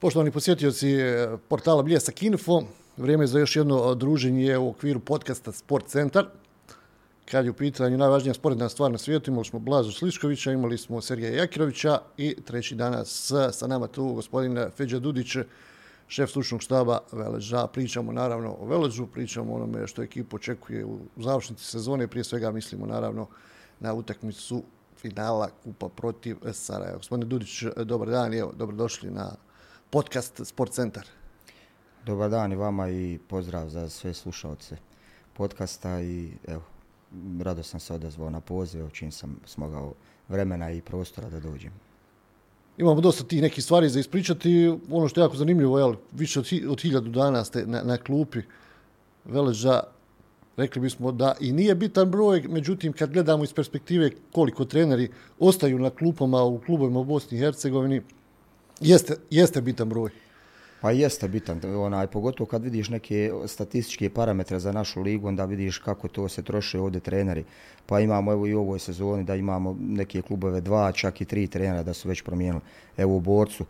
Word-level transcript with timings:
Poštovani 0.00 0.30
posjetioci 0.30 0.94
eh, 0.94 1.28
portala 1.48 1.82
Bljesak 1.82 2.22
Info, 2.22 2.62
vrijeme 2.96 3.26
za 3.26 3.38
još 3.38 3.56
jedno 3.56 3.90
eh, 3.90 3.94
druženje 3.94 4.58
u 4.58 4.68
okviru 4.68 5.00
podcasta 5.00 5.52
Sport 5.52 5.86
Centar. 5.88 6.26
Kad 7.30 7.44
je 7.44 7.50
u 7.50 7.54
pitanju 7.54 7.98
najvažnija 7.98 8.34
sportna 8.34 8.68
stvar 8.68 8.92
na 8.92 8.98
svijetu, 8.98 9.30
imali 9.30 9.44
smo 9.44 9.58
Blazu 9.58 9.92
Sliškovića, 9.92 10.52
imali 10.52 10.78
smo 10.78 11.00
Sergeja 11.00 11.36
Jakirovića 11.36 11.98
i 12.16 12.36
treći 12.44 12.74
danas 12.74 13.30
eh, 13.30 13.52
sa 13.52 13.66
nama 13.66 13.86
tu 13.86 14.12
gospodin 14.12 14.58
Feđa 14.76 14.98
Dudić, 14.98 15.36
šef 16.08 16.30
slučnog 16.30 16.62
štaba 16.62 16.98
Veleža. 17.12 17.66
Pričamo 17.66 18.12
naravno 18.12 18.56
o 18.60 18.66
Veležu, 18.66 19.06
pričamo 19.06 19.52
o 19.52 19.56
onome 19.56 19.86
što 19.86 20.02
ekipa 20.02 20.36
očekuje 20.36 20.84
u 20.84 20.98
završnici 21.16 21.64
sezone. 21.64 22.08
Prije 22.08 22.24
svega 22.24 22.50
mislimo 22.50 22.86
naravno 22.86 23.26
na 23.80 23.94
utakmicu 23.94 24.62
finala 24.96 25.48
Kupa 25.64 25.88
protiv 25.88 26.36
Sarajeva. 26.52 26.96
Gospodine 26.96 27.28
Dudić, 27.28 27.62
dobar 27.84 28.08
dan, 28.08 28.34
evo, 28.34 28.52
dobrodošli 28.56 29.10
na 29.10 29.36
podcast 29.90 30.40
Sport 30.44 30.72
Centar. 30.72 31.06
Dobar 32.06 32.30
dan 32.30 32.52
i 32.52 32.56
vama 32.56 32.88
i 32.88 33.18
pozdrav 33.28 33.68
za 33.68 33.88
sve 33.88 34.14
slušalce 34.14 34.76
podcasta 35.36 36.00
i 36.00 36.30
evo, 36.48 36.62
rado 37.40 37.62
sam 37.62 37.80
se 37.80 37.94
odazvao 37.94 38.30
na 38.30 38.40
poziv, 38.40 38.90
čim 38.92 39.12
sam 39.12 39.36
smogao 39.44 39.94
vremena 40.28 40.70
i 40.70 40.80
prostora 40.80 41.28
da 41.28 41.40
dođem. 41.40 41.72
Imamo 42.78 43.00
dosta 43.00 43.24
tih 43.24 43.42
nekih 43.42 43.64
stvari 43.64 43.88
za 43.88 44.00
ispričati. 44.00 44.78
Ono 44.90 45.08
što 45.08 45.20
je 45.20 45.24
jako 45.24 45.36
zanimljivo, 45.36 45.78
jel, 45.78 45.94
više 46.12 46.40
od, 46.40 46.46
od 46.68 46.80
hiljadu 46.80 47.10
dana 47.10 47.44
ste 47.44 47.66
na, 47.66 47.82
na 47.82 47.96
klupi 47.96 48.42
Veleža. 49.24 49.82
Rekli 50.56 50.82
bismo 50.82 51.12
da 51.12 51.34
i 51.40 51.52
nije 51.52 51.74
bitan 51.74 52.10
broj, 52.10 52.44
međutim, 52.48 52.92
kad 52.92 53.12
gledamo 53.12 53.44
iz 53.44 53.52
perspektive 53.52 54.10
koliko 54.32 54.64
treneri 54.64 55.10
ostaju 55.38 55.78
na 55.78 55.90
klupama 55.90 56.42
u 56.42 56.58
klubovima 56.58 57.00
u 57.00 57.04
Bosni 57.04 57.38
i 57.38 57.40
Hercegovini, 57.40 58.02
Jeste, 58.80 59.16
jeste 59.30 59.60
bitan 59.60 59.88
broj. 59.88 60.10
Pa 60.80 60.90
jeste 60.90 61.28
bitan, 61.28 61.60
onaj, 61.76 62.06
pogotovo 62.06 62.48
kad 62.48 62.62
vidiš 62.62 62.88
neke 62.88 63.30
statističke 63.46 64.10
parametre 64.10 64.58
za 64.58 64.72
našu 64.72 65.02
ligu, 65.02 65.28
onda 65.28 65.44
vidiš 65.44 65.78
kako 65.78 66.08
to 66.08 66.28
se 66.28 66.42
troše 66.42 66.80
ovde 66.80 67.00
treneri. 67.00 67.44
Pa 67.86 68.00
imamo 68.00 68.32
evo 68.32 68.46
i 68.46 68.54
u 68.54 68.60
ovoj 68.60 68.78
sezoni 68.78 69.24
da 69.24 69.34
imamo 69.34 69.76
neke 69.80 70.22
klubove 70.22 70.60
dva, 70.60 70.92
čak 70.92 71.20
i 71.20 71.24
tri 71.24 71.46
trenera 71.46 71.82
da 71.82 71.94
su 71.94 72.08
već 72.08 72.22
promijenili. 72.22 72.62
Evo 72.96 73.16
u 73.16 73.20
borcu, 73.20 73.64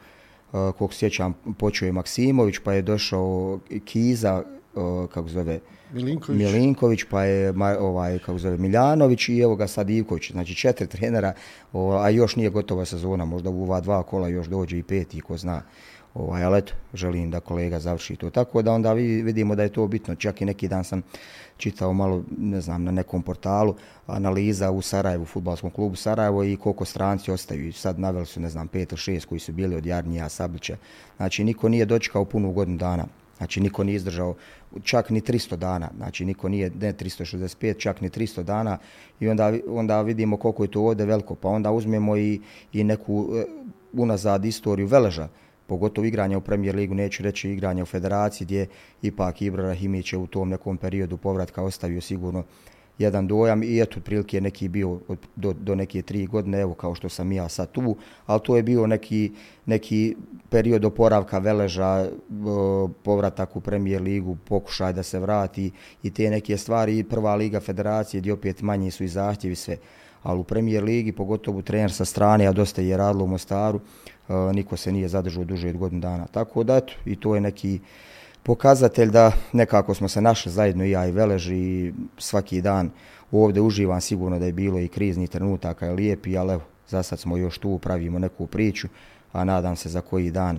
uh, 0.53 0.75
kog 0.79 0.95
sjećam, 0.95 1.35
počeo 1.59 1.87
je 1.87 1.93
Maksimović, 1.93 2.59
pa 2.65 2.73
je 2.73 2.83
došao 2.83 3.59
Kiza, 3.85 4.45
uh, 4.75 5.11
kako 5.11 5.29
zove, 5.29 5.61
Milinković. 5.93 6.39
Milinković, 6.39 7.05
pa 7.11 7.25
je 7.25 7.55
ovaj, 7.81 8.19
kako 8.19 8.39
zove, 8.39 8.59
Miljanović 8.59 9.29
i 9.29 9.41
evo 9.41 9.57
ga 9.57 9.67
sad 9.67 9.91
Ivković. 9.91 10.31
Znači 10.31 10.55
četiri 10.55 10.87
trenera, 10.87 11.33
a 11.73 12.11
još 12.11 12.37
nije 12.37 12.51
gotova 12.51 12.85
sezona, 12.85 13.25
možda 13.25 13.51
u 13.51 13.63
ova 13.63 13.81
dva 13.81 14.03
kola 14.03 14.29
još 14.29 14.47
dođe 14.47 14.79
i 14.79 14.83
peti, 14.83 15.21
ko 15.21 15.37
zna. 15.37 15.63
Ovaj, 16.15 16.45
ali 16.45 16.59
eto, 16.59 16.73
želim 16.95 17.31
da 17.31 17.41
kolega 17.41 17.79
završi 17.79 18.17
to. 18.17 18.31
Tako 18.31 18.63
da 18.63 18.73
onda 18.73 18.93
vidimo 18.93 19.55
da 19.55 19.63
je 19.63 19.69
to 19.69 19.87
bitno. 19.87 20.15
Čak 20.15 20.41
i 20.41 20.45
neki 20.45 20.69
dan 20.69 20.85
sam 20.85 21.03
čitao 21.57 21.93
malo, 21.93 22.25
ne 22.39 22.61
znam, 22.61 22.85
na 22.85 22.91
nekom 22.91 23.23
portalu, 23.23 23.75
analiza 24.07 24.71
u 24.71 24.83
Sarajevu, 24.83 25.23
u 25.23 25.27
futbalskom 25.27 25.71
klubu 25.71 25.97
Sarajevo 25.97 26.45
i 26.45 26.57
koliko 26.57 26.85
stranci 26.85 27.31
ostaju. 27.31 27.69
I 27.69 27.73
sad 27.73 27.99
naveli 27.99 28.27
su, 28.27 28.41
ne 28.41 28.49
znam, 28.49 28.69
pet 28.69 28.93
ili 28.93 28.99
šest 28.99 29.27
koji 29.27 29.39
su 29.39 29.53
bili 29.53 29.77
od 29.77 29.87
Jarnija, 29.87 30.29
Sablića. 30.29 30.77
Znači, 31.17 31.45
niko 31.45 31.69
nije 31.69 31.85
dočekao 31.85 32.25
punu 32.25 32.53
godinu 32.53 32.79
dana. 32.79 33.05
Znači, 33.41 33.61
niko 33.61 33.85
nije 33.85 33.97
izdržao 33.97 34.35
čak 34.83 35.11
ni 35.11 35.21
300 35.21 35.57
dana. 35.57 35.89
Znači, 35.97 36.25
niko 36.25 36.49
nije, 36.49 36.71
ne 36.81 36.93
365, 36.93 37.79
čak 37.79 38.01
ni 38.01 38.11
300 38.11 38.43
dana. 38.43 38.79
I 39.21 39.29
onda, 39.29 39.53
onda 39.69 40.03
vidimo 40.03 40.37
koliko 40.37 40.65
je 40.65 40.71
to 40.71 40.81
ovde 40.81 41.05
veliko. 41.05 41.35
Pa 41.35 41.49
onda 41.49 41.71
uzmemo 41.71 42.17
i, 42.17 42.41
i 42.73 42.85
neku 42.85 43.29
e, 43.37 43.45
unazad 43.93 44.45
istoriju 44.45 44.87
Veleža, 44.87 45.29
pogotovo 45.67 46.07
igranja 46.07 46.39
u 46.39 46.41
Premier 46.41 46.77
ligu, 46.77 46.95
neću 46.95 47.23
reći 47.23 47.51
igranja 47.51 47.83
u 47.83 47.87
federaciji, 47.87 48.45
gdje 48.45 48.67
ipak 49.03 49.43
Ibra 49.43 49.63
Rahimić 49.63 50.13
je 50.13 50.19
u 50.19 50.27
tom 50.27 50.49
nekom 50.49 50.77
periodu 50.77 51.17
povratka 51.17 51.63
ostavio 51.63 52.01
sigurno 52.01 52.45
jedan 53.01 53.27
dojam 53.27 53.63
i 53.63 53.81
eto 53.81 54.01
prilike 54.01 54.41
neki 54.41 54.69
bio 54.69 55.01
od, 55.09 55.19
do, 55.37 55.53
do 55.53 55.75
neke 55.75 56.03
tri 56.03 56.27
godine, 56.27 56.61
evo 56.61 56.75
kao 56.75 56.95
što 56.95 57.09
sam 57.09 57.33
ja 57.33 57.49
sad 57.49 57.73
tu, 57.73 57.97
ali 58.27 58.41
to 58.45 58.57
je 58.57 58.63
bio 58.63 58.87
neki, 58.87 59.33
neki 59.67 60.17
period 60.51 60.85
oporavka 60.85 61.39
Veleža, 61.39 62.05
e, 62.05 62.11
povratak 63.03 63.57
u 63.57 63.61
premijer 63.61 64.03
ligu, 64.03 64.37
pokušaj 64.45 64.93
da 64.93 65.03
se 65.03 65.19
vrati 65.19 65.71
i 66.03 66.11
te 66.11 66.31
neke 66.31 66.57
stvari 66.57 66.99
i 66.99 67.05
prva 67.05 67.35
liga 67.35 67.61
federacije 67.61 68.21
gdje 68.21 68.33
opet 68.33 68.63
manji 68.63 68.91
su 68.91 69.05
i 69.05 69.09
zahtjevi 69.09 69.55
sve. 69.55 69.77
Ali 70.23 70.41
u 70.41 70.45
premijer 70.45 70.85
ligi, 70.85 71.13
pogotovo 71.13 71.63
trener 71.63 71.93
sa 71.93 72.05
strane, 72.05 72.47
a 72.47 72.53
dosta 72.53 72.83
je 72.83 72.97
radilo 72.97 73.25
u 73.25 73.29
Mostaru, 73.29 73.81
e, 74.29 74.33
niko 74.53 74.77
se 74.77 74.93
nije 74.93 75.09
zadržao 75.09 75.45
duže 75.45 75.69
od 75.69 75.77
godinu 75.77 76.01
dana. 76.01 76.27
Tako 76.27 76.65
da, 76.65 76.77
eto, 76.77 76.93
i 77.05 77.17
to 77.17 77.35
je 77.35 77.41
neki 77.41 77.81
pokazatelj 78.43 79.11
da 79.11 79.33
nekako 79.53 79.95
smo 79.95 80.09
se 80.09 80.21
našli 80.21 80.53
zajedno 80.53 80.85
i 80.85 80.91
ja 80.91 81.07
i 81.07 81.13
Velež 81.13 81.51
i 81.51 81.93
svaki 82.19 82.61
dan 82.61 82.91
ovdje 83.33 83.63
uživam 83.63 84.01
sigurno 84.01 84.39
da 84.39 84.47
je 84.47 84.53
bilo 84.53 84.79
i 84.79 84.89
krizni 84.89 85.29
trenutaka 85.29 85.87
i 85.87 85.95
lijepi, 85.95 86.37
ali 86.37 86.53
evo, 86.53 86.63
za 86.89 87.03
sad 87.03 87.19
smo 87.19 87.37
još 87.37 87.59
tu, 87.59 87.79
pravimo 87.79 88.19
neku 88.19 88.47
priču, 88.47 88.89
a 89.33 89.45
nadam 89.45 89.77
se 89.77 89.89
za 89.89 90.01
koji 90.01 90.31
dan 90.31 90.59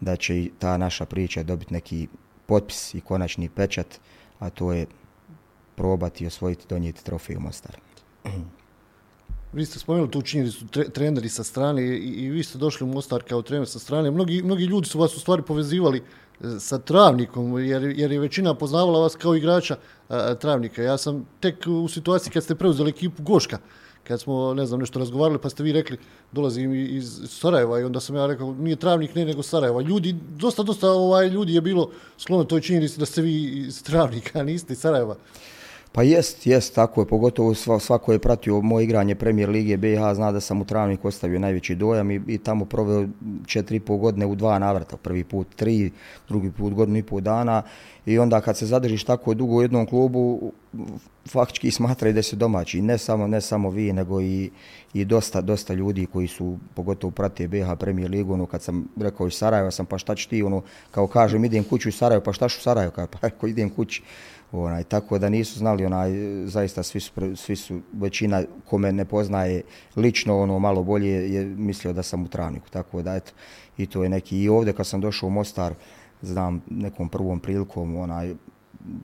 da 0.00 0.16
će 0.16 0.38
i 0.38 0.50
ta 0.58 0.76
naša 0.76 1.04
priča 1.04 1.42
dobiti 1.42 1.74
neki 1.74 2.08
potpis 2.46 2.94
i 2.94 3.00
konačni 3.00 3.48
pečat, 3.48 4.00
a 4.38 4.50
to 4.50 4.72
je 4.72 4.86
probati 5.74 6.24
i 6.24 6.26
osvojiti, 6.26 6.66
donijeti 6.68 7.04
trofej 7.04 7.36
u 7.36 7.40
Mostar. 7.40 7.76
Vi 9.52 9.66
ste 9.66 9.78
spomenuli 9.78 10.10
tu 10.10 10.22
činjenicu 10.22 10.66
treneri 10.94 11.28
sa 11.28 11.44
strane 11.44 11.82
i, 11.82 11.96
i 11.96 12.28
vi 12.30 12.42
ste 12.42 12.58
došli 12.58 12.84
u 12.84 12.88
Mostar 12.88 13.22
kao 13.22 13.42
trener 13.42 13.68
sa 13.68 13.78
strane. 13.78 14.10
Mnogi, 14.10 14.42
mnogi 14.42 14.64
ljudi 14.64 14.86
su 14.88 14.98
vas 14.98 15.16
u 15.16 15.20
stvari 15.20 15.42
povezivali 15.42 16.02
sa 16.58 16.78
Travnikom, 16.78 17.58
jer, 17.64 17.82
jer 17.82 18.12
je 18.12 18.20
većina 18.20 18.54
poznavala 18.54 19.00
vas 19.00 19.16
kao 19.16 19.34
igrača 19.36 19.76
a, 20.08 20.34
Travnika. 20.34 20.82
Ja 20.82 20.98
sam 20.98 21.26
tek 21.40 21.66
u 21.66 21.88
situaciji 21.88 22.32
kad 22.32 22.44
ste 22.44 22.54
preuzeli 22.54 22.90
ekipu 22.90 23.22
Goška, 23.22 23.58
kad 24.04 24.20
smo, 24.20 24.54
ne 24.54 24.66
znam, 24.66 24.80
nešto 24.80 24.98
razgovarali, 24.98 25.38
pa 25.38 25.50
ste 25.50 25.62
vi 25.62 25.72
rekli, 25.72 25.98
dolazim 26.32 26.74
iz 26.74 27.20
Sarajeva 27.28 27.80
i 27.80 27.84
onda 27.84 28.00
sam 28.00 28.16
ja 28.16 28.26
rekao, 28.26 28.54
nije 28.54 28.76
Travnik, 28.76 29.14
ne, 29.14 29.24
nego 29.24 29.42
Sarajeva. 29.42 29.80
Ljudi, 29.82 30.16
dosta, 30.36 30.62
dosta 30.62 30.90
ovaj, 30.90 31.28
ljudi 31.28 31.54
je 31.54 31.60
bilo 31.60 31.90
sklono 32.18 32.44
toj 32.44 32.60
činjenici 32.60 32.98
da 32.98 33.06
ste 33.06 33.22
vi 33.22 33.42
iz 33.42 33.82
Travnika, 33.82 34.40
a 34.40 34.42
niste 34.42 34.72
iz 34.72 34.78
Sarajeva. 34.78 35.16
Pa 35.92 36.02
jest, 36.02 36.46
jest, 36.46 36.74
tako 36.74 37.00
je, 37.00 37.06
pogotovo 37.06 37.54
svako 37.54 38.12
je 38.12 38.18
pratio 38.18 38.60
moje 38.60 38.84
igranje 38.84 39.14
Premier 39.14 39.48
Lige 39.48 39.76
BiH, 39.76 40.00
zna 40.14 40.32
da 40.32 40.40
sam 40.40 40.60
u 40.60 40.64
Travniku 40.64 41.08
ostavio 41.08 41.38
najveći 41.38 41.74
dojam 41.74 42.10
i, 42.10 42.20
i 42.26 42.38
tamo 42.38 42.64
proveo 42.64 43.06
četiri 43.46 43.76
i 43.76 43.80
pol 43.80 43.96
godine 43.96 44.26
u 44.26 44.34
dva 44.34 44.58
navrata, 44.58 44.96
prvi 44.96 45.24
put 45.24 45.46
tri, 45.56 45.90
drugi 46.28 46.50
put 46.50 46.74
godinu 46.74 46.98
i 46.98 47.02
pol 47.02 47.20
dana 47.20 47.62
i 48.06 48.18
onda 48.18 48.40
kad 48.40 48.56
se 48.56 48.66
zadržiš 48.66 49.04
tako 49.04 49.34
dugo 49.34 49.54
u 49.54 49.62
jednom 49.62 49.86
klubu, 49.86 50.52
faktički 51.28 51.70
smatraju 51.70 52.14
da 52.14 52.22
se 52.22 52.36
domaći, 52.36 52.82
ne 52.82 52.98
samo, 52.98 53.26
ne 53.26 53.40
samo 53.40 53.70
vi, 53.70 53.92
nego 53.92 54.20
i, 54.20 54.50
i 54.94 55.04
dosta, 55.04 55.40
dosta 55.40 55.74
ljudi 55.74 56.06
koji 56.06 56.28
su, 56.28 56.58
pogotovo 56.74 57.10
prate 57.10 57.48
BiH 57.48 57.66
Premier 57.78 58.10
Ligu, 58.10 58.32
ono 58.32 58.46
kad 58.46 58.62
sam 58.62 58.88
rekao 58.96 59.26
iz 59.26 59.34
Sarajeva 59.34 59.70
sam, 59.70 59.86
pa 59.86 59.98
šta 59.98 60.14
ću 60.14 60.28
ti, 60.28 60.42
ono, 60.42 60.62
kao 60.90 61.06
kažem, 61.06 61.44
idem 61.44 61.64
kuću 61.64 61.88
u 61.88 61.92
Sarajevo, 61.92 62.24
pa 62.24 62.32
šta 62.32 62.48
ću 62.48 62.58
u 62.58 62.62
Sarajevo, 62.62 62.92
pa 62.96 63.18
ako 63.20 63.46
idem 63.46 63.70
kući, 63.70 64.02
onaj 64.52 64.84
tako 64.84 65.18
da 65.18 65.28
nisu 65.28 65.58
znali 65.58 65.84
onaj 65.84 66.10
zaista 66.46 66.82
svi 66.82 67.00
su 67.00 67.36
svi 67.36 67.56
su 67.56 67.80
većina 67.92 68.42
kome 68.68 68.92
ne 68.92 69.04
poznaje 69.04 69.62
lično 69.96 70.40
ono 70.40 70.58
malo 70.58 70.82
bolje 70.82 71.32
je 71.32 71.44
mislio 71.44 71.92
da 71.92 72.02
sam 72.02 72.22
u 72.22 72.28
Travniku 72.28 72.68
tako 72.70 73.02
da 73.02 73.14
eto 73.16 73.32
i 73.76 73.86
to 73.86 74.02
je 74.02 74.08
neki 74.08 74.42
i 74.42 74.48
ovde 74.48 74.72
kad 74.72 74.86
sam 74.86 75.00
došao 75.00 75.26
u 75.26 75.30
Mostar 75.30 75.74
znam 76.22 76.62
nekom 76.70 77.08
prvom 77.08 77.40
prilikom 77.40 77.96
onaj 77.96 78.34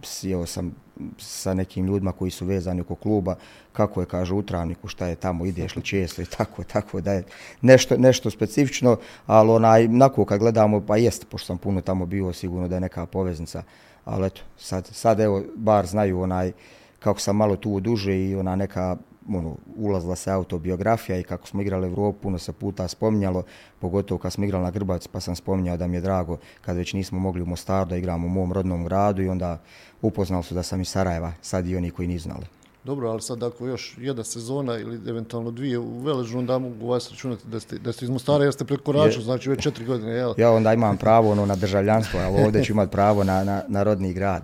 sjeo 0.03 0.47
sam 0.47 0.75
sa 1.19 1.55
nekim 1.55 1.87
ljudima 1.87 2.13
koji 2.13 2.31
su 2.31 2.47
vezani 2.47 2.81
oko 2.81 2.95
kluba, 2.95 3.37
kako 3.73 4.01
je, 4.01 4.07
kaže, 4.07 4.35
u 4.35 4.43
Travniku, 4.43 4.89
šta 4.89 5.07
je 5.07 5.17
tamo, 5.17 5.47
ideš 5.47 5.77
li 5.77 5.83
često 5.83 6.23
i 6.23 6.27
tako, 6.37 6.65
tako 6.65 7.01
da 7.01 7.13
je 7.13 7.25
nešto, 7.61 7.97
nešto 7.99 8.31
specifično, 8.31 8.97
ali 9.27 9.51
onaj, 9.51 9.89
nako 9.89 10.25
kad 10.25 10.39
gledamo, 10.41 10.81
pa 10.81 10.97
jest, 10.97 11.27
pošto 11.29 11.47
sam 11.47 11.59
puno 11.59 11.81
tamo 11.81 12.07
bio, 12.07 12.33
sigurno 12.33 12.69
da 12.69 12.75
je 12.75 12.81
neka 12.81 13.07
poveznica 13.07 13.63
ali 14.07 14.27
eto, 14.27 14.41
sad, 14.59 14.87
sad 14.87 15.21
evo, 15.21 15.43
bar 15.55 15.87
znaju 15.87 16.21
onaj, 16.21 16.53
kako 16.99 17.21
sam 17.21 17.37
malo 17.37 17.57
tu 17.57 17.81
duže 17.81 18.19
i 18.19 18.37
ona 18.37 18.57
neka, 18.57 18.97
ono, 19.35 19.57
ulazla 19.77 20.17
se 20.17 20.31
autobiografija 20.31 21.19
i 21.19 21.23
kako 21.23 21.47
smo 21.47 21.63
igrali 21.63 21.87
Evropu, 21.87 22.19
puno 22.23 22.39
se 22.39 22.53
puta 22.53 22.89
spominjalo, 22.89 23.43
pogotovo 23.81 24.19
kad 24.19 24.33
smo 24.33 24.45
igrali 24.45 24.65
na 24.65 24.71
Grbac, 24.71 25.07
pa 25.07 25.21
sam 25.21 25.37
spominjao 25.37 25.77
da 25.77 25.87
mi 25.87 25.97
je 25.97 26.01
drago 26.01 26.39
kad 26.61 26.77
već 26.77 26.93
nismo 26.93 27.19
mogli 27.19 27.43
u 27.43 27.47
Mostaru 27.47 27.91
da 27.91 27.97
igramo 27.97 28.27
u 28.27 28.31
mom 28.31 28.53
rodnom 28.53 28.85
gradu 28.85 29.23
i 29.23 29.29
onda 29.29 29.59
upoznali 30.03 30.43
su 30.43 30.55
da 30.55 30.63
sam 30.63 30.81
iz 30.81 30.89
Sarajeva, 30.89 31.33
sad 31.43 31.67
i 31.67 31.77
oni 31.77 31.91
koji 31.91 32.09
nisu 32.09 32.23
znali. 32.23 32.47
Dobro, 32.85 33.09
ali 33.09 33.23
sad 33.23 33.43
ako 33.43 33.67
još 33.67 33.95
jedna 33.99 34.25
sezona 34.25 34.79
ili 34.79 35.11
eventualno 35.11 35.51
dvije 35.51 35.79
u 35.79 35.99
Veležu, 35.99 36.39
onda 36.39 36.59
mogu 36.59 36.87
vas 36.87 37.11
računati 37.11 37.49
da 37.49 37.61
ste, 37.61 37.79
da 37.79 37.93
ste 37.93 38.05
iz 38.05 38.11
Mostara, 38.11 38.45
jer 38.45 38.53
ste 38.53 38.65
prekoračili, 38.65 39.25
znači 39.25 39.51
već 39.51 39.63
četiri 39.63 39.85
godine, 39.85 40.13
jel? 40.13 40.35
Ja 40.37 40.51
onda 40.51 40.75
imam 40.75 40.97
pravo 40.97 41.31
ono, 41.31 41.47
na 41.47 41.57
državljanstvo, 41.57 42.21
ali 42.21 42.45
ovdje 42.45 42.65
ću 42.65 42.73
imati 42.73 42.93
pravo 42.93 43.25
na, 43.25 43.45
na, 43.45 43.63
na 43.69 43.83
rodni 43.83 44.13
grad, 44.13 44.43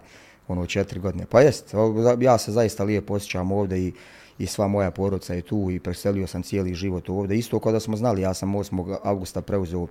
ono, 0.48 0.66
četiri 0.66 1.00
godine. 1.00 1.26
Pa 1.30 1.40
jest, 1.40 1.74
ja 2.20 2.38
se 2.38 2.52
zaista 2.52 2.84
lijepo 2.84 3.14
osjećam 3.14 3.52
ovdje 3.52 3.78
i, 3.86 3.92
i 4.38 4.46
sva 4.46 4.68
moja 4.68 4.90
porodca 4.90 5.34
je 5.34 5.42
tu 5.42 5.70
i 5.70 5.80
preselio 5.80 6.26
sam 6.26 6.42
cijeli 6.42 6.74
život 6.74 7.08
ovdje. 7.08 7.38
Isto 7.38 7.58
kada 7.58 7.80
smo 7.80 7.96
znali, 7.96 8.22
ja 8.22 8.34
sam 8.34 8.52
8. 8.52 8.96
augusta 9.02 9.42
preuzeo 9.42 9.86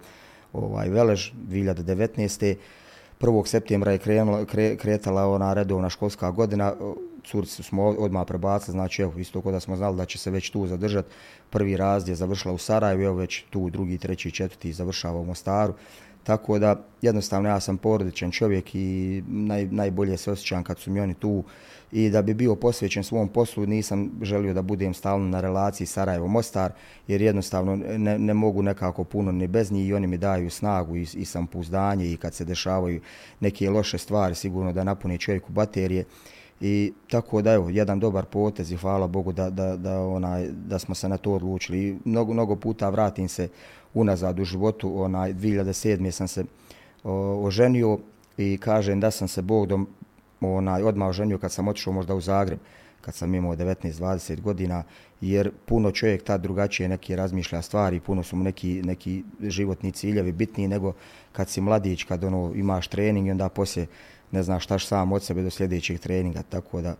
ovaj, 0.53 0.89
Velež 0.89 1.31
2019. 1.49 2.55
1. 3.21 3.45
septembra 3.45 3.91
je 3.91 3.97
krenula, 3.97 4.45
kre, 4.45 4.75
kretala 4.77 5.27
ona 5.27 5.53
redovna 5.53 5.89
školska 5.89 6.31
godina, 6.31 6.73
curci 7.23 7.63
smo 7.63 7.83
odmah 7.83 8.27
prebacili, 8.27 8.71
znači 8.71 9.01
evo, 9.01 9.13
isto 9.17 9.41
kod 9.41 9.53
da 9.53 9.59
smo 9.59 9.75
znali 9.75 9.97
da 9.97 10.05
će 10.05 10.17
se 10.17 10.31
već 10.31 10.49
tu 10.49 10.67
zadržati. 10.67 11.09
Prvi 11.49 11.77
raz 11.77 12.09
je 12.09 12.15
završila 12.15 12.53
u 12.53 12.57
Sarajevu, 12.57 13.01
evo 13.01 13.15
već 13.15 13.43
tu 13.49 13.69
drugi, 13.69 13.97
treći, 13.97 14.31
četvrti 14.31 14.73
završava 14.73 15.19
u 15.19 15.25
Mostaru. 15.25 15.73
Tako 16.23 16.59
da, 16.59 16.83
jednostavno, 17.01 17.49
ja 17.49 17.59
sam 17.59 17.77
porodičan 17.77 18.31
čovjek 18.31 18.75
i 18.75 19.23
naj, 19.27 19.65
najbolje 19.65 20.17
se 20.17 20.31
osjećam 20.31 20.63
kad 20.63 20.79
su 20.79 20.91
mi 20.91 20.99
oni 20.99 21.13
tu. 21.13 21.43
I 21.91 22.09
da 22.09 22.21
bi 22.21 22.33
bio 22.33 22.55
posvećen 22.55 23.03
svom 23.03 23.29
poslu, 23.29 23.65
nisam 23.65 24.11
želio 24.21 24.53
da 24.53 24.61
budem 24.61 24.93
stalno 24.93 25.27
na 25.27 25.41
relaciji 25.41 25.87
Sarajevo-Mostar, 25.87 26.69
jer 27.07 27.21
jednostavno 27.21 27.75
ne, 27.75 28.19
ne 28.19 28.33
mogu 28.33 28.61
nekako 28.61 29.03
puno 29.03 29.31
ni 29.31 29.47
bez 29.47 29.71
njih 29.71 29.87
i 29.87 29.93
oni 29.93 30.07
mi 30.07 30.17
daju 30.17 30.49
snagu 30.49 30.95
i, 30.95 31.07
i 31.13 31.25
sampuzdanje 31.25 32.11
i 32.11 32.17
kad 32.17 32.33
se 32.33 32.45
dešavaju 32.45 33.01
neke 33.39 33.69
loše 33.69 33.97
stvari, 33.97 34.35
sigurno 34.35 34.73
da 34.73 34.83
napuni 34.83 35.17
čovjeku 35.17 35.51
baterije. 35.51 36.05
I 36.61 36.93
tako 37.09 37.41
da 37.41 37.53
evo 37.53 37.69
jedan 37.69 37.99
dobar 37.99 38.25
potez 38.25 38.71
i 38.71 38.77
hvala 38.77 39.07
Bogu 39.07 39.31
da 39.31 39.49
da 39.49 39.77
da 39.77 39.99
onaj 39.99 40.47
da 40.47 40.79
smo 40.79 40.95
se 40.95 41.09
na 41.09 41.17
to 41.17 41.33
odlučili. 41.33 41.87
I 41.87 41.95
mnogo 42.05 42.33
mnogo 42.33 42.55
puta 42.55 42.89
vratim 42.89 43.27
se 43.27 43.49
unazad 43.93 44.39
u 44.39 44.43
životu, 44.43 45.01
onaj 45.01 45.33
2007. 45.33 46.11
sam 46.11 46.27
se 46.27 46.43
o, 47.03 47.45
oženio 47.45 47.99
i 48.37 48.57
kažem 48.57 48.99
da 48.99 49.11
sam 49.11 49.27
se 49.27 49.41
Bogom 49.41 49.87
onaj 50.41 50.83
odmah 50.83 51.09
oženio 51.09 51.37
kad 51.37 51.51
sam 51.51 51.67
otišao 51.67 51.93
možda 51.93 52.15
u 52.15 52.21
Zagreb 52.21 52.59
kad 53.01 53.13
sam 53.13 53.35
imao 53.35 53.55
19-20 53.55 54.41
godina, 54.41 54.83
jer 55.21 55.51
puno 55.65 55.91
čovjek 55.91 56.23
tad 56.23 56.41
drugačije 56.41 56.89
neki 56.89 57.15
razmišlja 57.15 57.61
stvari, 57.61 57.99
puno 57.99 58.23
su 58.23 58.35
mu 58.35 58.43
neki, 58.43 58.81
neki 58.81 59.23
životni 59.41 59.91
ciljevi 59.91 60.31
bitniji 60.31 60.67
nego 60.67 60.93
kad 61.31 61.49
si 61.49 61.61
mladić, 61.61 62.03
kad 62.03 62.23
ono 62.23 62.51
imaš 62.55 62.87
trening 62.87 63.27
i 63.27 63.31
onda 63.31 63.49
poslije 63.49 63.87
ne 64.31 64.43
znaš 64.43 64.63
šta 64.63 64.79
sam 64.79 65.11
od 65.11 65.23
sebe 65.23 65.43
do 65.43 65.49
sljedećeg 65.49 65.99
treninga, 65.99 66.41
tako 66.49 66.81
da 66.81 66.95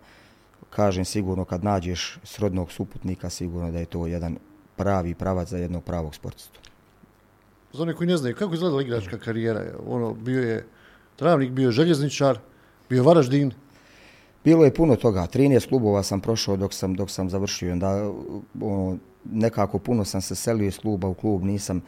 kažem 0.70 1.04
sigurno 1.04 1.44
kad 1.44 1.64
nađeš 1.64 2.18
srodnog 2.24 2.72
suputnika, 2.72 3.30
sigurno 3.30 3.70
da 3.70 3.78
je 3.78 3.84
to 3.84 4.06
jedan 4.06 4.36
pravi 4.76 5.14
pravac 5.14 5.48
za 5.48 5.58
jednog 5.58 5.84
pravog 5.84 6.14
sportistu. 6.14 6.60
Za 7.72 7.82
one 7.82 7.94
koji 7.94 8.06
ne 8.06 8.16
znaju, 8.16 8.36
kako 8.36 8.54
izgledala 8.54 8.82
igračka 8.82 9.18
karijera? 9.18 9.64
Ono, 9.86 10.14
bio 10.14 10.42
je 10.42 10.66
travnik, 11.16 11.50
bio 11.50 11.66
je 11.66 11.72
željezničar, 11.72 12.38
bio 12.92 13.02
Varaždin. 13.02 13.52
Bilo 14.44 14.64
je 14.64 14.74
puno 14.74 14.96
toga. 14.96 15.26
13 15.26 15.68
klubova 15.68 16.02
sam 16.02 16.20
prošao 16.20 16.56
dok 16.56 16.74
sam 16.74 16.94
dok 16.94 17.10
sam 17.10 17.30
završio. 17.30 17.72
Onda 17.72 18.10
ono, 18.60 18.98
nekako 19.24 19.78
puno 19.78 20.04
sam 20.04 20.20
se 20.20 20.34
selio 20.34 20.68
iz 20.68 20.78
kluba 20.78 21.08
u 21.08 21.14
klub, 21.14 21.44
nisam 21.44 21.80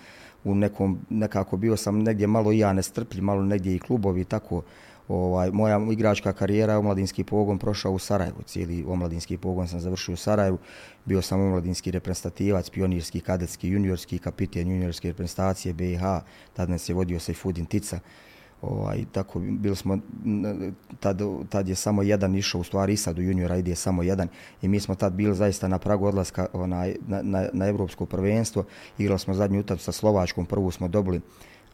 u 0.44 0.54
nekom, 0.54 0.98
nekako 1.10 1.56
bio 1.56 1.76
sam 1.76 1.98
negdje 1.98 2.26
malo 2.26 2.52
i 2.52 2.58
ja 2.58 2.72
nestrpljiv, 2.72 3.24
malo 3.24 3.42
negdje 3.42 3.74
i 3.74 3.78
klubovi 3.78 4.24
tako 4.24 4.62
ovaj, 5.08 5.50
moja 5.50 5.80
igračka 5.92 6.32
karijera 6.32 6.78
omladinski 6.78 7.24
pogon 7.24 7.58
prošao 7.58 7.92
u 7.92 7.98
Sarajevu. 7.98 8.42
Cijeli 8.46 8.84
omladinski 8.88 9.36
pogon 9.36 9.68
sam 9.68 9.80
završio 9.80 10.12
u 10.12 10.16
Sarajevu. 10.16 10.58
Bio 11.04 11.22
sam 11.22 11.40
omladinski 11.40 11.90
reprezentativac, 11.90 12.70
pionirski, 12.70 13.20
kadetski, 13.20 13.68
juniorski, 13.68 14.18
kapiten 14.18 14.70
juniorske 14.70 15.08
reprezentacije 15.08 15.74
BiH. 15.74 16.02
Tad 16.52 16.70
nas 16.70 16.88
je 16.88 16.94
vodio 16.94 17.20
Sejfudin 17.20 17.66
Tica. 17.66 18.00
Ovaj, 18.70 19.04
tako 19.12 19.38
bili 19.38 19.76
smo, 19.76 19.98
tad, 21.00 21.20
tad 21.48 21.68
je 21.68 21.74
samo 21.74 22.02
jedan 22.02 22.34
išao, 22.34 22.60
u 22.60 22.64
stvari 22.64 22.92
i 22.92 22.96
sad 22.96 23.18
u 23.18 23.22
juniora 23.22 23.56
ide 23.56 23.74
samo 23.74 24.02
jedan. 24.02 24.28
I 24.62 24.68
mi 24.68 24.80
smo 24.80 24.94
tad 24.94 25.12
bili 25.12 25.34
zaista 25.34 25.68
na 25.68 25.78
pragu 25.78 26.06
odlaska 26.06 26.46
onaj, 26.52 26.96
na, 27.06 27.22
na, 27.22 27.48
na 27.52 27.66
evropsko 27.66 28.06
prvenstvo. 28.06 28.64
Igrali 28.98 29.18
smo 29.18 29.34
zadnju 29.34 29.60
utakmicu 29.60 29.84
sa 29.84 29.92
Slovačkom, 29.92 30.46
prvu 30.46 30.70
smo 30.70 30.88
dobili 30.88 31.20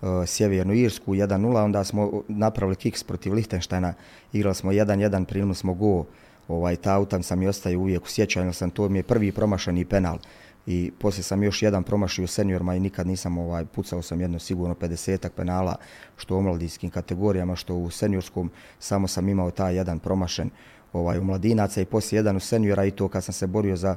uh, 0.03 0.09
Sjevernu 0.27 0.75
Irsku 0.75 1.15
1-0, 1.15 1.65
onda 1.65 1.85
smo 1.85 2.23
napravili 2.29 2.77
kiks 2.77 3.05
protiv 3.05 3.35
Lichtensteina, 3.35 3.95
igrali 4.33 4.55
smo 4.55 4.73
1-1, 4.73 5.25
primili 5.25 5.55
smo 5.55 5.75
go, 5.75 6.05
ovaj, 6.49 6.77
ta 6.77 6.99
utam 6.99 7.23
sam 7.23 7.43
i 7.43 7.49
ostaje 7.49 7.77
uvijek 7.77 8.05
u 8.05 8.09
sjećanju, 8.09 8.53
sam 8.53 8.71
to 8.71 8.89
mi 8.89 8.99
je 8.99 9.03
prvi 9.03 9.33
promašani 9.33 9.85
penal. 9.85 10.19
I 10.67 10.93
poslije 10.99 11.23
sam 11.23 11.43
još 11.43 11.63
jedan 11.63 11.83
promašio 11.83 12.27
seniorima 12.27 12.75
i 12.75 12.81
nikad 12.81 13.07
nisam 13.07 13.39
ovaj 13.39 13.65
pucao 13.65 14.03
sam 14.03 14.21
jedno 14.21 14.39
sigurno 14.39 14.75
50 14.75 15.29
penala 15.29 15.77
što 16.17 16.37
u 16.37 16.43
mladijskim 16.43 16.91
kategorijama, 16.91 17.57
što 17.57 17.75
u 17.75 17.91
seniorskom 17.91 18.51
samo 18.79 19.09
sam 19.09 19.29
imao 19.29 19.51
taj 19.51 19.77
jedan 19.77 19.99
promašen 19.99 20.51
ovaj 20.93 21.19
u 21.19 21.25
mladinaca 21.25 21.81
i 21.81 21.85
poslije 21.85 22.19
jedan 22.19 22.37
u 22.37 22.41
seniora 22.41 22.85
i 22.85 22.91
to 22.91 23.09
kad 23.09 23.25
sam 23.25 23.35
se 23.35 23.47
borio 23.47 23.77
za 23.77 23.97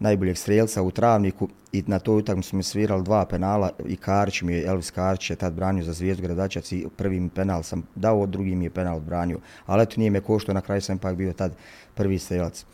najboljeg 0.00 0.38
strelca 0.38 0.82
u 0.82 0.90
Travniku 0.90 1.48
i 1.72 1.84
na 1.86 1.98
toj 1.98 2.18
utakmici 2.18 2.48
smo 2.48 2.62
svirali 2.62 3.04
dva 3.04 3.24
penala 3.24 3.70
i 3.86 3.96
Karić 3.96 4.42
mi 4.42 4.54
je, 4.54 4.66
Elvis 4.66 4.90
Karić 4.90 5.30
je 5.30 5.36
tad 5.36 5.52
branio 5.52 5.84
za 5.84 5.92
zvijezdu 5.92 6.22
gradačac 6.22 6.72
i 6.72 6.86
prvi 6.96 7.20
mi 7.20 7.28
penal 7.28 7.62
sam 7.62 7.82
dao, 7.94 8.26
drugi 8.26 8.54
mi 8.54 8.64
je 8.64 8.70
penal 8.70 8.96
odbranio. 8.96 9.38
Ali 9.66 9.82
eto 9.82 9.94
nije 9.96 10.10
me 10.10 10.20
košto, 10.20 10.52
na 10.52 10.60
kraju 10.60 10.80
sam 10.80 10.96
ipak 10.96 11.16
bio 11.16 11.32
tad 11.32 11.56
prvi 11.94 12.18
strelac. 12.18 12.64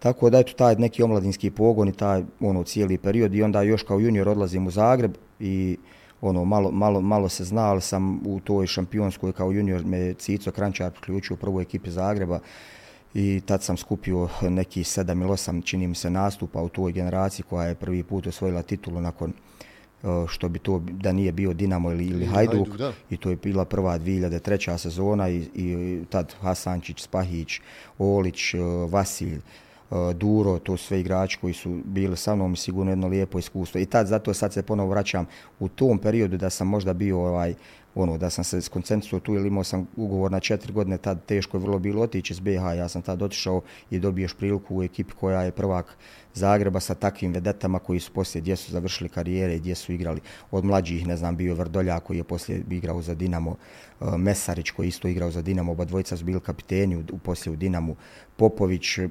Tako 0.00 0.30
da 0.30 0.38
eto 0.38 0.52
taj 0.52 0.76
neki 0.76 1.02
omladinski 1.02 1.50
pogon 1.50 1.88
i 1.88 1.92
taj 1.92 2.24
ono 2.40 2.64
cijeli 2.64 2.98
period 2.98 3.34
i 3.34 3.42
onda 3.42 3.62
još 3.62 3.82
kao 3.82 4.00
junior 4.00 4.28
odlazim 4.28 4.66
u 4.66 4.70
Zagreb 4.70 5.14
i 5.40 5.76
ono 6.20 6.44
malo, 6.44 6.70
malo, 6.70 7.00
malo 7.00 7.28
se 7.28 7.44
zna, 7.44 7.62
ali 7.62 7.80
sam 7.80 8.20
u 8.26 8.40
toj 8.40 8.66
šampionskoj 8.66 9.32
kao 9.32 9.52
junior 9.52 9.84
me 9.84 10.14
Cico 10.14 10.50
Krančar 10.50 10.90
priključio 10.90 11.34
u 11.34 11.36
prvoj 11.36 11.62
ekipi 11.62 11.90
Zagreba 11.90 12.40
i 13.14 13.40
tad 13.46 13.62
sam 13.62 13.76
skupio 13.76 14.28
neki 14.42 14.84
sedam 14.84 15.22
ili 15.22 15.30
osam, 15.30 15.62
čini 15.62 15.86
mi 15.86 15.94
se, 15.94 16.10
nastupa 16.10 16.62
u 16.62 16.68
toj 16.68 16.92
generaciji 16.92 17.44
koja 17.48 17.66
je 17.66 17.74
prvi 17.74 18.02
put 18.02 18.26
osvojila 18.26 18.62
titulu 18.62 19.00
nakon 19.00 19.30
e, 19.30 20.06
što 20.28 20.48
bi 20.48 20.58
to 20.58 20.78
da 20.78 21.12
nije 21.12 21.32
bio 21.32 21.52
Dinamo 21.52 21.92
ili, 21.92 22.06
ili 22.06 22.26
Hajduk, 22.26 22.68
Hajduk 22.68 22.94
i 23.10 23.16
to 23.16 23.30
je 23.30 23.36
bila 23.36 23.64
prva 23.64 23.98
2003. 23.98 24.78
sezona 24.78 25.28
i, 25.28 25.48
i 25.54 26.00
tad 26.10 26.34
Hasančić, 26.40 27.00
Spahić, 27.00 27.60
Olić, 27.98 28.54
e, 28.54 28.58
Vasilj, 28.90 29.40
E, 29.90 30.14
Duro, 30.14 30.58
to 30.58 30.76
su 30.76 30.86
sve 30.86 31.00
igrači 31.00 31.38
koji 31.40 31.54
su 31.54 31.80
bili 31.84 32.16
sa 32.16 32.34
mnom 32.34 32.56
sigurno 32.56 32.92
jedno 32.92 33.08
lijepo 33.08 33.38
iskustvo. 33.38 33.80
I 33.80 33.86
tad 33.86 34.06
zato 34.06 34.34
sad 34.34 34.52
se 34.52 34.62
ponovo 34.62 34.90
vraćam 34.90 35.26
u 35.58 35.68
tom 35.68 35.98
periodu 35.98 36.36
da 36.36 36.50
sam 36.50 36.68
možda 36.68 36.92
bio 36.92 37.18
ovaj 37.18 37.54
ono 37.94 38.18
da 38.18 38.30
sam 38.30 38.44
se 38.44 38.60
skoncentrisao 38.60 39.20
tu 39.20 39.34
ili 39.34 39.48
imao 39.48 39.64
sam 39.64 39.86
ugovor 39.96 40.32
na 40.32 40.40
četiri 40.40 40.72
godine, 40.72 40.98
tad 40.98 41.24
teško 41.24 41.56
je 41.56 41.60
vrlo 41.60 41.78
bilo 41.78 42.02
otići 42.02 42.32
iz 42.32 42.40
BH, 42.40 42.76
ja 42.76 42.88
sam 42.88 43.02
tad 43.02 43.22
otišao 43.22 43.60
i 43.90 43.98
dobiješ 43.98 44.34
priliku 44.34 44.76
u 44.76 44.82
ekipi 44.82 45.12
koja 45.12 45.42
je 45.42 45.50
prvak 45.50 45.96
Zagreba 46.34 46.80
sa 46.80 46.94
takvim 46.94 47.32
vedetama 47.32 47.78
koji 47.78 48.00
su 48.00 48.12
poslije 48.12 48.40
gdje 48.42 48.56
su 48.56 48.72
završili 48.72 49.08
karijere 49.08 49.56
i 49.56 49.58
gdje 49.58 49.74
su 49.74 49.92
igrali. 49.92 50.20
Od 50.50 50.64
mlađih, 50.64 51.06
ne 51.06 51.16
znam, 51.16 51.36
bio 51.36 51.54
Vrdoljak 51.54 52.02
koji 52.02 52.16
je 52.16 52.24
poslije 52.24 52.62
igrao 52.70 53.02
za 53.02 53.14
Dinamo, 53.14 53.50
uh, 53.50 53.56
Eh, 54.00 54.16
Mesarić 54.18 54.70
koji 54.70 54.88
isto 54.88 55.08
igrao 55.08 55.30
za 55.30 55.42
Dinamo, 55.42 55.72
oba 55.72 55.84
dvojica 55.84 56.16
su 56.16 56.24
bili 56.24 56.40
kapiteni 56.40 56.96
u, 56.96 57.18
poslije 57.18 57.52
u 57.52 57.56
Dinamu, 57.56 57.96
Popović 58.36 58.98
eh, 58.98 59.08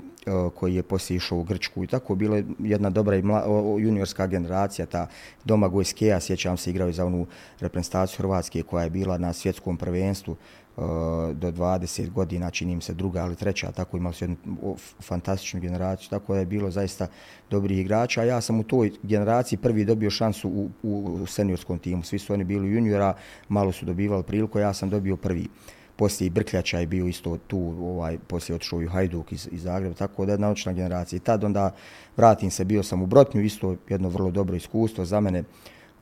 koji 0.55 0.75
je 0.75 0.83
poslije 0.83 1.17
išao 1.17 1.37
u 1.37 1.43
Grčku. 1.43 1.83
I 1.83 1.87
tako 1.87 2.15
bilo 2.15 2.41
jedna 2.59 2.89
dobra 2.89 3.15
i 3.15 3.21
mla, 3.21 3.45
juniorska 3.79 4.27
generacija, 4.27 4.85
ta 4.85 5.07
Doma 5.45 5.67
Gojskeja, 5.67 6.19
sjećam 6.19 6.57
se, 6.57 6.69
igrao 6.69 6.91
za 6.91 7.05
onu 7.05 7.27
reprezentaciju 7.59 8.17
Hrvatske 8.17 8.63
koja 8.63 8.83
je 8.83 8.89
bila 8.89 9.17
na 9.17 9.33
svjetskom 9.33 9.77
prvenstvu, 9.77 10.35
Eh, 10.79 11.33
do 11.33 11.51
20 11.51 12.09
godina, 12.09 12.51
čini 12.51 12.71
im 12.73 12.81
se 12.81 12.93
druga 12.93 13.23
ali 13.23 13.35
treća, 13.35 13.71
tako 13.71 13.97
imali 13.97 14.15
su 14.15 14.23
jednu 14.23 14.75
fantastičnu 15.01 15.59
generaciju, 15.59 16.09
tako 16.09 16.33
da 16.33 16.39
je 16.39 16.45
bilo 16.45 16.71
zaista 16.71 17.07
dobri 17.49 17.79
igrača. 17.79 18.23
Ja 18.23 18.41
sam 18.41 18.59
u 18.59 18.63
toj 18.63 18.91
generaciji 19.03 19.59
prvi 19.59 19.85
dobio 19.85 20.09
šansu 20.09 20.49
u, 20.49 20.69
u, 20.83 21.25
seniorskom 21.25 21.79
timu, 21.79 22.03
svi 22.03 22.19
su 22.19 22.33
oni 22.33 22.43
bili 22.43 22.71
juniora, 22.71 23.13
malo 23.49 23.71
su 23.71 23.85
dobivali 23.85 24.23
priliku, 24.23 24.59
ja 24.59 24.73
sam 24.73 24.89
dobio 24.89 25.17
prvi. 25.17 25.47
Poslije 25.95 26.27
i 26.27 26.29
Brkljača 26.29 26.79
je 26.79 26.87
bio 26.87 27.07
isto 27.07 27.37
tu, 27.37 27.59
ovaj, 27.81 28.17
poslije 28.27 28.55
otišao 28.55 28.81
i 28.81 28.87
Hajduk 28.87 29.31
iz, 29.31 29.49
iz 29.51 29.63
Zagreba, 29.63 29.95
tako 29.95 30.25
da 30.25 30.31
je 30.31 30.37
naučna 30.37 30.73
generacija. 30.73 31.17
I 31.17 31.19
tad 31.19 31.43
onda 31.43 31.71
vratim 32.17 32.51
se, 32.51 32.65
bio 32.65 32.83
sam 32.83 33.01
u 33.01 33.05
Brotnju, 33.05 33.41
isto 33.41 33.75
jedno 33.89 34.09
vrlo 34.09 34.31
dobro 34.31 34.55
iskustvo 34.55 35.05
za 35.05 35.19
mene, 35.19 35.43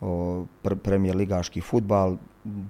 o, 0.01 0.45
pr 0.61 0.75
premijer 0.75 1.15
ligaški 1.15 1.61
futbal, 1.61 2.17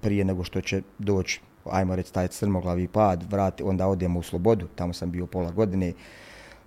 prije 0.01 0.25
nego 0.25 0.43
što 0.43 0.61
će 0.61 0.81
doći 0.99 1.41
ajmo 1.71 1.95
reći, 1.95 2.13
taj 2.13 2.27
crmoglavi 2.27 2.87
pad, 2.87 3.23
vrati, 3.31 3.63
onda 3.63 3.87
odemo 3.87 4.19
u 4.19 4.23
Slobodu, 4.23 4.67
tamo 4.75 4.93
sam 4.93 5.11
bio 5.11 5.25
pola 5.25 5.51
godine. 5.51 5.93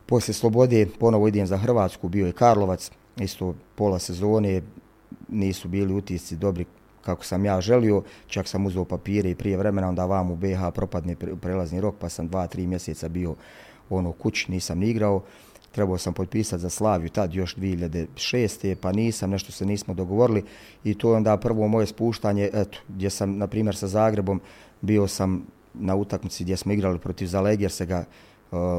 Poslije 0.06 0.34
Slobode 0.34 0.86
ponovo 1.00 1.28
idem 1.28 1.46
za 1.46 1.56
Hrvatsku, 1.56 2.08
bio 2.08 2.26
je 2.26 2.32
Karlovac, 2.32 2.90
isto 3.16 3.54
pola 3.74 3.98
sezone, 3.98 4.62
nisu 5.28 5.68
bili 5.68 5.94
utisci 5.94 6.36
dobri 6.36 6.64
kako 7.04 7.24
sam 7.24 7.44
ja 7.44 7.60
želio, 7.60 8.02
čak 8.26 8.48
sam 8.48 8.66
uzeo 8.66 8.84
papire 8.84 9.30
i 9.30 9.34
prije 9.34 9.56
vremena, 9.56 9.88
onda 9.88 10.04
vam 10.04 10.30
u 10.30 10.36
BH 10.36 10.70
propadne 10.74 11.16
prelazni 11.40 11.80
rok, 11.80 11.94
pa 11.98 12.08
sam 12.08 12.28
dva, 12.28 12.46
tri 12.46 12.66
mjeseca 12.66 13.08
bio 13.08 13.34
ono 13.90 14.12
kuć, 14.12 14.48
nisam 14.48 14.78
ni 14.78 14.88
igrao. 14.88 15.22
Trebao 15.72 15.98
sam 15.98 16.14
potpisati 16.14 16.62
za 16.62 16.70
Slaviju 16.70 17.08
tad 17.08 17.34
još 17.34 17.56
2006. 17.56 18.74
pa 18.74 18.92
nisam, 18.92 19.30
nešto 19.30 19.52
se 19.52 19.66
nismo 19.66 19.94
dogovorili. 19.94 20.44
I 20.84 20.94
to 20.94 21.10
je 21.10 21.16
onda 21.16 21.36
prvo 21.36 21.68
moje 21.68 21.86
spuštanje, 21.86 22.50
eto, 22.52 22.78
gdje 22.88 23.10
sam, 23.10 23.38
na 23.38 23.46
primjer, 23.46 23.76
sa 23.76 23.86
Zagrebom, 23.86 24.40
bio 24.80 25.08
sam 25.08 25.46
na 25.74 25.96
utakmici 25.96 26.44
gdje 26.44 26.56
smo 26.56 26.72
igrali 26.72 26.98
protiv 26.98 27.26
Zalegjersega, 27.26 28.04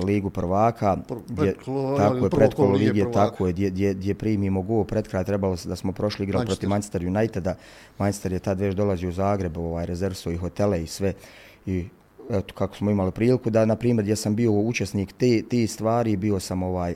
ligu 0.03 0.29
prvaka, 0.29 0.97
gdje, 1.27 1.53
tako 1.97 2.25
je, 2.25 2.29
predkolo 2.29 2.71
lige, 2.71 3.11
tako 3.11 3.47
je, 3.47 3.53
gdje, 3.53 3.93
gdje, 3.93 4.13
primimo 4.13 4.61
go 4.61 4.83
pred 4.83 5.07
kraj, 5.07 5.23
trebalo 5.23 5.57
se 5.57 5.69
da 5.69 5.75
smo 5.75 5.91
prošli 5.91 6.23
igrali 6.23 6.45
protiv 6.45 6.69
Manchester 6.69 7.07
Uniteda. 7.07 7.55
Manchester 7.97 8.31
je 8.31 8.39
tad 8.39 8.59
već 8.59 8.75
dolazio 8.75 9.09
u 9.09 9.11
Zagreb, 9.11 9.57
ovaj, 9.57 9.85
rezervstvo 9.85 10.31
i 10.31 10.37
hotele 10.37 10.83
i 10.83 10.87
sve. 10.87 11.13
I 11.65 11.85
eto, 12.29 12.53
kako 12.53 12.75
smo 12.75 12.91
imali 12.91 13.11
priliku 13.11 13.49
da, 13.49 13.65
na 13.65 13.75
primjer, 13.75 14.03
gdje 14.03 14.15
sam 14.15 14.35
bio 14.35 14.51
učesnik 14.51 15.13
te, 15.13 15.41
te 15.49 15.67
stvari, 15.67 16.17
bio 16.17 16.39
sam 16.39 16.63
ovaj, 16.63 16.95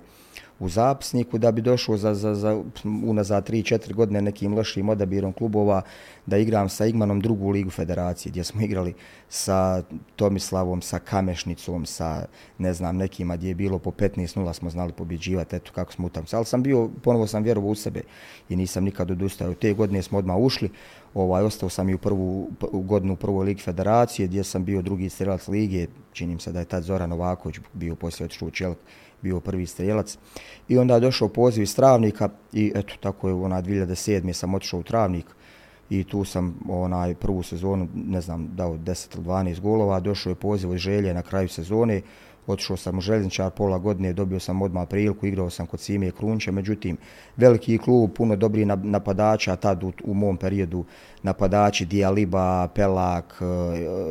u 0.59 0.69
zapisniku 0.69 1.38
da 1.38 1.51
bi 1.51 1.62
došao 1.62 1.97
za, 1.97 2.13
za, 2.13 2.35
za 2.35 2.63
unazad 3.05 3.50
3-4 3.50 3.93
godine 3.93 4.21
nekim 4.21 4.53
lošim 4.53 4.89
odabirom 4.89 5.33
klubova 5.33 5.81
da 6.25 6.38
igram 6.38 6.70
sa 6.70 6.86
Igmanom 6.86 7.20
drugu 7.20 7.50
ligu 7.50 7.70
federacije 7.70 8.29
gdje 8.29 8.44
smo 8.44 8.62
igrali 8.62 8.94
sa 9.29 9.84
Tomislavom, 10.15 10.82
sa 10.82 11.00
Kamešnicom, 11.00 11.86
sa 11.86 12.25
ne 12.58 12.74
znam 12.74 12.98
nekima 12.98 13.36
gdje 13.36 13.48
je 13.48 13.55
bilo 13.55 13.79
po 13.79 13.91
15-0 13.91 14.53
smo 14.53 14.70
znali 14.70 14.94
pobjeđivati, 14.94 15.55
eto 15.55 15.72
kako 15.75 15.94
smo 15.94 16.08
utam. 16.08 16.25
Ali 16.32 16.46
sam 16.46 16.63
bio, 16.63 16.89
ponovo 17.03 17.27
sam 17.27 17.44
vjerovao 17.44 17.70
u 17.70 17.75
sebe 17.75 18.01
i 18.50 18.55
nisam 18.55 18.84
nikad 18.84 19.12
odustao. 19.12 19.53
Te 19.53 19.74
godine 19.74 20.01
smo 20.01 20.17
odmah 20.17 20.38
ušli, 20.38 20.70
ovaj, 21.13 21.44
ostao 21.44 21.70
sam 21.70 21.89
i 21.89 21.94
u 21.94 21.98
prvu 21.98 22.50
u 22.72 22.82
godinu 22.82 23.13
u 23.13 23.17
prvoj 23.17 23.46
ligi 23.46 23.62
federacije 23.62 24.27
gdje 24.27 24.44
sam 24.44 24.65
bio 24.65 24.82
drugi 24.82 25.10
strelac 25.10 25.48
lige, 25.48 25.88
činim 26.13 26.39
se 26.39 26.51
da 26.51 26.60
je 26.60 26.65
tad 26.65 26.84
Zoran 26.84 27.10
Novaković 27.10 27.60
bio 27.74 27.96
poslije 27.96 28.25
otišao 28.25 28.48
u 28.48 28.51
Čelik 28.51 28.77
bio 29.22 29.39
prvi 29.39 29.65
strelac. 29.65 30.17
I 30.67 30.77
onda 30.77 30.94
je 30.94 31.00
došao 31.00 31.29
poziv 31.29 31.63
iz 31.63 31.75
Travnika 31.75 32.29
i 32.53 32.72
eto, 32.75 32.94
tako 33.00 33.27
je 33.27 33.34
ona 33.34 33.62
2007. 33.62 34.34
sam 34.34 34.53
otišao 34.53 34.79
u 34.79 34.84
Travnik 34.84 35.25
i 35.89 36.04
tu 36.04 36.24
sam 36.24 36.56
onaj 36.70 37.15
prvu 37.15 37.44
sezonu, 37.44 37.88
ne 37.94 38.22
znam, 38.22 38.50
dao 38.56 38.77
10 38.77 39.15
ili 39.15 39.25
12 39.25 39.60
golova, 39.60 40.00
došao 40.00 40.32
je 40.32 40.36
poziv 40.36 40.72
od 40.72 40.77
želje 40.77 41.13
na 41.13 41.22
kraju 41.22 41.48
sezone, 41.48 42.01
otišao 42.48 42.77
sam 42.77 42.98
u 42.98 43.01
Željezničar 43.01 43.51
pola 43.51 43.77
godine, 43.77 44.13
dobio 44.13 44.39
sam 44.39 44.62
odmah 44.62 44.88
priliku, 44.88 45.25
igrao 45.25 45.50
sam 45.50 45.68
kod 45.68 45.80
Simije 45.80 46.12
Krunče, 46.12 46.51
međutim, 46.51 46.98
veliki 47.38 47.77
klub, 47.77 48.12
puno 48.15 48.36
dobri 48.36 48.65
napadača, 48.65 49.56
tad 49.56 49.84
u, 49.84 49.92
u 50.04 50.13
mom 50.13 50.38
periodu 50.38 50.86
napadači 51.24 51.86
Dijaliba, 51.86 52.68
Pelak, 52.68 53.42
eh, 53.42 53.46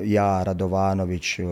ja, 0.04 0.42
Radovanović, 0.42 1.38
eh, 1.38 1.44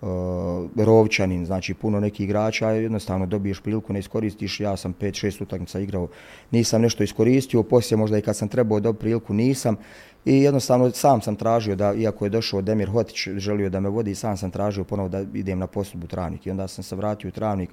uh, 0.00 0.84
Rovčanin, 0.84 1.46
znači 1.46 1.74
puno 1.74 2.00
nekih 2.00 2.24
igrača, 2.24 2.70
jednostavno 2.70 3.26
dobiješ 3.26 3.60
priliku, 3.60 3.92
ne 3.92 3.98
iskoristiš, 3.98 4.60
ja 4.60 4.76
sam 4.76 4.94
5-6 5.00 5.42
utakmica 5.42 5.80
igrao, 5.80 6.08
nisam 6.50 6.82
nešto 6.82 7.02
iskoristio, 7.02 7.62
poslije 7.62 7.98
možda 7.98 8.18
i 8.18 8.22
kad 8.22 8.36
sam 8.36 8.48
trebao 8.48 8.80
dobiti 8.80 9.00
priliku, 9.00 9.34
nisam, 9.34 9.76
i 10.24 10.42
jednostavno 10.42 10.90
sam 10.90 11.20
sam 11.22 11.36
tražio 11.36 11.76
da, 11.76 11.94
iako 11.94 12.26
je 12.26 12.30
došao 12.30 12.62
Demir 12.62 12.90
Hotić, 12.90 13.28
želio 13.36 13.70
da 13.70 13.80
me 13.80 13.88
vodi, 13.88 14.14
sam 14.14 14.36
sam 14.36 14.50
tražio 14.50 14.84
ponovo 14.84 15.08
da 15.08 15.24
idem 15.34 15.58
na 15.58 15.66
poslubu 15.66 16.06
Travnik. 16.06 16.46
I 16.46 16.50
onda 16.50 16.68
sam 16.68 16.84
se 16.84 16.96
vratio 16.96 17.28
u 17.28 17.30
Travnik, 17.30 17.70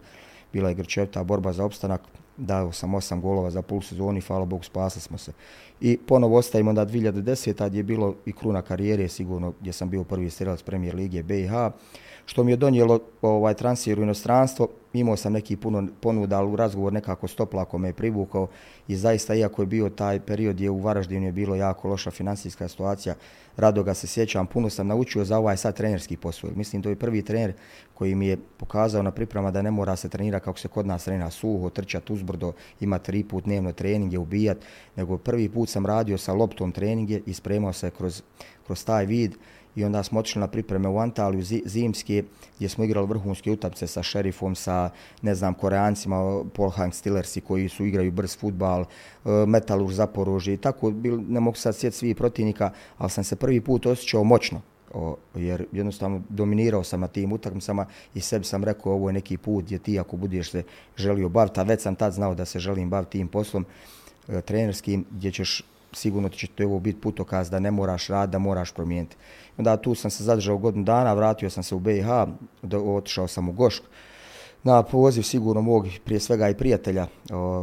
bila 0.54 0.70
je 0.70 0.76
grčevta 0.76 1.24
borba 1.24 1.54
za 1.54 1.66
opstanak, 1.66 2.02
dao 2.38 2.72
sam 2.72 2.94
osam 2.94 3.22
golova 3.22 3.52
za 3.52 3.62
pol 3.62 3.82
sezoni, 3.82 4.22
hvala 4.22 4.46
Bogu, 4.46 4.64
spasli 4.64 5.02
smo 5.02 5.18
se. 5.18 5.32
I 5.82 5.98
ponovo 5.98 6.38
ostavimo 6.38 6.74
da 6.74 6.86
2010. 6.86 7.54
tad 7.54 7.76
je 7.76 7.84
bilo 7.84 8.16
i 8.26 8.32
kruna 8.32 8.62
karijere, 8.62 9.08
sigurno 9.08 9.54
gdje 9.62 9.74
sam 9.74 9.90
bio 9.90 10.04
prvi 10.04 10.30
strelac 10.30 10.62
premijer 10.62 10.96
Lige 10.96 11.24
BiH 11.24 11.52
što 12.26 12.44
mi 12.44 12.52
je 12.52 12.58
donijelo 12.58 13.00
ovaj 13.22 13.54
transfer 13.54 14.00
u 14.00 14.04
inostranstvo. 14.04 14.68
Imao 14.94 15.18
sam 15.18 15.34
neki 15.34 15.56
puno 15.56 15.88
ponuda, 16.02 16.38
ali 16.38 16.52
u 16.52 16.56
razgovor 16.56 16.94
nekako 16.94 17.28
stoplako 17.28 17.78
me 17.78 17.88
je 17.88 17.94
privukao 17.94 18.48
i 18.88 18.96
zaista, 18.96 19.36
iako 19.36 19.62
je 19.62 19.66
bio 19.66 19.90
taj 19.90 20.20
period 20.20 20.60
je 20.60 20.70
u 20.70 20.80
Varaždinu 20.80 21.26
je 21.26 21.32
bilo 21.32 21.56
jako 21.56 21.88
loša 21.88 22.12
financijska 22.12 22.68
situacija, 22.68 23.16
rado 23.58 23.84
ga 23.84 23.94
se 23.94 24.08
sjećam, 24.08 24.48
puno 24.48 24.70
sam 24.70 24.88
naučio 24.88 25.26
za 25.26 25.38
ovaj 25.38 25.58
sad 25.58 25.76
trenerski 25.76 26.18
posao. 26.18 26.50
Mislim, 26.56 26.82
to 26.82 26.90
je 26.90 26.96
prvi 26.96 27.22
trener 27.22 27.54
koji 27.94 28.16
mi 28.16 28.28
je 28.28 28.38
pokazao 28.58 29.04
na 29.04 29.12
priprema 29.12 29.52
da 29.52 29.62
ne 29.62 29.72
mora 29.72 29.96
se 29.96 30.10
trenira 30.10 30.40
kako 30.40 30.60
se 30.60 30.68
kod 30.68 30.88
nas 30.88 31.04
trenira 31.06 31.30
suho, 31.30 31.70
trčati 31.70 32.14
uzbrdo, 32.14 32.54
ima 32.80 32.98
tri 33.00 33.24
put 33.24 33.44
dnevno 33.44 33.72
treninge, 33.72 34.18
ubijat, 34.18 34.58
nego 34.96 35.18
prvi 35.18 35.50
put 35.50 35.70
sam 35.70 35.86
radio 35.86 36.18
sa 36.18 36.34
loptom 36.34 36.72
treninge 36.72 37.22
i 37.26 37.34
spremao 37.34 37.74
se 37.74 37.92
kroz, 37.92 38.22
kroz 38.66 38.86
taj 38.86 39.06
vid 39.06 39.36
i 39.76 39.84
onda 39.84 40.04
smo 40.04 40.20
otišli 40.20 40.40
na 40.40 40.48
pripreme 40.48 40.90
u 40.90 41.00
Antaliju 41.00 41.44
zimske 41.66 42.24
gdje 42.56 42.70
smo 42.70 42.84
igrali 42.84 43.08
vrhunske 43.08 43.52
utapce 43.52 43.88
sa 43.88 44.04
šerifom, 44.04 44.56
sa 44.56 44.90
ne 45.22 45.36
znam, 45.36 45.54
koreancima, 45.54 46.44
Polhang 46.54 46.94
Stillersi 46.94 47.42
koji 47.42 47.70
su 47.70 47.86
igraju 47.86 48.12
brz 48.12 48.38
futbal, 48.38 48.82
e, 48.82 48.86
Metalur 49.48 49.94
Zaporožje 49.94 50.54
i 50.54 50.58
tako, 50.58 50.92
bil, 50.92 51.20
ne 51.28 51.40
mogu 51.40 51.58
sad 51.58 51.76
sjeti 51.76 51.98
svi 51.98 52.14
protivnika, 52.14 52.72
ali 52.98 53.10
sam 53.10 53.24
se 53.24 53.36
prvi 53.36 53.62
put 53.62 53.86
osjećao 53.86 54.24
moćno. 54.24 54.62
O, 54.94 55.16
jer 55.36 55.66
jednostavno 55.72 56.22
dominirao 56.30 56.84
sam 56.84 57.00
na 57.00 57.08
tim 57.08 57.34
utakmicama 57.34 57.86
i 58.14 58.22
sebi 58.22 58.46
sam 58.46 58.64
rekao 58.64 58.94
ovo 58.94 59.10
je 59.10 59.14
neki 59.14 59.38
put 59.38 59.66
gdje 59.66 59.80
ti 59.80 60.00
ako 60.00 60.18
budeš 60.18 60.52
se 60.52 60.64
želio 60.98 61.30
baviti, 61.30 61.60
a 61.60 61.64
već 61.64 61.82
sam 61.82 61.96
tad 61.96 62.14
znao 62.14 62.36
da 62.36 62.46
se 62.46 62.60
želim 62.60 62.90
baviti 62.90 63.12
tim 63.12 63.28
poslom 63.28 63.66
e, 64.28 64.42
trenerskim 64.42 65.06
gdje 65.12 65.32
ćeš 65.32 65.64
sigurno 65.96 66.30
će 66.30 66.48
to 66.48 66.64
ovo 66.64 66.80
biti 66.80 67.02
putokaz 67.02 67.50
da 67.50 67.60
ne 67.60 67.72
moraš 67.72 68.08
rad, 68.08 68.30
da 68.30 68.40
moraš 68.40 68.72
promijeniti. 68.72 69.16
Onda 69.58 69.78
tu 69.78 69.96
sam 69.96 70.12
se 70.12 70.24
zadržao 70.24 70.58
godinu 70.58 70.84
dana, 70.84 71.14
vratio 71.14 71.50
sam 71.50 71.64
se 71.64 71.76
u 71.76 71.80
BiH, 71.80 72.08
otišao 72.74 73.28
sam 73.28 73.50
u 73.50 73.52
Gošk. 73.52 73.84
Na 74.64 74.84
poziv 74.84 75.22
sigurno 75.22 75.62
mog 75.62 75.88
prije 76.06 76.20
svega 76.20 76.50
i 76.50 76.58
prijatelja 76.58 77.08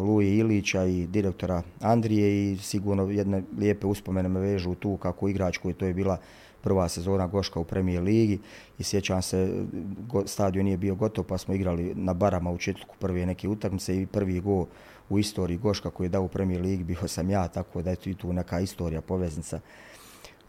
Luje 0.07 0.37
Ilića 0.37 0.85
i 0.85 1.07
direktora 1.07 1.63
Andrije 1.81 2.53
i 2.53 2.57
sigurno 2.57 3.11
jedne 3.11 3.43
lijepe 3.59 3.87
uspomene 3.87 4.29
me 4.29 4.41
vežu 4.41 4.75
tu 4.75 4.97
kako 4.97 5.29
igrač 5.29 5.59
koji 5.59 5.75
to 5.75 5.87
je 5.87 5.95
bila 5.95 6.19
prva 6.63 6.89
sezona 6.89 7.27
Goška 7.27 7.61
u 7.61 7.65
premijer 7.65 8.03
ligi 8.03 8.39
i 8.79 8.83
sjećam 8.83 9.23
se, 9.23 9.65
stadion 10.27 10.65
nije 10.65 10.77
bio 10.77 10.95
gotov 10.95 11.25
pa 11.25 11.39
smo 11.39 11.55
igrali 11.55 11.95
na 11.95 12.15
barama 12.15 12.51
u 12.51 12.59
četluku 12.59 12.97
prve 12.99 13.27
neke 13.27 13.49
utakmice 13.49 14.03
i 14.03 14.07
prvi 14.07 14.41
go 14.41 14.67
u 15.09 15.19
istoriji 15.19 15.59
Goška 15.59 15.91
koji 15.91 16.05
je 16.05 16.09
dao 16.09 16.23
u 16.23 16.29
premijer 16.29 16.61
ligi 16.61 16.85
bio 16.85 17.09
sam 17.09 17.31
ja, 17.31 17.49
tako 17.49 17.83
da 17.83 17.91
je 17.91 18.15
tu 18.15 18.33
neka 18.33 18.61
istorija, 18.61 19.01
poveznica. 19.01 19.61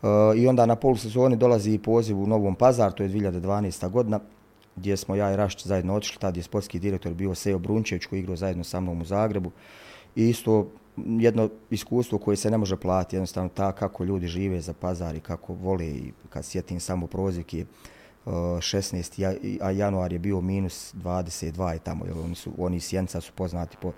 E, 0.03 0.07
I 0.36 0.48
onda 0.48 0.65
na 0.65 0.75
polusezoni 0.75 1.36
dolazi 1.36 1.77
poziv 1.77 2.19
u 2.19 2.27
Novom 2.27 2.55
Pazar, 2.55 2.91
to 2.91 3.03
je 3.03 3.10
2012. 3.10 3.89
godina, 3.89 4.19
gdje 4.75 4.98
smo 4.98 5.15
ja 5.15 5.33
i 5.33 5.36
Rašć 5.36 5.65
zajedno 5.65 5.95
otišli, 5.95 6.19
tad 6.19 6.38
je 6.38 6.43
sportski 6.43 6.79
direktor 6.79 7.13
bio 7.13 7.36
Sejo 7.36 7.60
Brunčević 7.60 8.05
koji 8.05 8.19
igrao 8.19 8.36
zajedno 8.36 8.63
sa 8.63 8.79
mnom 8.79 9.01
u 9.01 9.05
Zagrebu. 9.05 9.51
I 10.15 10.29
isto 10.29 10.67
jedno 10.98 11.50
iskustvo 11.69 12.17
koje 12.17 12.38
se 12.38 12.51
ne 12.51 12.57
može 12.57 12.77
platiti, 12.77 13.15
jednostavno 13.15 13.50
ta 13.50 13.72
kako 13.72 14.03
ljudi 14.03 14.27
žive 14.27 14.62
za 14.62 14.74
pazar 14.74 15.15
i 15.15 15.19
kako 15.19 15.53
vole 15.53 15.86
i 15.86 16.12
kad 16.29 16.45
sjetim 16.45 16.79
samo 16.79 17.07
prozivke, 17.07 17.57
e, 17.60 17.65
16. 18.25 19.60
a 19.62 19.72
januar 19.72 20.13
je 20.13 20.19
bio 20.19 20.41
minus 20.41 20.93
22 20.93 21.75
i 21.75 21.79
tamo, 21.79 22.05
jer 22.05 22.17
oni, 22.25 22.36
su, 22.36 22.51
oni 22.57 22.79
sjenca 22.79 23.22
su 23.22 23.31
poznati 23.36 23.77
po 23.81 23.91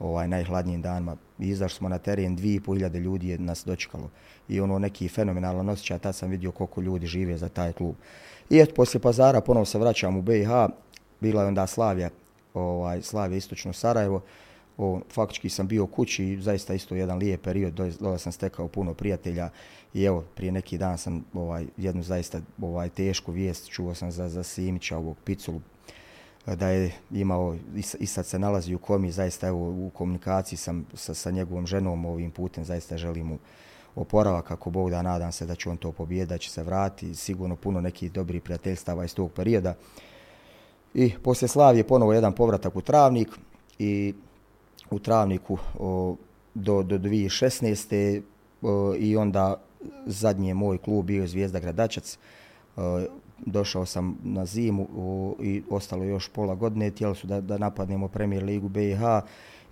ovaj 0.00 0.28
najhladnijim 0.28 0.82
danima. 0.82 1.16
Izašli 1.38 1.76
smo 1.76 1.88
na 1.88 1.98
teren, 1.98 2.38
2500 2.38 2.98
ljudi 3.00 3.28
je 3.28 3.38
nas 3.38 3.64
dočekalo. 3.64 4.10
I 4.48 4.60
ono 4.60 4.78
neki 4.78 5.08
fenomenalan 5.08 5.68
osjećaj, 5.68 5.98
tad 5.98 6.16
sam 6.16 6.30
vidio 6.30 6.52
koliko 6.52 6.80
ljudi 6.80 7.06
žive 7.06 7.36
za 7.36 7.48
taj 7.48 7.72
klub. 7.72 7.94
I 8.50 8.58
eto, 8.58 8.74
poslije 8.74 9.00
pazara 9.00 9.40
ponovo 9.40 9.66
se 9.66 9.78
vraćam 9.78 10.16
u 10.16 10.22
BiH, 10.22 10.48
bila 11.20 11.42
je 11.42 11.48
onda 11.48 11.66
Slavija, 11.66 12.10
ovaj, 12.54 13.02
Slavija 13.02 13.38
istočno 13.38 13.72
Sarajevo. 13.72 14.22
O, 14.78 15.00
faktički 15.12 15.48
sam 15.48 15.66
bio 15.66 15.84
u 15.84 15.86
kući 15.86 16.24
i 16.24 16.40
zaista 16.40 16.74
isto 16.74 16.94
jedan 16.94 17.18
lijep 17.18 17.42
period, 17.42 17.72
dola 18.00 18.18
sam 18.18 18.32
stekao 18.32 18.68
puno 18.68 18.94
prijatelja 18.94 19.50
i 19.94 20.04
evo, 20.04 20.24
prije 20.34 20.52
neki 20.52 20.78
dan 20.78 20.98
sam 20.98 21.24
ovaj, 21.34 21.66
jednu 21.76 22.02
zaista 22.02 22.40
ovaj, 22.62 22.88
tešku 22.88 23.32
vijest, 23.32 23.68
čuo 23.68 23.94
sam 23.94 24.10
za, 24.10 24.28
za 24.28 24.42
Simića, 24.42 24.96
ovog 24.96 25.16
Piculu, 25.24 25.60
da 26.46 26.68
je 26.68 26.92
imao 27.10 27.56
i 27.98 28.06
sad 28.06 28.26
se 28.26 28.38
nalazi 28.38 28.74
u 28.74 28.78
komi, 28.78 29.10
zaista 29.10 29.46
evo 29.46 29.58
u 29.58 29.90
komunikaciji 29.94 30.56
sam 30.56 30.86
sa, 30.94 31.14
sa 31.14 31.30
njegovom 31.30 31.66
ženom 31.66 32.04
ovim 32.04 32.30
putem, 32.30 32.64
zaista 32.64 32.96
želim 32.96 33.26
mu 33.26 33.38
oporavak 33.94 34.44
kako 34.44 34.70
Bog 34.70 34.90
da 34.90 35.02
nadam 35.02 35.32
se 35.32 35.46
da 35.46 35.54
će 35.54 35.70
on 35.70 35.76
to 35.76 35.92
pobijeti, 35.92 36.28
da 36.28 36.38
će 36.38 36.50
se 36.50 36.62
vrati, 36.62 37.14
sigurno 37.14 37.56
puno 37.56 37.80
nekih 37.80 38.12
dobrih 38.12 38.42
prijateljstava 38.42 39.04
iz 39.04 39.14
tog 39.14 39.32
perioda. 39.32 39.74
I 40.94 41.12
poslije 41.22 41.48
Slavije 41.48 41.86
ponovo 41.86 42.12
jedan 42.12 42.32
povratak 42.32 42.76
u 42.76 42.80
Travnik 42.80 43.28
i 43.78 44.14
u 44.90 44.98
Travniku 44.98 45.58
o, 45.78 46.16
do, 46.54 46.82
do 46.82 46.98
2016. 46.98 48.22
O, 48.62 48.94
i 48.98 49.16
onda 49.16 49.60
zadnji 50.06 50.54
moj 50.54 50.78
klub 50.78 51.06
bio 51.06 51.26
Zvijezda 51.26 51.60
Gradačac. 51.60 52.18
O, 52.76 53.04
došao 53.46 53.86
sam 53.86 54.18
na 54.24 54.46
zimu 54.46 54.82
u, 54.82 55.36
i 55.40 55.62
ostalo 55.70 56.04
još 56.04 56.28
pola 56.28 56.54
godine, 56.54 56.90
tijeli 56.90 57.16
su 57.16 57.26
da, 57.26 57.40
da 57.40 57.58
napadnemo 57.58 58.08
Premier 58.08 58.44
Ligu 58.44 58.68
BiH 58.68 59.00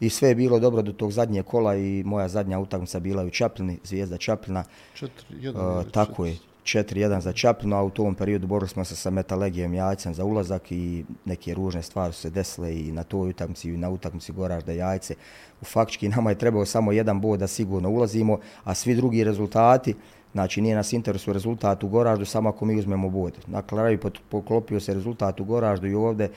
i 0.01 0.11
sve 0.11 0.29
je 0.29 0.35
bilo 0.35 0.59
dobro 0.59 0.83
do 0.83 0.93
tog 0.93 1.13
zadnje 1.13 1.43
kola 1.43 1.77
i 1.77 2.03
moja 2.07 2.29
zadnja 2.29 2.59
utakmica 2.59 3.01
bila 3.01 3.25
u 3.25 3.31
Čaplini, 3.31 3.79
Zvijezda 3.85 4.17
Čaplina. 4.17 4.65
Četiri, 4.95 5.37
jedan, 5.41 5.79
uh, 5.79 5.85
tako 5.91 6.27
je, 6.27 6.37
4-1 6.69 7.21
za 7.21 7.33
Čapljinu, 7.33 7.77
a 7.77 7.83
u 7.83 7.91
tom 7.91 8.15
periodu 8.15 8.47
borili 8.47 8.69
smo 8.69 8.85
se 8.85 8.97
sa 8.97 9.11
Metalegijom 9.11 9.75
Jajcem 9.75 10.15
za 10.15 10.25
ulazak 10.25 10.73
i 10.73 11.05
neke 11.25 11.55
ružne 11.55 11.83
stvari 11.83 12.13
su 12.13 12.21
se 12.21 12.31
desile 12.31 12.81
i 12.81 12.93
na 12.93 13.03
toj 13.03 13.31
utakmici 13.31 13.69
i 13.69 13.77
na 13.77 13.91
utakmici 13.91 14.33
Goražda 14.33 14.73
Jajce. 14.73 15.15
U 15.61 15.65
faktički 15.65 16.09
nama 16.09 16.31
je 16.31 16.39
trebao 16.39 16.65
samo 16.65 16.93
jedan 16.93 17.21
bod 17.21 17.41
da 17.41 17.47
sigurno 17.47 17.91
ulazimo, 17.91 18.39
a 18.65 18.75
svi 18.75 18.95
drugi 18.95 19.25
rezultati, 19.25 19.95
znači 20.33 20.61
nije 20.61 20.77
nas 20.77 20.93
interesu 20.93 21.33
rezultat 21.33 21.85
u 21.85 21.89
Goraždu, 21.89 22.25
samo 22.25 22.49
ako 22.49 22.65
mi 22.65 22.79
uzmemo 22.79 23.11
bod. 23.11 23.33
Na 23.47 23.63
kraju 23.63 23.99
poklopio 24.29 24.81
se 24.81 24.95
rezultat 24.95 25.41
u 25.41 25.45
Goraždu 25.45 25.87
i 25.87 25.95
ovde 25.95 26.29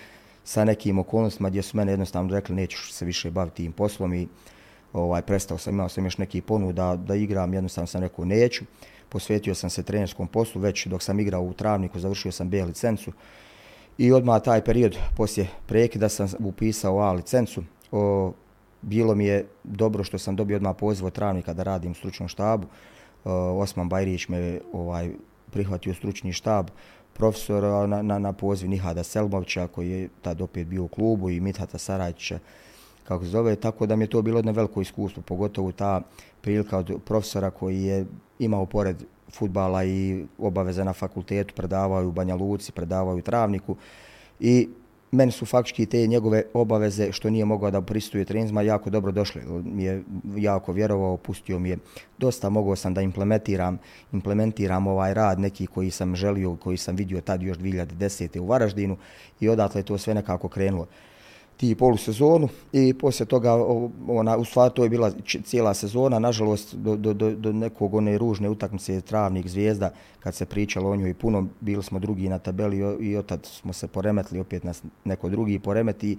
sa 0.44 0.66
nekim 0.66 1.00
okolnostima 1.00 1.50
gdje 1.50 1.62
su 1.62 1.78
mene 1.78 1.92
jednostavno 1.92 2.34
rekli 2.36 2.56
nećeš 2.56 2.94
se 2.94 3.06
više 3.06 3.32
baviti 3.32 3.56
tim 3.56 3.72
poslom 3.72 4.14
i 4.14 4.28
ovaj, 4.94 5.22
prestao 5.22 5.58
sam, 5.58 5.74
imao 5.74 5.90
sam 5.90 6.06
još 6.06 6.18
neki 6.18 6.42
ponuda 6.42 6.96
da, 6.96 6.96
da 6.96 7.16
igram, 7.16 7.54
jednostavno 7.54 7.88
sam 7.88 8.02
rekao 8.02 8.26
neću 8.26 8.66
posvetio 9.12 9.56
sam 9.56 9.70
se 9.70 9.84
trenerskom 9.84 10.28
poslu, 10.28 10.62
već 10.62 10.88
dok 10.88 11.04
sam 11.04 11.20
igrao 11.20 11.42
u 11.42 11.54
Travniku, 11.54 12.00
završio 12.00 12.32
sam 12.32 12.50
B 12.50 12.64
licencu. 12.64 13.12
I 13.98 14.12
odmah 14.12 14.42
taj 14.42 14.64
period, 14.64 14.98
poslije 15.18 15.48
prekida 15.66 16.10
sam 16.10 16.30
upisao 16.40 17.00
A 17.00 17.12
licencu. 17.12 17.64
O, 17.92 18.32
bilo 18.82 19.16
mi 19.16 19.26
je 19.26 19.48
dobro 19.64 20.04
što 20.04 20.18
sam 20.18 20.36
dobio 20.36 20.56
odmah 20.58 20.76
poziv 20.80 21.06
od 21.06 21.14
Travnika 21.14 21.54
da 21.54 21.64
radim 21.64 21.92
u 21.92 21.96
stručnom 21.96 22.30
štabu. 22.30 22.68
O, 23.26 23.32
Osman 23.34 23.90
Bajrić 23.90 24.28
me 24.28 24.60
ovaj 24.74 25.12
prihvatio 25.52 25.94
stručni 25.94 26.34
štab 26.34 26.68
profesor 27.14 27.90
na, 27.90 28.02
na, 28.02 28.20
na 28.20 28.34
poziv 28.34 28.70
Nihada 28.70 29.04
Selmovića 29.04 29.68
koji 29.68 29.90
je 29.90 30.10
tad 30.22 30.42
opet 30.42 30.68
bio 30.68 30.84
u 30.84 30.88
klubu 30.88 31.30
i 31.30 31.40
Mithata 31.40 31.78
Sarajića 31.78 32.40
kako 33.04 33.24
se 33.24 33.30
zove, 33.30 33.56
tako 33.56 33.86
da 33.86 33.96
mi 33.96 34.04
je 34.04 34.10
to 34.10 34.22
bilo 34.22 34.38
jedno 34.38 34.52
veliko 34.52 34.82
iskustvo, 34.82 35.24
pogotovo 35.24 35.72
ta 35.72 36.02
prilika 36.42 36.78
od 36.78 37.00
profesora 37.06 37.50
koji 37.50 37.84
je 37.84 38.06
imao 38.42 38.66
pored 38.66 39.04
futbala 39.32 39.84
i 39.86 40.26
obaveze 40.38 40.84
na 40.84 40.94
fakultetu, 40.94 41.54
predavao 41.56 42.08
u 42.08 42.12
Banja 42.12 42.36
Luci, 42.36 42.72
predavao 42.72 43.16
u 43.16 43.22
Travniku 43.22 43.76
i 44.40 44.70
meni 45.12 45.32
su 45.32 45.46
faktički 45.46 45.86
te 45.86 46.08
njegove 46.08 46.44
obaveze 46.54 47.12
što 47.12 47.30
nije 47.30 47.46
mogao 47.46 47.72
da 47.72 47.82
pristuje 47.82 48.26
trenizma 48.26 48.62
jako 48.62 48.90
dobro 48.90 49.12
došle. 49.12 49.42
Mi 49.64 49.84
je 49.84 50.04
jako 50.36 50.74
vjerovao, 50.74 51.18
pustio 51.18 51.60
mi 51.60 51.70
je 51.70 51.78
dosta, 52.18 52.50
mogao 52.50 52.76
sam 52.76 52.94
da 52.94 53.02
implementiram, 53.02 53.80
implementiram 54.14 54.88
ovaj 54.88 55.14
rad 55.14 55.40
neki 55.40 55.68
koji 55.68 55.92
sam 55.92 56.16
želio, 56.16 56.56
koji 56.56 56.78
sam 56.78 56.96
vidio 56.96 57.22
tad 57.22 57.42
još 57.42 57.58
2010. 57.58 58.40
u 58.40 58.46
Varaždinu 58.46 58.98
i 59.40 59.50
odatle 59.50 59.84
to 59.84 59.98
sve 59.98 60.14
nekako 60.14 60.48
krenulo 60.48 60.88
ti 61.62 61.76
polusezonu 61.76 62.48
i 62.74 62.94
poslije 62.94 63.28
toga 63.28 63.54
ona 64.08 64.38
u 64.38 64.46
stvari 64.46 64.74
to 64.76 64.84
je 64.84 64.90
bila 64.90 65.12
cijela 65.44 65.74
sezona 65.74 66.20
nažalost 66.20 66.76
do, 66.76 66.96
do, 66.96 67.14
do, 67.14 67.32
do 67.32 67.54
nekog 67.54 67.94
one 67.94 68.18
ružne 68.18 68.50
utakmice 68.50 69.02
Travnik 69.02 69.48
Zvijezda 69.48 69.92
kad 70.20 70.36
se 70.36 70.46
pričalo 70.46 70.90
o 70.90 70.96
njoj 70.96 71.10
i 71.10 71.14
puno 71.14 71.48
bili 71.60 71.84
smo 71.84 72.00
drugi 72.00 72.30
na 72.30 72.40
tabeli 72.40 72.78
i 73.00 73.16
od 73.18 73.26
tad 73.26 73.46
smo 73.46 73.74
se 73.74 73.88
poremetli 73.88 74.40
opet 74.40 74.64
nas 74.64 74.84
neko 75.06 75.30
drugi 75.30 75.60
poremeti 75.60 76.18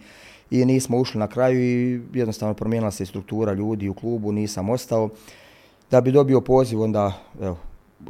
i 0.50 0.64
nismo 0.64 0.98
ušli 0.98 1.18
na 1.18 1.26
kraju 1.26 1.60
i 1.60 2.00
jednostavno 2.12 2.54
promijenila 2.54 2.90
se 2.90 3.06
struktura 3.06 3.52
ljudi 3.52 3.88
u 3.88 3.94
klubu 3.94 4.32
nisam 4.32 4.70
ostao 4.70 5.08
da 5.90 6.00
bi 6.00 6.12
dobio 6.12 6.40
poziv 6.40 6.82
onda 6.82 7.12
evo, 7.40 7.56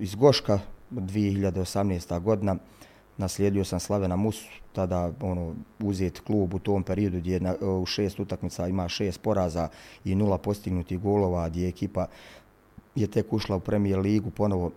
iz 0.01 0.15
Goška 0.15 0.59
2018. 0.91 2.21
godina 2.21 2.57
naslijedio 3.19 3.65
sam 3.65 3.81
Slavena 3.81 4.17
Musu, 4.17 4.49
tada 4.73 5.13
ono, 5.21 5.55
uzet 5.81 6.21
klub 6.21 6.55
u 6.55 6.59
tom 6.59 6.83
periodu 6.83 7.19
gdje 7.19 7.41
na, 7.41 7.55
e, 7.63 7.65
u 7.65 7.87
šest 7.87 8.21
utakmica 8.21 8.69
ima 8.69 8.89
šest 8.89 9.23
poraza 9.23 9.69
i 10.05 10.15
nula 10.15 10.39
postignutih 10.39 11.01
golova, 11.01 11.49
gdje 11.49 11.69
ekipa 11.69 12.07
je 12.95 13.07
tek 13.07 13.33
ušla 13.33 13.57
u 13.57 13.61
premijer 13.61 13.99
ligu, 13.99 14.31
ponovo 14.31 14.71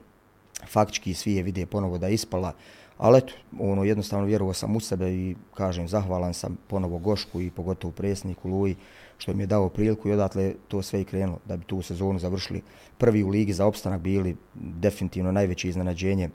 faktički 0.67 1.13
svi 1.13 1.33
je 1.33 1.43
vide 1.43 1.65
ponovo 1.65 1.97
da 1.97 2.07
je 2.07 2.13
ispala, 2.13 2.53
ali 2.97 3.17
eto, 3.17 3.33
ono, 3.59 3.83
jednostavno 3.83 4.25
vjerovao 4.25 4.53
sam 4.53 4.75
u 4.75 4.79
sebe 4.79 5.13
i 5.13 5.35
kažem, 5.53 5.87
zahvalan 5.87 6.33
sam 6.33 6.57
ponovo 6.67 6.97
Gošku 6.97 7.41
i 7.41 7.51
pogotovo 7.51 7.91
presniku 7.91 8.49
Luji 8.49 8.75
što 9.17 9.33
mi 9.33 9.43
je 9.43 9.47
dao 9.47 9.69
priliku 9.69 10.09
i 10.09 10.11
odatle 10.11 10.53
to 10.67 10.81
sve 10.81 11.01
i 11.01 11.05
krenulo 11.05 11.39
da 11.45 11.57
bi 11.57 11.65
tu 11.65 11.81
sezonu 11.81 12.19
završili 12.19 12.61
prvi 12.97 13.23
u 13.23 13.29
ligi 13.29 13.53
za 13.53 13.65
opstanak 13.65 14.01
bili 14.01 14.35
definitivno 14.53 15.31
najveće 15.31 15.69
iznenađenje 15.69 16.29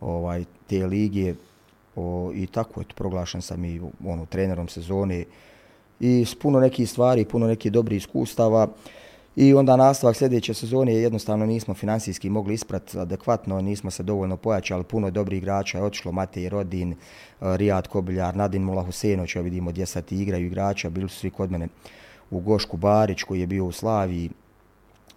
ovaj 0.00 0.44
te 0.66 0.86
lige 0.86 1.34
o, 1.96 2.30
i 2.34 2.46
tako 2.46 2.80
eto 2.80 2.94
proglašen 2.94 3.42
sam 3.42 3.64
i 3.64 3.80
ono 4.06 4.26
trenerom 4.26 4.68
sezone. 4.68 5.24
I 6.00 6.24
s 6.24 6.34
puno 6.34 6.60
nekih 6.60 6.90
stvari, 6.90 7.24
puno 7.24 7.46
nekih 7.46 7.72
dobrih 7.72 7.96
iskustava. 7.96 8.68
I 9.36 9.54
onda 9.54 9.76
nastavak 9.76 10.16
sljedeće 10.16 10.54
sezone 10.54 10.94
jednostavno 10.94 11.46
nismo 11.46 11.74
finansijski 11.74 12.30
mogli 12.30 12.54
isprat 12.54 12.94
adekvatno, 12.94 13.60
nismo 13.60 13.90
se 13.90 14.02
dovoljno 14.02 14.36
pojačali, 14.36 14.84
puno 14.84 15.10
dobrih 15.10 15.38
igrača 15.38 15.78
je 15.78 15.84
otišlo, 15.84 16.12
Matej 16.12 16.48
Rodin, 16.48 16.92
eh, 16.92 16.96
Rijad 17.40 17.88
Kobiljar, 17.88 18.36
Nadin 18.36 18.62
Mula 18.62 18.82
Husenović, 18.82 19.34
vidimo 19.34 19.70
gdje 19.70 19.86
sad 19.86 20.12
igraju 20.12 20.46
igrača, 20.46 20.90
bili 20.90 21.08
su 21.08 21.16
svi 21.16 21.30
kod 21.30 21.50
mene 21.50 21.68
u 22.30 22.40
Gošku 22.40 22.76
Barić 22.76 23.22
koji 23.22 23.40
je 23.40 23.46
bio 23.46 23.64
u 23.64 23.72
Slaviji, 23.72 24.30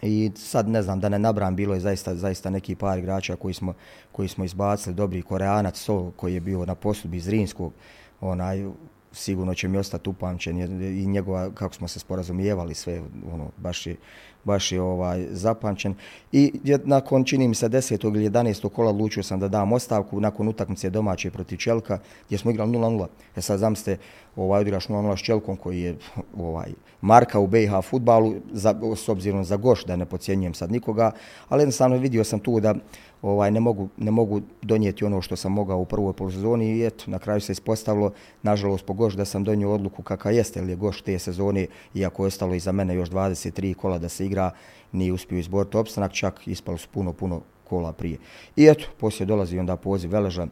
I 0.01 0.31
sad 0.35 0.67
ne 0.67 0.81
znam 0.81 0.99
da 0.99 1.09
ne 1.09 1.19
nabram, 1.19 1.55
bilo 1.55 1.73
je 1.73 1.79
zaista 1.79 2.15
zaista 2.15 2.49
neki 2.49 2.75
par 2.75 2.99
igrača 2.99 3.35
koji 3.35 3.53
smo 3.53 3.73
koji 4.11 4.27
smo 4.27 4.45
izbacili, 4.45 4.95
dobri 4.95 5.21
Koreanac 5.21 5.77
So 5.77 6.11
koji 6.15 6.33
je 6.33 6.39
bio 6.39 6.65
na 6.65 6.75
posudbi 6.75 7.17
iz 7.17 7.29
Rinskog, 7.29 7.73
onaj 8.21 8.69
sigurno 9.11 9.53
će 9.53 9.67
mi 9.67 9.77
ostati 9.77 10.09
upamćen 10.09 10.57
i 10.81 11.07
njegova 11.07 11.51
kako 11.53 11.73
smo 11.73 11.87
se 11.87 11.99
sporazumijevali 11.99 12.73
sve 12.73 13.01
ono 13.33 13.51
baš 13.57 13.87
je 13.87 13.95
baš 14.43 14.71
je 14.71 14.81
ovaj 14.81 15.27
zapamćen 15.31 15.95
i 16.31 16.51
nakon 16.83 17.23
čini 17.23 17.47
mi 17.47 17.55
se 17.55 17.69
10. 17.69 18.05
ili 18.05 18.29
11. 18.29 18.69
kola 18.69 18.89
odlučio 18.89 19.23
sam 19.23 19.39
da 19.39 19.47
dam 19.47 19.73
ostavku 19.73 20.19
nakon 20.19 20.47
utakmice 20.47 20.89
domaće 20.89 21.31
protiv 21.31 21.57
Čelka 21.57 21.99
gdje 22.25 22.37
smo 22.37 22.51
igrali 22.51 22.71
0:0. 22.71 23.07
E 23.35 23.41
sad 23.41 23.59
zamste, 23.59 23.97
ovaj 24.35 24.61
odigraš 24.61 24.87
0:0 24.87 25.17
s 25.17 25.21
Čelkom 25.21 25.55
koji 25.55 25.81
je 25.81 25.97
ovaj 26.37 26.71
marka 27.01 27.39
u 27.39 27.47
BiH 27.47 27.71
futbalu, 27.83 28.35
za 28.51 28.75
s 28.95 29.09
obzirom 29.09 29.43
za 29.43 29.57
Goš 29.57 29.85
da 29.85 29.95
ne 29.95 30.05
podcjenjujem 30.05 30.53
sad 30.53 30.71
nikoga, 30.71 31.11
ali 31.49 31.61
jednostavno 31.61 31.97
vidio 31.97 32.23
sam 32.23 32.39
tu 32.39 32.59
da 32.59 32.75
ovaj 33.21 33.51
ne 33.51 33.59
mogu 33.59 33.89
ne 33.97 34.11
mogu 34.11 34.41
donijeti 34.61 35.05
ono 35.05 35.21
što 35.21 35.35
sam 35.35 35.51
mogao 35.51 35.79
u 35.79 35.85
prvoj 35.85 36.13
polusezoni 36.13 36.77
i 36.77 36.85
eto 36.85 37.03
na 37.07 37.19
kraju 37.19 37.41
se 37.41 37.51
ispostavilo 37.51 38.11
nažalost 38.43 38.85
po 38.85 38.93
Goš 38.93 39.13
da 39.13 39.25
sam 39.25 39.43
donio 39.43 39.73
odluku 39.73 40.03
kakva 40.03 40.31
jeste 40.31 40.59
ili 40.59 40.71
je 40.71 40.75
Goš 40.75 41.01
te 41.01 41.19
sezone 41.19 41.67
iako 41.93 42.23
je 42.23 42.27
ostalo 42.27 42.53
iza 42.53 42.71
mene 42.71 42.95
još 42.95 43.09
23 43.09 43.73
kola 43.73 43.97
da 43.97 44.09
se 44.09 44.25
igra 44.25 44.51
nije 44.91 45.13
uspio 45.13 45.39
izboriti 45.39 45.77
opstanak 45.77 46.11
čak 46.11 46.47
ispalo 46.47 46.77
su 46.77 46.87
puno 46.91 47.13
puno 47.13 47.41
kola 47.63 47.93
prije. 47.93 48.17
I 48.55 48.65
eto 48.65 48.85
poslije 48.97 49.25
dolazi 49.25 49.59
onda 49.59 49.75
poziv 49.75 50.11
Veleža 50.11 50.47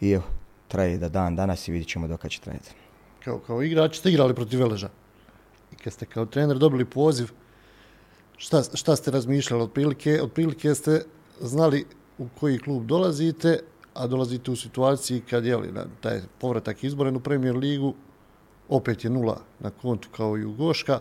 i 0.00 0.10
evo 0.10 0.24
traje 0.68 0.98
da 0.98 1.08
dan 1.08 1.36
danas 1.36 1.68
i 1.68 1.72
vidit 1.72 1.88
ćemo 1.88 2.08
dok 2.08 2.28
će 2.28 2.40
trajati. 2.40 2.70
Kao, 3.24 3.38
kao 3.38 3.62
igrač 3.62 3.98
ste 3.98 4.10
igrali 4.10 4.34
protiv 4.34 4.60
Veleža? 4.60 4.88
I 5.72 5.76
kad 5.76 5.92
ste 5.92 6.06
kao 6.06 6.26
trener 6.26 6.58
dobili 6.58 6.84
poziv 6.84 7.30
šta, 8.36 8.62
šta 8.74 8.96
ste 8.96 9.10
razmišljali? 9.10 9.62
Otprilike, 9.62 10.22
otprilike 10.22 10.74
ste 10.74 11.04
znali 11.40 11.84
u 12.18 12.26
koji 12.40 12.58
klub 12.58 12.86
dolazite, 12.86 13.58
a 13.94 14.06
dolazite 14.06 14.50
u 14.50 14.56
situaciji 14.56 15.20
kad 15.30 15.44
je 15.44 15.56
li, 15.56 15.70
taj 16.00 16.20
povratak 16.40 16.84
izboren 16.84 17.16
u 17.16 17.20
premier 17.20 17.56
ligu, 17.56 17.94
opet 18.68 19.04
je 19.04 19.10
nula 19.10 19.40
na 19.60 19.70
kontu 19.70 20.08
kao 20.16 20.38
i 20.38 20.44
u 20.44 20.52
Goška. 20.52 21.00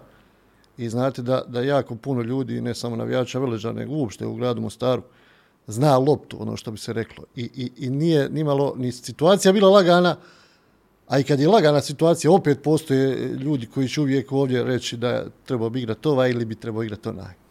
I 0.78 0.90
znate 0.90 1.22
da, 1.22 1.44
da 1.48 1.62
jako 1.62 1.96
puno 1.96 2.22
ljudi, 2.22 2.62
ne 2.62 2.76
samo 2.76 2.96
navijača 2.96 3.40
Veleža, 3.40 3.72
nego 3.72 3.94
uopšte 3.94 4.26
u 4.26 4.36
gradu 4.36 4.62
Mostaru, 4.62 5.02
zna 5.68 5.98
loptu, 5.98 6.38
ono 6.42 6.58
što 6.58 6.72
bi 6.72 6.78
se 6.78 6.94
reklo. 6.94 7.24
I, 7.36 7.50
i, 7.56 7.72
i 7.78 7.90
nije 7.90 8.30
nimalo, 8.30 8.74
ni 8.78 8.92
situacija 8.92 9.54
bila 9.54 9.70
lagana, 9.70 10.16
a 11.08 11.20
i 11.20 11.24
kad 11.24 11.40
je 11.40 11.48
lagana 11.48 11.82
situacija, 11.82 12.32
opet 12.32 12.64
postoje 12.64 13.30
ljudi 13.34 13.66
koji 13.66 13.88
će 13.88 14.02
uvijek 14.02 14.32
ovdje 14.32 14.64
reći 14.64 14.98
da 14.98 15.26
treba 15.46 15.70
bi 15.70 15.80
igrati 15.80 16.08
ova 16.08 16.28
ili 16.28 16.46
bi 16.46 16.56
trebao 16.56 16.84
igrati 16.84 17.10
onaj. 17.10 17.47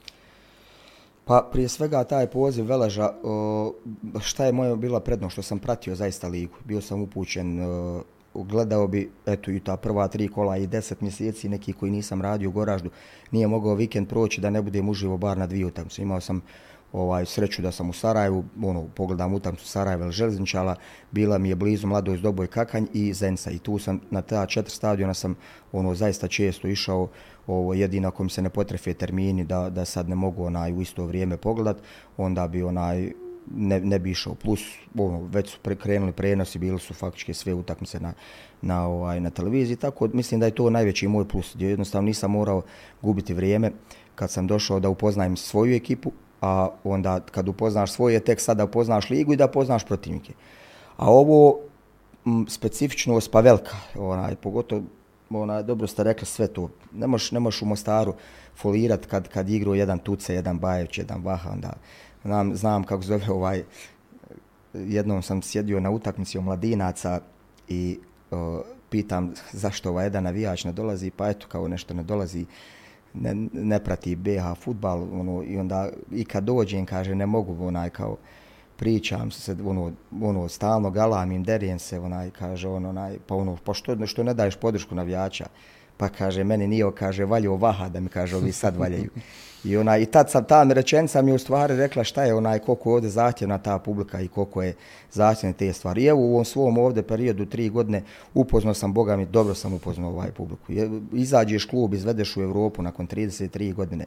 Pa 1.29 1.49
prije 1.53 1.69
svega 1.69 2.05
taj 2.05 2.27
poziv 2.27 2.67
Veleža, 2.67 3.11
šta 4.21 4.45
je 4.45 4.53
moja 4.53 4.77
bila 4.77 5.01
prednost 5.01 5.33
što 5.33 5.43
sam 5.43 5.59
pratio 5.59 5.95
zaista 5.95 6.29
ligu. 6.29 6.55
Bio 6.65 6.81
sam 6.81 7.03
upućen, 7.03 7.61
gledao 8.35 8.87
bi 8.87 9.11
eto 9.27 9.51
i 9.51 9.61
ta 9.61 9.77
prva 9.77 10.09
tri 10.09 10.29
kola 10.29 10.57
i 10.57 10.67
deset 10.67 11.01
mjeseci 11.01 11.49
neki 11.49 11.73
koji 11.73 11.93
nisam 11.93 12.23
radio 12.23 12.49
u 12.49 12.53
Goraždu. 12.53 12.91
Nije 13.31 13.47
mogao 13.47 13.75
vikend 13.75 14.09
proći 14.09 14.41
da 14.41 14.51
ne 14.51 14.62
budem 14.62 14.89
uživo 14.89 15.17
bar 15.17 15.39
na 15.39 15.47
dvije 15.47 15.67
utakmice. 15.67 16.03
Imao 16.03 16.21
sam 16.21 16.43
ovaj 16.97 17.27
sreću 17.27 17.63
da 17.63 17.73
sam 17.73 17.91
u 17.91 17.93
Sarajevu, 17.93 18.45
ono 18.63 18.87
pogledam 18.95 19.35
utakmicu 19.35 19.69
Sarajeva 19.69 20.05
ili 20.05 20.13
Železničala, 20.13 20.77
bila 21.11 21.39
mi 21.39 21.49
je 21.49 21.55
blizu 21.55 21.87
Mladost 21.87 22.23
Doboj 22.23 22.47
Kakanj 22.47 22.87
i 22.93 23.13
Zenca 23.13 23.51
i 23.51 23.59
tu 23.59 23.79
sam 23.79 24.01
na 24.11 24.23
ta 24.23 24.47
četiri 24.47 24.71
stadiona 24.71 25.15
sam 25.15 25.35
ono 25.73 25.95
zaista 25.95 26.29
često 26.29 26.69
išao 26.69 27.09
ovo 27.47 27.75
jedino 27.75 28.09
ako 28.09 28.25
mi 28.25 28.31
se 28.31 28.43
ne 28.43 28.51
potrefe 28.51 28.95
termini 28.95 29.45
da, 29.45 29.71
da 29.71 29.85
sad 29.85 30.09
ne 30.09 30.15
mogu 30.15 30.45
onaj 30.45 30.73
u 30.73 30.81
isto 30.81 31.07
vrijeme 31.07 31.37
pogledat, 31.37 31.77
onda 32.17 32.49
bi 32.49 32.63
onaj 32.63 33.13
ne, 33.55 33.81
ne 33.81 33.99
bi 33.99 34.11
išao. 34.11 34.35
Plus, 34.35 34.61
ono, 34.99 35.29
već 35.33 35.51
su 35.51 35.59
krenuli 35.79 36.13
prenosi, 36.13 36.59
bili 36.59 36.79
su 36.79 36.95
faktički 36.95 37.35
sve 37.35 37.55
utakmice 37.55 38.01
na, 38.01 38.13
na, 38.63 38.87
ovaj, 38.89 39.21
na 39.21 39.31
televiziji, 39.31 39.77
tako 39.77 40.09
mislim 40.13 40.41
da 40.41 40.47
je 40.47 40.55
to 40.55 40.71
najveći 40.71 41.09
moj 41.09 41.29
plus, 41.29 41.55
gdje 41.55 41.69
jednostavno 41.69 42.07
nisam 42.07 42.31
morao 42.31 42.63
gubiti 43.03 43.35
vrijeme 43.35 43.73
kad 44.15 44.31
sam 44.31 44.47
došao 44.47 44.81
da 44.81 44.89
upoznajem 44.89 45.37
svoju 45.37 45.75
ekipu, 45.75 46.13
a 46.47 46.69
onda 46.85 47.21
kad 47.31 47.49
upoznaš 47.49 47.93
svoje, 47.93 48.21
tek 48.21 48.41
sada 48.41 48.65
upoznaš 48.65 49.11
ligu 49.11 49.33
i 49.33 49.37
da 49.37 49.49
poznaš 49.49 49.85
protivnike. 49.85 50.33
A 50.97 51.11
ovo 51.11 51.59
m, 52.27 52.47
specifičnost 52.49 53.31
pa 53.31 53.41
velika, 53.41 53.77
onaj, 53.99 54.37
pogotovo 54.37 54.83
onaj, 55.31 55.63
dobro 55.63 55.87
ste 55.87 56.05
rekli 56.05 56.27
sve 56.27 56.47
to. 56.47 56.69
Ne 56.93 57.07
možeš, 57.07 57.33
ne 57.33 57.41
možeš 57.41 57.63
u 57.63 57.67
Mostaru 57.67 58.15
folirat 58.57 59.07
kad, 59.07 59.29
kad 59.29 59.49
igru 59.49 59.75
jedan 59.75 59.99
Tuce, 59.99 60.35
jedan 60.35 60.59
Bajević, 60.59 60.99
jedan 60.99 61.23
Vaha, 61.25 61.51
onda 61.51 61.73
znam, 62.25 62.57
znam 62.57 62.85
kako 62.85 63.03
zove 63.03 63.31
ovaj, 63.31 63.65
jednom 64.75 65.23
sam 65.23 65.43
sjedio 65.43 65.81
na 65.81 65.91
utakmici 65.91 66.39
o 66.39 66.43
mladinaca 66.43 67.21
i 67.69 67.99
o, 68.31 68.63
pitam 68.91 69.35
zašto 69.53 69.91
ovaj 69.91 70.07
jedan 70.07 70.25
navijač 70.25 70.65
ne 70.65 70.73
dolazi, 70.73 71.11
pa 71.11 71.29
eto 71.29 71.47
kao 71.49 71.69
nešto 71.69 71.95
ne 71.95 72.03
dolazi, 72.03 72.47
ne, 73.21 73.35
ne 73.53 73.85
prati 73.85 74.17
BH 74.17 74.55
futbal, 74.61 75.03
ono, 75.21 75.43
i 75.43 75.59
onda 75.59 75.89
i 76.13 76.25
kad 76.25 76.45
dođem, 76.45 76.87
kaže, 76.87 77.15
ne 77.15 77.27
mogu, 77.27 77.67
onaj, 77.67 77.91
kao, 77.91 78.17
pričam 78.77 79.31
se, 79.31 79.57
ono, 79.65 79.93
ono, 80.23 80.49
stalno 80.49 80.91
galamim, 80.91 81.45
derijem 81.45 81.79
se, 81.79 82.01
onaj, 82.01 82.31
kaže, 82.31 82.69
ono, 82.69 82.89
onaj, 82.89 83.19
pa 83.27 83.35
ono, 83.35 83.59
pa 83.65 83.75
što, 83.75 84.07
što 84.07 84.23
ne 84.23 84.35
daješ 84.35 84.57
podršku 84.57 84.95
navijača? 84.95 85.47
Pa 85.97 86.09
kaže, 86.09 86.45
meni 86.45 86.67
nije, 86.67 86.85
kaže, 86.95 87.25
valio 87.25 87.57
vaha 87.57 87.89
da 87.89 88.01
mi 88.01 88.09
kaže, 88.09 88.37
ovi 88.37 88.53
sad 88.53 88.77
valjaju. 88.77 89.11
I, 89.65 89.77
ona, 89.77 89.99
I 89.99 90.07
tad 90.07 90.31
sam, 90.31 90.45
ta 90.45 90.63
rečenica 90.63 91.23
mi 91.23 91.33
u 91.33 91.39
stvari 91.39 91.77
rekla 91.77 92.05
šta 92.05 92.25
je 92.25 92.35
onaj, 92.35 92.59
koliko 92.59 92.91
je 92.91 92.95
ovdje 92.95 93.11
zahtjevna 93.11 93.59
ta 93.59 93.79
publika 93.79 94.21
i 94.21 94.29
koliko 94.29 94.63
je 94.63 94.75
zahtjevne 95.13 95.57
te 95.59 95.73
stvari. 95.73 96.03
I 96.03 96.07
evo 96.07 96.21
u 96.21 96.33
ovom 96.33 96.45
svom 96.45 96.79
ovdje 96.79 97.03
periodu, 97.03 97.47
tri 97.47 97.69
godine, 97.69 98.03
upoznao 98.35 98.75
sam, 98.75 98.93
Boga 98.93 99.17
mi, 99.17 99.27
dobro 99.27 99.55
sam 99.55 99.75
upoznao 99.75 100.11
ovaj 100.11 100.31
publiku. 100.31 100.73
Je, 100.73 100.91
izađeš 101.13 101.65
klub, 101.65 101.95
izvedeš 101.95 102.37
u 102.37 102.43
Evropu 102.43 102.83
nakon 102.83 103.09
33 103.09 103.75
godine 103.75 104.05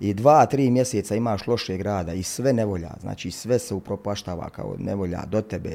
i 0.00 0.14
dva, 0.14 0.46
tri 0.46 0.70
mjeseca 0.70 1.14
imaš 1.14 1.46
loše 1.46 1.76
grada 1.76 2.12
i 2.12 2.22
sve 2.22 2.52
nevolja, 2.52 2.90
znači 3.00 3.30
sve 3.30 3.58
se 3.58 3.74
upropaštava 3.74 4.48
kao 4.48 4.74
nevolja 4.78 5.22
do 5.26 5.40
tebe, 5.40 5.70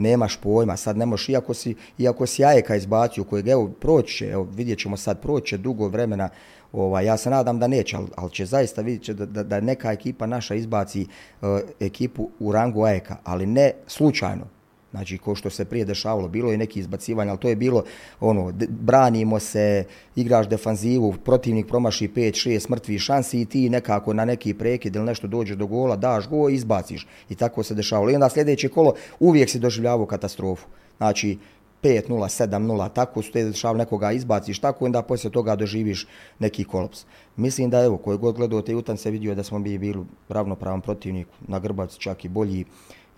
nemaš 0.00 0.36
pojma, 0.36 0.76
sad 0.76 0.96
ne 0.96 1.06
možeš, 1.06 1.28
iako 1.28 1.54
si, 1.54 1.74
iako 1.98 2.26
si 2.26 2.42
jajeka 2.42 2.76
izbacio 2.76 3.24
kojeg, 3.24 3.48
evo, 3.48 3.68
proće, 3.80 4.26
evo, 4.26 4.48
vidjet 4.54 4.78
ćemo 4.78 4.96
sad, 4.96 5.20
proće 5.22 5.56
dugo 5.56 5.88
vremena, 5.88 6.28
ovaj, 6.72 7.06
ja 7.06 7.16
se 7.16 7.30
nadam 7.30 7.58
da 7.58 7.68
neće, 7.68 7.96
ali, 7.96 8.06
ali 8.16 8.30
će 8.30 8.46
zaista 8.46 8.82
vidjet 8.82 9.02
će 9.02 9.14
da, 9.14 9.26
da, 9.26 9.42
da 9.42 9.60
neka 9.60 9.92
ekipa 9.92 10.26
naša 10.26 10.54
izbaci 10.54 11.06
uh, 11.40 11.48
ekipu 11.80 12.28
u 12.38 12.52
rangu 12.52 12.84
ajeka, 12.84 13.16
ali 13.24 13.46
ne 13.46 13.72
slučajno, 13.86 14.44
Znači, 14.90 15.18
ko 15.18 15.34
što 15.34 15.50
se 15.50 15.64
prije 15.64 15.84
dešavalo, 15.84 16.28
bilo 16.28 16.50
je 16.50 16.58
neki 16.58 16.80
izbacivanje, 16.80 17.30
ali 17.30 17.38
to 17.38 17.48
je 17.48 17.56
bilo, 17.56 17.84
ono, 18.20 18.52
branimo 18.68 19.40
se, 19.40 19.84
igraš 20.16 20.48
defanzivu, 20.48 21.14
protivnik 21.24 21.66
promaši 21.66 22.08
5-6 22.08 22.70
mrtvi 22.70 22.98
šansi 22.98 23.40
i 23.40 23.44
ti 23.44 23.70
nekako 23.70 24.12
na 24.12 24.24
neki 24.24 24.54
prekid 24.54 24.96
ili 24.96 25.04
nešto 25.04 25.26
dođeš 25.26 25.56
do 25.56 25.66
gola, 25.66 25.96
daš 25.96 26.28
go 26.28 26.48
i 26.48 26.54
izbaciš. 26.54 27.06
I 27.28 27.34
tako 27.34 27.62
se 27.62 27.74
dešavalo. 27.74 28.10
I 28.10 28.14
onda 28.14 28.28
sljedeće 28.28 28.68
kolo 28.68 28.94
uvijek 29.20 29.50
si 29.50 29.58
doživljavao 29.58 30.06
katastrofu. 30.06 30.66
Znači, 30.96 31.38
5-0, 31.82 32.48
7-0, 32.48 32.92
tako 32.92 33.22
su 33.22 33.32
te 33.32 33.44
dešavali 33.44 33.78
nekoga 33.78 34.12
izbaciš, 34.12 34.58
tako 34.58 34.84
onda 34.84 35.02
poslije 35.02 35.30
toga 35.32 35.56
doživiš 35.56 36.06
neki 36.38 36.64
kolaps. 36.64 37.04
Mislim 37.36 37.70
da, 37.70 37.84
evo, 37.84 37.96
koji 37.96 38.18
god 38.18 38.36
gledao 38.36 38.62
te 38.62 38.74
utan 38.74 38.96
se 38.96 39.10
vidio 39.10 39.34
da 39.34 39.42
smo 39.42 39.58
bi 39.58 39.78
bili 39.78 40.04
ravnopravan 40.28 40.80
protivnik, 40.80 41.26
na 41.48 41.58
Grbac 41.58 41.96
čak 41.96 42.24
i 42.24 42.28
bolji, 42.28 42.64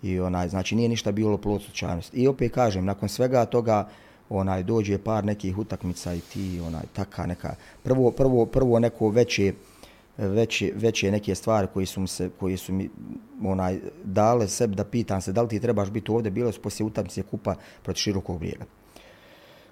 I 0.03 0.19
onaj, 0.19 0.49
znači 0.49 0.75
nije 0.75 0.89
ništa 0.89 1.11
bilo 1.11 1.37
plod 1.37 1.61
slučajnosti. 1.61 2.17
I 2.17 2.27
opet 2.27 2.53
kažem, 2.53 2.85
nakon 2.85 3.09
svega 3.09 3.45
toga 3.45 3.89
onaj 4.29 4.63
dođe 4.63 4.97
par 4.97 5.25
nekih 5.25 5.57
utakmica 5.57 6.13
i 6.13 6.19
ti 6.19 6.61
onaj 6.65 6.83
taka 6.93 7.25
neka 7.25 7.55
prvo 7.83 8.11
prvo 8.11 8.45
prvo 8.45 8.79
neko 8.79 9.09
veće 9.09 9.53
veće 10.17 10.71
veće 10.75 11.11
neke 11.11 11.35
stvari 11.35 11.67
koji 11.73 11.85
su 11.85 12.01
mi 12.01 12.07
se 12.07 12.29
koji 12.39 12.57
su 12.57 12.73
mi 12.73 12.89
onaj 13.43 13.79
dale 14.03 14.47
sebi 14.47 14.75
da 14.75 14.83
pitam 14.83 15.21
se 15.21 15.31
da 15.31 15.41
li 15.41 15.49
ti 15.49 15.59
trebaš 15.59 15.89
biti 15.89 16.11
ovdje 16.11 16.31
bilo 16.31 16.49
je 16.49 16.61
poslije 16.63 16.87
utakmice 16.87 17.23
kupa 17.23 17.55
protiv 17.83 17.99
širokog 17.99 18.39
brijega. 18.39 18.65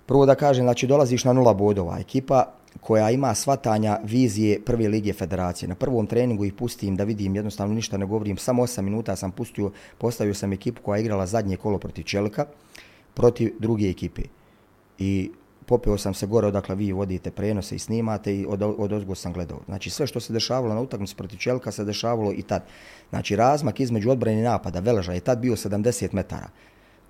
Prvo 0.05 0.25
da 0.25 0.35
kažem, 0.35 0.65
znači 0.65 0.87
dolaziš 0.87 1.23
na 1.23 1.33
nula 1.33 1.53
bodova. 1.53 1.99
Ekipa 1.99 2.45
koja 2.81 3.09
ima 3.11 3.35
svatanja 3.35 3.99
vizije 4.03 4.61
prve 4.65 4.87
lige 4.87 5.13
federacije. 5.13 5.69
Na 5.69 5.75
prvom 5.75 6.07
treningu 6.07 6.45
ih 6.45 6.53
pustim 6.53 6.95
da 6.95 7.03
vidim, 7.03 7.35
jednostavno 7.35 7.73
ništa 7.73 7.97
ne 7.97 8.05
govorim, 8.05 8.37
samo 8.37 8.63
8 8.63 8.81
minuta 8.81 9.15
sam 9.15 9.31
pustio, 9.31 9.71
postavio 9.97 10.33
sam 10.33 10.53
ekipu 10.53 10.81
koja 10.81 10.97
je 10.97 11.01
igrala 11.01 11.25
zadnje 11.25 11.57
kolo 11.57 11.77
protiv 11.77 12.03
Čelika, 12.03 12.45
protiv 13.13 13.53
druge 13.59 13.89
ekipe. 13.89 14.21
I 14.99 15.31
popeo 15.65 15.97
sam 15.97 16.13
se 16.13 16.27
gore 16.27 16.47
odakle 16.47 16.75
vi 16.75 16.91
vodite 16.91 17.31
prenose 17.31 17.75
i 17.75 17.79
snimate 17.79 18.35
i 18.35 18.45
od, 18.45 18.61
od 18.61 18.93
ozgo 18.93 19.15
sam 19.15 19.33
gledao. 19.33 19.59
Znači 19.65 19.89
sve 19.89 20.07
što 20.07 20.19
se 20.19 20.33
dešavalo 20.33 20.73
na 20.73 20.81
utakmici 20.81 21.15
protiv 21.15 21.37
Čelika 21.37 21.71
se 21.71 21.85
dešavalo 21.85 22.33
i 22.33 22.41
tad. 22.41 22.63
Znači 23.09 23.35
razmak 23.35 23.79
između 23.79 24.11
odbrane 24.11 24.41
napada 24.41 24.79
Veleža 24.79 25.13
je 25.13 25.19
tad 25.19 25.39
bio 25.39 25.55
70 25.55 26.13
metara 26.13 26.49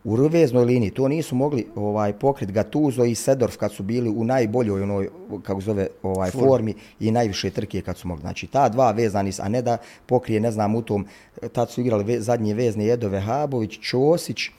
u 0.03 0.15
reveznoj 0.15 0.65
liniji. 0.65 0.91
To 0.91 1.07
nisu 1.07 1.35
mogli 1.35 1.67
ovaj 1.75 2.13
pokrit 2.13 2.51
Gatuzo 2.51 3.03
i 3.03 3.15
Sedorf 3.15 3.57
kad 3.57 3.71
su 3.71 3.83
bili 3.83 4.09
u 4.09 4.23
najboljoj 4.23 4.83
onoj 4.83 5.09
kako 5.43 5.61
zove 5.61 5.87
ovaj 6.03 6.31
Form. 6.31 6.45
formi 6.45 6.73
i 6.99 7.11
najviše 7.11 7.49
trke 7.49 7.81
kad 7.81 7.97
su 7.97 8.07
mogli. 8.07 8.21
Znači 8.21 8.47
ta 8.47 8.69
dva 8.69 8.91
vezani, 8.91 9.31
a 9.39 9.49
ne 9.49 9.61
da 9.61 9.77
pokrije 10.05 10.39
ne 10.39 10.51
znam 10.51 10.75
u 10.75 10.81
tom 10.81 11.05
tad 11.51 11.69
su 11.71 11.81
igrali 11.81 12.03
ve, 12.03 12.21
zadnje 12.21 12.53
vezne 12.53 12.85
Jedove 12.85 13.19
Habović, 13.19 13.79
Ćosić, 13.89 14.49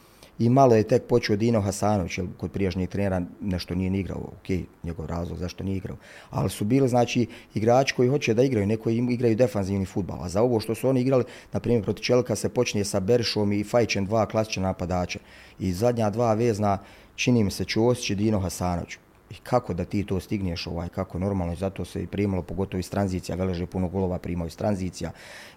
I 0.43 0.49
malo 0.49 0.75
je 0.75 0.83
tek 0.83 1.03
počeo 1.07 1.37
Dino 1.37 1.61
Hasanović, 1.61 2.19
jer 2.19 2.27
kod 2.37 2.51
prijašnjih 2.51 2.89
trenera 2.89 3.23
nešto 3.41 3.75
nije 3.75 3.91
ni 3.91 3.99
igrao, 3.99 4.19
ok, 4.19 4.49
njegov 4.83 5.07
razlog 5.07 5.39
zašto 5.39 5.65
nije 5.65 5.77
igrao. 5.77 5.97
Ali 6.31 6.51
su 6.51 6.65
bili, 6.65 6.89
znači, 6.89 7.27
igrači 7.55 7.95
koji 7.95 8.09
hoće 8.09 8.35
da 8.35 8.43
igraju, 8.43 8.67
neko 8.67 8.91
igraju 8.91 9.37
defanzivni 9.37 9.87
futbal. 9.87 10.25
A 10.25 10.29
za 10.29 10.43
ovo 10.43 10.61
što 10.61 10.75
su 10.75 10.89
oni 10.89 11.01
igrali, 11.01 11.25
na 11.53 11.61
primjer, 11.61 11.85
proti 11.85 12.03
Čelka 12.03 12.37
se 12.37 12.49
počinje 12.49 12.85
sa 12.85 13.01
Beršom 13.01 13.53
i 13.53 13.65
Fajčen, 13.65 14.07
dva 14.07 14.27
klasična 14.27 14.63
napadača. 14.63 15.19
I 15.59 15.73
zadnja 15.73 16.11
dva 16.11 16.35
vezna, 16.35 16.79
čini 17.15 17.45
mi 17.45 17.51
se 17.51 17.65
Ćosić 17.65 18.11
i 18.11 18.15
Dino 18.15 18.41
Hasanović 18.41 18.99
i 19.33 19.35
kako 19.43 19.75
da 19.75 19.85
ti 19.85 20.05
to 20.05 20.21
stigneš 20.21 20.67
ovaj 20.67 20.89
kako? 20.89 21.19
Normalno 21.19 21.53
i 21.53 21.57
zato 21.57 21.85
se 21.85 22.03
i 22.03 22.07
primalo 22.07 22.43
pogotovo 22.43 22.79
iz 22.79 22.91
tranzicija. 22.91 23.37
Veleže 23.37 23.67
puno 23.67 23.89
golova 23.89 24.19
primao 24.19 24.47
iz 24.47 24.57
tranzicija. 24.57 25.11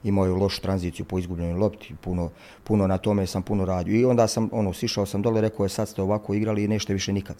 Imao 0.03 0.35
lošu 0.35 0.61
tranziciju 0.61 1.05
po 1.05 1.19
izgubljenoj 1.19 1.59
lopti 1.59 1.95
puno 2.01 2.29
puno 2.63 2.88
na 2.88 2.97
tome 2.97 3.27
sam 3.27 3.43
puno 3.43 3.65
radio. 3.65 3.95
I 3.95 4.05
onda 4.05 4.27
sam 4.27 4.49
ono 4.51 4.73
sišao 4.73 5.05
sam 5.05 5.21
dole 5.21 5.41
rekao 5.41 5.63
je 5.65 5.69
sad 5.69 5.89
ste 5.89 6.01
ovako 6.01 6.33
igrali 6.33 6.63
i 6.63 6.67
nešto 6.67 6.93
više 6.93 7.13
nikad. 7.13 7.35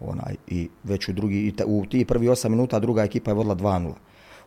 Onaj 0.00 0.34
i 0.46 0.68
već 0.84 1.08
u 1.08 1.12
drugi 1.12 1.46
i 1.46 1.52
ta, 1.52 1.64
u 1.66 1.86
ti 1.86 2.04
prvi 2.04 2.26
8 2.26 2.48
minuta 2.48 2.78
druga 2.78 3.02
ekipa 3.02 3.30
je 3.30 3.34
vodila 3.34 3.56
2:0 3.56 3.92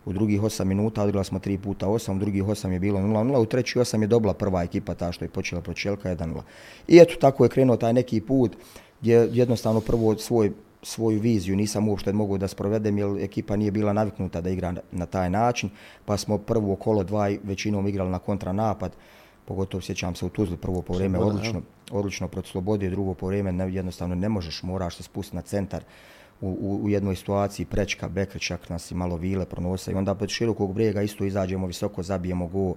u 0.05 0.13
drugih 0.13 0.41
8 0.41 0.63
minuta 0.63 1.03
odigrali 1.03 1.25
smo 1.25 1.39
3 1.39 1.57
puta 1.57 1.87
8, 1.87 2.15
u 2.15 2.19
drugih 2.19 2.43
8 2.43 2.71
je 2.71 2.79
bilo 2.79 2.99
0-0, 2.99 3.37
u 3.37 3.45
treći 3.45 3.79
8 3.79 4.01
je 4.01 4.07
dobila 4.07 4.33
prva 4.33 4.63
ekipa 4.63 4.95
ta 4.95 5.11
što 5.11 5.25
je 5.25 5.29
počela 5.29 5.61
pročelka 5.61 6.15
1-0. 6.15 6.41
I 6.87 6.97
eto 6.97 7.15
tako 7.21 7.45
je 7.45 7.49
krenuo 7.49 7.77
taj 7.77 7.93
neki 7.93 8.21
put 8.21 8.55
gdje 9.01 9.29
jednostavno 9.31 9.81
prvo 9.81 10.17
svoj 10.17 10.51
svoju 10.83 11.19
viziju 11.19 11.55
nisam 11.55 11.89
uopšte 11.89 12.13
mogao 12.13 12.37
da 12.37 12.47
sprovedem 12.47 12.97
jer 12.97 13.23
ekipa 13.23 13.55
nije 13.55 13.71
bila 13.71 13.93
naviknuta 13.93 14.41
da 14.41 14.49
igra 14.49 14.73
na 14.91 15.05
taj 15.05 15.29
način, 15.29 15.69
pa 16.05 16.17
smo 16.17 16.37
prvo 16.37 16.75
kolo 16.75 17.03
dva 17.03 17.31
većinom 17.43 17.87
igrali 17.87 18.09
na 18.09 18.19
kontranapad, 18.19 18.91
pogotovo 19.45 19.81
sjećam 19.81 20.15
se 20.15 20.25
u 20.25 20.29
Tuzli 20.29 20.57
prvo 20.57 20.81
po 20.81 20.93
vrijeme 20.93 21.19
odlično, 21.19 21.61
odlično 21.91 22.27
protiv 22.27 22.51
Slobode, 22.51 22.89
drugo 22.89 23.13
po 23.13 23.27
vrijeme 23.27 23.51
ne, 23.51 23.73
jednostavno 23.73 24.15
ne 24.15 24.29
možeš, 24.29 24.63
moraš 24.63 24.95
se 24.95 25.03
spustiti 25.03 25.35
na 25.35 25.41
centar 25.41 25.83
u, 26.41 26.49
u, 26.61 26.83
u 26.83 26.89
jednoj 26.89 27.15
situaciji, 27.15 27.65
prečka, 27.65 28.09
bekričak 28.09 28.69
nas 28.69 28.91
i 28.91 28.95
malo 28.95 29.15
vile 29.15 29.45
pronosa 29.45 29.91
i 29.91 29.95
onda 29.95 30.15
pod 30.15 30.29
širokog 30.29 30.73
brijega 30.73 31.01
isto 31.01 31.25
izađemo 31.25 31.67
visoko, 31.67 32.03
zabijemo 32.03 32.47
go, 32.47 32.75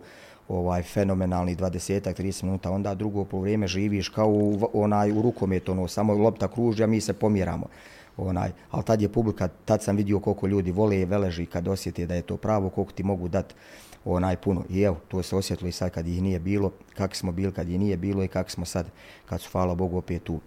ovaj 0.49 0.83
fenomenalni 0.83 1.57
20 1.57 2.01
30 2.01 2.45
minuta 2.45 2.71
onda 2.71 2.95
drugo 2.95 3.25
poluvrijeme 3.25 3.67
živiš 3.67 4.09
kao 4.09 4.29
u, 4.29 4.71
onaj 4.73 5.13
u 5.13 5.23
rukometu 5.23 5.73
ono 5.73 5.89
samo 5.89 6.15
lopta 6.15 6.49
kruži 6.49 6.85
a 6.85 6.87
mi 6.87 7.01
se 7.01 7.13
pomjeramo 7.13 7.67
onaj. 8.17 8.51
Al 8.71 8.83
tad 8.83 9.03
je 9.03 9.09
publika 9.09 9.49
tad 9.65 9.83
sam 9.83 9.97
vidio 9.97 10.21
koliko 10.21 10.47
ljudi 10.47 10.71
vole 10.71 11.01
i 11.01 11.05
veleži 11.05 11.47
kad 11.47 11.69
osjete 11.69 12.07
da 12.07 12.15
je 12.15 12.23
to 12.23 12.37
pravo 12.37 12.71
koliko 12.71 12.93
ti 12.93 13.03
mogu 13.03 13.29
dati 13.29 13.55
onaj 14.05 14.37
puno. 14.37 14.65
I 14.71 14.83
evo 14.83 14.97
to 15.09 15.23
se 15.23 15.37
osjetilo 15.37 15.69
i 15.69 15.73
sad 15.73 15.91
kad 15.91 16.07
ih 16.07 16.23
nije 16.23 16.39
bilo 16.39 16.71
kak 16.95 17.17
smo 17.17 17.33
bili 17.33 17.53
kad 17.53 17.69
ih 17.69 17.79
nije 17.79 17.97
bilo 17.97 18.25
i 18.25 18.29
kak 18.29 18.51
smo 18.51 18.65
sad 18.65 18.87
kad 19.27 19.41
su 19.41 19.51
hvala 19.53 19.75
Bogu 19.75 19.99
opet 19.99 20.23
tu. 20.23 20.41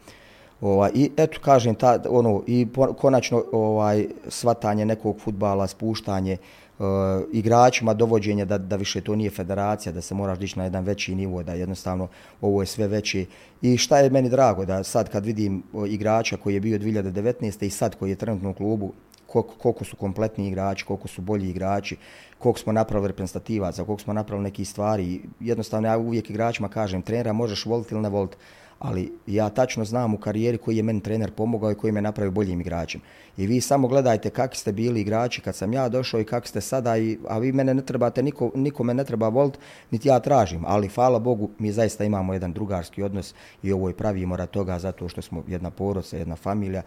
Ovaj 0.62 0.91
i 0.93 1.12
eto 1.17 1.39
kažem 1.41 1.75
ta 1.75 1.99
ono 2.10 2.43
i 2.47 2.67
konačno 2.97 3.43
ovaj 3.51 4.07
svatanje 4.27 4.86
nekog 4.86 5.19
fudbala, 5.19 5.67
spuštanje 5.67 6.38
uh, 6.79 6.85
igračima 7.31 7.93
dovođenje 7.93 8.45
da, 8.45 8.57
da 8.57 8.75
više 8.75 9.01
to 9.01 9.15
nije 9.15 9.29
federacija, 9.29 9.93
da 9.93 10.01
se 10.01 10.15
moraš 10.15 10.39
dići 10.39 10.59
na 10.59 10.63
jedan 10.63 10.83
veći 10.83 11.15
nivo, 11.15 11.43
da 11.43 11.53
jednostavno 11.53 12.07
ovo 12.41 12.61
je 12.61 12.65
sve 12.65 12.87
veći. 12.87 13.25
I 13.61 13.77
šta 13.77 13.99
je 13.99 14.09
meni 14.09 14.29
drago, 14.29 14.65
da 14.65 14.83
sad 14.83 15.09
kad 15.09 15.25
vidim 15.25 15.57
eh, 15.57 15.87
igrača 15.87 16.37
koji 16.37 16.53
je 16.53 16.59
bio 16.59 16.79
2019. 16.79 17.65
i 17.65 17.69
sad 17.69 17.95
koji 17.95 18.09
je 18.09 18.15
trenutno 18.15 18.49
u 18.49 18.53
klubu, 18.53 18.93
koliko, 19.27 19.53
koliko 19.57 19.85
su 19.85 19.95
kompletni 19.95 20.47
igrači, 20.47 20.85
koliko 20.85 21.07
su 21.07 21.21
bolji 21.21 21.49
igrači, 21.49 21.97
koliko 22.37 22.59
smo 22.59 22.73
napravili 22.73 23.07
reprezentativaca, 23.07 23.83
koliko 23.83 24.01
smo 24.01 24.13
napravili 24.13 24.43
neki 24.43 24.65
stvari. 24.65 25.21
Jednostavno 25.39 25.87
ja 25.87 25.97
uvijek 25.97 26.29
igračima 26.29 26.69
kažem, 26.69 27.01
trenera 27.01 27.33
možeš 27.33 27.65
voliti 27.65 27.93
ili 27.93 28.01
ne 28.01 28.09
voliti, 28.09 28.37
ali 28.79 29.11
ja 29.27 29.49
tačno 29.49 29.85
znam 29.85 30.13
u 30.13 30.17
karijeri 30.17 30.57
koji 30.57 30.77
je 30.77 30.83
meni 30.83 31.01
trener 31.01 31.31
pomogao 31.31 31.71
i 31.71 31.75
koji 31.75 31.91
me 31.91 32.01
napravio 32.01 32.31
boljim 32.31 32.61
igračem. 32.61 33.01
I 33.37 33.47
vi 33.47 33.61
samo 33.61 33.87
gledajte 33.87 34.29
kakvi 34.29 34.57
ste 34.57 34.71
bili 34.71 35.01
igrači 35.01 35.41
kad 35.41 35.55
sam 35.55 35.73
ja 35.73 35.89
došao 35.89 36.19
i 36.19 36.25
kakvi 36.25 36.47
ste 36.47 36.61
sada, 36.61 36.97
i, 36.97 37.17
a 37.27 37.37
vi 37.37 37.51
mene 37.51 37.73
ne 37.73 37.81
trebate, 37.81 38.23
niko, 38.23 38.51
niko 38.55 38.83
me 38.83 38.93
ne 38.93 39.03
treba 39.03 39.29
volt, 39.29 39.57
niti 39.91 40.07
ja 40.07 40.19
tražim, 40.19 40.63
ali 40.67 40.87
hvala 40.87 41.19
Bogu, 41.19 41.49
mi 41.59 41.71
zaista 41.71 42.03
imamo 42.03 42.33
jedan 42.33 42.53
drugarski 42.53 43.03
odnos 43.03 43.33
i 43.63 43.71
ovo 43.71 43.87
je 43.87 43.97
pravimo 43.97 44.35
rad 44.35 44.49
toga 44.49 44.79
zato 44.79 45.09
što 45.09 45.21
smo 45.21 45.43
jedna 45.47 45.71
porodca, 45.71 46.17
jedna 46.17 46.35
familija. 46.35 46.81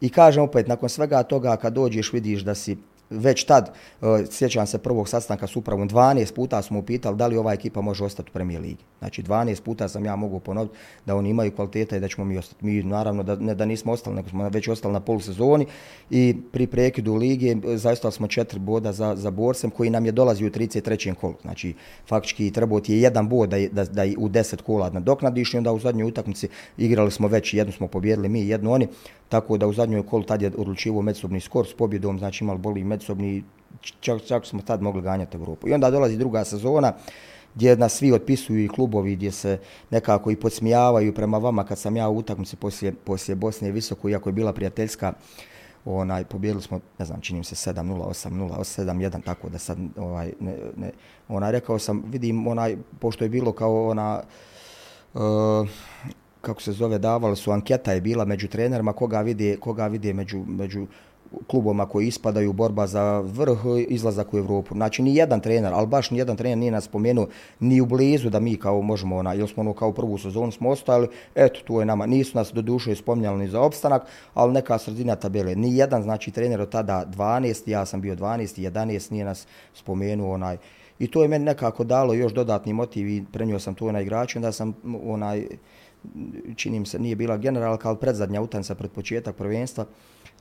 I 0.00 0.08
kažem 0.08 0.42
opet, 0.42 0.68
nakon 0.68 0.88
svega 0.88 1.22
toga 1.22 1.56
kad 1.56 1.72
dođeš 1.72 2.12
vidiš 2.12 2.40
da 2.40 2.54
si 2.54 2.76
već 3.10 3.44
tad, 3.44 3.74
uh, 4.00 4.08
sjećam 4.30 4.66
se 4.66 4.78
prvog 4.78 5.08
sastanka 5.08 5.46
s 5.46 5.56
upravom, 5.56 5.88
12 5.88 6.34
puta 6.34 6.62
smo 6.62 6.78
upitali 6.78 7.16
da 7.16 7.26
li 7.26 7.36
ova 7.36 7.52
ekipa 7.52 7.80
može 7.80 8.04
ostati 8.04 8.30
u 8.30 8.32
premijer 8.32 8.60
ligi. 8.60 8.84
Znači 8.98 9.22
12 9.22 9.62
puta 9.62 9.88
sam 9.88 10.04
ja 10.04 10.16
mogu 10.16 10.40
ponoviti 10.40 10.76
da 11.06 11.16
oni 11.16 11.30
imaju 11.30 11.52
kvaliteta 11.52 11.96
i 11.96 12.00
da 12.00 12.08
ćemo 12.08 12.24
mi 12.24 12.38
ostati. 12.38 12.64
Mi 12.64 12.82
naravno 12.82 13.22
da, 13.22 13.36
ne 13.36 13.54
da 13.54 13.64
nismo 13.64 13.92
ostali, 13.92 14.16
nego 14.16 14.28
smo 14.28 14.48
već 14.48 14.68
ostali 14.68 14.92
na 14.92 15.00
polusezoni 15.00 15.66
i 16.10 16.36
pri 16.52 16.66
prekidu 16.66 17.14
lige 17.14 17.50
e, 17.50 17.76
zaista 17.76 18.10
smo 18.10 18.26
četiri 18.26 18.58
boda 18.58 18.92
za, 18.92 19.16
za 19.16 19.30
Borsem 19.30 19.70
koji 19.70 19.90
nam 19.90 20.06
je 20.06 20.12
dolazi 20.12 20.46
u 20.46 20.50
33. 20.50 21.14
kolu. 21.14 21.34
Znači 21.42 21.74
faktički 22.08 22.50
trebao 22.50 22.80
ti 22.80 22.92
je 22.92 23.00
jedan 23.00 23.28
bod 23.28 23.48
da, 23.48 23.56
da, 23.72 23.84
da 23.84 24.02
u 24.18 24.28
10 24.28 24.62
kola 24.62 24.90
nadoknadiš 24.90 25.54
i 25.54 25.56
onda 25.56 25.72
u 25.72 25.78
zadnjoj 25.78 26.08
utakmici 26.08 26.48
igrali 26.78 27.10
smo 27.10 27.28
već, 27.28 27.54
jednu 27.54 27.72
smo 27.72 27.88
pobjedili 27.88 28.28
mi, 28.28 28.48
jednu 28.48 28.72
oni, 28.72 28.88
tako 29.28 29.58
da 29.58 29.66
u 29.66 29.72
zadnjoj 29.72 30.06
kolu 30.06 30.22
tad 30.22 30.42
je 30.42 30.52
odlučivo 30.56 31.02
međusobni 31.02 31.40
skor 31.40 31.66
s 31.66 31.74
pobjedom, 31.74 32.18
znači 32.18 32.44
imali 32.44 32.58
boli 32.58 32.80
međusobni, 32.94 33.44
čak, 34.00 34.22
čak 34.22 34.46
smo 34.46 34.62
tad 34.62 34.82
mogli 34.82 35.02
ganjati 35.02 35.36
Evropu. 35.36 35.68
I 35.68 35.72
onda 35.72 35.90
dolazi 35.90 36.16
druga 36.16 36.44
sezona 36.44 36.92
gdje 37.54 37.76
nas 37.76 37.92
svi 37.92 38.12
otpisuju 38.12 38.64
i 38.64 38.68
klubovi 38.68 39.16
gdje 39.16 39.32
se 39.32 39.58
nekako 39.90 40.30
i 40.30 40.36
podsmijavaju 40.36 41.14
prema 41.14 41.38
vama 41.38 41.64
kad 41.64 41.78
sam 41.78 41.96
ja 41.96 42.08
u 42.08 42.16
utakmici 42.16 42.56
poslije, 42.56 42.92
poslije 42.92 43.36
Bosne 43.36 43.68
i 43.68 43.72
visoko, 43.72 44.08
iako 44.08 44.28
je 44.28 44.32
bila 44.32 44.52
prijateljska, 44.52 45.12
onaj, 45.84 46.24
pobjedili 46.24 46.62
smo, 46.62 46.80
ne 46.98 47.04
znam, 47.04 47.20
činim 47.20 47.44
se 47.44 47.70
7-0, 47.70 48.08
8-0, 48.08 48.58
7-1, 48.58 49.22
tako 49.24 49.48
da 49.48 49.58
sad, 49.58 49.78
ovaj, 49.96 50.32
ne, 50.40 50.56
ne, 50.76 50.90
onaj, 51.28 51.52
rekao 51.52 51.78
sam, 51.78 52.02
vidim, 52.06 52.46
onaj, 52.46 52.76
pošto 53.00 53.24
je 53.24 53.28
bilo 53.28 53.52
kao 53.52 53.88
ona, 53.88 54.22
uh, 55.14 55.68
kako 56.40 56.62
se 56.62 56.72
zove, 56.72 56.98
davali 56.98 57.36
su 57.36 57.50
anketa 57.50 57.92
je 57.92 58.00
bila 58.00 58.24
među 58.24 58.48
trenerima 58.48 58.92
koga 58.92 59.20
vide, 59.20 59.56
koga 59.56 59.86
vide 59.86 60.12
među, 60.12 60.44
među 60.46 60.86
kluboma 61.46 61.86
koji 61.86 62.06
ispadaju 62.06 62.52
borba 62.52 62.86
za 62.86 63.20
vrh 63.20 63.58
izlazak 63.88 64.34
u 64.34 64.38
Evropu. 64.38 64.74
Znači 64.74 65.02
ni 65.02 65.16
jedan 65.16 65.40
trener, 65.40 65.72
al 65.72 65.86
baš 65.86 66.10
ni 66.10 66.18
jedan 66.18 66.36
trener 66.36 66.58
nije 66.58 66.72
nas 66.72 66.84
spomenuo 66.84 67.26
ni 67.60 67.80
u 67.80 67.86
blizu 67.86 68.30
da 68.30 68.40
mi 68.40 68.56
kao 68.56 68.82
možemo 68.82 69.16
ona, 69.16 69.32
jel 69.32 69.46
smo 69.46 69.60
ono 69.60 69.72
kao 69.72 69.92
prvu 69.92 70.18
sezonu 70.18 70.52
smo 70.52 70.70
ostali, 70.70 71.08
eto 71.34 71.60
tu 71.64 71.80
je 71.80 71.86
nama, 71.86 72.06
nisu 72.06 72.38
nas 72.38 72.52
do 72.52 72.62
duše 72.62 72.94
spominjali 72.94 73.38
ni 73.38 73.48
za 73.48 73.60
opstanak, 73.60 74.02
al 74.34 74.52
neka 74.52 74.78
sredina 74.78 75.16
tabele. 75.16 75.54
Ni 75.54 75.76
jedan 75.76 76.02
znači 76.02 76.30
trener 76.30 76.60
od 76.60 76.70
tada 76.70 77.04
12, 77.16 77.70
ja 77.70 77.86
sam 77.86 78.00
bio 78.00 78.14
12, 78.14 78.70
11 78.70 79.12
nije 79.12 79.24
nas 79.24 79.46
spomenuo 79.74 80.34
onaj 80.34 80.56
I 80.98 81.06
to 81.10 81.22
je 81.22 81.28
meni 81.28 81.44
nekako 81.44 81.84
dalo 81.84 82.14
još 82.14 82.32
dodatni 82.32 82.72
motiv 82.72 83.08
i 83.08 83.24
prenio 83.32 83.58
sam 83.58 83.74
to 83.74 83.92
na 83.92 84.00
igrače, 84.00 84.38
onda 84.38 84.52
sam 84.52 84.74
onaj 85.06 85.46
činim 86.56 86.86
se, 86.86 86.98
nije 86.98 87.16
bila 87.16 87.36
generalka, 87.36 87.88
ali 87.88 87.98
predzadnja 87.98 88.42
utanca 88.42 88.74
pred 88.74 88.90
početak 88.90 89.36
prvenstva, 89.36 89.84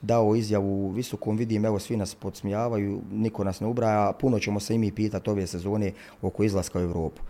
dao 0.03 0.35
izjavu 0.35 0.89
visokom, 0.89 1.37
vidim, 1.37 1.65
evo 1.65 1.79
svi 1.79 1.97
nas 1.97 2.15
podsmijavaju, 2.15 3.01
niko 3.11 3.43
nas 3.43 3.59
ne 3.59 3.67
ubraja, 3.67 4.11
puno 4.19 4.39
ćemo 4.39 4.59
se 4.59 4.75
i 4.75 4.77
mi 4.77 4.91
pitati 4.91 5.29
ove 5.29 5.47
sezone 5.47 5.91
oko 6.21 6.43
izlaska 6.43 6.79
u 6.79 6.81
Evropu. 6.81 7.21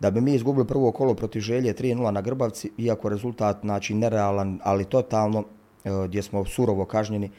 Da 0.00 0.10
bi 0.10 0.20
mi 0.20 0.34
izgubili 0.34 0.66
prvo 0.66 0.92
kolo 0.92 1.14
protiv 1.14 1.40
želje 1.40 1.74
3-0 1.74 2.10
na 2.10 2.20
Grbavci, 2.20 2.70
iako 2.78 3.08
rezultat 3.08 3.58
znači 3.60 3.94
nerealan, 3.94 4.58
ali 4.62 4.84
totalno, 4.84 5.44
e, 5.84 5.90
gdje 6.08 6.22
smo 6.22 6.44
surovo 6.44 6.84
kažnjeni 6.84 7.30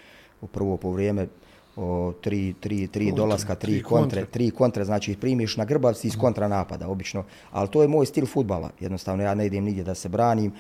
u 0.42 0.48
prvo 0.48 0.78
po 0.78 0.92
vrijeme, 0.92 1.28
o, 1.76 2.14
tri, 2.22 2.54
tri, 2.60 2.88
tri 2.88 3.12
dolaska, 3.12 3.56
tri, 3.56 3.72
tri 3.72 3.84
kontre, 3.84 4.22
kontre, 4.22 4.32
tri 4.32 4.52
kontre, 4.52 4.86
znači 4.86 5.16
primiš 5.16 5.58
na 5.58 5.66
grbavci 5.66 6.08
iz 6.08 6.18
kontra 6.18 6.48
napada, 6.48 6.88
obično. 6.88 7.24
Ali 7.52 7.70
to 7.70 7.82
je 7.82 7.88
moj 7.88 8.06
stil 8.06 8.26
futbala, 8.26 8.70
jednostavno 8.80 9.24
ja 9.24 9.34
ne 9.36 9.46
idem 9.46 9.64
nigdje 9.64 9.84
da 9.84 9.96
se 9.96 10.10
branim. 10.10 10.52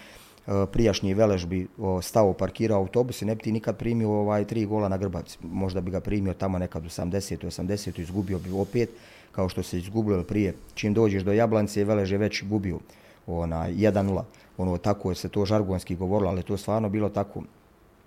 E, 0.47 0.65
prijašnji 0.71 1.13
veležbi 1.13 1.67
stao, 2.01 2.33
parkirao 2.33 2.79
autobus 2.79 3.21
i 3.21 3.25
ne 3.25 3.35
bi 3.35 3.43
ti 3.43 3.51
nikad 3.51 3.77
primio 3.77 4.09
ovaj 4.09 4.45
tri 4.45 4.65
gola 4.65 4.89
na 4.89 4.97
grbavci. 4.97 5.37
Možda 5.41 5.81
bi 5.81 5.91
ga 5.91 5.99
primio 5.99 6.33
tamo 6.33 6.59
nekad 6.59 6.85
u 6.85 6.89
80. 6.89 7.45
80. 7.45 7.99
izgubio 7.99 8.39
bi 8.39 8.51
opet, 8.51 8.89
kao 9.31 9.49
što 9.49 9.63
se 9.63 9.77
izgubilo 9.77 10.23
prije. 10.23 10.53
Čim 10.73 10.93
dođeš 10.93 11.23
do 11.23 11.33
Jablance, 11.33 11.83
velež 11.83 12.11
je 12.11 12.17
već 12.17 12.43
gubio 12.43 12.79
ona 13.27 13.69
1-0. 13.69 14.23
Ono, 14.57 14.77
tako 14.77 15.11
je 15.11 15.15
se 15.15 15.29
to 15.29 15.45
žargonski 15.45 15.95
govorilo, 15.95 16.29
ali 16.29 16.43
to 16.43 16.53
je 16.53 16.57
stvarno 16.57 16.89
bilo 16.89 17.09
tako. 17.09 17.43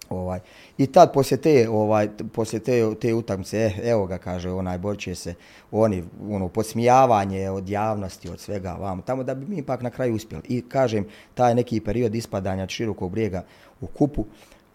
Ovaj. 0.09 0.40
I 0.79 0.87
tad 0.87 1.12
poslije 1.12 1.40
te, 1.40 1.69
ovaj, 1.71 2.09
poslije 2.33 2.61
te, 2.61 2.95
te 3.01 3.14
utakmice, 3.14 3.59
eh, 3.59 3.90
evo 3.90 4.07
ga 4.07 4.19
kaže, 4.19 4.51
onaj 4.51 4.79
borče 4.79 5.14
se, 5.14 5.35
oni, 5.71 6.05
ono, 6.31 6.49
podsmijavanje 6.49 7.51
od 7.51 7.69
javnosti, 7.69 8.29
od 8.29 8.40
svega 8.40 8.73
vam, 8.73 9.03
tamo 9.03 9.23
da 9.23 9.35
bi 9.35 9.47
mi 9.47 9.57
ipak 9.57 9.83
na 9.83 9.90
kraju 9.90 10.14
uspjeli. 10.14 10.45
I 10.49 10.62
kažem, 10.69 11.07
taj 11.35 11.55
neki 11.55 11.81
period 11.81 12.14
ispadanja 12.14 12.62
od 12.62 12.69
širokog 12.71 13.11
brijega 13.11 13.45
u 13.81 13.87
kupu, 13.87 14.25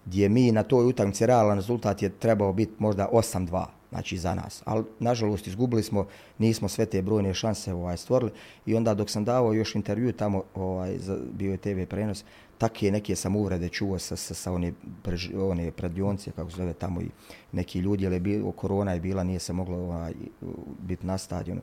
gdje 0.06 0.30
mi 0.30 0.52
na 0.52 0.64
toj 0.64 0.86
utakmici 0.86 1.26
realan 1.26 1.58
rezultat 1.58 2.02
je 2.02 2.10
trebao 2.10 2.54
biti 2.54 2.74
možda 2.78 3.08
8-2 3.12 3.66
znači 3.90 4.18
za 4.18 4.36
nas. 4.36 4.62
Ali 4.66 4.84
nažalost 5.00 5.48
izgubili 5.48 5.84
smo, 5.84 6.08
nismo 6.38 6.70
sve 6.70 6.86
te 6.86 7.02
brojne 7.02 7.34
šanse 7.34 7.74
ovaj 7.74 7.98
stvorili 7.98 8.32
i 8.66 8.76
onda 8.76 8.94
dok 8.94 9.10
sam 9.10 9.26
davao 9.26 9.54
još 9.54 9.76
intervju 9.76 10.14
tamo 10.14 10.44
ovaj 10.56 10.98
za 10.98 11.18
bio 11.34 11.52
je 11.52 11.58
TV 11.58 11.84
prenos, 11.90 12.24
takve 12.60 12.92
neke 12.92 13.16
sam 13.16 13.36
uvrede 13.36 13.70
čuo 13.70 14.00
sa 14.00 14.16
sa, 14.16 14.34
sa 14.34 14.52
one 14.52 14.74
brž, 15.04 15.30
one 15.36 15.72
predionce 15.72 16.32
kako 16.32 16.52
se 16.52 16.58
zove 16.58 16.74
tamo 16.74 17.02
i 17.02 17.10
neki 17.52 17.80
ljudi 17.80 18.08
ali 18.08 18.20
bilo 18.20 18.52
korona 18.52 18.94
je 18.94 19.00
bila, 19.00 19.24
nije 19.24 19.40
se 19.40 19.54
moglo 19.54 19.78
ovaj 19.78 20.14
biti 20.80 21.06
na 21.06 21.18
stadionu. 21.18 21.62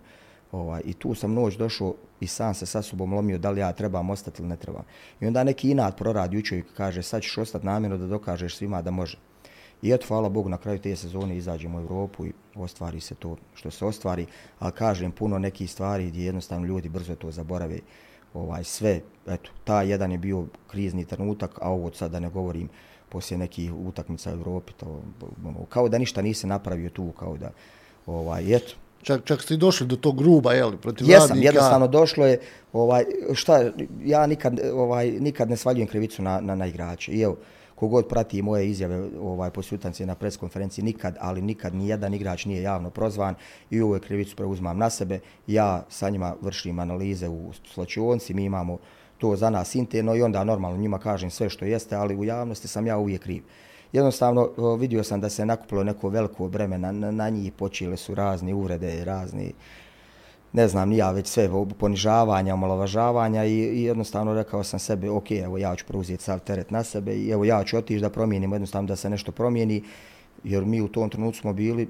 Ovaj, 0.53 0.83
I 0.85 0.93
tu 0.93 1.15
sam 1.15 1.35
noć 1.35 1.57
došao 1.57 1.95
i 2.21 2.27
sam 2.27 2.55
se 2.55 2.67
sa 2.67 2.83
sobom 2.83 3.15
lomio 3.15 3.39
da 3.39 3.51
li 3.51 3.61
ja 3.61 3.73
trebam 3.73 4.11
ostati 4.11 4.43
ili 4.43 4.49
ne 4.49 4.57
trebam. 4.57 4.83
I 5.21 5.27
onda 5.27 5.45
neki 5.45 5.71
inat 5.71 5.97
proradi 5.97 6.39
učio 6.39 6.59
i 6.59 6.63
kaže 6.77 7.03
sad 7.03 7.23
ćeš 7.23 7.39
ostati 7.39 7.67
namjerno 7.67 7.99
da 7.99 8.07
dokažeš 8.07 8.57
svima 8.57 8.83
da 8.83 8.91
može. 8.91 9.19
I 9.83 9.93
eto, 9.93 10.07
hvala 10.09 10.29
Bogu, 10.29 10.49
na 10.49 10.59
kraju 10.59 10.79
te 10.79 10.97
sezone 10.97 11.37
izađemo 11.37 11.79
u 11.79 11.81
Evropu 11.81 12.27
i 12.27 12.33
ostvari 12.55 13.01
se 13.01 13.15
to 13.15 13.37
što 13.55 13.71
se 13.71 13.85
ostvari. 13.85 14.27
Ali 14.59 14.73
kažem, 14.73 15.13
puno 15.13 15.39
nekih 15.39 15.71
stvari 15.71 16.07
gdje 16.07 16.25
jednostavno 16.25 16.67
ljudi 16.67 16.89
brzo 16.89 17.15
to 17.15 17.31
zaborave. 17.31 17.79
Ovaj, 18.37 18.65
sve, 18.65 19.01
eto, 19.27 19.51
ta 19.65 19.83
jedan 19.83 20.13
je 20.13 20.19
bio 20.19 20.45
krizni 20.67 21.05
trenutak, 21.05 21.59
a 21.63 21.71
ovo 21.71 21.91
sad 21.93 22.11
da 22.11 22.21
ne 22.21 22.29
govorim 22.29 22.69
poslije 23.09 23.39
nekih 23.39 23.73
utakmica 23.75 24.31
u 24.31 24.33
Evropi, 24.33 24.73
to, 24.73 25.03
ono, 25.45 25.65
kao 25.69 25.89
da 25.89 25.99
ništa 25.99 26.23
nisi 26.23 26.47
napravio 26.47 26.91
tu, 26.91 27.13
kao 27.19 27.37
da, 27.37 27.51
ovaj, 28.07 28.57
eto. 28.57 28.75
Čak, 29.03 29.25
čak 29.25 29.43
ste 29.43 29.57
došli 29.57 29.87
do 29.87 29.97
tog 29.97 30.19
gruba, 30.19 30.53
je 30.53 30.65
li, 30.65 30.77
protiv 30.77 31.11
Jesam, 31.11 31.29
radnika? 31.29 31.47
jednostavno 31.47 31.89
došlo 31.89 32.27
je, 32.27 32.41
ovaj, 32.73 33.05
šta, 33.35 33.71
ja 34.05 34.27
nikad, 34.27 34.61
ovaj, 34.73 35.11
nikad 35.11 35.51
ne 35.51 35.57
svaljujem 35.57 35.89
krivicu 35.89 36.23
na, 36.23 36.41
na, 36.41 36.55
na 36.55 36.67
igrače. 36.67 37.13
I 37.13 37.21
evo, 37.21 37.37
kogod 37.77 38.09
prati 38.09 38.43
moje 38.43 38.69
izjave 38.69 39.09
ovaj 39.21 39.51
posjutanci 39.51 40.07
na 40.07 40.15
preskonferenciji 40.15 40.85
nikad, 40.85 41.17
ali 41.21 41.43
nikad 41.43 41.75
ni 41.75 41.89
jedan 41.89 42.15
igrač 42.15 42.45
nije 42.45 42.63
javno 42.63 42.91
prozvan 42.91 43.35
i 43.71 43.83
uvek 43.83 44.03
krivicu 44.03 44.37
preuzmam 44.37 44.79
na 44.79 44.91
sebe. 44.91 45.21
Ja 45.47 45.85
sa 45.89 46.11
njima 46.11 46.35
vršim 46.41 46.79
analize 46.79 47.29
u 47.29 47.53
slačionci, 47.75 48.35
mi 48.35 48.45
imamo 48.45 48.79
to 49.19 49.37
za 49.37 49.51
nas 49.51 49.75
interno 49.75 50.15
i 50.15 50.23
onda 50.23 50.45
normalno 50.45 50.79
njima 50.79 50.99
kažem 50.99 51.31
sve 51.31 51.49
što 51.49 51.65
jeste, 51.65 51.97
ali 51.97 52.17
u 52.17 52.25
javnosti 52.25 52.69
sam 52.69 52.87
ja 52.87 52.99
uvijek 52.99 53.23
kriv. 53.23 53.43
Jednostavno 53.93 54.51
vidio 54.79 55.05
sam 55.05 55.21
da 55.21 55.29
se 55.29 55.47
nakupilo 55.47 55.85
neko 55.85 56.09
veliko 56.09 56.49
breme 56.49 56.79
na, 56.79 56.93
na, 56.93 57.11
na 57.11 57.29
njih, 57.29 57.53
počele 57.53 57.97
su 57.97 58.15
razne 58.15 58.55
uvrede, 58.55 59.05
razni 59.05 59.53
ne 60.57 60.69
znam, 60.69 60.93
ja 60.93 61.11
već 61.11 61.27
sve 61.27 61.51
ponižavanja, 61.79 62.55
omalovažavanja 62.55 63.45
i, 63.45 63.53
i 63.53 63.83
jednostavno 63.83 64.35
rekao 64.35 64.65
sam 64.65 64.79
sebi, 64.79 65.09
ok, 65.09 65.31
evo 65.31 65.59
ja 65.59 65.77
ću 65.77 65.85
preuzeti 65.87 66.25
sav 66.25 66.39
teret 66.39 66.71
na 66.71 66.85
sebe 66.85 67.15
i 67.15 67.31
evo 67.31 67.45
ja 67.45 67.65
ću 67.65 67.77
otići 67.77 68.01
da 68.01 68.11
promijenim, 68.11 68.53
jednostavno 68.53 68.89
da 68.89 68.97
se 68.97 69.11
nešto 69.11 69.33
promijeni, 69.33 69.83
jer 70.45 70.65
mi 70.65 70.81
u 70.81 70.89
tom 70.89 71.11
trenutku 71.11 71.41
smo 71.41 71.53
bili, 71.53 71.89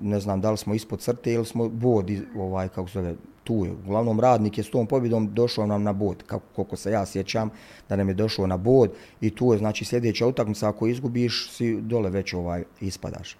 ne 0.00 0.20
znam 0.20 0.40
da 0.40 0.50
li 0.50 0.58
smo 0.58 0.74
ispod 0.74 1.00
crte 1.00 1.32
ili 1.32 1.44
smo 1.44 1.68
bod, 1.68 2.10
ovaj, 2.36 2.68
kako 2.68 2.88
se 2.88 2.98
zove, 2.98 3.14
tu 3.44 3.64
je. 3.64 3.72
Uglavnom 3.72 4.20
radnik 4.20 4.58
je 4.58 4.64
s 4.64 4.70
tom 4.70 4.86
pobjedom 4.86 5.34
došao 5.34 5.66
nam 5.66 5.82
na 5.82 5.92
bod, 5.92 6.22
kako, 6.26 6.44
koliko 6.56 6.76
se 6.76 6.92
ja 6.92 7.06
sjećam, 7.06 7.50
da 7.88 7.96
nam 7.96 8.08
je 8.08 8.14
došao 8.14 8.46
na 8.46 8.56
bod 8.56 8.90
i 9.20 9.30
tu 9.30 9.52
je, 9.52 9.58
znači, 9.58 9.84
sljedeća 9.84 10.26
utakmica, 10.26 10.68
ako 10.68 10.86
izgubiš, 10.86 11.50
si 11.50 11.80
dole 11.80 12.10
već 12.10 12.34
ovaj 12.34 12.64
ispadaš. 12.80 13.36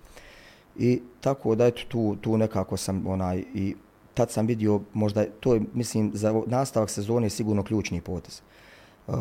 I 0.77 1.01
tako 1.21 1.55
da, 1.55 1.67
eto, 1.67 1.83
tu, 1.89 2.17
tu 2.21 2.37
nekako 2.37 2.77
sam 2.77 3.07
onaj 3.07 3.45
i 3.55 3.75
tad 4.15 4.31
sam 4.31 4.47
vidio, 4.47 4.81
možda 4.93 5.25
to 5.41 5.55
je, 5.55 5.61
mislim, 5.75 6.11
za 6.15 6.43
nastavak 6.47 6.91
sezone 6.91 7.31
sigurno 7.31 7.63
ključni 7.63 8.01
potez. 8.01 8.41
Uh, 9.07 9.15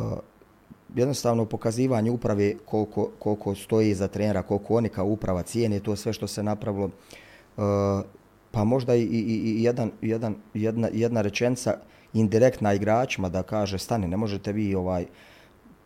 jednostavno 0.96 1.46
pokazivanje 1.46 2.12
uprave 2.12 2.54
koliko, 2.66 3.10
koliko 3.20 3.56
stoji 3.56 3.94
za 3.94 4.08
trenera, 4.08 4.42
koliko 4.42 4.76
oni 4.76 4.90
kao 4.90 5.06
uprava 5.06 5.42
cijene, 5.42 5.80
to 5.80 5.96
sve 5.96 6.14
što 6.14 6.28
se 6.28 6.44
napravilo, 6.44 6.86
uh, 6.86 7.64
pa 8.52 8.64
možda 8.64 8.96
i, 8.96 9.04
i, 9.04 9.42
i 9.60 9.64
jedan, 9.64 9.92
jedan, 10.02 10.36
jedna, 10.54 10.90
jedna 10.94 11.22
rečenca 11.22 11.78
indirektna 12.14 12.74
igračima 12.74 13.30
da 13.30 13.44
kaže 13.44 13.78
stani, 13.78 14.08
ne 14.08 14.18
možete 14.18 14.52
vi 14.52 14.76
ovaj 14.76 15.06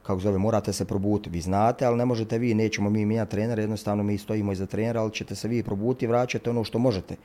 kako 0.06 0.20
zove, 0.20 0.38
morate 0.38 0.74
se 0.74 0.86
probuti. 0.86 1.30
Vi 1.30 1.42
znate, 1.42 1.86
ali 1.86 1.98
ne 1.98 2.06
možete 2.06 2.38
vi, 2.38 2.54
nećemo 2.54 2.90
mi 2.90 3.06
mijenjati 3.06 3.32
trenera, 3.32 3.62
jednostavno 3.62 4.04
mi 4.04 4.18
stojimo 4.18 4.52
iza 4.52 4.66
trenera, 4.66 5.02
ali 5.02 5.14
ćete 5.14 5.36
se 5.36 5.48
vi 5.48 5.64
probuti 5.64 6.06
i 6.06 6.08
vraćate 6.08 6.50
ono 6.50 6.64
što 6.64 6.80
možete. 6.80 7.16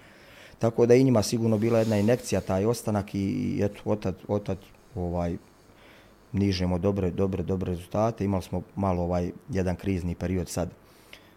Tako 0.60 0.86
da 0.86 0.94
i 0.94 1.04
njima 1.04 1.22
sigurno 1.22 1.58
bila 1.58 1.78
jedna 1.78 1.98
inekcija, 1.98 2.40
taj 2.40 2.64
ostanak 2.66 3.14
i, 3.14 3.18
i 3.18 3.62
eto, 3.64 3.80
otad, 3.84 4.14
otad 4.28 4.58
ovaj, 4.94 5.36
nižemo 6.32 6.78
dobre, 6.78 7.10
dobre, 7.10 7.42
dobre 7.42 7.70
rezultate. 7.70 8.24
Imali 8.24 8.42
smo 8.42 8.62
malo 8.76 9.02
ovaj 9.02 9.30
jedan 9.48 9.76
krizni 9.76 10.14
period 10.14 10.48
sad 10.48 10.68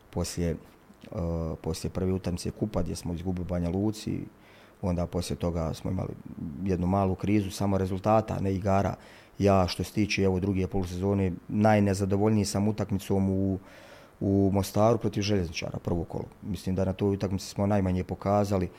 poslije, 0.10 0.56
uh, 1.12 1.20
poslije 1.62 1.92
prve 1.92 2.14
utakmice 2.14 2.52
kupa 2.52 2.82
gdje 2.82 2.96
smo 2.96 3.14
izgubili 3.14 3.46
Banja 3.46 3.70
Luci. 3.70 4.20
Onda 4.82 5.08
poslije 5.08 5.38
toga 5.38 5.74
smo 5.74 5.92
imali 5.92 6.14
jednu 6.64 6.88
malu 6.88 7.16
krizu 7.16 7.52
samo 7.52 7.78
rezultata, 7.78 8.40
ne 8.40 8.54
igara. 8.54 8.96
Ja 9.40 9.68
što 9.68 9.84
se 9.84 9.94
tiče 9.94 10.24
evo 10.24 10.40
druge 10.40 10.68
polusezone 10.68 11.32
najnezadovoljniji 11.48 12.46
sam 12.46 12.68
utakmicom 12.68 13.30
u 13.30 13.60
u 14.20 14.50
Mostaru 14.54 14.98
protiv 14.98 15.22
Željezničara 15.22 15.80
prvo 15.80 16.04
kolo. 16.04 16.26
Mislim 16.42 16.76
da 16.76 16.86
na 16.86 16.94
toj 16.94 17.14
utakmici 17.14 17.48
smo 17.48 17.68
najmanje 17.68 18.04
pokazali. 18.04 18.70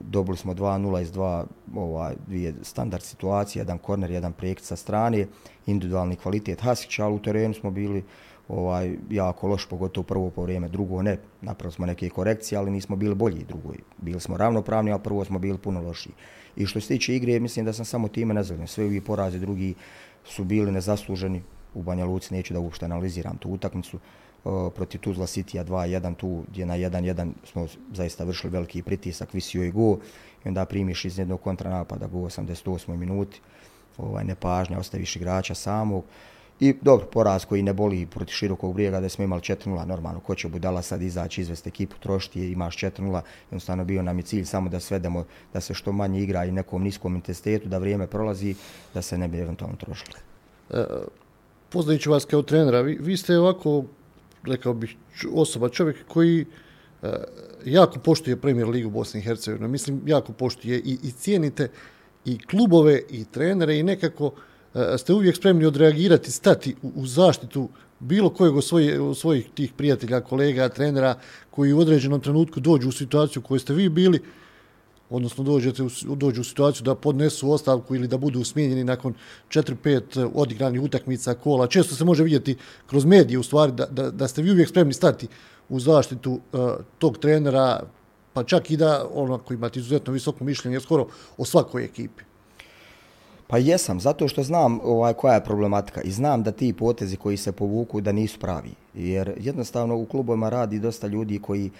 Dobili 0.00 0.36
smo 0.36 0.54
2-0 0.54 1.02
iz 1.02 1.12
dva 1.12 1.46
ovaj, 1.74 2.14
dvije 2.26 2.54
standard 2.62 3.02
situacije, 3.02 3.60
jedan 3.60 3.78
korner, 3.78 4.10
jedan 4.10 4.32
prekid 4.32 4.64
sa 4.64 4.76
strane, 4.76 5.26
individualni 5.66 6.16
kvalitet 6.16 6.60
Hasića, 6.60 7.04
ali 7.04 7.14
u 7.14 7.22
terenu 7.22 7.54
smo 7.54 7.70
bili 7.70 8.04
ovaj 8.48 8.96
jako 9.10 9.48
loš, 9.48 9.66
pogotovo 9.68 10.04
prvo 10.04 10.30
po 10.30 10.42
vrijeme, 10.42 10.68
drugo 10.68 11.02
ne. 11.02 11.18
Napravili 11.40 11.72
smo 11.72 11.86
neke 11.86 12.08
korekcije, 12.08 12.58
ali 12.58 12.70
nismo 12.70 12.96
bili 12.96 13.14
bolji 13.14 13.44
drugoj. 13.48 13.76
Bili 13.98 14.20
smo 14.20 14.36
ravnopravni, 14.36 14.92
a 14.92 14.98
prvo 14.98 15.24
smo 15.24 15.38
bili 15.38 15.58
puno 15.58 15.82
lošiji. 15.82 16.12
I 16.56 16.66
što 16.66 16.80
se 16.80 16.88
tiče 16.88 17.16
igre, 17.16 17.40
mislim 17.40 17.64
da 17.64 17.72
sam 17.72 17.84
samo 17.84 18.08
time 18.08 18.34
nezadovoljan. 18.34 18.68
Sve 18.68 18.84
ovi 18.84 19.00
porazi 19.00 19.38
drugi 19.38 19.74
su 20.24 20.44
bili 20.44 20.72
nezasluženi. 20.72 21.42
U 21.74 21.82
Banja 21.82 22.04
Luci 22.04 22.34
neću 22.34 22.54
da 22.54 22.60
uopšte 22.60 22.84
analiziram 22.84 23.36
tu 23.36 23.48
utakmicu 23.50 23.96
uh, 23.96 24.02
proti 24.44 24.98
Tuzla 24.98 25.26
City-a 25.26 25.64
2-1 25.64 26.14
tu 26.16 26.42
gdje 26.48 26.66
na 26.66 26.74
1-1 26.74 27.32
smo 27.44 27.66
zaista 27.92 28.24
vršili 28.24 28.50
veliki 28.50 28.82
pritisak, 28.82 29.34
visio 29.34 29.64
i 29.64 29.70
go 29.70 29.98
i 30.44 30.48
onda 30.48 30.64
primiš 30.64 31.04
iz 31.04 31.18
jednog 31.18 31.40
kontranapada 31.40 32.06
go 32.06 32.18
88. 32.18 32.96
minuti, 32.96 33.40
ovaj, 33.98 34.24
nepažnja, 34.24 34.78
ostaviš 34.78 35.16
igrača 35.16 35.54
samog. 35.54 36.04
I 36.60 36.74
dobro, 36.80 37.06
poraz 37.06 37.44
koji 37.44 37.62
ne 37.62 37.72
boli 37.72 38.06
proti 38.06 38.32
širokog 38.32 38.74
brijega 38.74 39.00
da 39.00 39.08
smo 39.08 39.24
imali 39.24 39.40
4-0, 39.40 39.86
normalno, 39.86 40.20
ko 40.20 40.34
će 40.34 40.48
budala 40.48 40.82
sad 40.82 41.02
izaći, 41.02 41.40
izvesti 41.40 41.68
ekipu, 41.68 41.96
trošiti, 42.00 42.52
imaš 42.52 42.76
4-0, 42.76 43.20
jednostavno 43.50 43.84
bio 43.84 44.02
nam 44.02 44.18
je 44.18 44.22
cilj 44.22 44.44
samo 44.44 44.68
da 44.68 44.80
svedemo 44.80 45.24
da 45.52 45.60
se 45.60 45.74
što 45.74 45.92
manje 45.92 46.20
igra 46.20 46.44
i 46.44 46.52
nekom 46.52 46.82
niskom 46.82 47.14
intensitetu, 47.14 47.68
da 47.68 47.78
vrijeme 47.78 48.06
prolazi, 48.06 48.54
da 48.94 49.02
se 49.02 49.18
ne 49.18 49.28
bi 49.28 49.38
eventualno 49.38 49.76
trošili. 49.76 50.18
E, 50.70 50.84
poznajući 51.68 52.08
vas 52.08 52.24
kao 52.24 52.42
trenera, 52.42 52.80
vi, 52.80 52.98
vi 53.00 53.16
ste 53.16 53.38
ovako, 53.38 53.84
rekao 54.44 54.74
bih, 54.74 54.96
osoba, 55.32 55.68
čovjek 55.68 55.96
koji 56.08 56.44
uh, 57.02 57.08
jako 57.64 57.98
poštuje 57.98 58.40
premier 58.40 58.68
ligu 58.68 58.90
Bosne 58.90 59.20
i 59.20 59.22
Hercegovine, 59.22 59.68
mislim, 59.68 60.02
jako 60.06 60.32
poštuje 60.32 60.78
i, 60.78 60.98
i 61.02 61.12
cijenite 61.12 61.68
i 62.24 62.38
klubove 62.38 63.02
i 63.10 63.24
trenere 63.24 63.78
i 63.78 63.82
nekako 63.82 64.26
uh, 64.26 64.82
ste 64.98 65.12
uvijek 65.12 65.36
spremni 65.36 65.66
odreagirati, 65.66 66.30
stati 66.30 66.74
u, 66.82 66.92
u 66.94 67.06
zaštitu 67.06 67.68
bilo 67.98 68.30
kojeg 68.30 68.56
od 68.56 68.64
svoj, 68.64 68.98
od 68.98 69.18
svojih 69.18 69.48
tih 69.54 69.72
prijatelja, 69.76 70.20
kolega, 70.20 70.68
trenera 70.68 71.14
koji 71.50 71.72
u 71.72 71.78
određenom 71.78 72.20
trenutku 72.20 72.60
dođu 72.60 72.88
u 72.88 72.92
situaciju 72.92 73.40
u 73.40 73.48
kojoj 73.48 73.60
ste 73.60 73.74
vi 73.74 73.88
bili, 73.88 74.20
odnosno 75.10 75.44
dođete 75.44 75.82
u, 75.82 75.88
dođu 76.16 76.40
u 76.40 76.44
situaciju 76.44 76.84
da 76.84 76.94
podnesu 76.94 77.52
ostavku 77.52 77.94
ili 77.94 78.08
da 78.08 78.18
budu 78.18 78.44
smijenjeni 78.44 78.84
nakon 78.84 79.14
4-5 79.48 80.20
e, 80.20 80.30
odigranih 80.34 80.82
utakmica 80.82 81.34
kola. 81.34 81.66
Često 81.66 81.94
se 81.94 82.04
može 82.04 82.24
vidjeti 82.24 82.56
kroz 82.86 83.04
medije 83.04 83.38
u 83.38 83.42
stvari 83.42 83.72
da, 83.72 83.86
da, 83.86 84.10
da 84.10 84.28
ste 84.28 84.42
vi 84.42 84.50
uvijek 84.50 84.68
spremni 84.68 84.92
stati 84.92 85.28
u 85.68 85.80
zaštitu 85.80 86.32
uh, 86.32 86.60
tog 86.98 87.18
trenera, 87.18 87.82
pa 88.32 88.44
čak 88.44 88.70
i 88.70 88.76
da 88.76 89.06
ono 89.14 89.38
koji 89.38 89.56
imate 89.56 89.78
izuzetno 89.78 90.12
visoko 90.12 90.44
mišljenje 90.44 90.80
skoro 90.80 91.06
o 91.38 91.44
svakoj 91.44 91.84
ekipi. 91.84 92.24
Pa 93.46 93.58
jesam, 93.58 94.00
zato 94.00 94.28
što 94.28 94.42
znam 94.42 94.80
ovaj 94.82 95.12
koja 95.12 95.34
je 95.34 95.44
problematika 95.44 96.00
i 96.00 96.10
znam 96.10 96.42
da 96.42 96.52
ti 96.52 96.72
potezi 96.72 97.16
koji 97.16 97.36
se 97.36 97.52
povuku 97.52 98.00
da 98.00 98.12
nisu 98.12 98.38
pravi. 98.38 98.70
Jer 98.94 99.34
jednostavno 99.40 99.96
u 99.96 100.06
klubovima 100.06 100.48
radi 100.48 100.78
dosta 100.78 101.06
ljudi 101.06 101.38
koji 101.38 101.70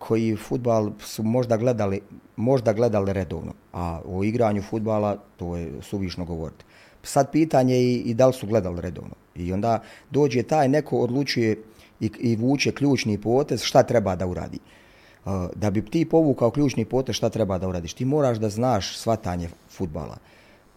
koji 0.00 0.36
futbal 0.36 0.90
su 1.00 1.22
možda 1.22 1.56
gledali, 1.56 2.00
možda 2.36 2.72
gledali 2.72 3.12
redovno, 3.12 3.52
a 3.72 4.00
o 4.04 4.24
igranju 4.24 4.62
futbala 4.62 5.16
to 5.36 5.56
je 5.56 5.72
suvišno 5.82 6.24
govoriti. 6.24 6.64
Sad 7.02 7.30
pitanje 7.32 7.74
je 7.74 7.92
i, 7.92 7.94
i 7.94 8.14
da 8.14 8.26
li 8.26 8.32
su 8.32 8.46
gledali 8.46 8.80
redovno. 8.80 9.14
I 9.34 9.52
onda 9.52 9.82
dođe 10.10 10.42
taj 10.42 10.68
neko 10.68 10.98
odlučuje 10.98 11.62
i, 12.00 12.10
i 12.20 12.36
vuče 12.36 12.72
ključni 12.72 13.18
potez 13.20 13.62
šta 13.62 13.82
treba 13.82 14.16
da 14.16 14.26
uradi. 14.26 14.58
E, 14.58 15.30
da 15.54 15.70
bi 15.70 15.84
ti 15.84 16.04
povukao 16.04 16.50
ključni 16.50 16.84
potez 16.84 17.16
šta 17.16 17.28
treba 17.28 17.58
da 17.58 17.68
uradiš, 17.68 17.94
ti 17.94 18.04
moraš 18.04 18.38
da 18.38 18.48
znaš 18.48 18.96
svatanje 18.98 19.48
futbala. 19.68 20.16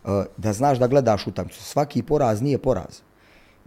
E, 0.05 0.23
da 0.37 0.53
znaš 0.53 0.79
da 0.79 0.87
gledaš 0.87 1.27
utakmicu. 1.27 1.63
Svaki 1.63 2.03
poraz 2.03 2.41
nije 2.41 2.57
poraz. 2.57 3.01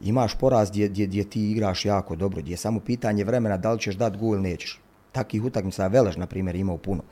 Imaš 0.03 0.35
poraz 0.39 0.71
gdje, 0.71 0.89
gdje, 0.89 1.07
gdje 1.07 1.31
ti 1.31 1.51
igraš 1.51 1.85
jako 1.85 2.17
dobro, 2.17 2.43
gdje 2.43 2.53
je 2.53 2.57
samo 2.57 2.81
pitanje 2.81 3.25
vremena 3.25 3.57
da 3.57 3.73
li 3.73 3.81
ćeš 3.81 3.95
dati 3.95 4.19
gol 4.19 4.35
ili 4.35 4.43
nećeš. 4.43 4.81
Takih 5.17 5.45
utakmica 5.45 5.87
Velež, 5.89 6.17
na 6.21 6.27
primjer, 6.27 6.57
imao 6.57 6.77
puno. 6.77 7.03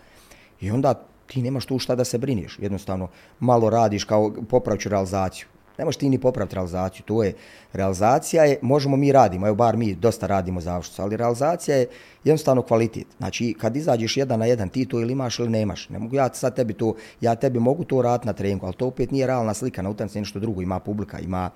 I 0.61 0.71
onda 0.71 0.95
ti 1.27 1.43
nemaš 1.43 1.67
tu 1.67 1.79
šta 1.79 1.95
da 1.97 2.05
se 2.05 2.19
briniš. 2.19 2.59
Jednostavno, 2.61 3.09
malo 3.41 3.71
radiš 3.71 4.05
kao 4.05 4.33
popravću 4.49 4.89
realizaciju. 4.89 5.49
Ne 5.79 5.85
možeš 5.85 5.99
ti 5.99 6.09
ni 6.09 6.21
popraviti 6.21 6.55
realizaciju. 6.55 7.05
To 7.07 7.23
je, 7.25 7.35
realizacija 7.73 8.45
je, 8.45 8.59
možemo 8.63 8.97
mi 8.97 9.13
radimo, 9.13 9.47
evo 9.47 9.57
bar 9.57 9.77
mi 9.77 9.95
dosta 9.95 10.27
radimo 10.27 10.61
završnicu, 10.61 11.03
ali 11.03 11.17
realizacija 11.17 11.77
je 11.77 11.89
jednostavno 12.25 12.63
kvalitet. 12.63 13.07
Znači, 13.19 13.55
kad 13.61 13.77
izađeš 13.77 14.17
jedan 14.17 14.39
na 14.39 14.47
jedan, 14.47 14.69
ti 14.69 14.85
to 14.85 15.01
ili 15.01 15.13
imaš 15.13 15.39
ili 15.39 15.49
nemaš. 15.49 15.89
Ne 15.89 15.99
mogu 15.99 16.17
ja 16.17 16.35
sad 16.35 16.57
tebi 16.57 16.73
to, 16.73 16.95
ja 17.21 17.35
tebi 17.35 17.59
mogu 17.59 17.85
to 17.85 18.03
raditi 18.03 18.27
na 18.27 18.33
treningu, 18.33 18.67
ali 18.67 18.75
to 18.75 18.87
opet 18.87 19.11
nije 19.11 19.27
realna 19.27 19.55
slika 19.55 19.83
na 19.83 19.91
utakmici, 19.91 20.19
nešto 20.19 20.41
drugo. 20.41 20.63
Ima 20.63 20.79
publika, 20.81 21.19
ima 21.19 21.51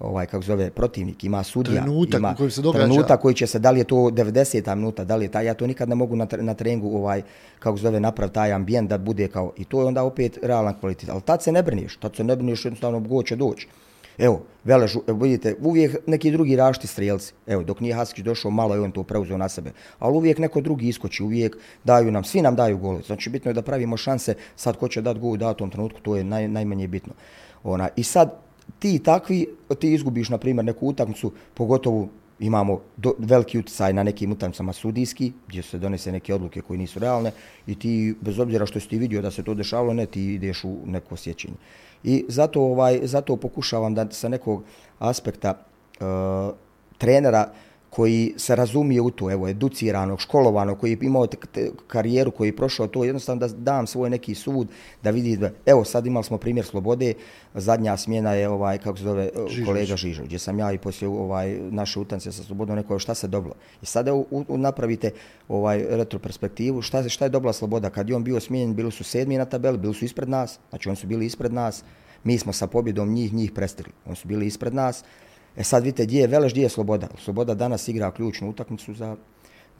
ovaj 0.00 0.26
kako 0.26 0.44
zove 0.44 0.70
protivnik, 0.70 1.24
ima 1.24 1.42
sudija, 1.42 1.82
trenutak 1.82 2.18
ima 2.18 2.34
koji 2.34 2.50
se 2.50 2.62
događa. 2.62 2.84
trenutak 2.84 3.20
koji 3.20 3.34
će 3.34 3.46
se, 3.46 3.58
da 3.58 3.70
li 3.70 3.80
je 3.80 3.84
to 3.84 3.96
90. 3.96 4.74
minuta, 4.74 5.04
da 5.04 5.16
li 5.16 5.24
je 5.24 5.28
taj, 5.28 5.46
ja 5.46 5.54
to 5.54 5.66
nikad 5.66 5.88
ne 5.88 5.94
mogu 5.94 6.16
na, 6.16 6.26
na 6.38 6.54
treningu 6.54 6.96
ovaj, 6.96 7.22
kako 7.58 7.76
zove, 7.76 8.00
naprav 8.00 8.28
taj 8.28 8.52
ambijent 8.52 8.90
da 8.90 8.98
bude 8.98 9.28
kao, 9.28 9.52
i 9.56 9.64
to 9.64 9.80
je 9.80 9.86
onda 9.86 10.02
opet 10.02 10.38
realan 10.42 10.74
kvalitet. 10.80 11.08
Ali 11.08 11.20
tad 11.20 11.42
se 11.42 11.52
ne 11.52 11.62
briniš, 11.62 11.96
tad 11.96 12.16
se 12.16 12.24
ne 12.24 12.36
briniš, 12.36 12.64
jednostavno 12.64 13.00
go 13.00 13.22
će 13.22 13.36
doći. 13.36 13.68
Evo, 14.18 14.42
Velež, 14.64 14.96
vidite, 15.20 15.54
uvijek 15.60 15.96
neki 16.06 16.30
drugi 16.30 16.56
rašti 16.56 16.86
strijelci. 16.86 17.32
Evo, 17.46 17.62
dok 17.62 17.80
nije 17.80 17.94
Haskić 17.94 18.24
došao, 18.24 18.50
malo 18.50 18.74
je 18.74 18.80
on 18.80 18.92
to 18.92 19.02
preuzeo 19.02 19.36
na 19.36 19.48
sebe. 19.48 19.72
Ali 19.98 20.16
uvijek 20.16 20.38
neko 20.38 20.60
drugi 20.60 20.88
iskoči, 20.88 21.22
uvijek 21.22 21.56
daju 21.84 22.12
nam, 22.12 22.24
svi 22.24 22.42
nam 22.42 22.56
daju 22.56 22.78
gole. 22.78 23.02
Znači, 23.06 23.30
bitno 23.30 23.50
je 23.50 23.54
da 23.54 23.62
pravimo 23.62 23.96
šanse, 23.96 24.34
sad 24.56 24.76
ko 24.76 24.88
će 24.88 25.02
dati 25.02 25.20
gol 25.20 25.30
u 25.30 25.36
datom 25.36 25.70
trenutku, 25.70 26.00
to 26.00 26.16
je 26.16 26.24
naj, 26.24 26.48
najmanje 26.48 26.88
bitno. 26.88 27.12
Ona, 27.64 27.88
I 27.96 28.02
sad, 28.02 28.34
ti 28.78 28.98
takvi, 28.98 29.46
ti 29.78 29.92
izgubiš, 29.92 30.28
na 30.28 30.38
primjer, 30.38 30.64
neku 30.64 30.88
utakmicu, 30.88 31.32
pogotovo 31.54 32.08
imamo 32.38 32.80
do, 32.96 33.14
veliki 33.18 33.58
utjecaj 33.58 33.92
na 33.92 34.02
nekim 34.02 34.32
utakmicama 34.32 34.72
sudijski, 34.72 35.32
gdje 35.48 35.62
se 35.62 35.78
donese 35.78 36.12
neke 36.12 36.34
odluke 36.34 36.60
koje 36.60 36.78
nisu 36.78 36.98
realne 36.98 37.30
i 37.66 37.74
ti, 37.74 38.14
bez 38.20 38.38
obzira 38.38 38.66
što 38.66 38.80
si 38.80 38.88
ti 38.88 38.98
vidio 38.98 39.22
da 39.22 39.30
se 39.30 39.42
to 39.42 39.54
dešavalo, 39.54 39.94
ne, 39.94 40.06
ti 40.06 40.34
ideš 40.34 40.64
u 40.64 40.76
neko 40.86 41.14
osjećenje. 41.14 41.56
I 42.04 42.24
zato 42.28 42.62
ovaj 42.62 43.00
zato 43.02 43.36
pokušavam 43.36 43.94
da 43.94 44.06
sa 44.10 44.28
nekog 44.28 44.62
aspekta 44.98 45.54
uh, 46.00 46.54
trenera 46.98 47.48
koji 47.94 48.34
se 48.36 48.56
razumije 48.56 49.00
u 49.00 49.10
to, 49.10 49.30
evo, 49.30 49.48
educiranog, 49.48 50.20
školovanog, 50.20 50.78
koji 50.78 50.90
je 50.90 50.98
imao 51.02 51.26
karijeru, 51.86 52.30
koji 52.30 52.48
je 52.48 52.56
prošao 52.56 52.86
to, 52.86 53.04
jednostavno 53.04 53.40
da 53.40 53.48
dam 53.48 53.86
svoj 53.86 54.10
neki 54.10 54.34
sud, 54.34 54.68
da 55.02 55.10
vidi 55.10 55.36
da, 55.36 55.50
evo, 55.66 55.84
sad 55.84 56.06
imali 56.06 56.24
smo 56.24 56.38
primjer 56.38 56.66
Slobode, 56.66 57.14
zadnja 57.54 57.96
smjena 57.96 58.32
je, 58.32 58.48
ovaj, 58.48 58.78
kako 58.78 58.98
se 58.98 59.04
zove, 59.04 59.30
Žižović. 59.48 59.66
kolega 59.66 59.96
Žižo, 59.96 60.24
gdje 60.24 60.38
sam 60.38 60.58
ja 60.58 60.72
i 60.72 60.78
poslije 60.78 61.08
ovaj, 61.08 61.58
naše 61.70 62.00
utance 62.00 62.32
sa 62.32 62.42
Slobodom 62.42 62.76
rekao 62.76 62.98
šta 62.98 63.14
se 63.14 63.28
dobilo. 63.28 63.54
I 63.82 63.86
sada 63.86 64.14
u, 64.14 64.26
u, 64.30 64.58
napravite 64.58 65.10
ovaj 65.48 65.84
retroperspektivu, 65.90 66.82
šta, 66.82 67.08
šta 67.08 67.24
je 67.24 67.28
dobila 67.28 67.52
Sloboda? 67.52 67.90
Kad 67.90 68.08
je 68.08 68.16
on 68.16 68.24
bio 68.24 68.40
smijenjen, 68.40 68.74
bili 68.74 68.92
su 68.92 69.04
sedmi 69.04 69.38
na 69.38 69.44
tabeli, 69.44 69.78
bili 69.78 69.94
su 69.94 70.04
ispred 70.04 70.28
nas, 70.28 70.58
znači 70.70 70.88
oni 70.88 70.96
su 70.96 71.06
bili 71.06 71.26
ispred 71.26 71.52
nas, 71.52 71.84
mi 72.24 72.38
smo 72.38 72.52
sa 72.52 72.66
pobjedom 72.66 73.12
njih, 73.12 73.34
njih 73.34 73.52
prestigli. 73.52 73.92
Oni 74.06 74.16
su 74.16 74.28
bili 74.28 74.46
ispred 74.46 74.74
nas, 74.74 75.04
E 75.56 75.64
sad 75.64 75.82
vidite 75.82 76.04
gdje 76.04 76.20
je 76.20 76.26
Veleš, 76.26 76.52
gdje 76.52 76.62
je 76.62 76.68
Sloboda. 76.68 77.08
Sloboda 77.18 77.54
danas 77.54 77.88
igra 77.88 78.10
ključnu 78.10 78.50
utakmicu 78.50 78.94
za 78.94 79.16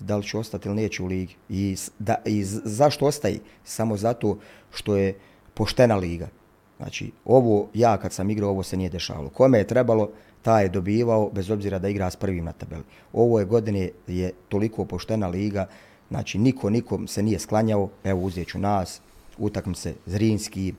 da 0.01 0.17
li 0.17 0.25
će 0.25 0.39
ostati 0.39 0.69
ili 0.69 0.77
neće 0.77 1.03
u 1.03 1.07
ligi. 1.07 1.35
I, 1.49 1.77
da, 1.99 2.17
i 2.25 2.45
zašto 2.45 3.07
ostaje? 3.07 3.39
Samo 3.65 3.97
zato 3.97 4.39
što 4.71 4.97
je 4.97 5.15
poštena 5.55 5.97
liga. 5.97 6.29
Znači, 6.77 7.11
ovo, 7.25 7.69
ja 7.75 7.97
kad 7.97 8.13
sam 8.13 8.31
igrao, 8.31 8.51
ovo 8.51 8.63
se 8.63 8.77
nije 8.77 8.91
dešavalo. 8.91 9.29
Kome 9.29 9.59
je 9.59 9.67
trebalo, 9.67 10.11
ta 10.43 10.61
je 10.61 10.69
dobivao, 10.69 11.31
bez 11.31 11.51
obzira 11.51 11.79
da 11.79 11.89
igra 11.89 12.11
s 12.11 12.17
prvim 12.17 12.45
na 12.45 12.53
tabeli. 12.53 12.83
Ovo 13.13 13.39
je 13.39 13.45
godine 13.45 13.91
je 14.07 14.33
toliko 14.49 14.85
poštena 14.85 15.29
liga, 15.29 15.67
znači 16.11 16.39
niko 16.39 16.71
nikom 16.71 17.09
se 17.09 17.23
nije 17.23 17.39
sklanjao, 17.39 17.89
evo 18.05 18.21
uzet 18.21 18.49
ću 18.49 18.59
nas, 18.59 19.01
utakmice 19.39 19.95
Zrinski, 20.07 20.75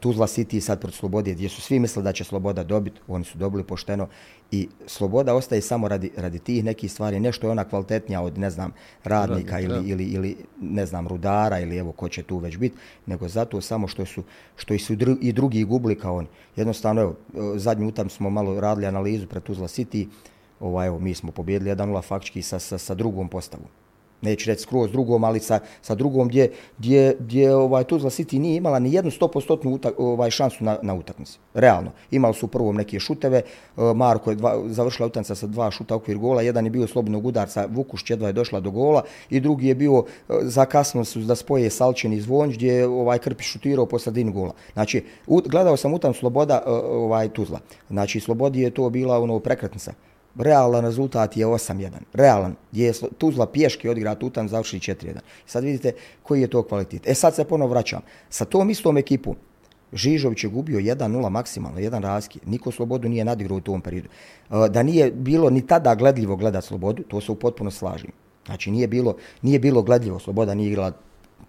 Tuzla 0.00 0.26
City 0.26 0.60
sad 0.60 0.80
protiv 0.80 0.96
Slobode, 0.96 1.32
gdje 1.32 1.48
su 1.48 1.60
svi 1.60 1.78
mislili 1.78 2.04
da 2.04 2.12
će 2.12 2.24
Sloboda 2.24 2.64
dobiti, 2.64 3.00
oni 3.08 3.24
su 3.24 3.38
dobili 3.38 3.64
pošteno 3.64 4.08
i 4.50 4.68
Sloboda 4.86 5.34
ostaje 5.34 5.62
samo 5.62 5.88
radi, 5.88 6.10
radi 6.16 6.38
tih 6.38 6.64
nekih 6.64 6.92
stvari, 6.92 7.20
nešto 7.20 7.46
je 7.46 7.50
ona 7.50 7.64
kvalitetnija 7.64 8.20
od, 8.20 8.38
ne 8.38 8.50
znam, 8.50 8.72
radnika 9.04 9.56
Radnik, 9.56 9.70
ili, 9.70 9.90
ili, 9.90 10.04
ili, 10.04 10.36
ne 10.60 10.86
znam, 10.86 11.08
rudara 11.08 11.60
ili 11.60 11.76
evo 11.76 11.92
ko 11.92 12.08
će 12.08 12.22
tu 12.22 12.38
već 12.38 12.56
biti, 12.56 12.76
nego 13.06 13.28
zato 13.28 13.60
samo 13.60 13.88
što 13.88 14.06
su, 14.06 14.22
što 14.56 14.78
su 14.78 14.92
i 15.20 15.32
drugi 15.32 15.64
gubli 15.64 15.98
kao 15.98 16.16
oni. 16.16 16.28
Jednostavno, 16.56 17.00
evo, 17.00 17.16
zadnji 17.56 17.86
utam 17.86 18.10
smo 18.10 18.30
malo 18.30 18.60
radili 18.60 18.86
analizu 18.86 19.26
pred 19.26 19.42
Tuzla 19.42 19.68
City, 19.68 20.06
ovaj, 20.60 20.86
evo, 20.86 20.98
mi 20.98 21.14
smo 21.14 21.32
pobjedili 21.32 21.70
1-0 21.70 22.02
faktički 22.02 22.42
sa, 22.42 22.58
sa, 22.58 22.78
sa 22.78 22.94
drugom 22.94 23.28
postavom 23.28 23.79
neću 24.22 24.50
reći 24.50 24.62
skroz 24.62 24.90
drugom, 24.92 25.24
ali 25.24 25.40
sa, 25.40 25.58
sa 25.82 25.94
drugom 25.94 26.28
gdje, 26.28 26.52
gdje, 26.78 27.16
gdje 27.18 27.54
ovaj, 27.54 27.84
Tuzla 27.84 28.10
City 28.10 28.38
nije 28.38 28.56
imala 28.56 28.78
ni 28.78 28.92
jednu 28.92 29.10
100% 29.10 29.74
utak, 29.74 29.94
ovaj, 29.98 30.30
šansu 30.30 30.64
na, 30.64 30.78
na 30.82 30.94
utakmici. 30.94 31.38
Realno. 31.54 31.90
Imali 32.10 32.34
su 32.34 32.46
u 32.46 32.48
prvom 32.48 32.76
neke 32.76 33.00
šuteve, 33.00 33.38
e, 33.38 33.44
Marko 33.94 34.30
je 34.30 34.36
dva, 34.36 34.62
završila 34.66 35.06
utakmica 35.06 35.34
sa 35.34 35.46
dva 35.46 35.70
šuta 35.70 35.94
okvir 35.94 36.18
gola, 36.18 36.42
jedan 36.42 36.64
je 36.64 36.70
bio 36.70 36.86
slobodnog 36.86 37.26
udarca, 37.26 37.66
Vukuš 37.70 38.10
jedva 38.10 38.26
je 38.26 38.32
došla 38.32 38.60
do 38.60 38.70
gola 38.70 39.02
i 39.30 39.40
drugi 39.40 39.68
je 39.68 39.74
bio 39.74 40.04
e, 40.28 40.32
zakasno 40.42 41.04
su 41.04 41.20
da 41.20 41.36
spoje 41.36 41.70
Salčin 41.70 42.12
i 42.12 42.20
Zvonč 42.20 42.54
gdje 42.54 42.72
je 42.72 42.86
ovaj, 42.86 43.18
Krpi 43.18 43.44
šutirao 43.44 43.86
po 43.86 43.98
sredini 43.98 44.32
gola. 44.32 44.52
Znači, 44.72 45.04
u, 45.26 45.40
gledao 45.46 45.76
sam 45.76 45.94
utakmicu 45.94 46.20
Sloboda 46.20 46.62
e, 46.66 46.70
ovaj, 46.70 47.28
Tuzla. 47.28 47.60
Znači, 47.88 48.20
Slobodi 48.20 48.60
je 48.60 48.70
to 48.70 48.90
bila 48.90 49.18
ono 49.18 49.38
prekretnica 49.38 49.92
realan 50.38 50.84
rezultat 50.84 51.36
je 51.36 51.46
8-1. 51.46 51.90
Realan. 52.12 52.54
Je 52.72 52.92
Tuzla 53.18 53.46
pješki 53.46 53.88
odigra 53.88 54.14
Tutan, 54.14 54.48
završi 54.48 54.78
4-1. 54.78 55.18
Sad 55.46 55.64
vidite 55.64 55.92
koji 56.22 56.40
je 56.40 56.50
to 56.50 56.62
kvalitet. 56.62 57.06
E 57.06 57.14
sad 57.14 57.34
se 57.34 57.44
ponovo 57.44 57.70
vraćam. 57.70 58.00
Sa 58.28 58.44
tom 58.44 58.70
istom 58.70 58.96
ekipom, 58.96 59.36
Žižović 59.92 60.44
je 60.44 60.50
gubio 60.50 60.80
1-0 60.80 61.28
maksimalno, 61.28 61.78
jedan 61.78 62.02
razki. 62.02 62.38
Niko 62.46 62.70
Slobodu 62.70 63.08
nije 63.08 63.24
nadigrao 63.24 63.58
u 63.58 63.60
tom 63.60 63.80
periodu. 63.80 64.08
E, 64.50 64.68
da 64.68 64.82
nije 64.82 65.10
bilo 65.10 65.50
ni 65.50 65.66
tada 65.66 65.94
gledljivo 65.94 66.36
gledat 66.36 66.64
Slobodu, 66.64 67.02
to 67.02 67.20
se 67.20 67.32
u 67.32 67.34
potpuno 67.34 67.70
slažim. 67.70 68.10
Znači 68.46 68.70
nije 68.70 68.86
bilo, 68.86 69.16
nije 69.42 69.58
bilo 69.58 69.82
gledljivo, 69.82 70.18
Sloboda 70.18 70.54
nije 70.54 70.68
igrala 70.68 70.92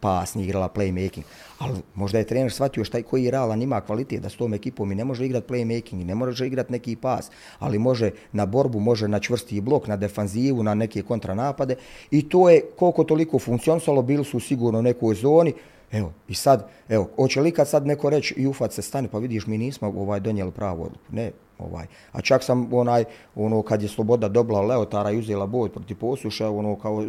pas, 0.02 0.36
nije 0.36 0.46
igrala 0.46 0.70
playmaking. 0.76 1.22
Ali 1.60 1.80
možda 1.96 2.18
je 2.18 2.28
trener 2.28 2.52
shvatio 2.52 2.84
šta 2.84 3.04
koji 3.04 3.24
je 3.24 3.32
realan 3.32 3.62
ima 3.62 3.82
kvalitet 3.82 4.22
da 4.22 4.30
s 4.30 4.36
tom 4.36 4.54
ekipom 4.54 4.92
i 4.92 4.96
ne 4.96 5.06
može 5.06 5.26
igrati 5.26 5.54
playmaking 5.54 6.02
i 6.02 6.06
ne 6.06 6.16
može 6.16 6.48
igrati 6.48 6.72
neki 6.72 6.96
pas, 6.96 7.32
ali 7.60 7.80
može 7.80 8.12
na 8.32 8.46
borbu, 8.46 8.80
može 8.80 9.08
na 9.08 9.20
čvrsti 9.20 9.62
blok, 9.62 9.88
na 9.88 9.98
defanzivu, 9.98 10.64
na 10.64 10.74
neke 10.74 11.02
kontranapade 11.02 11.76
i 12.12 12.30
to 12.30 12.50
je 12.50 12.62
koliko 12.76 13.04
toliko 13.04 13.40
funkcionisalo, 13.40 14.02
bili 14.02 14.26
su 14.26 14.40
sigurno 14.40 14.80
u 14.80 14.82
nekoj 14.82 15.16
zoni, 15.16 15.54
Evo, 15.92 16.14
i 16.28 16.34
sad, 16.34 16.70
evo, 16.90 17.10
hoće 17.16 17.42
li 17.42 17.52
kad 17.52 17.68
sad 17.68 17.88
neko 17.88 18.10
reći 18.10 18.34
i 18.38 18.48
ufat 18.48 18.74
se 18.74 18.82
stane, 18.82 19.08
pa 19.08 19.18
vidiš, 19.18 19.48
mi 19.48 19.58
nismo 19.58 19.88
ovaj 19.88 20.20
donijeli 20.20 20.52
pravu 20.52 20.84
odluku. 20.84 21.04
Ne, 21.12 21.32
ovaj. 21.62 21.86
A 22.12 22.22
čak 22.22 22.44
sam 22.44 22.74
onaj, 22.74 23.04
ono, 23.36 23.62
kad 23.62 23.82
je 23.82 23.90
Sloboda 23.90 24.30
dobila 24.30 24.62
Leotara 24.62 25.12
i 25.12 25.20
uzela 25.20 25.46
boj 25.46 25.70
protiv 25.70 25.98
posuša, 25.98 26.50
ono, 26.50 26.76
kao, 26.76 27.04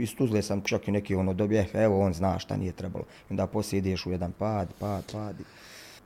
iz 0.00 0.14
Tuzle 0.14 0.42
sam 0.42 0.60
čak 0.60 0.88
i 0.88 0.92
neki, 0.92 1.14
ono, 1.14 1.34
dobije, 1.34 1.68
eh, 1.74 1.84
evo, 1.84 2.00
on 2.00 2.14
zna 2.14 2.38
šta 2.38 2.56
nije 2.56 2.72
trebalo. 2.72 3.04
I 3.04 3.32
onda 3.32 3.46
poslije 3.46 3.78
ideš 3.78 4.06
u 4.06 4.10
jedan 4.10 4.32
pad, 4.32 4.68
pad, 4.78 5.04
pad. 5.12 5.36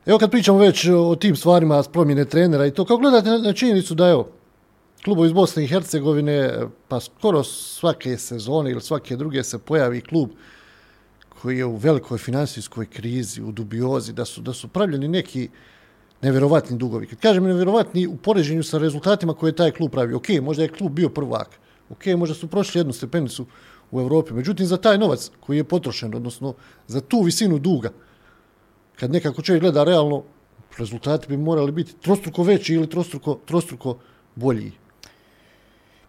Evo 0.07 0.19
kad 0.19 0.31
pričamo 0.31 0.59
već 0.59 0.89
o 0.89 1.17
tim 1.17 1.37
stvarima 1.37 1.83
s 1.83 1.89
promjene 1.89 2.25
trenera 2.25 2.67
i 2.67 2.71
to, 2.71 2.85
kako 2.85 3.01
gledate 3.01 3.31
na 3.31 3.53
činjenicu 3.53 3.95
da, 3.95 4.09
evo, 4.09 4.29
klubovi 5.05 5.27
iz 5.27 5.33
Bosne 5.33 5.65
i 5.65 5.67
Hercegovine, 5.67 6.61
pa 6.89 7.01
skoro 7.01 7.45
svake 7.45 8.17
sezone 8.19 8.71
ili 8.71 8.81
svake 8.81 9.17
druge 9.17 9.43
se 9.43 9.59
pojavi 9.59 10.01
klub 10.01 10.31
koji 11.43 11.59
je 11.59 11.65
u 11.65 11.77
velikoj 11.77 12.19
finansijskoj 12.19 12.87
krizi, 12.87 13.43
u 13.43 13.53
dubiozi, 13.53 14.13
da 14.13 14.25
su, 14.25 14.41
da 14.41 14.53
su 14.53 14.69
pravljeni 14.69 15.09
neki 15.09 15.49
nevjerovatni 16.23 16.77
dugovi. 16.77 17.07
Kad 17.07 17.19
kažem 17.19 17.45
nevjerovatni 17.45 18.07
u 18.07 18.17
poređenju 18.17 18.63
sa 18.63 18.79
rezultatima 18.79 19.35
koje 19.35 19.51
je 19.51 19.57
taj 19.57 19.71
klub 19.71 19.91
pravi, 19.91 20.15
ok, 20.15 20.29
možda 20.43 20.63
je 20.63 20.69
klub 20.69 20.93
bio 20.93 21.09
prvak, 21.09 21.59
ok, 21.91 22.07
možda 22.17 22.35
su 22.35 22.49
prošli 22.49 22.79
jednu 22.81 22.93
stepenicu 22.93 23.47
u 23.91 24.01
Evropi, 24.01 24.35
međutim 24.35 24.67
za 24.67 24.77
taj 24.77 24.99
novac 24.99 25.31
koji 25.41 25.57
je 25.57 25.65
potrošen, 25.65 26.15
odnosno 26.15 26.55
za 26.87 27.01
tu 27.01 27.23
visinu 27.23 27.59
duga, 27.59 27.91
kad 28.97 29.11
nekako 29.11 29.43
čovjek 29.43 29.63
gleda 29.63 29.85
realno, 29.85 30.23
rezultati 30.79 31.29
bi 31.29 31.37
morali 31.37 31.73
biti 31.73 31.95
trostruko 32.01 32.43
veći 32.43 32.75
ili 32.75 32.91
trostruko, 32.91 33.39
trostruko 33.47 33.99
bolji. 34.35 34.73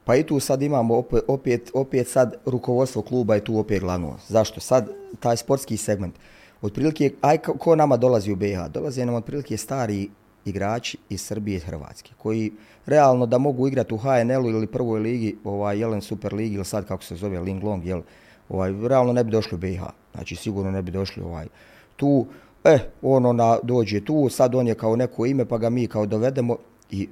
Pa 0.05 0.16
i 0.16 0.24
tu 0.24 0.39
sad 0.39 0.61
imamo 0.61 0.97
opet, 0.97 1.24
opet, 1.28 1.72
opet 1.74 2.07
sad 2.07 2.36
rukovodstvo 2.45 3.01
kluba 3.01 3.36
je 3.36 3.43
tu 3.43 3.57
opet 3.57 3.82
glavno. 3.82 4.18
Zašto? 4.28 4.59
Sad 4.59 4.89
taj 5.20 5.38
sportski 5.38 5.78
segment. 5.78 6.16
Otprilike, 6.64 7.11
aj 7.22 7.38
ko 7.38 7.76
nama 7.76 7.97
dolazi 7.97 8.32
u 8.32 8.36
BiH? 8.36 8.68
Dolaze 8.72 9.05
nam 9.05 9.16
otprilike 9.16 9.57
stari 9.57 10.09
igrači 10.45 10.97
iz 11.09 11.22
Srbije 11.22 11.57
i 11.57 11.59
Hrvatske, 11.59 12.11
koji 12.18 12.51
realno 12.86 13.26
da 13.26 13.38
mogu 13.38 13.68
igrati 13.68 13.93
u 13.93 13.97
HNL-u 13.97 14.49
ili 14.49 14.68
prvoj 14.68 14.99
ligi, 14.99 15.36
ovaj 15.43 15.80
Jelen 15.80 16.01
Super 16.01 16.34
Ligi 16.34 16.55
ili 16.55 16.66
sad 16.66 16.88
kako 16.88 17.03
se 17.03 17.16
zove 17.16 17.39
Ling 17.39 17.64
Long, 17.64 17.86
jel, 17.86 18.01
ovaj, 18.49 18.72
realno 18.88 19.14
ne 19.14 19.24
bi 19.24 19.32
došli 19.32 19.55
u 19.55 19.57
BiH. 19.57 19.82
Znači 20.14 20.36
sigurno 20.36 20.72
ne 20.72 20.82
bi 20.82 20.91
došli 20.91 21.24
ovaj 21.24 21.47
tu. 21.95 22.26
Eh, 22.64 22.72
e, 22.72 22.80
ono 23.01 23.34
na, 23.34 23.57
dođe 23.64 24.05
tu, 24.05 24.30
sad 24.30 24.55
on 24.55 24.68
je 24.68 24.76
kao 24.76 24.95
neko 24.95 25.26
ime 25.26 25.45
pa 25.45 25.57
ga 25.57 25.70
mi 25.70 25.88
kao 25.88 26.05
dovedemo 26.05 26.57
i 26.91 27.09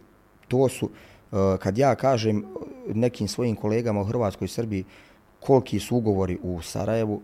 to 0.47 0.69
su, 0.69 0.89
eh, 1.31 1.57
kad 1.59 1.77
ja 1.77 1.95
kažem 1.95 2.45
nekim 2.87 3.27
svojim 3.27 3.55
kolegama 3.55 4.01
u 4.01 4.05
Hrvatskoj 4.05 4.45
i 4.45 4.49
Srbiji 4.49 4.85
koliki 5.39 5.79
su 5.79 5.97
ugovori 5.97 6.37
u 6.43 6.61
Sarajevu, 6.61 7.21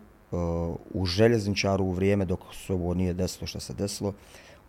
u 0.94 1.06
željezničaru 1.06 1.84
u 1.84 1.92
vrijeme 1.92 2.26
dok 2.26 2.40
se 2.66 2.74
ovo 2.74 2.94
nije 2.94 3.14
desilo 3.14 3.48
što 3.48 3.60
se 3.60 3.74
desilo, 3.74 4.14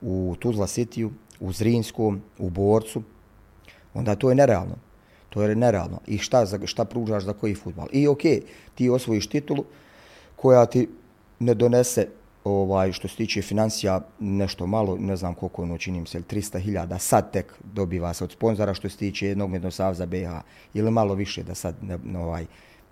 u 0.00 0.36
Tuzla 0.38 0.66
Cityu, 0.66 1.10
u 1.40 1.52
Zrinskom, 1.52 2.20
u 2.38 2.50
Borcu, 2.50 3.02
onda 3.94 4.14
to 4.14 4.28
je 4.28 4.34
nerealno. 4.34 4.76
To 5.28 5.42
je 5.42 5.56
nerealno. 5.56 6.00
I 6.06 6.18
šta, 6.18 6.46
za, 6.46 6.58
šta 6.66 6.84
pružaš 6.84 7.24
za 7.24 7.32
koji 7.32 7.54
futbal? 7.54 7.86
I 7.92 8.06
okay, 8.06 8.40
ti 8.74 8.90
osvojiš 8.90 9.26
titulu 9.26 9.64
koja 10.36 10.66
ti 10.66 10.88
ne 11.38 11.54
donese 11.54 12.08
ovaj 12.44 12.92
što 12.92 13.08
se 13.08 13.16
tiče 13.16 13.42
financija 13.42 14.00
nešto 14.18 14.66
malo, 14.66 14.96
ne 14.98 15.16
znam 15.16 15.34
koliko 15.34 15.62
ono 15.62 15.78
činim 15.78 16.06
se, 16.06 16.20
300.000 16.20 16.98
sad 16.98 17.32
tek 17.32 17.54
dobiva 17.64 18.14
se 18.14 18.24
od 18.24 18.32
sponzora 18.32 18.74
što 18.74 18.88
se 18.88 18.96
tiče 18.96 19.26
jednog 19.26 19.50
mednog 19.50 19.72
savza 19.72 20.06
BH 20.06 20.28
ili 20.74 20.90
malo 20.90 21.14
više 21.14 21.42
da 21.42 21.54
sad 21.54 21.74
ne, 21.82 21.98
ne 22.04 22.18
ovaj 22.18 22.46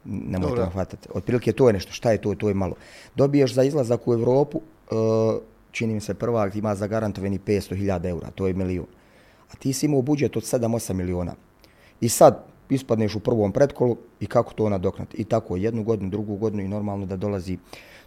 nemojte 0.06 0.60
me 0.60 0.70
hvatati. 0.70 1.08
Otprilike 1.14 1.52
to 1.52 1.68
je 1.68 1.72
nešto, 1.72 1.92
šta 1.92 2.12
je 2.12 2.18
to, 2.18 2.34
to 2.34 2.48
je 2.48 2.54
malo. 2.54 2.74
Dobiješ 3.14 3.54
za 3.54 3.62
izlazak 3.62 4.08
u 4.08 4.12
Evropu, 4.12 4.58
uh, 4.58 4.96
čini 5.70 5.94
mi 5.94 6.00
se 6.00 6.14
prvak 6.14 6.56
ima 6.56 6.74
zagarantovani 6.74 7.38
500.000 7.38 8.08
eura, 8.08 8.30
to 8.30 8.46
je 8.46 8.54
milion. 8.54 8.86
A 9.52 9.56
ti 9.56 9.72
si 9.72 9.86
imao 9.86 10.02
budžet 10.02 10.36
od 10.36 10.42
7-8 10.42 10.92
miliona. 10.92 11.34
I 12.00 12.08
sad 12.08 12.44
ispadneš 12.70 13.14
u 13.14 13.20
prvom 13.20 13.52
pretkolu 13.52 13.96
i 14.20 14.26
kako 14.26 14.52
to 14.52 14.68
nadoknati. 14.68 15.16
I 15.16 15.24
tako 15.24 15.56
jednu 15.56 15.84
godinu, 15.84 16.10
drugu 16.10 16.36
godinu 16.36 16.62
i 16.62 16.68
normalno 16.68 17.06
da 17.06 17.16
dolazi, 17.16 17.58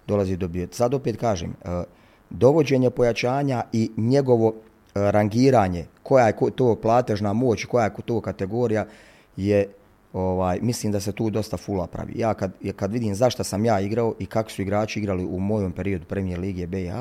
dolazi 0.08 0.38
do 0.38 0.47
bijeta. 0.47 0.76
Sad 0.76 0.93
opet 0.93 1.18
kažem, 1.18 1.50
uh, 1.50 1.84
dovođenje 2.30 2.89
pojačanja 2.89 3.64
i 3.74 3.91
njegovo 3.97 4.47
uh, 4.47 4.54
rangiranje, 4.93 5.86
koja 6.04 6.28
je 6.28 6.36
to 6.56 6.76
platežna 6.76 7.34
moć, 7.34 7.66
koja 7.66 7.86
je 7.86 7.93
to 8.06 8.22
kategorija, 8.22 8.86
je 9.38 9.68
ovaj, 10.14 10.60
mislim 10.62 10.91
da 10.91 10.99
se 10.99 11.12
tu 11.12 11.30
dosta 11.30 11.57
fula 11.57 11.88
pravi. 11.88 12.14
Ja 12.16 12.34
kad, 12.34 12.51
kad 12.76 12.91
vidim 12.91 13.16
zašto 13.16 13.43
sam 13.43 13.66
ja 13.66 13.80
igrao 13.80 14.16
i 14.20 14.26
kako 14.26 14.51
su 14.51 14.62
igrači 14.62 14.99
igrali 14.99 15.26
u 15.26 15.39
mojom 15.39 15.72
periodu 15.72 16.05
Premier 16.05 16.39
Lige 16.39 16.68
BiH 16.68 16.93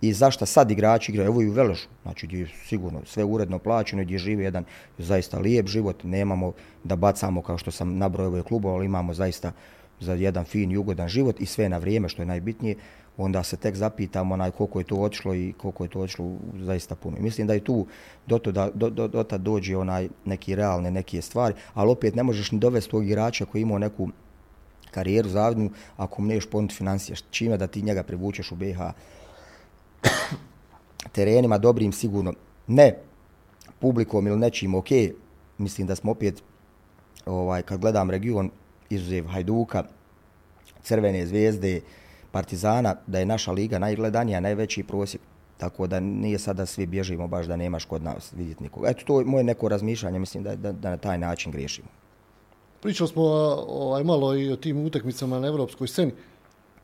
i 0.00 0.12
zašto 0.12 0.46
sad 0.46 0.70
igrači 0.70 1.12
igraju, 1.12 1.26
evo 1.26 1.42
i 1.42 1.48
u 1.48 1.52
Veležu, 1.52 1.88
znači 2.02 2.26
gdje 2.26 2.38
je 2.38 2.48
sigurno 2.64 3.00
sve 3.04 3.24
uredno 3.24 3.58
plaćeno, 3.58 4.02
gdje 4.02 4.18
živi 4.18 4.44
jedan 4.44 4.64
zaista 4.98 5.38
lijep 5.38 5.66
život, 5.66 6.04
nemamo 6.04 6.52
da 6.84 6.96
bacamo 6.96 7.42
kao 7.42 7.58
što 7.58 7.70
sam 7.70 7.98
nabrojao 7.98 8.30
ovaj 8.30 8.42
klubov, 8.42 8.74
ali 8.74 8.86
imamo 8.86 9.14
zaista 9.14 9.52
za 10.00 10.14
jedan 10.14 10.44
fin 10.44 10.72
i 10.72 10.76
ugodan 10.76 11.08
život 11.08 11.40
i 11.40 11.46
sve 11.46 11.68
na 11.68 11.78
vrijeme, 11.78 12.08
što 12.08 12.22
je 12.22 12.26
najbitnije, 12.26 12.76
onda 13.18 13.42
se 13.42 13.56
tek 13.56 13.76
zapitamo 13.76 14.34
onaj 14.34 14.50
koliko 14.50 14.80
je 14.80 14.84
to 14.84 14.96
otišlo 14.96 15.34
i 15.34 15.54
koliko 15.56 15.84
je 15.84 15.90
to 15.90 16.00
otišlo 16.00 16.30
zaista 16.54 16.94
puno. 16.94 17.16
I 17.16 17.22
mislim 17.22 17.46
da 17.46 17.54
je 17.54 17.64
tu 17.64 17.86
do, 18.26 18.38
to, 18.38 18.52
da, 18.52 18.70
do, 18.74 18.90
do, 18.90 19.08
do 19.08 19.22
tad 19.22 19.40
dođe 19.40 19.76
onaj 19.76 20.08
neki 20.24 20.54
realne 20.54 20.90
neke 20.90 21.22
stvari, 21.22 21.54
ali 21.74 21.90
opet 21.90 22.14
ne 22.14 22.22
možeš 22.22 22.52
ni 22.52 22.58
dovesti 22.58 22.90
tog 22.90 23.06
igrača 23.06 23.44
koji 23.44 23.62
ima 23.62 23.78
neku 23.78 24.08
karijeru 24.90 25.28
zavidnu 25.28 25.70
ako 25.96 26.22
mu 26.22 26.28
neš 26.28 26.46
ponuditi 26.50 26.76
financije. 26.76 27.16
Čime 27.30 27.56
da 27.56 27.66
ti 27.66 27.82
njega 27.82 28.02
privučeš 28.02 28.52
u 28.52 28.56
BH 28.56 28.80
terenima 31.14 31.58
dobrim 31.58 31.92
sigurno. 31.92 32.32
Ne 32.66 32.98
publikom 33.78 34.26
ili 34.26 34.38
nečim, 34.38 34.74
ok, 34.74 34.88
mislim 35.58 35.86
da 35.86 35.96
smo 35.96 36.10
opet, 36.10 36.42
ovaj, 37.26 37.62
kad 37.62 37.80
gledam 37.80 38.10
region, 38.10 38.50
izuzev 38.90 39.26
Hajduka, 39.26 39.84
Crvene 40.82 41.26
zvezde, 41.26 41.80
Partizana, 42.36 42.96
da 43.06 43.18
je 43.18 43.26
naša 43.26 43.52
liga 43.52 43.78
najgledanija, 43.78 44.40
najveći 44.40 44.82
prosjek. 44.82 45.22
Tako 45.56 45.86
da 45.86 46.00
nije 46.00 46.38
sada 46.38 46.66
svi 46.66 46.86
bježimo 46.86 47.28
baš 47.28 47.46
da 47.46 47.56
nemaš 47.56 47.84
kod 47.84 48.02
nas 48.02 48.32
vidjeti 48.36 48.62
nikoga. 48.62 48.88
Eto, 48.90 49.04
to 49.06 49.20
je 49.20 49.24
moje 49.24 49.44
neko 49.44 49.68
razmišljanje, 49.68 50.18
mislim 50.18 50.42
da, 50.42 50.56
da, 50.56 50.72
da 50.72 50.90
na 50.90 50.96
taj 50.96 51.18
način 51.18 51.52
griješimo. 51.52 51.88
Pričali 52.82 53.08
smo 53.08 53.22
ovaj, 53.68 54.04
malo 54.04 54.34
i 54.36 54.52
o 54.52 54.56
tim 54.56 54.84
utakmicama 54.84 55.38
na 55.38 55.48
evropskoj 55.48 55.88
sceni. 55.88 56.12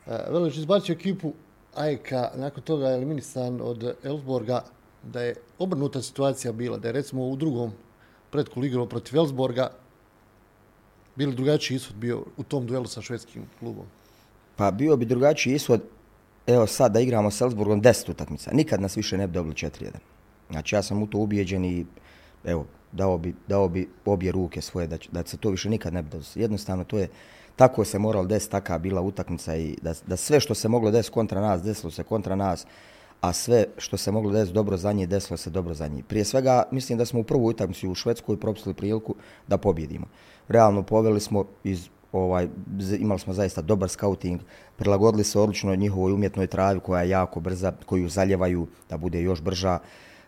E, 0.07 0.18
Velič 0.30 0.57
izbacio 0.57 0.92
ekipu 0.92 1.32
Ajka 1.74 2.30
nakon 2.36 2.62
toga 2.62 2.88
je 2.88 2.96
eliminisan 2.96 3.61
od 3.61 3.94
Elfborga, 4.05 4.64
da 5.03 5.20
je 5.20 5.34
obrnuta 5.59 6.03
situacija 6.03 6.53
bila, 6.53 6.78
da 6.78 6.88
je 6.88 6.92
recimo 6.92 7.28
u 7.28 7.36
drugom 7.36 7.72
predkolu 8.30 8.66
igrao 8.66 8.86
protiv 8.86 9.18
Elsborga, 9.18 9.70
bili 11.16 11.34
drugačiji 11.34 11.76
ishod 11.76 11.96
bio 11.96 12.24
u 12.36 12.42
tom 12.42 12.66
duelu 12.66 12.86
sa 12.86 13.03
švedskim 13.03 13.44
klubom? 13.59 13.86
Pa 14.62 14.70
bio 14.70 14.96
bi 14.96 15.04
drugačiji 15.04 15.54
ishod, 15.54 15.80
evo 16.46 16.66
sad 16.66 16.92
da 16.92 17.00
igramo 17.00 17.30
s 17.30 17.36
Salzburgom 17.36 17.82
10 17.82 18.10
utakmica, 18.10 18.50
nikad 18.52 18.80
nas 18.80 18.96
više 18.96 19.18
ne 19.18 19.26
bi 19.26 19.32
dobili 19.32 19.54
4-1. 19.54 19.90
Znači 20.50 20.74
ja 20.74 20.82
sam 20.82 21.02
u 21.02 21.06
to 21.06 21.18
ubijeđen 21.18 21.64
i 21.64 21.86
evo, 22.44 22.66
dao 22.92 23.18
bi, 23.18 23.34
dao 23.48 23.68
bi 23.68 23.88
obje 24.04 24.32
ruke 24.32 24.60
svoje 24.60 24.86
da, 24.86 24.98
da 25.12 25.26
se 25.26 25.36
to 25.36 25.50
više 25.50 25.70
nikad 25.70 25.94
ne 25.94 26.02
bi 26.02 26.10
dobili. 26.10 26.30
Jednostavno 26.34 26.84
to 26.84 26.98
je, 26.98 27.08
tako 27.56 27.84
se 27.84 27.98
moralo 27.98 28.26
desiti, 28.26 28.52
taka 28.52 28.78
bila 28.78 29.00
utakmica 29.00 29.56
i 29.56 29.76
da, 29.82 29.94
da 30.06 30.16
sve 30.16 30.40
što 30.40 30.54
se 30.54 30.68
moglo 30.68 30.90
desiti 30.90 31.14
kontra 31.14 31.40
nas, 31.40 31.62
desilo 31.62 31.90
se 31.90 32.02
kontra 32.02 32.36
nas, 32.36 32.66
a 33.20 33.32
sve 33.32 33.64
što 33.78 33.96
se 33.96 34.10
moglo 34.10 34.32
desiti 34.32 34.54
dobro 34.54 34.76
za 34.76 34.92
njih, 34.92 35.08
desilo 35.08 35.36
se 35.36 35.50
dobro 35.50 35.74
za 35.74 35.88
njih. 35.88 36.04
Prije 36.04 36.24
svega, 36.24 36.62
mislim 36.70 36.98
da 36.98 37.04
smo 37.04 37.20
u 37.20 37.24
prvoj 37.24 37.50
utakmici 37.50 37.88
u 37.88 37.94
Švedskoj 37.94 38.40
propustili 38.40 38.74
priliku 38.74 39.14
da 39.48 39.58
pobjedimo. 39.58 40.06
Realno 40.48 40.82
poveli 40.82 41.20
smo 41.20 41.44
iz 41.64 41.88
ovaj 42.12 42.48
imali 42.98 43.20
smo 43.20 43.32
zaista 43.32 43.62
dobar 43.62 43.88
scouting, 43.88 44.40
prilagodili 44.76 45.24
se 45.24 45.38
odlično 45.38 45.74
njihovoj 45.74 46.12
umjetnoj 46.12 46.46
travi 46.46 46.80
koja 46.80 47.02
je 47.02 47.08
jako 47.08 47.40
brza, 47.40 47.72
koju 47.86 48.08
zaljevaju 48.08 48.66
da 48.90 48.96
bude 48.96 49.22
još 49.22 49.42
brža. 49.42 49.78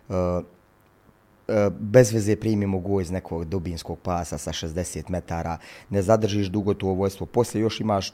E, 0.09 0.15
e 1.49 1.71
bez 1.79 2.13
veze 2.13 2.37
primimo 2.37 2.79
go 2.79 3.01
iz 3.01 3.11
nekog 3.11 3.45
dubinskog 3.45 3.99
pasa 3.99 4.39
sa 4.39 4.53
60 4.53 5.11
metara, 5.11 5.59
ne 5.91 6.03
zadržiš 6.03 6.47
dugo 6.47 6.75
to 6.75 6.87
vojstvo, 6.87 7.27
poslije 7.27 7.63
još 7.63 7.81
imaš 7.81 8.13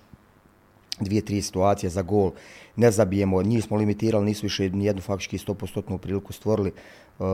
dvije, 1.00 1.24
tri 1.24 1.42
situacije 1.42 1.90
za 1.90 2.02
gol, 2.02 2.30
ne 2.76 2.90
zabijemo, 2.90 3.42
nismo 3.42 3.76
limitirali, 3.76 4.24
nisu 4.24 4.46
više 4.46 4.70
nijednu 4.70 5.02
faktički 5.02 5.38
100% 5.38 5.98
priliku 5.98 6.32
stvorili. 6.32 6.72
Uh, 7.18 7.26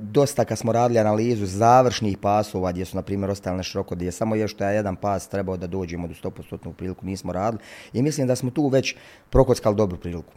dosta 0.00 0.44
kad 0.44 0.58
smo 0.58 0.72
radili 0.72 1.00
analizu 1.00 1.46
završnih 1.46 2.18
pasova 2.18 2.72
gdje 2.72 2.84
su 2.84 2.96
na 2.96 3.02
primjer 3.02 3.30
ostali 3.30 3.62
široko, 3.62 3.94
gdje 3.94 4.06
je 4.06 4.12
samo 4.12 4.34
je 4.34 4.48
što 4.48 4.64
jedan 4.64 4.96
pas 4.96 5.28
trebao 5.28 5.56
da 5.56 5.66
dođemo 5.66 6.08
do 6.08 6.14
100% 6.14 6.72
priliku, 6.72 7.06
nismo 7.06 7.32
radili 7.32 7.62
i 7.92 8.02
mislim 8.02 8.26
da 8.26 8.36
smo 8.36 8.50
tu 8.50 8.68
već 8.68 8.94
prokockali 9.30 9.76
dobru 9.76 9.96
priliku. 9.96 10.32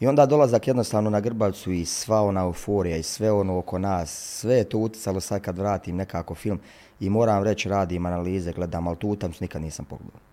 I 0.00 0.06
onda 0.06 0.26
dolazak 0.26 0.66
jednostavno 0.66 1.10
na 1.10 1.20
Grbavcu 1.20 1.72
i 1.72 1.84
sva 1.84 2.22
ona 2.22 2.40
euforija 2.40 2.96
i 2.96 3.02
sve 3.02 3.32
ono 3.32 3.58
oko 3.58 3.78
nas, 3.78 4.38
sve 4.40 4.54
je 4.54 4.64
to 4.64 4.78
uticalo 4.78 5.20
sad 5.20 5.42
kad 5.42 5.58
vratim 5.58 5.96
nekako 5.96 6.34
film 6.34 6.60
i 7.00 7.10
moram 7.10 7.42
reći 7.42 7.68
radim 7.68 8.06
analize, 8.06 8.52
gledam, 8.52 8.88
ali 8.88 8.96
tu 8.96 9.08
utamcu 9.08 9.44
nikad 9.44 9.62
nisam 9.62 9.84
pogledao. 9.84 10.27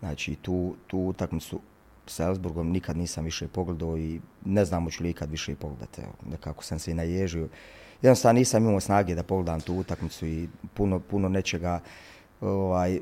Znači 0.00 0.34
tu, 0.34 0.74
tu 0.86 0.98
utakmicu 0.98 1.60
s 2.06 2.20
Elsburgom 2.20 2.70
nikad 2.70 2.96
nisam 2.96 3.24
više 3.24 3.48
pogledao 3.48 3.98
i 3.98 4.20
ne 4.44 4.64
znam 4.64 4.84
hoću 4.84 5.02
li 5.02 5.10
ikad 5.10 5.30
više 5.30 5.54
pogledati. 5.54 6.00
Evo, 6.00 6.12
nekako 6.30 6.64
sam 6.64 6.78
se 6.78 6.90
i 6.90 6.94
naježio. 6.94 7.48
Jednostavno 8.02 8.38
nisam 8.38 8.64
imao 8.64 8.80
snage 8.80 9.14
da 9.14 9.22
pogledam 9.22 9.60
tu 9.60 9.74
utakmicu 9.74 10.26
i 10.26 10.48
puno, 10.74 11.00
puno 11.00 11.28
nečega 11.28 11.80
ovaj, 12.40 13.00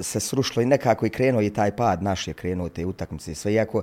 se 0.00 0.20
srušilo 0.20 0.62
i 0.62 0.66
nekako 0.66 1.06
i 1.06 1.10
krenuo 1.10 1.42
i 1.42 1.50
taj 1.50 1.76
pad 1.76 2.02
naš 2.02 2.28
je 2.28 2.34
krenuo 2.34 2.68
te 2.68 2.86
utakmice. 2.86 3.34
Sve 3.34 3.52
iako 3.52 3.82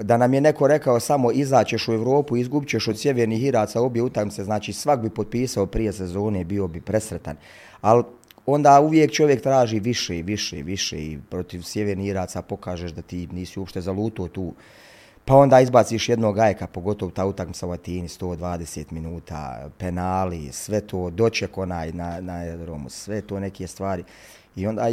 da 0.00 0.16
nam 0.16 0.34
je 0.34 0.40
neko 0.40 0.66
rekao 0.66 1.00
samo 1.00 1.32
izaćeš 1.32 1.88
u 1.88 1.92
Evropu, 1.92 2.36
izgubit 2.36 2.68
ćeš 2.68 2.88
od 2.88 3.00
sjevernih 3.00 3.44
iraca 3.44 3.80
obje 3.80 4.02
utakmice, 4.02 4.44
znači 4.44 4.72
svak 4.72 5.00
bi 5.00 5.10
potpisao 5.10 5.66
prije 5.66 5.92
sezone, 5.92 6.44
bio 6.44 6.68
bi 6.68 6.80
presretan. 6.80 7.36
Ali 7.80 8.04
onda 8.46 8.80
uvijek 8.80 9.12
čovjek 9.12 9.42
traži 9.42 9.80
više 9.80 10.18
i 10.18 10.22
više 10.22 10.58
i 10.58 10.62
više 10.62 10.98
i 10.98 11.18
protiv 11.30 11.62
sjeverni 11.62 12.06
iraca 12.06 12.42
pokažeš 12.42 12.90
da 12.90 13.02
ti 13.02 13.28
nisi 13.32 13.58
uopšte 13.58 13.80
zaluto 13.80 14.28
tu. 14.28 14.54
Pa 15.24 15.34
onda 15.34 15.60
izbaciš 15.60 16.08
jednog 16.08 16.38
ajka, 16.38 16.66
pogotovo 16.66 17.10
ta 17.10 17.26
utakmica 17.26 17.66
u 17.66 17.72
Atini, 17.72 18.08
120 18.08 18.92
minuta, 18.92 19.70
penali, 19.78 20.52
sve 20.52 20.80
to, 20.80 21.10
doček 21.10 21.58
onaj 21.58 21.92
na, 21.92 22.20
na 22.20 22.32
aerodromu, 22.32 22.90
sve 22.90 23.20
to 23.20 23.40
neke 23.40 23.66
stvari. 23.66 24.04
I 24.56 24.66
onda 24.66 24.90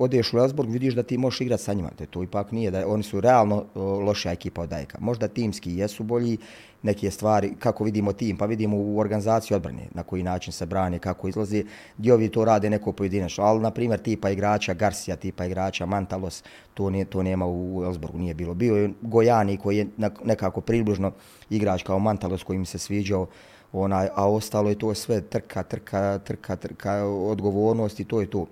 odeš 0.00 0.32
u 0.32 0.38
Elsborg, 0.38 0.70
vidiš 0.70 0.94
da 0.94 1.02
ti 1.02 1.18
možeš 1.18 1.40
igrati 1.40 1.62
sa 1.62 1.72
njima. 1.72 1.90
To, 1.90 2.06
to 2.06 2.22
ipak 2.22 2.52
nije, 2.52 2.70
da 2.70 2.88
oni 2.88 3.02
su 3.02 3.20
realno 3.20 3.64
loša 3.74 4.30
ekipa 4.32 4.62
od 4.62 4.72
Ajka. 4.72 4.98
Možda 5.00 5.28
timski 5.28 5.76
jesu 5.76 6.02
bolji, 6.02 6.38
neke 6.82 7.10
stvari, 7.10 7.52
kako 7.58 7.84
vidimo 7.84 8.12
tim, 8.12 8.36
pa 8.36 8.46
vidimo 8.46 8.76
u 8.76 8.98
organizaciji 8.98 9.54
odbrane, 9.56 9.88
na 9.94 10.02
koji 10.02 10.22
način 10.22 10.52
se 10.52 10.66
brane, 10.66 10.98
kako 10.98 11.28
izlazi, 11.28 11.64
gdje 11.98 12.14
ovi 12.14 12.28
to 12.28 12.44
rade 12.44 12.70
neko 12.70 12.92
pojedinačno. 12.92 13.44
Ali, 13.44 13.60
na 13.60 13.70
primjer, 13.70 14.00
tipa 14.00 14.30
igrača 14.30 14.74
Garcia, 14.74 15.16
tipa 15.16 15.44
igrača 15.44 15.86
Mantalos, 15.86 16.42
to, 16.74 16.90
ne, 16.90 17.04
to 17.04 17.22
nema 17.22 17.46
u 17.46 17.82
Elsborgu, 17.84 18.18
nije 18.18 18.34
bilo. 18.34 18.54
Bio 18.54 18.76
je 18.76 18.90
Gojani 19.00 19.56
koji 19.56 19.76
je 19.76 19.86
nekako 20.24 20.60
približno 20.60 21.12
igrač 21.50 21.82
kao 21.82 21.98
Mantalos 21.98 22.42
koji 22.42 22.58
mi 22.58 22.66
se 22.66 22.78
sviđao, 22.78 23.26
onaj, 23.72 24.08
a 24.14 24.30
ostalo 24.30 24.68
je 24.68 24.78
to 24.78 24.94
sve 24.94 25.20
trka, 25.20 25.62
trka, 25.62 26.18
trka, 26.24 26.56
trka, 26.56 27.04
odgovornost 27.04 28.00
i 28.00 28.04
to 28.04 28.20
je 28.20 28.30
to 28.30 28.46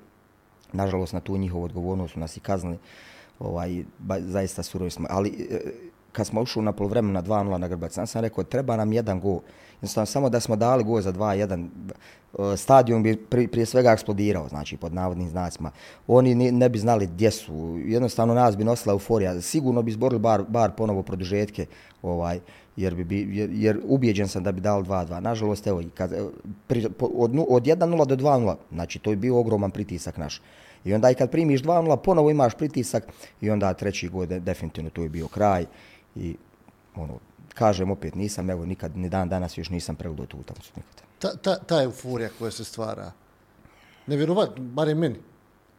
nažalost 0.73 1.13
na 1.13 1.21
tu 1.21 1.37
njihovu 1.37 1.65
odgovornost 1.65 2.15
su 2.15 2.21
nas 2.21 2.37
i 2.37 2.41
kaznili, 2.41 2.79
ovaj, 3.39 3.85
ba, 3.99 4.21
zaista 4.21 4.63
surovi 4.63 4.91
smo. 4.91 5.07
Ali 5.11 5.29
e, 5.51 5.61
kad 6.13 6.27
smo 6.27 6.41
ušli 6.41 6.63
na 6.63 6.73
polovremenu 6.73 7.15
na 7.15 7.23
2-0 7.23 7.59
na 7.59 7.69
Grbac, 7.69 7.93
sam 7.93 8.07
sam 8.07 8.23
rekao, 8.23 8.45
treba 8.45 8.77
nam 8.77 8.93
jedan 8.93 9.21
gol. 9.21 9.41
Jednostavno, 9.79 10.07
samo 10.07 10.29
da 10.29 10.41
smo 10.41 10.57
dali 10.57 10.85
gol 10.85 11.01
za 11.01 11.13
2-1, 11.13 11.69
e, 12.53 12.57
stadion 12.57 13.03
bi 13.03 13.17
prije 13.27 13.67
svega 13.67 13.93
eksplodirao, 13.93 14.49
znači 14.49 14.77
pod 14.77 14.95
navodnim 14.95 15.29
znacima. 15.29 15.71
Oni 16.07 16.35
ne, 16.35 16.53
ne 16.53 16.69
bi 16.69 16.79
znali 16.79 17.07
gdje 17.07 17.31
su, 17.31 17.79
jednostavno 17.85 18.35
nas 18.35 18.57
bi 18.57 18.65
nosila 18.65 18.93
euforija. 18.93 19.41
Sigurno 19.41 19.83
bi 19.83 19.93
zborili 19.93 20.19
bar, 20.19 20.43
bar 20.49 20.71
ponovo 20.77 21.03
produžetke, 21.03 21.67
ovaj, 22.03 22.41
jer, 22.77 22.95
bi, 22.95 23.29
jer, 23.31 23.51
jer 23.53 23.81
ubijeđen 23.85 24.29
sam 24.29 24.43
da 24.43 24.53
bi 24.53 24.61
dal 24.61 24.83
2-2. 24.83 25.21
Nažalost, 25.21 25.67
evo, 25.67 25.83
kad, 25.95 26.13
e, 26.13 26.23
pri, 26.67 26.87
od, 27.01 27.31
od 27.49 27.63
1-0 27.63 28.07
do 28.07 28.17
2-0, 28.17 28.55
znači 28.73 28.99
to 28.99 29.11
je 29.11 29.17
bio 29.17 29.39
ogroman 29.39 29.71
pritisak 29.71 30.17
naš. 30.17 30.41
I 30.85 30.95
onda 30.95 31.11
i 31.11 31.15
kad 31.15 31.31
primiš 31.31 31.63
2-0, 31.63 31.97
ponovo 31.97 32.31
imaš 32.31 32.55
pritisak 32.55 33.07
i 33.41 33.51
onda 33.51 33.75
treći 33.75 34.09
god 34.09 34.29
definitivno 34.29 34.91
to 34.91 35.03
je 35.03 35.09
bio 35.09 35.29
kraj. 35.29 35.67
I 36.19 36.37
ono, 36.97 37.19
kažem 37.55 37.91
opet, 37.91 38.15
nisam, 38.15 38.51
evo, 38.51 38.67
nikad, 38.67 38.97
ni 38.97 39.09
dan 39.09 39.29
danas 39.29 39.59
još 39.59 39.71
nisam 39.71 39.97
preudo 39.97 40.27
tu 40.27 40.37
utakmicu 40.37 40.73
nikad. 40.77 41.03
Ta, 41.19 41.37
ta, 41.37 41.59
ta 41.59 41.83
euforija 41.83 42.31
koja 42.39 42.51
se 42.51 42.65
stvara, 42.65 43.13
nevjerovatno, 44.07 44.65
bare 44.65 44.95
meni, 44.95 45.17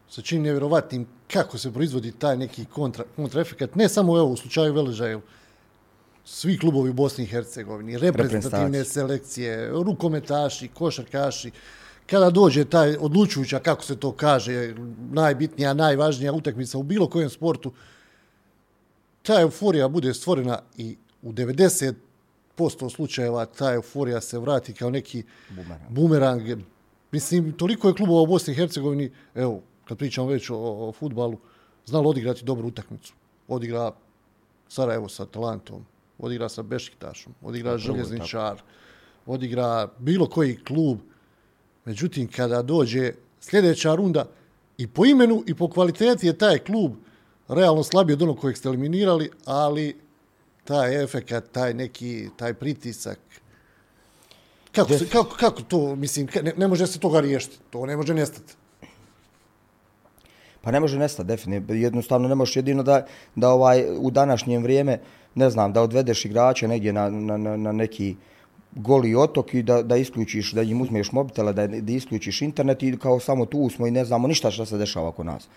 se 0.09 0.21
čini 0.21 0.43
nevjerovatnim 0.43 1.07
kako 1.31 1.57
se 1.57 1.71
proizvodi 1.73 2.11
taj 2.11 2.37
neki 2.37 2.65
kontra, 2.65 3.03
kontraefekat, 3.15 3.75
ne 3.75 3.89
samo 3.89 4.17
evo, 4.17 4.27
u 4.27 4.37
slučaju 4.37 4.73
Veležaju, 4.73 5.21
svi 6.25 6.57
klubovi 6.57 6.89
u 6.89 6.93
Bosni 6.93 7.23
i 7.23 7.27
Hercegovini, 7.27 7.97
reprezentativne 7.97 8.85
selekcije, 8.85 9.69
rukometaši, 9.69 10.67
košarkaši, 10.67 11.51
kada 12.05 12.29
dođe 12.29 12.65
taj 12.65 12.97
odlučujuća, 12.99 13.59
kako 13.59 13.83
se 13.83 13.95
to 13.95 14.11
kaže, 14.11 14.75
najbitnija, 15.11 15.73
najvažnija 15.73 16.33
utakmica 16.33 16.77
u 16.77 16.83
bilo 16.83 17.09
kojem 17.09 17.29
sportu, 17.29 17.71
ta 19.29 19.41
euforija 19.41 19.87
bude 19.87 20.13
stvorena 20.13 20.59
i 20.77 20.97
u 21.21 21.31
90% 21.31 21.93
slučajeva 22.95 23.45
ta 23.45 23.73
euforija 23.73 24.21
se 24.21 24.39
vrati 24.39 24.73
kao 24.73 24.89
neki 24.89 25.23
bumerang. 25.49 25.81
bumerang. 25.89 26.41
Mislim, 27.11 27.51
toliko 27.51 27.87
je 27.87 27.93
klubova 27.93 28.21
u 28.21 28.27
Bosni 28.27 28.53
i 28.53 28.55
Hercegovini, 28.55 29.11
evo, 29.35 29.61
kad 29.85 29.97
pričamo 29.97 30.27
već 30.27 30.49
o, 30.49 30.55
o 30.57 30.91
futbalu, 30.91 31.37
znalo 31.85 32.09
odigrati 32.09 32.45
dobru 32.45 32.67
utakmicu. 32.67 33.13
Odigra 33.47 33.91
Sarajevo 34.67 35.09
sa 35.09 35.25
Talantom, 35.25 35.85
odigra 36.17 36.49
sa 36.49 36.63
Bešiktašom, 36.63 37.33
odigra 37.41 37.77
Željezničar, 37.77 38.61
odigra 39.25 39.87
bilo 39.97 40.29
koji 40.29 40.57
klub. 40.63 40.97
Međutim, 41.85 42.27
kada 42.27 42.61
dođe 42.61 43.13
sljedeća 43.39 43.95
runda, 43.95 44.25
i 44.77 44.87
po 44.87 45.05
imenu 45.05 45.43
i 45.47 45.53
po 45.53 45.69
kvaliteti 45.69 46.27
je 46.27 46.37
taj 46.37 46.57
klub 46.57 46.93
realno 47.49 47.83
slabiji 47.83 48.13
od 48.13 48.21
onog 48.21 48.39
kojeg 48.39 48.57
ste 48.57 48.69
eliminirali, 48.69 49.31
ali 49.45 49.95
taj 50.63 51.03
efekat, 51.03 51.51
taj 51.51 51.73
neki, 51.73 52.29
taj 52.37 52.53
pritisak, 52.53 53.19
kako, 54.71 54.93
se, 54.93 55.09
kako, 55.09 55.35
kako 55.39 55.61
to, 55.61 55.95
mislim, 55.95 56.27
ne, 56.43 56.53
ne 56.57 56.67
može 56.67 56.87
se 56.87 56.99
toga 56.99 57.19
riješiti, 57.19 57.57
to 57.69 57.85
ne 57.85 57.97
može 57.97 58.13
nestati. 58.13 58.53
Pa 60.61 60.71
ne 60.71 60.79
može 60.79 60.99
nestati, 60.99 61.27
definitivno. 61.27 61.81
Jednostavno 61.81 62.27
ne 62.27 62.35
možeš 62.35 62.55
jedino 62.55 62.83
da, 62.83 63.05
da 63.35 63.49
ovaj, 63.49 63.85
u 63.97 64.11
današnjem 64.11 64.63
vrijeme, 64.63 64.99
ne 65.35 65.49
znam, 65.49 65.73
da 65.73 65.81
odvedeš 65.81 66.25
igrače 66.25 66.67
negdje 66.67 66.93
na, 66.93 67.09
na, 67.09 67.37
na, 67.37 67.57
na 67.57 67.71
neki 67.71 68.15
goli 68.71 69.15
otok 69.15 69.53
i 69.53 69.63
da, 69.63 69.83
da 69.83 69.97
isključiš, 69.97 70.51
da 70.51 70.61
im 70.61 70.81
uzmeš 70.81 71.11
mobitela, 71.11 71.53
da, 71.53 71.67
da 71.67 71.91
isključiš 71.91 72.41
internet 72.41 72.83
i 72.83 72.97
kao 72.97 73.19
samo 73.19 73.45
tu 73.45 73.69
smo 73.69 73.87
i 73.87 73.91
ne 73.91 74.05
znamo 74.05 74.27
ništa 74.27 74.51
što 74.51 74.65
se 74.65 74.77
dešava 74.77 75.07
oko 75.07 75.23
nas. 75.23 75.47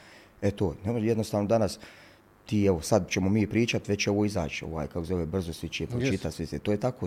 E 0.43 0.51
to, 0.51 0.74
ne 0.84 0.93
može 0.93 1.07
jednostavno 1.07 1.49
danas, 1.49 1.78
ti 2.47 2.64
evo 2.64 2.80
sad 2.80 3.09
ćemo 3.09 3.30
mi 3.30 3.47
pričat, 3.47 3.88
već 3.88 4.05
će 4.05 4.11
ovo 4.11 4.24
izaći, 4.24 4.64
ovaj, 4.64 4.86
kako 4.86 5.05
zove, 5.05 5.26
brzo 5.26 5.53
svi 5.53 5.68
će 5.68 5.86
pročitati, 5.86 6.36
svi 6.36 6.47
se. 6.47 6.59
To 6.59 6.70
je 6.70 6.76
tako, 6.76 7.07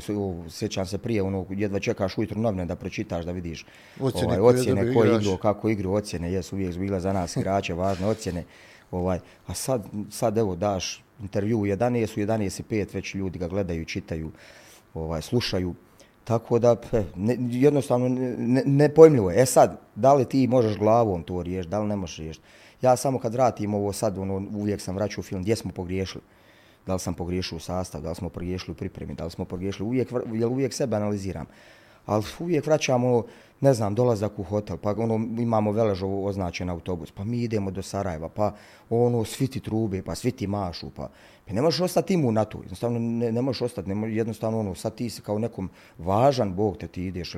sjećam 0.49 0.85
se 0.85 0.97
prije, 0.97 1.21
ono, 1.21 1.45
jedva 1.49 1.79
čekaš 1.79 2.17
ujutru 2.17 2.41
novine 2.41 2.65
da 2.65 2.75
pročitaš, 2.75 3.25
da 3.25 3.31
vidiš 3.31 3.65
ocjene, 3.99 4.39
ovaj, 4.39 4.55
ocjene 4.55 4.93
ko 4.93 5.03
je 5.03 5.15
igrao, 5.15 5.37
kako 5.37 5.69
igru, 5.69 5.91
ocjene, 5.93 6.31
jesu 6.31 6.55
uvijek 6.55 6.73
zbila 6.73 6.99
za 6.99 7.13
nas 7.13 7.37
igrače, 7.37 7.73
važne 7.83 8.07
ocjene. 8.07 8.43
Ovaj, 8.91 9.19
a 9.47 9.53
sad, 9.53 9.85
sad 10.09 10.37
evo 10.37 10.55
daš 10.55 11.03
intervju 11.21 11.59
u 11.59 11.65
11, 11.65 12.19
u 12.19 12.25
11 12.25 12.59
i 12.59 12.63
5 12.63 12.95
već 12.95 13.15
ljudi 13.15 13.39
ga 13.39 13.47
gledaju, 13.47 13.85
čitaju, 13.85 14.31
ovaj, 14.93 15.21
slušaju. 15.21 15.73
Tako 16.23 16.59
da, 16.59 16.75
ne, 17.15 17.37
jednostavno, 17.39 18.09
ne, 18.09 18.63
ne 18.65 18.89
pojmljivo 18.89 19.31
je. 19.31 19.41
E 19.41 19.45
sad, 19.45 19.79
da 19.95 20.13
li 20.13 20.25
ti 20.25 20.47
možeš 20.47 20.77
glavom 20.77 21.23
to 21.23 21.43
riješiti, 21.43 21.71
da 21.71 21.79
li 21.79 21.87
ne 21.87 21.95
možeš 21.95 22.17
riješiti? 22.17 22.45
Ja 22.81 22.95
samo 22.95 23.19
kad 23.19 23.33
vratim 23.33 23.73
ovo 23.73 23.93
sad, 23.93 24.17
ono, 24.17 24.35
uvijek 24.55 24.81
sam 24.81 24.95
vraćao 24.95 25.23
film, 25.23 25.41
gdje 25.41 25.55
smo 25.55 25.71
pogriješili? 25.71 26.23
Da 26.85 26.93
li 26.93 26.99
sam 26.99 27.13
pogriješio 27.13 27.55
u 27.55 27.59
sastav, 27.59 28.01
da 28.01 28.09
li 28.09 28.15
smo 28.15 28.29
pogriješili 28.29 28.71
u 28.71 28.75
pripremi, 28.75 29.13
da 29.13 29.25
li 29.25 29.31
smo 29.31 29.45
pogriješili, 29.45 29.87
uvijek, 29.87 30.11
jel 30.33 30.51
uvijek 30.51 30.73
sebe 30.73 30.95
analiziram. 30.95 31.45
Ali 32.05 32.23
uvijek 32.39 32.65
vraćamo, 32.65 33.07
ono, 33.07 33.25
ne 33.61 33.73
znam, 33.73 33.95
dolazak 33.95 34.39
u 34.39 34.43
hotel, 34.43 34.77
pa 34.77 34.91
ono, 34.97 35.15
imamo 35.41 35.71
Veležovo 35.71 36.25
označen 36.25 36.69
autobus, 36.69 37.11
pa 37.11 37.23
mi 37.23 37.43
idemo 37.43 37.71
do 37.71 37.81
Sarajeva, 37.81 38.29
pa 38.29 38.53
ono, 38.89 39.23
svi 39.23 39.47
ti 39.47 39.59
trube, 39.59 40.01
pa 40.01 40.15
svi 40.15 40.31
ti 40.31 40.47
mašu, 40.47 40.89
pa, 40.89 41.09
pa 41.47 41.53
ne 41.53 41.61
možeš 41.61 41.81
ostati 41.81 42.13
imun 42.13 42.33
na 42.33 42.45
to, 42.45 42.57
jednostavno 42.57 42.99
ne, 42.99 43.31
ne 43.31 43.41
možeš 43.41 43.61
ostati, 43.61 43.89
ne 43.89 43.95
možeš, 43.95 44.17
jednostavno 44.17 44.59
ono, 44.59 44.75
sad 44.75 44.95
ti 44.95 45.09
si 45.09 45.21
kao 45.21 45.39
nekom 45.39 45.69
važan 45.97 46.53
Bog 46.53 46.77
te 46.77 46.87
ti 46.87 47.05
ideš, 47.05 47.35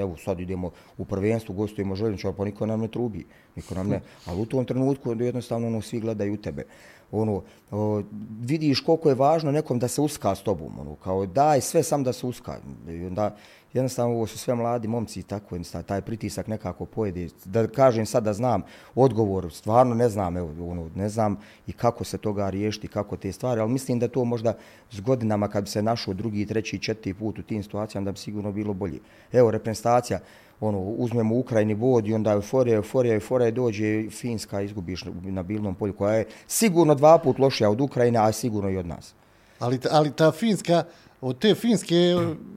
evo 0.00 0.16
sad 0.16 0.40
idemo 0.40 0.70
u 0.98 1.04
prvenstvu, 1.04 1.54
gostujemo 1.54 1.96
željničar, 1.96 2.32
pa 2.36 2.44
niko 2.44 2.66
nam 2.66 2.80
ne 2.80 2.88
trubi, 2.88 3.26
niko 3.56 3.74
nam 3.74 3.88
ne, 3.88 4.00
ali 4.26 4.40
u 4.40 4.46
tom 4.46 4.64
trenutku 4.64 5.12
jednostavno 5.20 5.66
ono, 5.66 5.80
svi 5.80 6.00
gledaju 6.00 6.36
tebe 6.36 6.64
ono, 7.12 7.42
o, 7.70 8.02
vidiš 8.40 8.80
koliko 8.80 9.08
je 9.08 9.14
važno 9.14 9.52
nekom 9.52 9.78
da 9.78 9.88
se 9.88 10.00
uska 10.00 10.34
s 10.34 10.42
tobom, 10.42 10.78
ono, 10.80 10.94
kao 10.94 11.26
daj 11.26 11.60
sve 11.60 11.82
sam 11.82 12.04
da 12.04 12.12
se 12.12 12.26
uska. 12.26 12.58
I 12.88 13.04
onda, 13.06 13.36
jednostavno, 13.72 14.14
ovo 14.14 14.26
su 14.26 14.38
sve 14.38 14.54
mladi 14.54 14.88
momci 14.88 15.20
i 15.20 15.22
tako, 15.22 15.54
jednostavno, 15.54 15.82
taj 15.82 16.00
pritisak 16.00 16.46
nekako 16.46 16.84
pojede. 16.84 17.28
Da 17.44 17.66
kažem 17.66 18.06
sad 18.06 18.24
da 18.24 18.32
znam 18.32 18.62
odgovor, 18.94 19.52
stvarno 19.52 19.94
ne 19.94 20.08
znam, 20.08 20.36
evo, 20.36 20.70
ono, 20.70 20.90
ne 20.94 21.08
znam 21.08 21.36
i 21.66 21.72
kako 21.72 22.04
se 22.04 22.18
toga 22.18 22.50
riješiti, 22.50 22.88
kako 22.88 23.16
te 23.16 23.32
stvari, 23.32 23.60
ali 23.60 23.72
mislim 23.72 23.98
da 23.98 24.08
to 24.08 24.24
možda 24.24 24.54
s 24.90 25.00
godinama 25.00 25.48
kad 25.48 25.64
bi 25.64 25.70
se 25.70 25.82
našao 25.82 26.14
drugi, 26.14 26.46
treći, 26.46 26.78
četiri 26.78 27.14
put 27.14 27.38
u 27.38 27.42
tim 27.42 27.62
situacijama 27.62 28.04
da 28.04 28.12
bi 28.12 28.18
sigurno 28.18 28.52
bilo 28.52 28.74
bolje. 28.74 28.98
Evo, 29.32 29.50
reprezentacija, 29.50 30.20
ono, 30.60 30.78
uzmemo 30.78 31.36
Ukrajini 31.36 31.74
vod 31.74 32.06
i 32.06 32.14
onda 32.14 32.32
euforija, 32.32 32.76
euforija, 32.76 33.14
euforija 33.14 33.50
dođe 33.50 34.10
Finska, 34.10 34.60
izgubiš 34.60 35.04
na 35.22 35.42
bilnom 35.42 35.74
polju, 35.74 35.92
koja 35.92 36.14
je 36.14 36.26
sigurno 36.46 36.94
dva 36.94 37.18
put 37.18 37.38
lošija 37.38 37.70
od 37.70 37.80
Ukrajine, 37.80 38.18
a 38.18 38.32
sigurno 38.32 38.70
i 38.70 38.76
od 38.76 38.86
nas. 38.86 39.14
Ali, 39.58 39.80
ali 39.90 40.10
ta 40.10 40.32
Finska, 40.32 40.84
od 41.20 41.38
te 41.38 41.54
Finske 41.54 42.14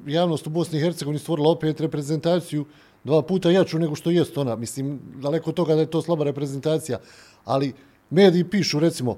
javnost 0.07 0.47
u 0.47 0.49
Bosni 0.49 0.79
i 0.79 0.81
Hercegovini 0.81 1.19
stvorila 1.19 1.49
opet 1.49 1.81
reprezentaciju 1.81 2.65
dva 3.03 3.21
puta 3.21 3.51
jaču 3.51 3.79
nego 3.79 3.95
što 3.95 4.11
jest 4.11 4.37
ona. 4.37 4.55
Mislim, 4.55 4.99
daleko 5.21 5.49
od 5.49 5.55
toga 5.55 5.75
da 5.75 5.81
je 5.81 5.91
to 5.91 6.01
slaba 6.01 6.23
reprezentacija. 6.23 6.99
Ali 7.45 7.73
mediji 8.09 8.43
pišu, 8.43 8.79
recimo, 8.79 9.17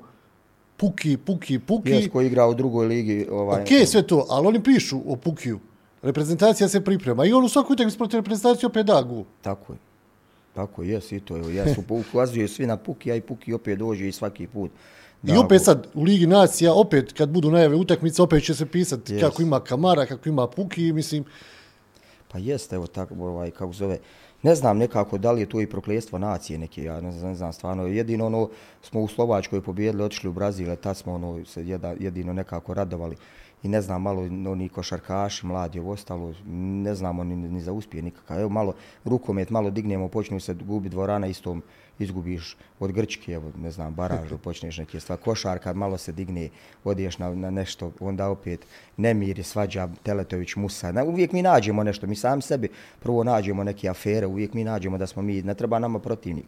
Puki, 0.77 1.17
Puki, 1.17 1.59
Puki. 1.59 1.89
Jes, 1.89 2.11
koji 2.11 2.27
igra 2.27 2.47
u 2.47 2.53
drugoj 2.53 2.87
ligi. 2.87 3.27
Ovaj... 3.31 3.61
Ok, 3.61 3.87
sve 3.87 4.07
to, 4.07 4.25
ali 4.29 4.47
oni 4.47 4.63
pišu 4.63 5.01
o 5.07 5.15
Pukiju. 5.15 5.59
Reprezentacija 6.01 6.67
se 6.67 6.83
priprema 6.83 7.25
i 7.25 7.33
on 7.33 7.45
u 7.45 7.49
svaku 7.49 7.73
utakmicu 7.73 7.97
protiv 7.97 8.17
reprezentacije 8.17 8.67
opet 8.67 8.85
da 8.85 9.01
gu. 9.01 9.25
Tako 9.41 9.73
je. 9.73 9.79
Tako 10.53 10.83
je, 10.83 10.89
jes 10.89 11.11
i 11.11 11.19
to. 11.19 11.37
Jes, 11.37 11.77
ukazuju 12.13 12.47
svi 12.47 12.65
na 12.65 12.77
Puki, 12.77 13.11
a 13.11 13.15
i 13.15 13.21
Puki 13.21 13.53
opet 13.53 13.79
dođe 13.79 14.07
i 14.07 14.11
svaki 14.11 14.47
put. 14.47 14.71
Da, 15.25 15.33
I 15.33 15.37
opet 15.37 15.63
sad, 15.63 15.87
u 15.93 16.03
Ligi 16.03 16.27
nacija, 16.27 16.73
opet 16.73 17.13
kad 17.13 17.29
budu 17.29 17.51
najave 17.51 17.75
utakmice, 17.75 18.21
opet 18.21 18.43
će 18.43 18.55
se 18.55 18.65
pisati 18.65 19.13
yes. 19.13 19.19
kako 19.19 19.41
ima 19.41 19.59
Kamara, 19.59 20.05
kako 20.05 20.29
ima 20.29 20.47
Puki, 20.47 20.93
mislim. 20.93 21.25
Pa 22.31 22.37
jeste, 22.37 22.75
evo 22.75 22.87
tako, 22.87 23.15
ovaj, 23.19 23.51
kako 23.51 23.73
zove, 23.73 23.97
ne 24.43 24.55
znam 24.55 24.77
nekako 24.77 25.17
da 25.17 25.31
li 25.31 25.41
je 25.41 25.49
to 25.49 25.61
i 25.61 25.67
prokljestvo 25.67 26.19
nacije 26.19 26.59
neke, 26.59 26.83
ja 26.83 27.01
ne 27.01 27.11
znam, 27.11 27.29
ne 27.29 27.35
znam 27.35 27.53
stvarno, 27.53 27.87
jedino 27.87 28.25
ono, 28.25 28.49
smo 28.81 29.01
u 29.01 29.07
Slovačkoj 29.07 29.61
pobijedili, 29.61 30.03
otišli 30.03 30.29
u 30.29 30.33
Brazile, 30.33 30.75
tad 30.75 30.97
smo 30.97 31.13
ono, 31.13 31.45
se 31.45 31.67
jedino 31.99 32.33
nekako 32.33 32.73
radovali 32.73 33.15
i 33.65 33.67
ne 33.67 33.81
znam 33.81 34.01
malo 34.01 34.21
oni 34.21 34.69
košarkaši, 34.69 35.45
mladi 35.45 35.79
ovo 35.79 35.91
ostalo, 35.91 36.33
ne 36.83 36.95
znamo 36.95 37.23
ni, 37.23 37.35
ni 37.35 37.61
za 37.61 37.73
uspije 37.73 38.03
nikakav. 38.03 38.39
Evo 38.39 38.49
malo 38.49 38.73
rukomet, 39.05 39.49
malo 39.49 39.69
dignemo, 39.69 40.07
počnu 40.07 40.39
se 40.39 40.53
gubi 40.53 40.89
dvorana, 40.89 41.27
istom 41.27 41.63
izgubiš 41.99 42.57
od 42.79 42.91
Grčke, 42.91 43.31
evo 43.31 43.51
ne 43.57 43.71
znam, 43.71 43.93
baražu, 43.93 44.37
počneš 44.37 44.77
neke 44.77 44.99
stvari. 44.99 45.21
Košarka, 45.21 45.73
malo 45.73 45.97
se 45.97 46.11
digne, 46.11 46.49
odiješ 46.83 47.17
na, 47.17 47.33
na 47.35 47.51
nešto, 47.51 47.91
onda 47.99 48.29
opet 48.29 48.65
nemir, 48.97 49.43
svađa, 49.43 49.89
Teletović, 50.03 50.55
Musa. 50.55 50.91
Na, 50.91 51.03
uvijek 51.03 51.31
mi 51.31 51.41
nađemo 51.41 51.83
nešto, 51.83 52.07
mi 52.07 52.15
sami 52.15 52.41
sebi 52.41 52.69
prvo 52.99 53.23
nađemo 53.23 53.63
neke 53.63 53.89
afere, 53.89 54.27
uvijek 54.27 54.53
mi 54.53 54.63
nađemo 54.63 54.97
da 54.97 55.07
smo 55.07 55.21
mi, 55.21 55.41
ne 55.41 55.53
treba 55.53 55.79
nama 55.79 55.99
protivnik. 55.99 56.45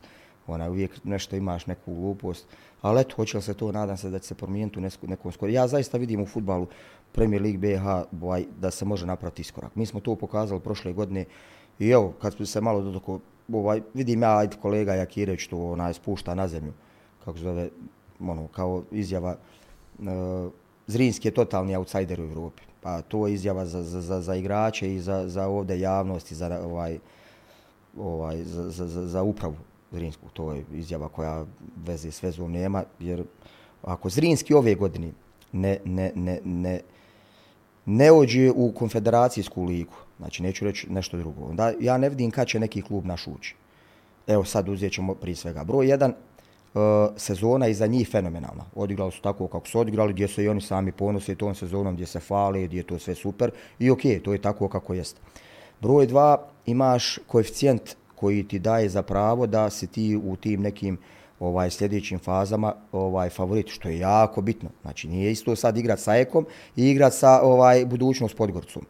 Ona, 0.47 0.69
uvijek 0.69 1.03
nešto 1.03 1.35
imaš, 1.35 1.65
neku 1.67 1.95
glupost. 1.95 2.45
Ali 2.81 3.01
eto, 3.01 3.15
hoće 3.15 3.37
li 3.37 3.43
se 3.43 3.53
to, 3.53 3.71
nadam 3.71 3.97
se 3.97 4.09
da 4.09 4.19
će 4.19 4.27
se 4.27 4.35
promijeniti 4.35 4.79
u 4.79 5.07
nekom 5.07 5.31
skoro. 5.31 5.51
Ja 5.51 5.67
zaista 5.67 5.97
vidim 5.97 6.21
u 6.21 6.25
futbalu 6.25 6.67
Premier 7.11 7.41
League 7.41 7.59
BH 7.59 8.07
boj, 8.11 8.45
da 8.59 8.71
se 8.71 8.85
može 8.85 9.05
napraviti 9.05 9.41
iskorak. 9.41 9.75
Mi 9.75 9.85
smo 9.85 9.99
to 9.99 10.15
pokazali 10.15 10.61
prošle 10.61 10.93
godine 10.93 11.25
i 11.79 11.89
evo, 11.89 12.13
kad 12.21 12.33
smo 12.33 12.45
se 12.45 12.61
malo 12.61 12.81
dodoko, 12.81 13.19
ovaj, 13.53 13.81
vidim 13.93 14.21
ja, 14.21 14.37
ajde 14.37 14.57
kolega 14.61 14.93
Jakireć 14.93 15.47
to 15.47 15.57
onaj, 15.57 15.93
spušta 15.93 16.35
na 16.35 16.47
zemlju, 16.47 16.73
kako 17.25 17.37
zove, 17.37 17.69
ono, 18.19 18.47
kao 18.47 18.83
izjava, 18.91 19.35
uh, 19.99 20.05
Zrinski 20.87 21.27
je 21.27 21.33
totalni 21.33 21.75
outsider 21.75 22.21
u 22.21 22.23
Evropi. 22.23 22.63
Pa 22.81 23.01
to 23.01 23.27
je 23.27 23.33
izjava 23.33 23.65
za, 23.65 23.83
za, 23.83 24.01
za, 24.01 24.21
za 24.21 24.35
igrače 24.35 24.95
i 24.95 24.99
za, 24.99 25.29
za 25.29 25.47
ovde 25.47 25.79
javnost 25.79 26.31
i 26.31 26.35
za, 26.35 26.61
ovaj, 26.63 26.99
ovaj, 27.97 28.43
za, 28.43 28.69
za, 28.69 28.87
za, 28.87 29.07
za 29.07 29.23
upravu 29.23 29.55
Zrinskog. 29.91 30.31
To 30.33 30.53
je 30.53 30.65
izjava 30.73 31.07
koja 31.09 31.45
veze 31.85 32.11
s 32.11 32.23
vezom 32.23 32.51
nema, 32.51 32.83
jer 32.99 33.23
ako 33.83 34.09
Zrinski 34.09 34.53
ove 34.53 34.75
godine 34.75 35.11
ne, 35.51 35.79
ne, 35.85 36.11
ne, 36.15 36.39
ne, 36.43 36.81
ne 37.89 38.11
ođe 38.11 38.51
u 38.51 38.71
konfederacijsku 38.71 39.63
ligu, 39.63 39.93
znači 40.17 40.43
neću 40.43 40.65
reći 40.65 40.87
nešto 40.89 41.17
drugo, 41.17 41.45
onda 41.45 41.73
ja 41.79 41.97
ne 41.97 42.09
vidim 42.09 42.31
kad 42.31 42.47
će 42.47 42.59
neki 42.59 42.81
klub 42.81 43.05
naš 43.05 43.27
ući. 43.27 43.55
Evo 44.27 44.43
sad 44.43 44.69
uzet 44.69 44.93
ćemo 44.93 45.15
prije 45.15 45.35
svega. 45.35 45.63
Broj 45.63 45.87
jedan, 45.87 46.11
uh, 46.11 46.81
sezona 47.17 47.67
iza 47.67 47.87
njih 47.87 48.09
fenomenalna. 48.11 48.65
Odigrali 48.75 49.11
su 49.11 49.21
tako 49.21 49.47
kako 49.47 49.67
su 49.67 49.79
odigrali, 49.79 50.13
gdje 50.13 50.27
se 50.27 50.43
i 50.43 50.47
oni 50.47 50.61
sami 50.61 50.91
ponose 50.91 51.35
tom 51.35 51.55
sezonom, 51.55 51.93
gdje 51.93 52.05
se 52.05 52.19
fale, 52.19 52.67
gdje 52.67 52.77
je 52.77 52.83
to 52.83 52.99
sve 52.99 53.15
super. 53.15 53.51
I 53.79 53.89
okej, 53.89 54.11
okay, 54.11 54.23
to 54.23 54.33
je 54.33 54.41
tako 54.41 54.67
kako 54.69 54.93
jeste. 54.93 55.21
Broj 55.81 56.07
dva, 56.07 56.47
imaš 56.65 57.19
koeficijent 57.27 57.95
koji 58.15 58.47
ti 58.47 58.59
daje 58.59 58.89
za 58.89 59.01
pravo 59.01 59.47
da 59.47 59.69
si 59.69 59.87
ti 59.87 60.19
u 60.23 60.35
tim 60.35 60.61
nekim 60.61 60.93
uh, 60.93 61.16
ovaj 61.39 61.69
sljedećim 61.69 62.19
fazama 62.19 62.73
ovaj 62.91 63.29
favorit 63.29 63.67
što 63.69 63.89
je 63.89 63.99
jako 63.99 64.41
bitno. 64.41 64.69
Znači 64.81 65.07
nije 65.07 65.31
isto 65.31 65.55
sad 65.55 65.77
igrat 65.77 65.99
sa 65.99 66.17
Ekom 66.17 66.45
i 66.75 66.89
igrat 66.89 67.13
sa 67.13 67.41
ovaj 67.41 67.85
budućnost 67.85 68.37
Podgorcom. 68.37 68.85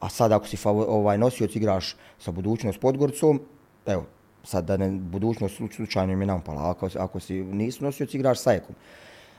A 0.00 0.08
sad 0.08 0.32
ako 0.32 0.46
si 0.46 0.56
favor, 0.56 0.86
ovaj 0.88 1.18
nosioc 1.18 1.56
igraš 1.56 1.96
sa 2.18 2.30
budućnost 2.30 2.80
Podgorcom, 2.80 3.40
evo 3.86 4.04
sad 4.44 4.64
da 4.64 4.76
ne 4.76 4.90
budućnost 4.90 5.60
slučajno 5.76 6.16
mi 6.16 6.26
nam 6.26 6.40
pala, 6.40 6.70
ako, 6.70 6.88
ako 6.98 7.20
si 7.20 7.34
nisi 7.34 7.84
nosioc 7.84 8.14
igraš 8.14 8.40
sa 8.40 8.52
Ekom. 8.52 8.74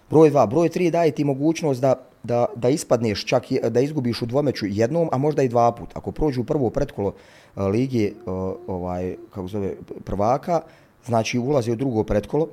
Broj 0.10 0.32
2, 0.32 0.50
broj 0.50 0.70
3 0.70 0.90
daje 0.92 1.12
ti 1.12 1.24
mogućnost 1.24 1.82
da, 1.82 1.96
da, 2.24 2.46
da 2.56 2.70
ispadneš 2.70 3.26
čak 3.26 3.52
i, 3.52 3.60
da 3.70 3.80
izgubiš 3.80 4.22
u 4.22 4.26
dvomeću 4.26 4.66
jednom, 4.70 5.10
a 5.12 5.18
možda 5.18 5.44
i 5.44 5.48
dva 5.48 5.72
put. 5.72 5.90
Ako 5.94 6.12
prođu 6.12 6.42
u 6.42 6.44
prvo 6.44 6.70
pretkolo 6.70 7.08
uh, 7.08 7.14
eh, 7.56 7.62
lige 7.62 8.12
uh, 8.12 8.34
ovaj 8.68 9.16
kako 9.30 9.48
zove 9.48 9.74
prvaka, 10.06 10.62
znači 11.06 11.40
ulaze 11.40 11.72
u 11.72 11.76
drugo 11.76 12.04
pretkolo, 12.04 12.48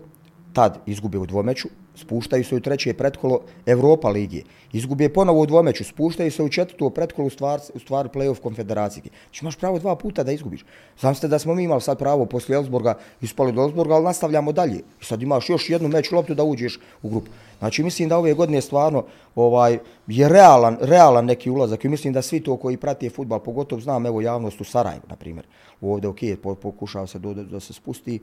tad 0.53 0.78
izgube 0.86 1.18
u 1.18 1.26
dvomeću, 1.26 1.68
spuštaju 2.01 2.44
se 2.44 2.57
u 2.57 2.61
treće 2.61 2.94
pretkolo 2.94 3.40
Evropa 3.66 4.09
ligi, 4.09 4.44
izgube 4.72 5.09
ponovo 5.09 5.40
u 5.40 5.46
dvomeću, 5.46 5.84
spuštaju 5.84 6.30
se 6.30 6.42
u 6.42 6.48
četvrtu 6.48 6.90
pretkolo 6.90 7.26
u 7.26 7.30
stvar, 7.30 7.61
u 7.74 7.78
stvar 7.78 8.09
play-off 8.09 8.40
konfederacije. 8.40 9.03
Znači 9.03 9.44
imaš 9.44 9.57
pravo 9.57 9.78
dva 9.78 9.96
puta 9.96 10.22
da 10.22 10.32
izgubiš. 10.32 10.64
Znam 11.01 11.14
ste 11.14 11.28
da 11.28 11.38
smo 11.38 11.55
mi 11.55 11.64
imali 11.64 11.80
sad 11.80 11.98
pravo 11.98 12.26
posle 12.26 12.57
Elsborga, 12.57 12.98
ispali 13.20 13.53
do 13.53 13.62
Elsborga, 13.62 13.94
ali 13.94 14.05
nastavljamo 14.05 14.53
dalje. 14.53 14.82
I 15.01 15.05
sad 15.05 15.22
imaš 15.22 15.48
još 15.48 15.70
jednu 15.70 15.88
meč 15.88 16.11
loptu 16.12 16.34
da 16.34 16.44
uđeš 16.44 16.80
u 17.03 17.09
grupu. 17.09 17.30
Znači 17.59 17.82
mislim 17.82 18.09
da 18.09 18.18
ove 18.18 18.34
godine 18.34 18.61
stvarno 18.61 19.05
ovaj 19.34 19.78
je 20.07 20.28
realan, 20.28 20.76
realan 20.80 21.24
neki 21.24 21.51
ulazak 21.51 21.84
i 21.84 21.88
mislim 21.88 22.12
da 22.12 22.22
svi 22.22 22.40
to 22.40 22.57
koji 22.57 22.76
prati 22.76 23.11
fudbal, 23.11 23.38
pogotovo 23.38 23.80
znam 23.80 24.07
evo 24.07 24.20
javnost 24.20 24.61
u 24.61 24.64
Sarajevu, 24.64 25.03
na 25.09 25.16
primjer. 25.16 25.46
Ovde 25.80 26.09
ok, 26.09 26.18
pokušao 26.62 27.07
se 27.07 27.18
do, 27.18 27.34
da 27.34 27.61
se 27.61 27.72
spusti, 27.72 28.20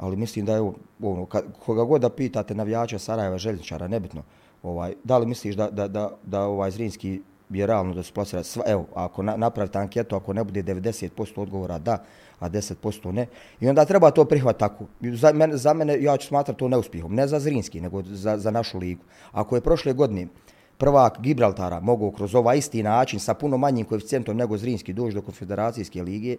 ali 0.00 0.16
mislim 0.16 0.46
da 0.46 0.54
je 0.54 0.60
ono, 1.02 1.26
kad, 1.26 1.44
koga 1.64 1.84
god 1.84 2.00
da 2.00 2.08
pitate 2.08 2.54
navijača 2.54 2.98
Sarajeva, 2.98 3.38
željničara, 3.38 3.88
nebitno, 3.88 4.22
ovaj, 4.62 4.94
da 5.04 5.18
li 5.18 5.26
misliš 5.26 5.56
da, 5.56 5.70
da, 5.70 5.88
da, 5.88 6.10
da 6.22 6.42
ovaj 6.42 6.70
Zrinski 6.70 7.20
je 7.50 7.66
realno 7.66 7.94
da 7.94 8.02
se 8.02 8.12
plasira, 8.12 8.42
sva, 8.42 8.64
evo, 8.66 8.86
ako 8.94 9.22
na, 9.22 9.36
napravite 9.36 9.78
anketu, 9.78 10.16
ako 10.16 10.32
ne 10.32 10.44
bude 10.44 10.62
90% 10.62 11.40
odgovora 11.40 11.78
da, 11.78 12.04
a 12.38 12.48
10% 12.48 13.12
ne, 13.12 13.26
i 13.60 13.68
onda 13.68 13.84
treba 13.84 14.10
to 14.10 14.24
prihvat 14.24 14.58
tako. 14.58 14.84
Za 15.00 15.32
mene, 15.32 15.56
za 15.56 15.74
mene 15.74 16.02
ja 16.02 16.16
ću 16.16 16.28
smatrati 16.28 16.58
to 16.58 16.68
neuspjehom, 16.68 17.14
ne 17.14 17.26
za 17.26 17.40
Zrinski, 17.40 17.80
nego 17.80 18.02
za, 18.02 18.38
za 18.38 18.50
našu 18.50 18.78
ligu. 18.78 19.02
Ako 19.32 19.56
je 19.56 19.60
prošle 19.60 19.92
godine 19.92 20.26
prvak 20.78 21.20
Gibraltara 21.20 21.80
mogao 21.80 22.10
kroz 22.10 22.34
ovaj 22.34 22.58
isti 22.58 22.82
način 22.82 23.20
sa 23.20 23.34
puno 23.34 23.56
manjim 23.56 23.86
koeficijentom 23.86 24.36
nego 24.36 24.56
Zrinski 24.56 24.92
doći 24.92 25.14
do 25.14 25.22
konfederacijske 25.22 26.02
lige, 26.02 26.36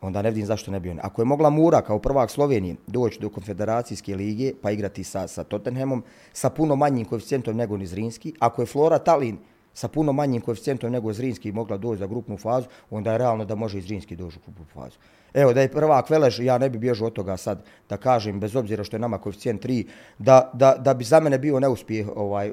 onda 0.00 0.22
ne 0.22 0.30
vidim 0.30 0.46
zašto 0.46 0.70
ne 0.70 0.80
bi 0.80 0.90
on. 0.90 0.98
Ako 1.02 1.22
je 1.22 1.26
mogla 1.26 1.50
Mura 1.50 1.82
kao 1.82 1.98
prvak 1.98 2.30
Slovenije 2.30 2.76
doći 2.86 3.20
do 3.20 3.28
konfederacijske 3.28 4.16
lige 4.16 4.52
pa 4.62 4.70
igrati 4.70 5.04
sa, 5.04 5.28
sa 5.28 5.44
Tottenhamom 5.44 6.02
sa 6.32 6.50
puno 6.50 6.76
manjim 6.76 7.04
koeficijentom 7.04 7.56
nego 7.56 7.76
ni 7.76 7.86
Zrinski, 7.86 8.34
ako 8.38 8.62
je 8.62 8.66
Flora 8.66 8.98
Tallinn 8.98 9.36
sa 9.74 9.88
puno 9.88 10.12
manjim 10.12 10.40
koeficijentom 10.40 10.92
nego 10.92 11.12
Zrinski 11.12 11.52
mogla 11.52 11.76
doći 11.76 11.98
za 11.98 12.06
grupnu 12.06 12.36
fazu, 12.36 12.66
onda 12.90 13.12
je 13.12 13.18
realno 13.18 13.44
da 13.44 13.54
može 13.54 13.78
i 13.78 13.82
Zrinski 13.82 14.16
doći 14.16 14.38
u 14.38 14.40
grupnu 14.46 14.64
fazu. 14.74 14.98
Evo, 15.34 15.52
da 15.52 15.60
je 15.60 15.68
prvak 15.68 16.10
Velež, 16.10 16.40
ja 16.40 16.58
ne 16.58 16.70
bi 16.70 16.78
bježao 16.78 17.06
od 17.06 17.12
toga 17.12 17.36
sad 17.36 17.64
da 17.88 17.96
kažem, 17.96 18.40
bez 18.40 18.56
obzira 18.56 18.84
što 18.84 18.96
je 18.96 19.00
nama 19.00 19.18
koeficijent 19.18 19.64
3, 19.64 19.86
da, 20.18 20.50
da, 20.54 20.76
da 20.78 20.94
bi 20.94 21.04
za 21.04 21.20
mene 21.20 21.38
bio 21.38 21.60
neuspjeh 21.60 22.08
ovaj, 22.16 22.52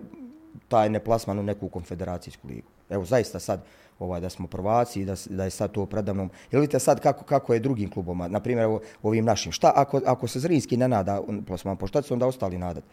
taj 0.67 0.89
neplasman 0.89 1.39
u 1.39 1.43
neku 1.43 1.69
konfederacijsku 1.69 2.47
ligu. 2.47 2.67
Evo, 2.89 3.05
zaista 3.05 3.39
sad, 3.39 3.63
ovaj 4.01 4.21
da 4.21 4.29
smo 4.29 4.47
prvaci 4.47 5.01
i 5.01 5.05
da, 5.05 5.15
da 5.29 5.43
je 5.43 5.49
sad 5.49 5.71
to 5.71 5.85
predavnom. 5.85 6.29
Jel 6.51 6.61
vidite 6.61 6.79
sad 6.79 6.99
kako, 6.99 7.23
kako 7.23 7.53
je 7.53 7.59
drugim 7.59 7.89
kluboma, 7.89 8.27
na 8.27 8.39
primjer 8.39 8.79
ovim 9.03 9.25
našim. 9.25 9.51
Šta 9.51 9.73
ako, 9.75 10.01
ako 10.05 10.27
se 10.27 10.39
Zrinski 10.39 10.77
ne 10.77 10.87
nada 10.87 11.21
plasman, 11.47 11.77
po 11.77 11.87
šta 11.87 12.01
će 12.01 12.13
onda 12.13 12.27
ostali 12.27 12.57
nadat? 12.57 12.83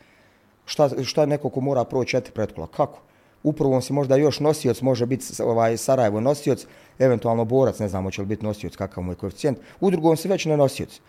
Šta, 0.65 1.03
šta 1.05 1.27
neko 1.27 1.51
ko 1.51 1.61
mora 1.61 1.85
proći 1.85 2.11
četiri 2.11 2.33
pretkola? 2.33 2.67
Kako? 2.67 3.01
U 3.43 3.53
prvom 3.53 3.83
si 3.83 3.93
možda 3.93 4.17
još 4.17 4.41
nosioc, 4.41 4.81
može 4.81 5.07
biti 5.07 5.43
ovaj 5.43 5.77
Sarajevo 5.77 6.21
nosioc, 6.21 6.67
eventualno 6.99 7.45
borac, 7.45 7.79
ne 7.79 7.89
znamo 7.89 8.11
će 8.11 8.23
li 8.23 8.27
biti 8.27 8.45
nosioc, 8.45 8.77
kakav 8.77 9.05
mu 9.05 9.13
je 9.13 9.17
koeficijent. 9.17 9.59
U 9.81 9.91
drugom 9.91 10.17
si 10.17 10.29
već 10.29 10.45
ne 10.45 10.57
nosioc. 10.57 11.01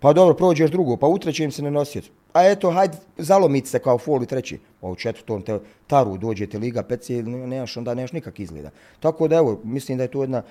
Pa 0.00 0.12
dobro, 0.12 0.34
prođeš 0.34 0.70
drugo, 0.70 0.96
pa 0.96 1.06
u 1.06 1.18
trećem 1.18 1.50
se 1.50 1.62
ne 1.62 1.70
nosioc. 1.70 2.04
A 2.32 2.44
eto, 2.50 2.70
hajde, 2.70 2.96
zalomit 3.18 3.66
se 3.66 3.78
kao 3.78 3.98
foli 3.98 4.26
treći. 4.26 4.58
Pa 4.80 4.86
u 4.86 4.94
četvrtom 4.96 5.42
te 5.42 5.58
taru 5.86 6.16
dođete 6.18 6.58
Liga 6.58 6.82
peci, 6.82 7.22
nemaš, 7.22 7.76
onda 7.76 7.94
nemaš 7.94 8.12
nikak 8.12 8.40
izgleda. 8.40 8.70
Tako 9.00 9.28
da 9.28 9.36
evo, 9.36 9.60
mislim 9.64 9.98
da 9.98 10.04
je 10.04 10.10
to 10.10 10.22
jedna, 10.22 10.42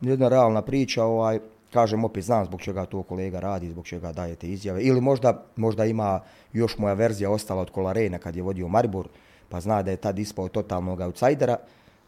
jedna 0.00 0.28
realna 0.28 0.62
priča, 0.62 1.04
ovaj, 1.04 1.38
kažem 1.72 2.04
opet 2.04 2.24
znam 2.24 2.44
zbog 2.44 2.60
čega 2.60 2.86
to 2.86 3.02
kolega 3.02 3.40
radi, 3.40 3.70
zbog 3.70 3.86
čega 3.86 4.12
dajete 4.12 4.48
izjave. 4.48 4.82
Ili 4.82 5.00
možda, 5.00 5.42
možda 5.56 5.84
ima 5.84 6.20
još 6.52 6.78
moja 6.78 6.94
verzija 6.94 7.30
ostala 7.30 7.62
od 7.62 7.70
Kolarena 7.70 8.18
kad 8.18 8.36
je 8.36 8.42
vodio 8.42 8.68
Maribor, 8.68 9.08
pa 9.48 9.60
zna 9.60 9.82
da 9.82 9.90
je 9.90 9.96
tad 9.96 10.18
ispao 10.18 10.48
totalnog 10.48 11.00
outsidera, 11.00 11.56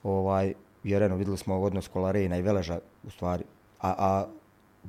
ovaj, 0.03 0.55
jer 0.85 1.03
eno, 1.03 1.17
videli 1.17 1.39
smo 1.39 1.61
odnos 1.61 1.89
Kolarena 1.89 2.39
i 2.39 2.43
Veleža, 2.43 2.79
u 3.07 3.11
stvari, 3.11 3.45
a, 3.81 3.95
a 3.99 4.27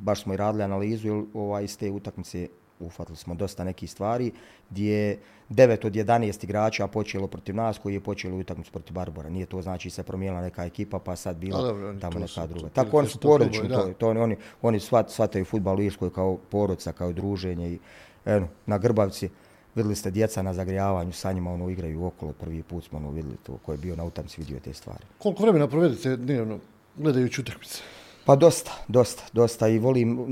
baš 0.01 0.23
smo 0.23 0.33
i 0.33 0.37
radili 0.37 0.63
analizu, 0.63 1.07
jer 1.07 1.23
ovaj, 1.33 1.63
iz 1.63 1.77
te 1.77 1.91
utakmice 1.91 2.47
ufatili 2.79 3.17
smo 3.17 3.35
dosta 3.35 3.63
nekih 3.63 3.91
stvari, 3.91 4.31
gdje 4.69 4.91
je 4.91 5.19
9 5.49 5.87
od 5.87 5.93
11 5.93 6.43
igrača 6.43 6.87
počelo 6.87 7.27
protiv 7.27 7.55
nas, 7.55 7.77
koji 7.77 7.93
je 7.93 7.99
počelo 7.99 8.37
utakmicu 8.37 8.71
protiv 8.71 8.93
Barbora. 8.93 9.29
Nije 9.29 9.45
to 9.45 9.61
znači 9.61 9.89
se 9.89 10.03
promijenila 10.03 10.41
neka 10.41 10.65
ekipa, 10.65 10.99
pa 10.99 11.15
sad 11.15 11.37
bila 11.37 11.61
dobro, 11.61 11.95
tamo 12.01 12.19
neka 12.19 12.27
su, 12.27 12.47
druga. 12.47 12.69
Tako 12.69 12.97
oni 12.97 13.07
su 13.07 13.19
porodični, 13.19 13.69
to, 13.69 13.93
to, 13.97 14.09
oni, 14.09 14.19
oni, 14.19 14.35
oni 14.61 14.79
svat, 14.79 15.09
shvataju 15.09 15.45
futbal 15.45 15.77
u 15.77 15.81
Irskoj 15.81 16.13
kao 16.13 16.37
porodca, 16.49 16.91
kao 16.91 17.13
druženje. 17.13 17.71
I, 17.71 17.79
eno, 18.25 18.47
na 18.65 18.77
Grbavci 18.77 19.29
videli 19.75 19.95
ste 19.95 20.11
djeca 20.11 20.41
na 20.41 20.53
zagrijavanju, 20.53 21.11
sa 21.11 21.31
njima 21.31 21.53
ono, 21.53 21.69
igraju 21.69 22.05
okolo, 22.05 22.31
prvi 22.31 22.63
put 22.63 22.83
smo 22.83 22.97
ono, 22.97 23.11
videli 23.11 23.37
to, 23.43 23.57
ko 23.65 23.71
je 23.71 23.77
bio 23.77 23.95
na 23.95 24.03
utakmici, 24.03 24.41
vidio 24.41 24.59
te 24.59 24.73
stvari. 24.73 25.03
Koliko 25.17 25.43
vremena 25.43 25.67
provedete 25.67 26.17
dnevno 26.17 26.59
gledajući 26.95 27.41
utakmice? 27.41 27.81
Pa 28.27 28.35
dosta, 28.35 28.71
dosta, 28.87 29.23
dosta 29.33 29.67
i 29.67 29.79
volim, 29.79 30.25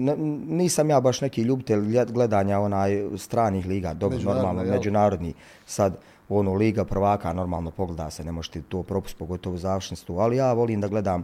nisam 0.47 0.89
ja 0.89 0.99
baš 1.01 1.21
neki 1.21 1.41
ljubitelj 1.41 2.05
gledanja 2.11 2.59
onaj 2.59 3.03
stranih 3.17 3.65
liga, 3.65 3.93
dobro, 3.93 4.19
normalno, 4.19 4.63
jel? 4.63 4.71
međunarodni, 4.71 5.33
sad 5.65 5.97
ono 6.29 6.53
liga 6.53 6.85
prvaka, 6.85 7.33
normalno 7.33 7.71
pogleda 7.71 8.09
se, 8.09 8.23
ne 8.23 8.31
možete 8.31 8.61
to 8.61 8.83
propust, 8.83 9.17
pogotovo 9.17 9.57
završenstvu, 9.57 10.19
ali 10.19 10.37
ja 10.37 10.53
volim 10.53 10.81
da 10.81 10.87
gledam 10.87 11.23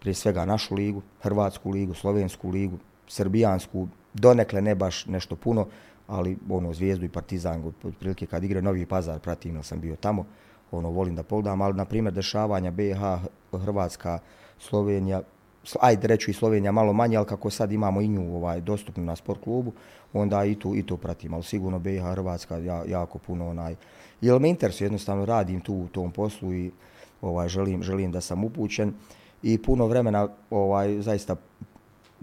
prije 0.00 0.14
svega 0.14 0.44
našu 0.44 0.74
ligu, 0.74 1.02
Hrvatsku 1.22 1.70
ligu, 1.70 1.94
Slovensku 1.94 2.50
ligu, 2.50 2.78
Srbijansku, 3.08 3.88
donekle 4.14 4.60
ne 4.60 4.74
baš 4.74 5.06
nešto 5.06 5.36
puno, 5.36 5.66
ali 6.06 6.36
ono 6.50 6.72
Zvijezdu 6.72 7.04
i 7.04 7.08
Partizan, 7.08 7.72
otprilike 7.84 8.26
kad 8.26 8.44
igre 8.44 8.62
Novi 8.62 8.86
Pazar, 8.86 9.18
pratim, 9.18 9.54
jer 9.54 9.64
sam 9.64 9.80
bio 9.80 9.96
tamo, 9.96 10.26
ono 10.72 10.90
volim 10.90 11.16
da 11.16 11.22
pogledam, 11.22 11.62
ali 11.62 11.74
na 11.74 11.84
primjer 11.84 12.14
dešavanja 12.14 12.70
BiH, 12.70 13.00
Hrvatska, 13.52 14.18
Slovenija, 14.58 15.22
ajde 15.80 16.06
reću 16.06 16.30
i 16.30 16.34
Slovenija 16.34 16.72
malo 16.72 16.92
manje, 16.92 17.16
ali 17.16 17.26
kako 17.26 17.50
sad 17.50 17.72
imamo 17.72 18.00
i 18.00 18.08
nju 18.08 18.36
ovaj, 18.36 18.60
dostupnu 18.60 19.04
na 19.04 19.16
sport 19.16 19.40
klubu, 19.44 19.72
onda 20.12 20.44
i 20.44 20.54
tu, 20.54 20.76
i 20.76 20.82
tu 20.82 20.96
pratim, 20.96 21.34
ali 21.34 21.42
sigurno 21.42 21.78
BiH 21.78 22.02
Hrvatska 22.02 22.58
ja, 22.58 22.84
jako 22.88 23.18
puno 23.18 23.48
onaj, 23.48 23.76
jer 24.20 24.40
me 24.40 24.48
interesuje, 24.48 24.86
jednostavno 24.86 25.24
radim 25.24 25.60
tu 25.60 25.74
u 25.74 25.88
tom 25.88 26.12
poslu 26.12 26.54
i 26.54 26.70
ovaj, 27.22 27.48
želim, 27.48 27.82
želim 27.82 28.12
da 28.12 28.20
sam 28.20 28.44
upućen 28.44 28.92
i 29.42 29.58
puno 29.62 29.86
vremena 29.86 30.28
ovaj, 30.50 31.00
zaista 31.00 31.36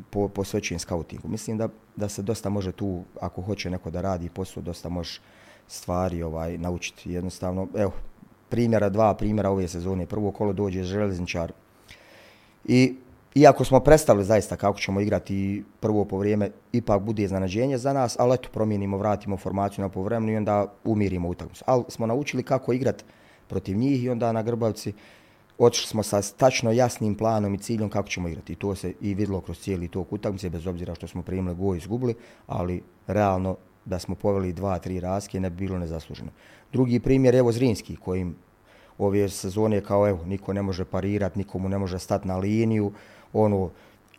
po, 0.09 0.27
posvećujem 0.27 0.79
skautingu. 0.79 1.27
Mislim 1.27 1.57
da, 1.57 1.69
da 1.95 2.09
se 2.09 2.21
dosta 2.21 2.49
može 2.49 2.71
tu, 2.71 3.03
ako 3.21 3.41
hoće 3.41 3.69
neko 3.69 3.91
da 3.91 4.01
radi 4.01 4.29
posao, 4.29 4.63
dosta 4.63 4.89
može 4.89 5.19
stvari 5.67 6.23
ovaj 6.23 6.57
naučiti. 6.57 7.11
Jednostavno, 7.11 7.67
evo, 7.75 7.91
primjera, 8.49 8.89
dva 8.89 9.13
primjera 9.13 9.49
ove 9.49 9.67
sezone. 9.67 10.05
Prvo 10.05 10.31
kolo 10.31 10.53
dođe 10.53 10.83
železničar 10.83 11.51
i 12.65 12.95
iako 13.41 13.63
smo 13.63 13.79
predstavili 13.79 14.25
zaista 14.25 14.55
kako 14.55 14.79
ćemo 14.79 15.01
igrati 15.01 15.63
prvo 15.79 16.05
po 16.05 16.17
vrijeme, 16.17 16.49
ipak 16.71 17.01
bude 17.01 17.23
iznenađenje 17.23 17.77
za 17.77 17.93
nas, 17.93 18.15
ali 18.19 18.33
eto, 18.33 18.49
promijenimo, 18.53 18.97
vratimo 18.97 19.37
formaciju 19.37 19.81
na 19.81 19.89
povremenu 19.89 20.31
i 20.31 20.37
onda 20.37 20.73
umirimo 20.83 21.29
utakmicu. 21.29 21.63
Ali 21.67 21.83
smo 21.89 22.05
naučili 22.05 22.43
kako 22.43 22.73
igrati 22.73 23.03
protiv 23.47 23.77
njih 23.77 24.03
i 24.03 24.09
onda 24.09 24.31
na 24.31 24.43
Grbavci 24.43 24.93
otišli 25.57 25.87
smo 25.87 26.03
sa 26.03 26.21
tačno 26.21 26.71
jasnim 26.71 27.15
planom 27.15 27.53
i 27.53 27.57
ciljom 27.57 27.89
kako 27.89 28.07
ćemo 28.07 28.27
igrati. 28.27 28.53
I 28.53 28.55
to 28.55 28.75
se 28.75 28.93
i 29.01 29.13
vidlo 29.13 29.41
kroz 29.41 29.59
cijeli 29.59 29.87
tok 29.87 30.13
utakmice, 30.13 30.49
bez 30.49 30.67
obzira 30.67 30.95
što 30.95 31.07
smo 31.07 31.21
primili 31.21 31.55
go 31.55 31.75
i 31.75 31.77
izgubili, 31.77 32.15
ali 32.47 32.83
realno 33.07 33.57
da 33.85 33.99
smo 33.99 34.15
poveli 34.15 34.53
dva, 34.53 34.79
tri 34.79 34.99
raske 34.99 35.39
ne 35.39 35.49
bi 35.49 35.55
bilo 35.55 35.77
nezasluženo. 35.77 36.31
Drugi 36.73 36.99
primjer, 36.99 37.35
evo 37.35 37.51
Zrinski, 37.51 37.95
kojim 37.95 38.35
ove 38.97 39.29
sezone 39.29 39.81
kao 39.81 40.07
evo, 40.09 40.25
niko 40.25 40.53
ne 40.53 40.61
može 40.61 40.85
parirati, 40.85 41.37
nikomu 41.39 41.69
ne 41.69 41.77
može 41.77 41.99
stati 41.99 42.27
na 42.27 42.37
liniju, 42.37 42.91
ono, 43.43 43.69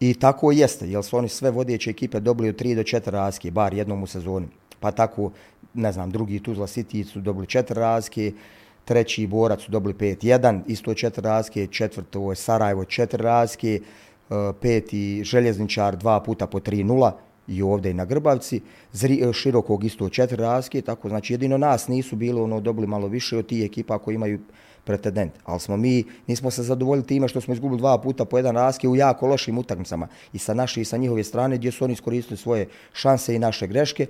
i 0.00 0.14
tako 0.14 0.52
jeste, 0.52 0.88
jer 0.88 1.04
su 1.04 1.16
oni 1.16 1.28
sve 1.28 1.50
vodeće 1.50 1.90
ekipe 1.90 2.20
dobili 2.20 2.48
od 2.48 2.56
3 2.56 2.74
do 2.74 2.82
4 2.82 3.10
razke, 3.10 3.50
bar 3.50 3.74
jednom 3.74 4.02
u 4.02 4.06
sezoni. 4.06 4.46
Pa 4.80 4.90
tako, 4.90 5.30
ne 5.74 5.92
znam, 5.92 6.10
drugi 6.10 6.40
Tuzla 6.40 6.66
City 6.66 7.04
su 7.04 7.20
dobili 7.20 7.46
4 7.46 7.74
razke, 7.74 8.32
treći 8.84 9.26
Borac 9.26 9.60
su 9.60 9.70
dobili 9.70 9.94
5-1, 9.94 10.60
isto 10.66 10.90
4 10.90 11.20
razke, 11.20 11.66
četvrto 11.66 12.30
je 12.30 12.36
Sarajevo 12.36 12.84
4 12.84 13.16
razke, 13.16 13.80
e, 13.80 14.34
peti 14.60 15.24
Željezničar 15.24 15.96
dva 15.96 16.20
puta 16.20 16.46
po 16.46 16.60
3-0 16.60 17.12
i 17.48 17.62
ovdje 17.62 17.90
i 17.90 17.94
na 17.94 18.04
Grbavci, 18.04 18.60
Zri, 18.92 19.20
e, 19.22 19.32
Širokog 19.32 19.84
isto 19.84 20.08
četiri 20.08 20.36
raske, 20.36 20.82
tako 20.82 21.08
znači 21.08 21.32
jedino 21.32 21.58
nas 21.58 21.88
nisu 21.88 22.16
bilo 22.16 22.44
ono 22.44 22.60
dobili 22.60 22.86
malo 22.86 23.08
više 23.08 23.38
od 23.38 23.46
tih 23.46 23.64
ekipa 23.64 23.98
koji 23.98 24.14
imaju 24.14 24.38
pretendent. 24.84 25.32
Ali 25.44 25.60
smo 25.60 25.76
mi, 25.76 26.04
nismo 26.26 26.50
se 26.50 26.62
zadovoljili 26.62 27.06
time 27.06 27.28
što 27.28 27.40
smo 27.40 27.54
izgubili 27.54 27.78
dva 27.78 27.98
puta 27.98 28.24
po 28.24 28.38
jedan 28.38 28.54
raske 28.54 28.88
u 28.88 28.96
jako 28.96 29.26
lošim 29.26 29.58
utakmicama. 29.58 30.08
I 30.32 30.38
sa 30.38 30.54
naše 30.54 30.80
i 30.80 30.84
sa 30.84 30.96
njihove 30.96 31.24
strane 31.24 31.56
gdje 31.56 31.72
su 31.72 31.84
oni 31.84 31.92
iskoristili 31.92 32.36
svoje 32.36 32.68
šanse 32.92 33.34
i 33.34 33.38
naše 33.38 33.66
greške, 33.66 34.06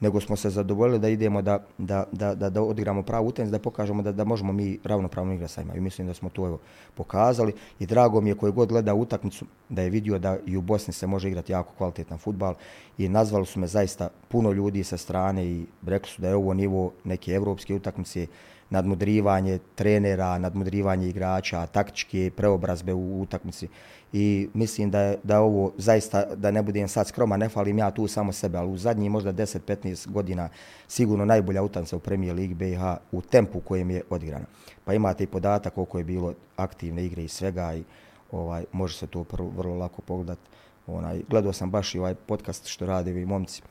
nego 0.00 0.20
smo 0.20 0.36
se 0.36 0.50
zadovoljili 0.50 0.98
da 0.98 1.08
idemo 1.08 1.42
da, 1.42 1.58
da, 1.78 2.04
da, 2.12 2.34
da, 2.34 2.50
da 2.50 2.62
odigramo 2.62 3.02
pravu 3.02 3.26
utakmicu, 3.26 3.52
da 3.52 3.58
pokažemo 3.58 4.02
da, 4.02 4.12
da 4.12 4.24
možemo 4.24 4.52
mi 4.52 4.78
ravnopravno 4.84 5.34
igrati 5.34 5.52
sa 5.52 5.62
njima. 5.62 5.74
I 5.74 5.80
mislim 5.80 6.06
da 6.06 6.14
smo 6.14 6.28
to 6.28 6.46
evo, 6.46 6.58
pokazali. 6.94 7.52
I 7.78 7.86
drago 7.86 8.20
mi 8.20 8.30
je 8.30 8.34
koji 8.34 8.52
god 8.52 8.68
gleda 8.68 8.94
utakmicu 8.94 9.44
da 9.68 9.82
je 9.82 9.90
vidio 9.90 10.18
da 10.18 10.38
i 10.46 10.56
u 10.56 10.60
Bosni 10.60 10.92
se 10.92 11.06
može 11.06 11.28
igrati 11.28 11.52
jako 11.52 11.74
kvalitetan 11.78 12.18
futbal. 12.18 12.54
I 12.98 13.08
nazvali 13.08 13.46
su 13.46 13.60
me 13.60 13.66
zaista 13.66 14.08
puno 14.28 14.52
ljudi 14.52 14.84
sa 14.84 14.96
strane 14.96 15.46
i 15.46 15.66
rekli 15.86 16.10
su 16.10 16.22
da 16.22 16.28
je 16.28 16.34
ovo 16.34 16.54
nivo 16.54 16.92
neke 17.04 17.32
evropske 17.32 17.74
utakmice 17.74 18.26
nadmudrivanje 18.70 19.58
trenera, 19.74 20.38
nadmudrivanje 20.38 21.08
igrača, 21.08 21.66
taktičke 21.66 22.30
preobrazbe 22.36 22.94
u 22.94 23.22
utakmici. 23.22 23.68
I 24.12 24.48
mislim 24.54 24.90
da 24.90 25.00
je, 25.00 25.16
da 25.22 25.34
je 25.34 25.40
ovo 25.40 25.72
zaista, 25.78 26.24
da 26.34 26.50
ne 26.50 26.62
budem 26.62 26.88
sad 26.88 27.08
skroma, 27.08 27.36
ne 27.36 27.48
falim 27.48 27.78
ja 27.78 27.90
tu 27.90 28.06
samo 28.06 28.32
sebe, 28.32 28.58
ali 28.58 28.70
u 28.70 28.76
zadnji 28.76 29.08
možda 29.08 29.32
10-15 29.32 30.08
godina 30.08 30.48
sigurno 30.88 31.24
najbolja 31.24 31.62
utanca 31.62 31.96
u 31.96 32.00
premijer 32.00 32.36
Ligi 32.36 32.54
BiH 32.54 32.80
u 33.12 33.20
tempu 33.20 33.60
kojem 33.60 33.90
je 33.90 34.02
odigrana. 34.10 34.46
Pa 34.84 34.94
imate 34.94 35.24
i 35.24 35.26
podatak 35.26 35.74
koliko 35.74 35.98
je 35.98 36.04
bilo 36.04 36.34
aktivne 36.56 37.04
igre 37.04 37.24
i 37.24 37.28
svega 37.28 37.74
i 37.74 37.84
ovaj 38.32 38.64
može 38.72 38.98
se 38.98 39.06
to 39.06 39.24
prvo, 39.24 39.50
vrlo 39.56 39.74
lako 39.74 40.02
pogledati. 40.02 40.50
Onaj, 40.86 41.22
gledao 41.28 41.52
sam 41.52 41.70
baš 41.70 41.94
i 41.94 41.98
ovaj 41.98 42.14
podcast 42.14 42.66
što 42.66 42.86
rade 42.86 43.12
vi 43.12 43.24
momci 43.24 43.62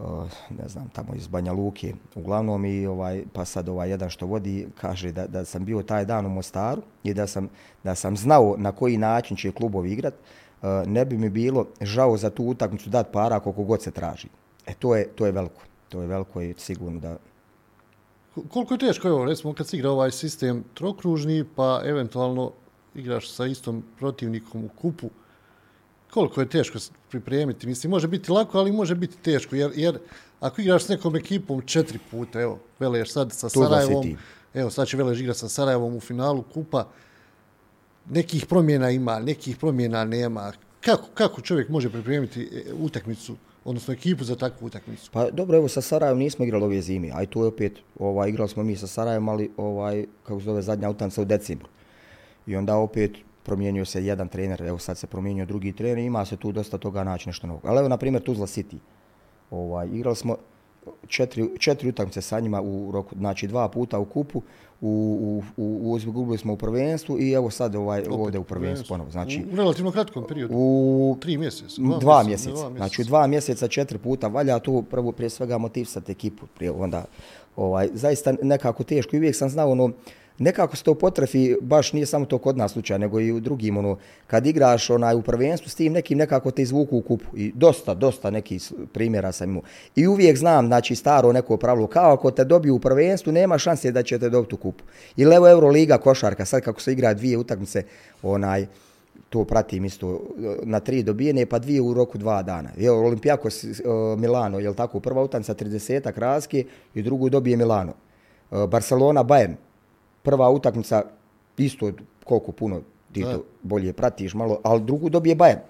Eh, 0.00 0.04
ne 0.58 0.68
znam, 0.68 0.88
tamo 0.88 1.14
iz 1.14 1.28
Banja 1.28 1.52
Luke, 1.52 1.94
uglavnom 2.14 2.64
i 2.64 2.86
ovaj, 2.86 3.24
pa 3.32 3.44
sad 3.44 3.68
ovaj 3.68 3.90
jedan 3.90 4.10
što 4.10 4.26
vodi 4.26 4.68
kaže 4.80 5.12
da, 5.12 5.26
da 5.26 5.44
sam 5.44 5.64
bio 5.64 5.82
taj 5.82 6.04
dan 6.04 6.26
u 6.26 6.28
Mostaru 6.28 6.82
i 7.02 7.14
da 7.14 7.26
sam, 7.26 7.48
da 7.84 7.94
sam 7.94 8.16
znao 8.16 8.54
na 8.58 8.72
koji 8.72 8.96
način 8.96 9.36
će 9.36 9.52
klubovi 9.52 9.92
igrat, 9.92 10.14
eh, 10.14 10.66
ne 10.86 11.04
bi 11.04 11.18
mi 11.18 11.30
bilo 11.30 11.66
žao 11.80 12.16
za 12.16 12.30
tu 12.30 12.44
utakmicu 12.44 12.90
dat 12.90 13.12
para 13.12 13.40
koliko 13.40 13.64
god 13.64 13.82
se 13.82 13.90
traži. 13.90 14.28
E 14.66 14.74
to 14.74 14.96
je, 14.96 15.08
to 15.08 15.26
je 15.26 15.32
veliko, 15.32 15.62
to 15.88 16.00
je 16.00 16.06
veliko 16.06 16.40
i 16.40 16.54
sigurno 16.58 17.00
da... 17.00 17.16
Koliko 18.50 18.74
je 18.74 18.78
teško, 18.78 19.08
evo, 19.08 19.24
recimo 19.24 19.54
kad 19.54 19.68
se 19.68 19.76
igra 19.76 19.90
ovaj 19.90 20.10
sistem 20.10 20.64
trokružni, 20.74 21.44
pa 21.56 21.80
eventualno 21.84 22.52
igraš 22.94 23.30
sa 23.30 23.46
istom 23.46 23.82
protivnikom 23.98 24.64
u 24.64 24.68
kupu, 24.68 25.10
koliko 26.16 26.40
je 26.40 26.48
teško 26.48 26.78
pripremiti. 27.10 27.66
Mislim, 27.66 27.90
može 27.90 28.08
biti 28.08 28.32
lako, 28.32 28.58
ali 28.58 28.72
može 28.72 28.94
biti 28.94 29.16
teško, 29.16 29.56
jer, 29.56 29.70
jer 29.74 29.98
ako 30.40 30.60
igraš 30.60 30.84
s 30.84 30.88
nekom 30.88 31.16
ekipom 31.16 31.62
četiri 31.62 31.98
puta, 32.10 32.40
evo, 32.40 32.58
Veleš 32.78 33.12
sad 33.12 33.32
sa 33.32 33.48
Sarajevom, 33.48 34.16
evo, 34.54 34.70
sad 34.70 34.88
će 34.88 34.96
Veleš 34.96 35.20
igrati 35.20 35.38
sa 35.38 35.48
Sarajevom 35.48 35.96
u 35.96 36.00
finalu 36.00 36.42
kupa, 36.42 36.86
nekih 38.10 38.46
promjena 38.46 38.90
ima, 38.90 39.18
nekih 39.18 39.56
promjena 39.56 40.04
nema. 40.04 40.52
Kako, 40.80 41.08
kako 41.14 41.40
čovjek 41.40 41.68
može 41.68 41.90
pripremiti 41.90 42.42
e, 42.42 42.72
utakmicu, 42.72 43.36
odnosno 43.64 43.94
ekipu 43.94 44.24
za 44.24 44.36
takvu 44.36 44.66
utakmicu? 44.66 45.10
Pa 45.12 45.30
dobro, 45.30 45.56
evo 45.56 45.68
sa 45.68 45.80
Sarajevom 45.80 46.18
nismo 46.18 46.44
igrali 46.44 46.64
ove 46.64 46.80
zime, 46.80 47.10
aj 47.14 47.26
tu 47.26 47.42
je 47.42 47.46
opet, 47.46 47.78
ovaj, 47.98 48.28
igrali 48.28 48.48
smo 48.48 48.62
mi 48.62 48.76
sa 48.76 48.86
Sarajevom, 48.86 49.28
ali 49.28 49.50
ovaj, 49.56 50.06
kako 50.22 50.40
se 50.40 50.44
zove 50.44 50.62
zadnja 50.62 50.90
utanca 50.90 51.22
u 51.22 51.24
decembru. 51.24 51.68
I 52.46 52.56
onda 52.56 52.76
opet 52.76 53.26
promijenio 53.46 53.84
se 53.84 54.04
jedan 54.04 54.28
trener, 54.28 54.62
evo 54.62 54.78
sad 54.78 54.98
se 54.98 55.06
promijenio 55.06 55.46
drugi 55.46 55.72
trener, 55.72 55.98
ima 55.98 56.24
se 56.24 56.36
tu 56.36 56.52
dosta 56.52 56.78
toga 56.78 57.04
naći 57.04 57.28
nešto 57.28 57.46
novog. 57.46 57.62
Ali 57.64 57.78
evo, 57.78 57.88
na 57.88 57.96
primjer, 57.96 58.22
Tuzla 58.22 58.46
City. 58.46 58.78
Ovaj, 59.50 59.88
igrali 59.92 60.16
smo 60.16 60.36
četiri, 61.06 61.48
četiri 61.58 61.88
utakmice 61.88 62.22
sa 62.22 62.40
njima 62.40 62.62
u 62.62 62.90
roku, 62.92 63.14
znači 63.18 63.46
dva 63.46 63.68
puta 63.68 63.98
u 63.98 64.04
kupu, 64.04 64.42
u, 64.80 65.42
u, 65.56 65.62
u, 65.62 65.92
u 65.92 65.96
izgubili 65.96 66.38
smo 66.38 66.52
u 66.52 66.56
prvenstvu 66.56 67.18
i 67.20 67.32
evo 67.32 67.50
sad 67.50 67.74
ovaj, 67.74 68.00
Opet, 68.00 68.12
ovdje 68.12 68.40
u 68.40 68.44
prvenstvu 68.44 68.86
ponovo. 68.88 69.10
Znači, 69.10 69.44
u, 69.52 69.56
relativno 69.56 69.92
kratkom 69.92 70.24
periodu, 70.28 70.54
u 70.56 71.16
tri 71.20 71.38
mjeseca. 71.38 71.82
Dva, 71.82 71.98
dva 71.98 72.22
mjeseca, 72.22 72.50
mjeseca. 72.50 72.68
Dva 72.68 72.76
znači 72.76 73.04
dva 73.04 73.26
mjeseca 73.26 73.68
četiri 73.68 73.98
puta, 73.98 74.28
valja 74.28 74.58
tu 74.58 74.82
prvo 74.90 75.12
prije 75.12 75.30
svega 75.30 75.58
motivisati 75.58 76.12
ekipu, 76.12 76.46
prije 76.46 76.70
onda 76.70 77.04
ovaj, 77.56 77.88
zaista 77.92 78.34
nekako 78.42 78.84
teško 78.84 79.16
i 79.16 79.18
uvijek 79.18 79.36
sam 79.36 79.48
znao 79.48 79.70
ono, 79.70 79.90
nekako 80.38 80.76
se 80.76 80.82
to 80.82 80.94
potrefi, 80.94 81.56
baš 81.60 81.92
nije 81.92 82.06
samo 82.06 82.26
to 82.26 82.38
kod 82.38 82.56
nas 82.56 82.72
slučaj, 82.72 82.98
nego 82.98 83.20
i 83.20 83.32
u 83.32 83.40
drugim, 83.40 83.76
ono, 83.76 83.96
kad 84.26 84.46
igraš 84.46 84.90
onaj, 84.90 85.14
u 85.14 85.22
prvenstvu 85.22 85.68
s 85.68 85.74
tim 85.74 85.92
nekim, 85.92 86.18
nekako 86.18 86.50
te 86.50 86.62
izvuku 86.62 86.96
u 86.96 87.00
kupu. 87.00 87.36
I 87.36 87.52
dosta, 87.54 87.94
dosta 87.94 88.30
nekih 88.30 88.72
primjera 88.92 89.32
sam 89.32 89.50
imao. 89.50 89.62
I 89.96 90.06
uvijek 90.06 90.36
znam, 90.36 90.66
znači, 90.66 90.94
staro 90.94 91.32
neko 91.32 91.56
pravilo, 91.56 91.86
kao 91.86 92.12
ako 92.12 92.30
te 92.30 92.44
dobiju 92.44 92.74
u 92.74 92.80
prvenstvu, 92.80 93.32
nema 93.32 93.58
šanse 93.58 93.92
da 93.92 94.02
će 94.02 94.18
te 94.18 94.28
dobiti 94.28 94.54
u 94.54 94.58
kupu. 94.58 94.84
Ili 95.16 95.34
evo 95.36 95.48
Euroliga 95.48 95.98
košarka, 95.98 96.44
sad 96.44 96.62
kako 96.62 96.80
se 96.80 96.92
igra 96.92 97.14
dvije 97.14 97.38
utakmice, 97.38 97.82
onaj, 98.22 98.66
to 99.28 99.44
pratim 99.44 99.84
isto 99.84 100.20
na 100.62 100.80
tri 100.80 101.02
dobijene, 101.02 101.46
pa 101.46 101.58
dvije 101.58 101.80
u 101.80 101.94
roku 101.94 102.18
dva 102.18 102.42
dana. 102.42 102.70
Evo, 102.78 103.06
Olimpijakos 103.06 103.64
e, 103.64 103.70
Milano, 104.16 104.58
je 104.58 104.74
tako, 104.74 105.00
prva 105.00 105.22
utakmica 105.22 105.54
30-ak 105.54 106.18
razke 106.18 106.64
i 106.94 107.02
drugu 107.02 107.28
dobije 107.28 107.56
Milano. 107.56 107.92
E, 108.52 108.66
Barcelona, 108.66 109.24
Bayern, 109.24 109.54
prva 110.26 110.50
utakmica 110.50 111.02
isto 111.58 111.92
koliko 112.24 112.52
puno 112.52 112.80
ti 113.12 113.22
to 113.22 113.44
bolje 113.62 113.92
pratiš 113.92 114.34
malo, 114.34 114.58
ali 114.62 114.82
drugu 114.82 115.08
dobije 115.08 115.36
Bayern. 115.36 115.62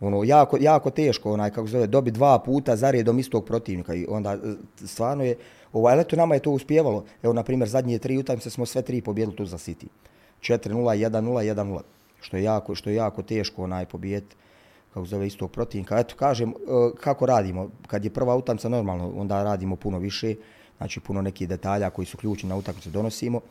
Ono, 0.00 0.24
jako, 0.24 0.58
jako 0.60 0.90
teško, 0.90 1.32
onaj, 1.32 1.50
kako 1.50 1.66
zove, 1.66 1.86
dobi 1.86 2.10
dva 2.10 2.38
puta 2.38 2.76
za 2.76 2.90
redom 2.90 3.18
istog 3.18 3.44
protivnika 3.44 3.94
i 3.94 4.06
onda 4.08 4.32
e, 4.34 4.38
stvarno 4.86 5.24
je, 5.24 5.36
ovaj, 5.72 6.00
eto 6.00 6.16
nama 6.16 6.34
je 6.34 6.40
to 6.40 6.50
uspjevalo. 6.50 7.04
Evo, 7.22 7.32
na 7.32 7.42
primjer, 7.42 7.68
zadnje 7.68 7.98
tri 7.98 8.18
utakmice 8.18 8.50
smo 8.50 8.66
sve 8.66 8.82
tri 8.82 9.00
pobjedili 9.00 9.36
tu 9.36 9.46
za 9.46 9.56
City. 9.56 9.86
4-0, 10.40 10.74
1-0, 10.74 11.54
1-0. 11.54 11.80
Što 12.20 12.36
je 12.36 12.42
jako, 12.42 12.74
što 12.74 12.90
je 12.90 12.96
jako 12.96 13.22
teško 13.22 13.64
onaj 13.64 13.86
pobijeti 13.86 14.36
kako 14.94 15.06
zove 15.06 15.26
istog 15.26 15.50
protivnika. 15.50 15.98
Eto, 15.98 16.14
kažem, 16.18 16.50
e, 16.50 16.54
kako 17.00 17.26
radimo? 17.26 17.70
Kad 17.86 18.04
je 18.04 18.10
prva 18.10 18.36
utakmica 18.36 18.68
normalno, 18.68 19.12
onda 19.16 19.42
radimo 19.44 19.76
puno 19.76 19.98
više, 19.98 20.34
znači 20.78 21.00
puno 21.00 21.22
nekih 21.22 21.48
detalja 21.48 21.90
koji 21.90 22.06
su 22.06 22.16
ključni 22.16 22.48
na 22.48 22.56
utakmicu 22.56 22.90
donosimo. 22.90 23.38
Uh, 23.38 23.44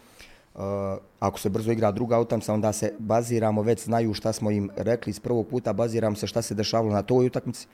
Eh, 0.56 0.98
ako 1.20 1.40
se 1.40 1.50
brzo 1.50 1.72
igra 1.72 1.92
druga 1.92 2.20
utakmica, 2.20 2.54
onda 2.54 2.74
se 2.74 2.94
baziramo, 3.00 3.62
već 3.62 3.84
znaju 3.84 4.14
šta 4.14 4.34
smo 4.34 4.52
im 4.52 4.70
rekli. 4.76 5.10
Iz 5.10 5.20
prvog 5.20 5.48
puta, 5.48 5.74
baziram 5.74 6.16
se 6.16 6.28
šta 6.28 6.42
se 6.42 6.56
dešavalo 6.56 6.94
na 6.94 7.02
toj 7.02 7.26
utakmici 7.26 7.68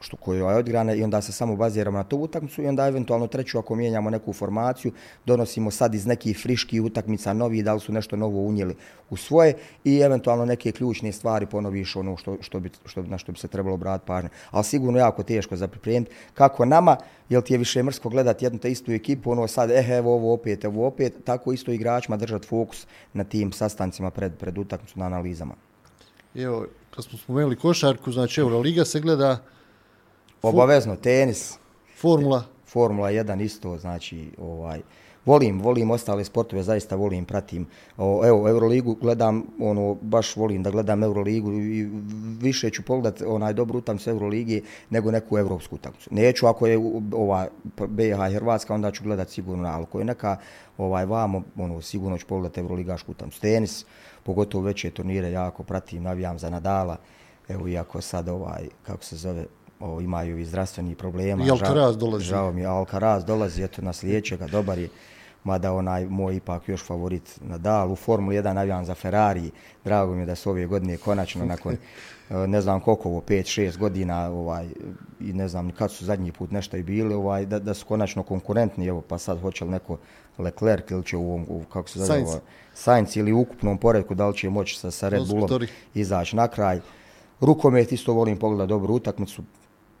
što 0.00 0.16
koje 0.16 0.38
je 0.38 0.44
odigrana 0.44 0.94
i 0.94 1.02
onda 1.02 1.22
se 1.22 1.32
samo 1.32 1.56
baziramo 1.56 1.98
na 1.98 2.04
tu 2.04 2.16
utakmicu 2.16 2.62
i 2.62 2.66
onda 2.66 2.86
eventualno 2.86 3.26
treću 3.26 3.58
ako 3.58 3.74
mijenjamo 3.74 4.10
neku 4.10 4.32
formaciju, 4.32 4.92
donosimo 5.26 5.70
sad 5.70 5.94
iz 5.94 6.06
nekih 6.06 6.38
friških 6.42 6.82
utakmica 6.82 7.32
novi, 7.32 7.62
da 7.62 7.74
li 7.74 7.80
su 7.80 7.92
nešto 7.92 8.16
novo 8.16 8.40
unijeli 8.40 8.76
u 9.10 9.16
svoje 9.16 9.54
i 9.84 9.98
eventualno 9.98 10.44
neke 10.44 10.72
ključne 10.72 11.12
stvari 11.12 11.46
ponoviš 11.46 11.96
ono 11.96 12.16
što, 12.16 12.36
što 12.40 12.60
bi, 12.60 12.70
što, 12.84 13.02
na 13.02 13.18
što 13.18 13.32
bi 13.32 13.38
se 13.38 13.48
trebalo 13.48 13.76
brati 13.76 14.06
pažnje. 14.06 14.28
Ali 14.50 14.64
sigurno 14.64 14.98
jako 14.98 15.22
teško 15.22 15.56
za 15.56 15.68
pripremiti. 15.68 16.12
Kako 16.34 16.64
nama, 16.64 16.96
jel 17.28 17.42
ti 17.42 17.54
je 17.54 17.58
više 17.58 17.82
mrsko 17.82 18.08
gledati 18.08 18.44
jednu 18.44 18.58
te 18.58 18.70
istu 18.70 18.92
ekipu, 18.92 19.30
ono 19.30 19.46
sad, 19.48 19.70
eh, 19.70 19.86
evo 19.88 20.14
ovo 20.14 20.34
opet, 20.34 20.64
evo 20.64 20.86
opet, 20.86 21.14
tako 21.24 21.52
isto 21.52 21.72
igračima 21.72 22.16
držati 22.16 22.46
fokus 22.46 22.86
na 23.12 23.24
tim 23.24 23.52
sastancima 23.52 24.10
pred, 24.10 24.32
pred 24.38 24.58
utakmicu 24.58 24.98
na 24.98 25.06
analizama. 25.06 25.54
Evo, 26.34 26.66
kad 26.90 27.04
smo 27.04 27.18
spomenuli 27.18 27.56
košarku, 27.56 28.12
znači 28.12 28.40
Euroliga 28.40 28.84
se 28.84 29.00
gleda, 29.00 29.38
Obavezno, 30.42 30.96
tenis. 30.96 31.58
Formula. 31.96 32.44
Formula 32.66 33.10
1 33.10 33.44
isto, 33.44 33.78
znači, 33.78 34.30
ovaj, 34.38 34.80
volim, 35.24 35.60
volim 35.60 35.90
ostale 35.90 36.24
sportove, 36.24 36.62
zaista 36.62 36.96
volim, 36.96 37.24
pratim. 37.24 37.66
O, 37.96 38.26
evo, 38.26 38.48
Euroligu 38.48 38.94
gledam, 38.94 39.42
ono, 39.60 39.94
baš 39.94 40.36
volim 40.36 40.62
da 40.62 40.70
gledam 40.70 41.02
Euroligu 41.02 41.52
i 41.52 41.88
više 42.40 42.70
ću 42.70 42.82
pogledat 42.82 43.22
onaj 43.26 43.52
dobru 43.52 43.78
utakmicu 43.78 44.10
Euroligi 44.10 44.62
nego 44.90 45.10
neku 45.10 45.38
evropsku 45.38 45.74
utakmicu. 45.74 46.08
Neću 46.12 46.46
ako 46.46 46.66
je 46.66 46.78
ova 47.12 47.46
BiH 47.88 48.16
Hrvatska, 48.34 48.74
onda 48.74 48.90
ću 48.90 49.04
gledat 49.04 49.28
sigurno, 49.28 49.68
ali 49.68 49.82
ako 49.82 49.98
je 49.98 50.04
neka 50.04 50.36
ovaj 50.78 51.06
vamo, 51.06 51.42
ono, 51.56 51.82
sigurno 51.82 52.18
ću 52.18 52.26
pogledat 52.26 52.58
Euroligašku 52.58 53.12
utakmicu. 53.12 53.40
Tenis, 53.40 53.84
pogotovo 54.22 54.64
veće 54.64 54.90
turnire, 54.90 55.30
jako 55.30 55.62
pratim, 55.62 56.02
navijam 56.02 56.38
za 56.38 56.50
Nadala. 56.50 56.96
Evo, 57.48 57.68
iako 57.68 58.00
sad 58.00 58.28
ovaj, 58.28 58.68
kako 58.82 59.04
se 59.04 59.16
zove, 59.16 59.46
o, 59.80 60.00
imaju 60.00 60.38
i 60.38 60.44
zdravstveni 60.44 60.94
problema. 60.94 61.44
I 61.44 61.50
Alcaraz 61.50 61.96
dolazi. 61.96 62.24
Žao 62.24 62.52
mi, 62.52 62.66
Alcaraz 62.66 63.24
dolazi, 63.24 63.62
eto, 63.62 63.82
na 63.82 63.92
sljedećega, 63.92 64.46
dobar 64.46 64.78
je. 64.78 64.88
Mada 65.44 65.72
onaj 65.72 66.06
moj 66.06 66.36
ipak 66.36 66.68
još 66.68 66.84
favorit 66.84 67.38
Nadal 67.40 67.92
u 67.92 67.96
Formuli 67.96 68.36
1 68.36 68.52
navijam 68.52 68.84
za 68.84 68.94
Ferrari. 68.94 69.50
Drago 69.84 70.14
mi 70.14 70.22
je 70.22 70.26
da 70.26 70.34
su 70.34 70.50
ove 70.50 70.66
godine 70.66 70.96
konačno 70.96 71.44
nakon 71.44 71.76
ne 72.30 72.60
znam 72.60 72.80
koliko 72.80 73.08
ovo, 73.08 73.20
5-6 73.20 73.78
godina 73.78 74.30
ovaj, 74.30 74.68
i 75.20 75.32
ne 75.32 75.48
znam 75.48 75.70
kad 75.70 75.90
su 75.90 76.04
zadnji 76.04 76.32
put 76.32 76.50
nešto 76.50 76.76
i 76.76 76.82
bili, 76.82 77.14
ovaj, 77.14 77.46
da, 77.46 77.58
da 77.58 77.74
su 77.74 77.86
konačno 77.86 78.22
konkurentni, 78.22 78.86
evo 78.86 79.00
pa 79.00 79.18
sad 79.18 79.40
hoće 79.40 79.64
li 79.64 79.70
neko 79.70 79.98
Leclerc 80.38 80.90
ili 80.90 81.04
će 81.04 81.16
u 81.16 81.28
ovom, 81.28 81.46
u, 81.48 81.62
kako 81.72 81.88
se 81.88 81.98
zove, 81.98 82.22
ovaj, 82.22 82.40
Sainz 82.74 83.16
ili 83.16 83.32
u 83.32 83.40
ukupnom 83.40 83.78
poredku, 83.78 84.14
da 84.14 84.28
li 84.28 84.36
će 84.36 84.50
moći 84.50 84.78
sa, 84.78 84.90
sa 84.90 85.08
Red 85.08 85.26
Bullom 85.28 85.60
izaći 85.94 86.36
na 86.36 86.48
kraj. 86.48 86.80
Rukomet 87.40 87.92
isto 87.92 88.12
volim 88.12 88.36
pogledati 88.38 88.68
dobru 88.68 88.94
utakmicu, 88.94 89.42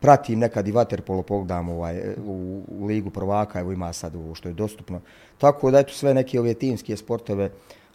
pratim 0.00 0.38
nekad 0.38 0.68
i 0.68 0.72
vaterpolo 0.72 1.22
pogledam 1.22 1.68
ovaj, 1.68 1.96
e, 1.96 2.14
u, 2.26 2.62
u 2.68 2.86
ligu 2.86 3.10
prvaka, 3.10 3.60
evo 3.60 3.72
ima 3.72 3.92
sad 3.92 4.16
ovo 4.16 4.34
što 4.34 4.48
je 4.48 4.54
dostupno. 4.54 5.00
Tako 5.38 5.70
da 5.70 5.78
eto 5.78 5.92
sve 5.92 6.14
neke 6.14 6.40
ove 6.40 6.54
timske 6.54 6.96
sportove, 6.96 7.50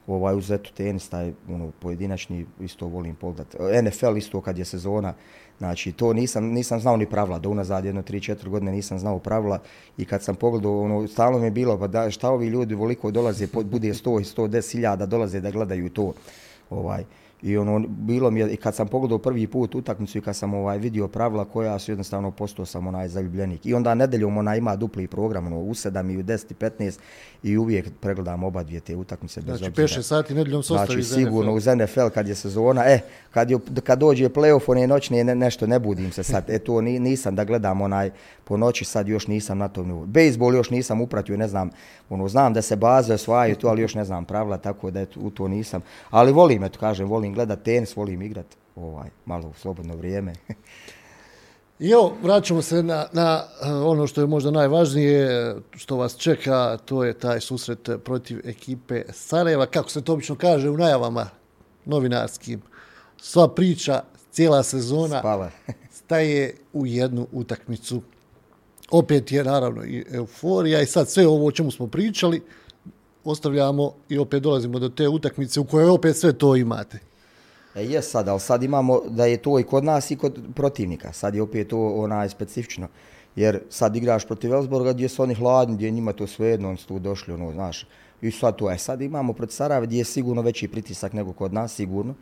ovaj, 0.07 0.35
uz 0.35 0.51
eto 0.51 0.69
tenis, 0.77 1.09
taj 1.09 1.33
ono, 1.49 1.71
pojedinačni 1.79 2.45
isto 2.59 2.87
volim 2.87 3.15
pogledat. 3.15 3.55
NFL 3.83 4.17
isto 4.17 4.41
kad 4.41 4.57
je 4.57 4.65
sezona, 4.65 5.13
znači 5.57 5.91
to 5.91 6.13
nisam, 6.13 6.45
nisam 6.45 6.79
znao 6.79 6.97
ni 6.97 7.05
pravila, 7.05 7.39
do 7.39 7.49
unazad 7.49 7.85
jedno, 7.85 8.01
tri, 8.01 8.21
četiri 8.21 8.49
godine 8.49 8.71
nisam 8.71 8.99
znao 8.99 9.19
pravila 9.19 9.59
i 9.97 10.05
kad 10.05 10.23
sam 10.23 10.35
pogledao, 10.35 10.81
ono, 10.81 11.07
stalno 11.07 11.39
mi 11.39 11.45
je 11.45 11.51
bilo, 11.51 11.79
pa 11.79 11.87
da, 11.87 12.11
šta 12.11 12.29
ovi 12.29 12.47
ljudi 12.47 12.75
voliko 12.75 13.11
dolaze, 13.11 13.47
bude 13.47 13.87
100 13.87 14.21
i 14.21 14.23
110 14.23 14.71
hiljada 14.71 15.05
dolaze 15.05 15.41
da 15.41 15.51
gledaju 15.51 15.89
to. 15.89 16.13
Ovaj, 16.69 17.03
I 17.43 17.57
ono, 17.57 17.79
bilo 17.87 18.31
mi 18.31 18.39
je, 18.39 18.53
i 18.53 18.57
kad 18.57 18.75
sam 18.75 18.87
pogledao 18.87 19.17
prvi 19.17 19.47
put 19.47 19.75
utakmicu 19.75 20.17
i 20.17 20.21
kad 20.21 20.35
sam 20.35 20.53
ovaj 20.53 20.77
vidio 20.77 21.07
pravila 21.07 21.45
koja 21.45 21.79
su 21.79 21.91
jednostavno 21.91 22.31
postao 22.31 22.65
sam 22.65 22.87
onaj 22.87 23.07
zaljubljenik. 23.07 23.65
I 23.65 23.73
onda 23.73 23.95
nedeljom 23.95 24.37
ona 24.37 24.55
ima 24.55 24.75
dupli 24.75 25.07
program, 25.07 25.47
ono, 25.47 25.59
u 25.59 25.73
7 25.73 26.13
i 26.13 26.17
u 26.17 26.23
10 26.23 26.51
i 26.51 26.55
15 26.55 26.99
i 27.43 27.57
uvijek 27.57 27.89
pregledam 28.01 28.43
oba 28.43 28.63
dvije 28.63 28.79
te 28.79 28.95
utakmice 28.95 29.41
bez 29.41 29.57
znači, 29.57 29.69
obzira. 29.69 29.87
Znači, 29.87 29.99
5 29.99 30.03
sati 30.03 30.33
nedeljom 30.33 30.63
se 30.63 30.73
ostavi 30.73 31.03
znači, 31.03 31.21
sigurno 31.21 31.53
uz 31.53 31.65
NFL 31.65 32.07
kad 32.13 32.27
je 32.27 32.35
sezona. 32.35 32.83
E, 32.85 32.99
kad, 33.31 33.51
je, 33.51 33.57
kad 33.83 33.99
dođe 33.99 34.29
playoff, 34.29 34.61
one 34.67 34.87
noćne 34.87 35.23
ne, 35.23 35.35
nešto, 35.35 35.67
ne 35.67 35.79
budim 35.79 36.11
se 36.11 36.23
sad. 36.23 36.49
E, 36.49 36.59
to 36.59 36.81
nisam 36.81 37.35
da 37.35 37.43
gledam 37.43 37.81
onaj 37.81 38.11
po 38.43 38.57
noći, 38.57 38.85
sad 38.85 39.07
još 39.07 39.27
nisam 39.27 39.57
na 39.57 39.67
tom 39.67 39.87
nivou. 39.87 40.05
Bejsbol 40.05 40.55
još 40.55 40.69
nisam 40.69 41.01
upratio, 41.01 41.37
ne 41.37 41.47
znam, 41.47 41.69
ono, 42.09 42.27
znam 42.27 42.53
da 42.53 42.61
se 42.61 42.75
baze 42.75 43.13
osvajaju 43.13 43.55
to, 43.55 43.67
ali 43.67 43.81
još 43.81 43.95
ne 43.95 44.05
znam 44.05 44.25
pravila, 44.25 44.57
tako 44.57 44.91
da 44.91 45.01
eto, 45.01 45.19
u 45.19 45.29
to 45.29 45.47
nisam. 45.47 45.81
Ali 46.09 46.31
volim, 46.31 46.63
eto, 46.63 46.79
kažem, 46.79 47.07
volim 47.07 47.33
gledat 47.33 47.63
tenis, 47.63 47.95
volim 47.95 48.21
igrat 48.21 48.45
ovaj, 48.75 49.09
malo 49.25 49.47
u 49.47 49.53
slobodno 49.53 49.95
vrijeme. 49.95 50.33
I 51.83 51.89
evo, 51.89 52.13
vraćamo 52.23 52.61
se 52.61 52.83
na, 52.83 53.05
na 53.11 53.43
eh, 53.63 53.71
ono 53.71 54.07
što 54.07 54.21
je 54.21 54.27
možda 54.27 54.51
najvažnije, 54.51 55.55
što 55.71 55.97
vas 55.97 56.17
čeka, 56.17 56.77
to 56.85 57.03
je 57.03 57.13
taj 57.13 57.41
susret 57.41 57.89
protiv 58.03 58.39
ekipe 58.43 59.03
Sarajeva. 59.13 59.65
Kako 59.65 59.89
se 59.89 60.01
to 60.01 60.13
obično 60.13 60.35
kaže 60.35 60.69
u 60.69 60.77
najavama 60.77 61.29
novinarskim, 61.85 62.61
sva 63.17 63.47
priča, 63.47 64.03
cijela 64.31 64.63
sezona 64.63 65.19
Spala. 65.19 65.51
staje 66.05 66.55
u 66.73 66.85
jednu 66.85 67.27
utakmicu. 67.31 68.01
Opet 68.91 69.31
je 69.31 69.43
naravno 69.43 69.85
i 69.85 70.05
euforija 70.11 70.81
i 70.81 70.85
sad 70.85 71.09
sve 71.09 71.27
ovo 71.27 71.47
o 71.47 71.51
čemu 71.51 71.71
smo 71.71 71.87
pričali, 71.87 72.41
ostavljamo 73.23 73.93
i 74.09 74.17
opet 74.17 74.43
dolazimo 74.43 74.79
do 74.79 74.89
te 74.89 75.07
utakmice 75.07 75.59
u 75.59 75.65
kojoj 75.65 75.89
opet 75.89 76.17
sve 76.17 76.33
to 76.33 76.55
imate. 76.55 77.12
E 77.75 77.83
je 77.85 78.01
sad, 78.01 78.27
ali 78.27 78.39
sad 78.39 78.63
imamo 78.63 79.01
da 79.09 79.25
je 79.25 79.37
to 79.37 79.59
i 79.59 79.63
kod 79.63 79.83
nas 79.83 80.11
i 80.11 80.15
kod 80.15 80.39
protivnika. 80.55 81.13
Sad 81.13 81.35
je 81.35 81.41
opet 81.41 81.67
to 81.67 81.93
onaj 81.95 82.29
specifično. 82.29 82.87
Jer 83.35 83.59
sad 83.69 83.95
igraš 83.95 84.25
protiv 84.25 84.53
Elsborga 84.53 84.93
gdje 84.93 85.09
su 85.09 85.23
oni 85.23 85.33
hladni, 85.33 85.75
gdje 85.75 85.91
njima 85.91 86.13
to 86.13 86.27
svejedno, 86.27 86.69
oni 86.69 86.77
su 86.77 86.87
tu 86.87 86.99
došli, 86.99 87.33
ono, 87.33 87.51
znaš. 87.51 87.87
I 88.21 88.31
sad 88.31 88.55
to, 88.55 88.69
je. 88.69 88.77
sad 88.77 89.01
imamo 89.01 89.33
protiv 89.33 89.53
Sarajeva 89.53 89.85
gdje 89.85 89.97
je 89.97 90.05
sigurno 90.05 90.41
veći 90.41 90.67
pritisak 90.67 91.13
nego 91.13 91.33
kod 91.33 91.53
nas, 91.53 91.75
sigurno. 91.75 92.13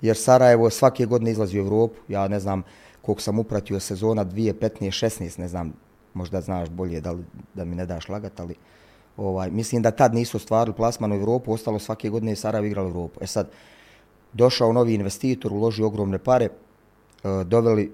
Jer 0.00 0.16
Sarajevo 0.16 0.70
svake 0.70 1.06
godine 1.06 1.30
izlazi 1.30 1.58
u 1.58 1.64
Evropu, 1.64 1.94
ja 2.08 2.28
ne 2.28 2.40
znam 2.40 2.62
koliko 3.02 3.22
sam 3.22 3.38
upratio 3.38 3.80
sezona 3.80 4.24
2015-16, 4.24 5.38
ne 5.38 5.48
znam, 5.48 5.72
možda 6.14 6.40
znaš 6.40 6.68
bolje 6.68 7.00
da, 7.00 7.12
li, 7.12 7.24
da 7.54 7.64
mi 7.64 7.76
ne 7.76 7.86
daš 7.86 8.08
lagat, 8.08 8.40
ali 8.40 8.54
ovaj, 9.16 9.50
mislim 9.50 9.82
da 9.82 9.90
tad 9.90 10.14
nisu 10.14 10.38
stvarili 10.38 10.76
plasman 10.76 11.12
u 11.12 11.14
Evropu, 11.14 11.52
ostalo 11.52 11.78
svake 11.78 12.10
godine 12.10 12.32
je 12.32 12.36
Sarajevo 12.36 12.66
igralo 12.66 12.88
u 12.88 12.90
Evropu. 12.90 13.20
E 13.22 13.26
sad, 13.26 13.50
došao 14.32 14.72
novi 14.72 14.94
investitor, 14.94 15.52
uložio 15.52 15.86
ogromne 15.86 16.18
pare, 16.18 16.44
e, 16.44 16.50
doveli 17.44 17.92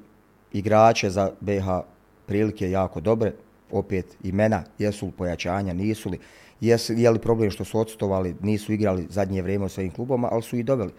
igrače 0.53 1.11
za 1.11 1.31
BH 1.41 1.81
prilike 2.27 2.71
jako 2.71 3.01
dobre, 3.01 3.33
opet 3.73 4.17
imena, 4.23 4.63
jesu 4.79 5.07
li 5.07 5.13
pojačanja, 5.13 5.73
nisu 5.75 6.11
li, 6.11 6.19
jesu, 6.61 6.93
je 6.93 7.11
li 7.11 7.19
problem 7.19 7.51
što 7.51 7.65
su 7.65 7.79
odstovali, 7.79 8.37
nisu 8.41 8.73
igrali 8.73 9.07
zadnje 9.11 9.43
vrijeme 9.43 9.65
u 9.65 9.69
svojim 9.69 9.91
klubama, 9.91 10.29
ali 10.33 10.43
su 10.43 10.57
i 10.57 10.63
doveli. 10.63 10.93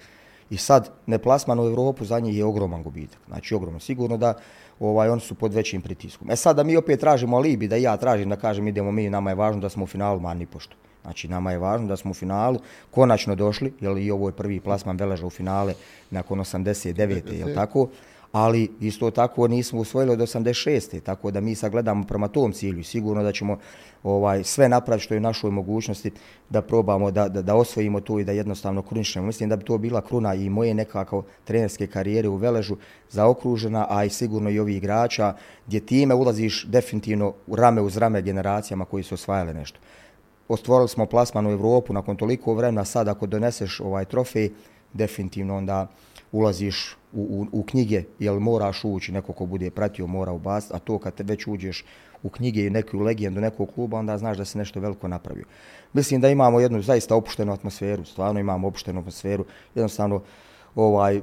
I 0.50 0.58
sad, 0.58 0.90
neplasman 1.06 1.60
u 1.60 1.66
Evropu 1.66 2.06
za 2.06 2.20
njih 2.20 2.38
je 2.38 2.46
ogroman 2.46 2.84
gubitak. 2.84 3.20
Znači, 3.28 3.56
ogromno. 3.56 3.80
Sigurno 3.80 4.18
da 4.18 4.34
ovaj 4.80 5.10
oni 5.10 5.22
su 5.22 5.36
pod 5.36 5.54
većim 5.54 5.82
pritiskom. 5.82 6.32
E 6.32 6.36
sad 6.36 6.56
da 6.56 6.64
mi 6.64 6.78
opet 6.78 7.00
tražimo 7.00 7.38
alibi, 7.38 7.68
da 7.68 7.76
ja 7.76 7.98
tražim 7.98 8.30
da 8.30 8.36
kažem 8.36 8.68
idemo 8.68 8.92
mi, 8.92 9.10
nama 9.10 9.30
je 9.30 9.36
važno 9.36 9.62
da 9.62 9.70
smo 9.70 9.84
u 9.84 9.88
finalu, 9.88 10.20
ma 10.20 10.34
ni 10.34 10.46
pošto. 10.46 10.76
Znači, 11.06 11.28
nama 11.28 11.52
je 11.52 11.58
važno 11.58 11.88
da 11.88 11.98
smo 11.98 12.12
u 12.12 12.14
finalu 12.14 12.60
konačno 12.92 13.36
došli, 13.36 13.74
jer 13.80 13.98
i 13.98 14.12
ovo 14.12 14.30
je 14.30 14.34
prvi 14.34 14.60
plasman 14.60 14.98
Veleža 14.98 15.26
u 15.26 15.30
finale 15.30 15.74
nakon 16.12 16.40
89. 16.40 17.34
je 17.34 17.46
li 17.46 17.54
tako? 17.54 17.88
ali 18.36 18.72
isto 18.82 19.12
tako 19.12 19.48
nismo 19.48 19.80
usvojili 19.80 20.14
od 20.14 20.20
86. 20.20 21.02
Tako 21.02 21.32
da 21.32 21.42
mi 21.42 21.56
sad 21.56 21.72
gledamo 21.72 22.04
prema 22.04 22.28
tom 22.28 22.52
cilju. 22.52 22.84
Sigurno 22.84 23.24
da 23.24 23.32
ćemo 23.32 23.58
ovaj 24.04 24.44
sve 24.44 24.70
napraviti 24.70 25.06
što 25.06 25.14
je 25.14 25.18
u 25.18 25.22
našoj 25.22 25.52
mogućnosti 25.52 26.12
da 26.50 26.62
probamo 26.62 27.12
da, 27.12 27.28
da, 27.30 27.42
da 27.42 27.56
osvojimo 27.56 28.02
to 28.02 28.20
i 28.20 28.24
da 28.24 28.32
jednostavno 28.32 28.82
krunišemo. 28.82 29.26
Mislim 29.26 29.50
da 29.50 29.56
bi 29.56 29.66
to 29.66 29.78
bila 29.78 30.02
kruna 30.02 30.34
i 30.34 30.50
moje 30.50 30.74
nekako 30.74 31.24
trenerske 31.44 31.88
karijere 31.88 32.28
u 32.28 32.36
Veležu 32.36 32.78
zaokružena, 33.10 33.88
a 33.90 34.04
i 34.06 34.10
sigurno 34.10 34.50
i 34.50 34.60
ovih 34.60 34.78
igrača 34.78 35.34
gdje 35.68 35.80
time 35.80 36.16
ulaziš 36.16 36.66
definitivno 36.66 37.34
u 37.48 37.56
rame 37.56 37.82
uz 37.82 37.98
rame 37.98 38.22
generacijama 38.22 38.86
koji 38.86 39.04
su 39.04 39.16
osvajale 39.16 39.54
nešto. 39.54 39.80
Ostvorili 40.48 40.90
smo 40.90 41.06
plasman 41.06 41.48
u 41.48 41.52
Evropu 41.52 41.94
nakon 41.94 42.16
toliko 42.16 42.54
vremena, 42.54 42.86
sad 42.86 43.08
ako 43.08 43.28
doneseš 43.28 43.80
ovaj 43.80 44.06
trofej, 44.06 44.52
definitivno 44.94 45.58
onda 45.58 45.88
ulaziš 46.32 46.98
u, 47.14 47.22
u, 47.22 47.60
u 47.60 47.64
knjige, 47.64 48.04
jel 48.20 48.40
moraš 48.40 48.84
ući, 48.84 49.12
neko 49.12 49.34
ko 49.34 49.46
bude 49.46 49.70
pratio 49.70 50.08
mora 50.08 50.32
ubaciti, 50.32 50.74
a 50.76 50.80
to 50.80 51.00
kad 51.00 51.14
te 51.14 51.24
već 51.24 51.48
uđeš 51.48 51.86
u 52.24 52.30
knjige 52.30 52.66
i 52.66 52.70
neku 52.70 53.00
legendu 53.00 53.42
nekog 53.42 53.70
kluba, 53.76 53.98
onda 53.98 54.18
znaš 54.18 54.38
da 54.38 54.46
se 54.46 54.58
nešto 54.58 54.80
veliko 54.80 55.08
napravio. 55.08 55.46
Mislim 55.94 56.22
da 56.22 56.30
imamo 56.30 56.60
jednu 56.60 56.82
zaista 56.82 57.16
opuštenu 57.16 57.54
atmosferu, 57.54 58.06
stvarno 58.06 58.40
imamo 58.40 58.68
opuštenu 58.68 59.00
atmosferu, 59.00 59.46
jednostavno 59.76 60.22
ovaj, 60.76 61.22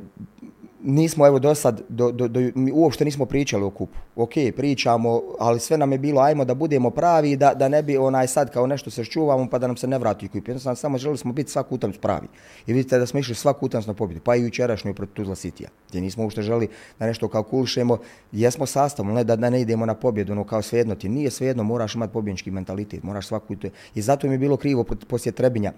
nismo 0.83 1.27
evo 1.27 1.39
do 1.39 1.55
sad, 1.55 1.83
do, 1.89 2.13
do, 2.13 2.29
do, 2.29 2.41
mi 2.55 2.73
uopšte 2.73 3.05
nismo 3.05 3.27
pričali 3.27 3.65
o 3.65 3.71
kupu. 3.71 3.99
Ok, 4.17 4.33
pričamo, 4.57 5.23
ali 5.39 5.61
sve 5.61 5.79
nam 5.79 5.93
je 5.93 5.99
bilo, 5.99 6.21
ajmo 6.21 6.45
da 6.45 6.55
budemo 6.55 6.91
pravi, 6.91 7.37
da, 7.37 7.55
da 7.55 7.69
ne 7.69 7.83
bi 7.83 7.97
onaj 7.97 8.27
sad 8.27 8.51
kao 8.51 8.67
nešto 8.67 8.91
se 8.91 9.05
ščuvamo 9.05 9.49
pa 9.51 9.59
da 9.59 9.67
nam 9.67 9.77
se 9.77 9.87
ne 9.87 9.99
vrati 9.99 10.29
kup. 10.29 10.49
Jednostavno 10.49 10.77
samo 10.77 10.99
želili 10.99 11.19
smo 11.19 11.33
biti 11.33 11.51
svaku 11.51 11.75
utakmicu 11.75 12.01
pravi. 12.01 12.27
I 12.67 12.73
vidite 12.73 12.99
da 12.99 13.07
smo 13.07 13.21
išli 13.21 13.35
svaku 13.35 13.67
utakmicu 13.67 13.91
na 13.91 13.95
pobjedu, 13.95 14.21
pa 14.21 14.37
i 14.37 14.43
jučerašnju 14.43 14.95
protiv 14.95 15.15
Tuzla 15.15 15.35
Citya, 15.35 15.69
gdje 15.89 16.01
nismo 16.01 16.23
uopšte 16.23 16.43
želi 16.43 16.69
da 16.99 17.07
nešto 17.07 17.29
kalkulišemo, 17.29 17.99
jesmo 18.33 18.67
sastavom, 18.67 19.15
ne 19.15 19.25
da, 19.25 19.37
da 19.37 19.51
ne 19.51 19.61
idemo 19.61 19.87
na 19.87 19.95
pobjedu, 19.95 20.35
no 20.35 20.45
kao 20.45 20.63
svejedno 20.63 20.95
ti 20.95 21.09
nije 21.09 21.31
svejedno, 21.31 21.63
moraš 21.63 21.95
imati 21.95 22.13
pobjednički 22.13 22.51
mentalitet, 22.51 23.03
moraš 23.03 23.27
svaku 23.27 23.55
I 23.95 24.03
zato 24.03 24.27
mi 24.27 24.35
je 24.35 24.39
bilo 24.39 24.57
krivo 24.57 24.85
poslije 24.85 25.33
Trebinja 25.33 25.73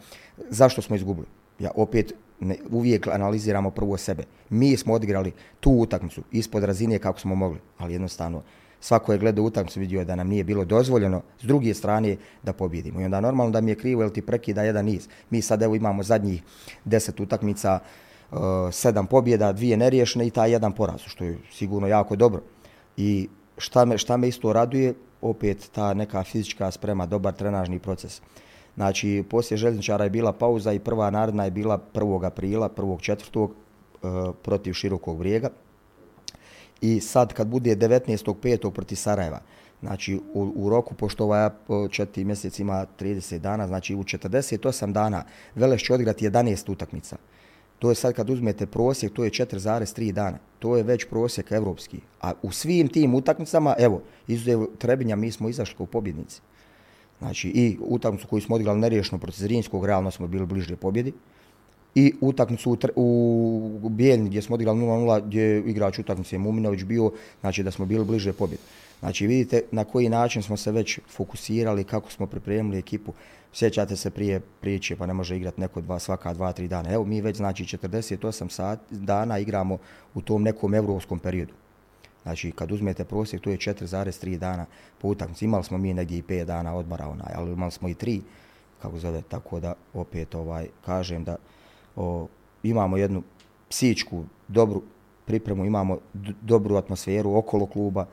zašto 0.51 0.83
smo 0.83 0.97
izgubili. 0.97 1.27
Ja 1.59 1.71
opet 1.75 2.13
ne, 2.41 2.57
uvijek 2.71 3.07
analiziramo 3.07 3.71
prvo 3.71 3.97
sebe. 3.97 4.25
Mi 4.51 4.77
smo 4.77 4.95
odigrali 4.95 5.33
tu 5.61 5.71
utakmicu 5.71 6.23
ispod 6.33 6.65
razine 6.65 6.99
kako 6.99 7.21
smo 7.21 7.35
mogli, 7.35 7.59
ali 7.79 7.93
jednostavno 7.93 8.43
svako 8.85 9.13
je 9.13 9.19
gledao 9.19 9.45
utakmicu 9.45 9.81
vidio 9.81 10.05
da 10.05 10.15
nam 10.15 10.29
nije 10.29 10.45
bilo 10.45 10.65
dozvoljeno 10.65 11.23
s 11.41 11.45
druge 11.45 11.75
strane 11.75 12.17
da 12.43 12.53
pobjedimo. 12.53 13.01
I 13.01 13.05
onda 13.05 13.21
normalno 13.21 13.53
da 13.53 13.61
mi 13.61 13.71
je 13.71 13.75
krivo 13.75 14.03
jer 14.03 14.13
ti 14.13 14.23
prekida 14.23 14.63
jedan 14.63 14.85
niz. 14.85 15.09
Mi 15.31 15.43
sad 15.43 15.63
evo 15.63 15.75
imamo 15.75 16.03
zadnjih 16.03 16.43
deset 16.85 17.21
utakmica, 17.21 17.79
uh, 18.31 18.39
sedam 18.73 19.07
pobjeda, 19.07 19.53
dvije 19.53 19.77
neriješene 19.77 20.27
i 20.27 20.31
taj 20.31 20.51
jedan 20.51 20.73
poraz, 20.73 21.01
što 21.07 21.25
je 21.25 21.39
sigurno 21.53 21.89
jako 21.89 22.17
dobro. 22.17 22.43
I 22.97 23.29
šta 23.59 23.85
me, 23.85 23.99
šta 23.99 24.17
me 24.17 24.29
isto 24.29 24.53
raduje, 24.53 24.95
opet 25.21 25.71
ta 25.73 25.95
neka 25.95 26.23
fizička 26.23 26.71
sprema, 26.71 27.07
dobar 27.07 27.33
trenažni 27.33 27.79
proces. 27.79 28.21
Znači, 28.75 29.25
poslije 29.31 29.59
željezničara 29.59 30.05
je 30.05 30.11
bila 30.11 30.33
pauza 30.33 30.73
i 30.73 30.79
prva 30.79 31.11
narodna 31.11 31.45
je 31.45 31.51
bila 31.51 31.81
1. 31.95 32.27
aprila, 32.27 32.69
1. 32.69 33.01
četvrtog, 33.01 33.51
e, 33.51 34.07
protiv 34.43 34.73
Širokog 34.73 35.19
brijega. 35.19 35.51
I 36.81 37.01
sad 37.01 37.33
kad 37.33 37.47
bude 37.47 37.77
19.5. 37.77 38.71
protiv 38.71 38.97
Sarajeva, 38.97 39.41
znači 39.81 40.21
u, 40.35 40.53
u 40.57 40.71
roku, 40.71 40.95
pošto 40.95 41.25
ovaj 41.25 41.51
četiri 41.91 42.25
mjesec 42.25 42.59
ima 42.59 42.87
30 43.01 43.39
dana, 43.39 43.67
znači 43.67 43.95
u 43.95 44.03
48 44.03 44.93
dana 44.93 45.25
Veleš 45.55 45.85
će 45.85 45.95
odigrati 45.95 46.29
11 46.29 46.73
utakmica. 46.73 47.17
To 47.79 47.89
je 47.91 47.95
sad 47.95 48.15
kad 48.15 48.31
uzmete 48.31 48.67
prosjek, 48.67 49.13
to 49.13 49.25
je 49.25 49.31
4,3 49.31 50.13
dana. 50.13 50.39
To 50.59 50.77
je 50.77 50.83
već 50.83 51.05
prosjek 51.05 51.53
evropski. 51.53 52.01
A 52.21 52.33
u 52.43 52.53
svim 52.53 52.89
tim 52.89 53.15
utakmicama, 53.15 53.75
evo, 53.79 54.03
izuzev 54.29 54.67
Trebinja, 54.79 55.17
mi 55.17 55.33
smo 55.33 55.49
izašli 55.49 55.77
kao 55.77 55.87
pobjednici. 55.87 56.41
Znači 57.19 57.49
i 57.49 57.77
utakmicu 57.81 58.27
koju 58.27 58.41
smo 58.41 58.55
odigrali 58.55 58.81
nerješno 58.81 59.19
protiv 59.19 59.41
Zrinskog, 59.41 59.87
realno 59.87 60.11
smo 60.11 60.27
bili 60.27 60.47
bliže 60.47 60.77
pobjedi. 60.77 61.13
I 61.95 62.15
utakmicu 62.21 62.71
u, 62.71 62.77
u, 62.97 63.81
u 63.83 63.89
Bijeljni 63.89 64.29
gdje 64.29 64.43
smo 64.43 64.55
odigrali 64.55 64.81
0-0, 64.81 65.23
gdje 65.27 65.43
je 65.43 65.63
igrač 65.67 65.99
utakmice 65.99 66.39
Muminović 66.39 66.83
bio, 66.83 67.13
znači 67.41 67.63
da 67.63 67.71
smo 67.71 67.87
bili 67.87 68.05
bliže 68.05 68.33
pobjedi. 68.33 68.63
Znači 69.01 69.27
vidite 69.27 69.63
na 69.71 69.85
koji 69.85 70.09
način 70.09 70.43
smo 70.43 70.57
se 70.57 70.73
već 70.73 70.99
fokusirali, 71.09 71.85
kako 71.85 72.11
smo 72.11 72.27
pripremili 72.27 72.79
ekipu. 72.79 73.13
Sjećate 73.53 73.97
se 73.97 74.11
prije 74.11 74.41
priče, 74.41 74.97
pa 74.97 75.07
ne 75.07 75.15
može 75.15 75.37
igrati 75.37 75.61
neko 75.61 75.81
dva, 75.81 75.99
svaka 75.99 76.35
dva, 76.35 76.53
tri 76.53 76.69
dana. 76.69 76.93
Evo 76.93 77.05
mi 77.05 77.21
već 77.21 77.37
znači 77.37 77.65
48 77.65 78.49
sat, 78.49 78.81
dana 78.91 79.39
igramo 79.39 79.79
u 80.15 80.21
tom 80.21 80.43
nekom 80.43 80.75
evropskom 80.75 81.19
periodu. 81.19 81.53
Znači, 82.25 82.53
kad 82.53 82.73
uzmete 82.73 83.05
prosjek, 83.05 83.43
to 83.43 83.51
je 83.51 83.57
4,3 83.57 84.39
dana 84.39 84.67
po 84.99 85.09
utakmici. 85.09 85.45
Imali 85.45 85.65
smo 85.65 85.79
mi 85.79 85.95
negdje 85.95 86.19
i 86.19 86.23
5 86.23 86.45
dana 86.45 86.75
odmora, 86.75 87.09
onaj, 87.09 87.33
ali 87.35 87.53
imali 87.53 87.71
smo 87.71 87.89
i 87.89 87.95
3, 87.95 88.21
kako 88.83 88.99
zove, 88.99 89.23
tako 89.29 89.61
da 89.61 89.75
opet 89.95 90.35
ovaj 90.35 90.69
kažem 90.85 91.25
da 91.25 91.37
o, 91.97 92.27
imamo 92.63 92.97
jednu 92.97 93.23
psičku, 93.69 94.25
dobru 94.49 94.83
pripremu, 95.25 95.65
imamo 95.65 95.99
dobru 96.41 96.77
atmosferu 96.77 97.37
okolo 97.37 97.67
kluba, 97.67 98.07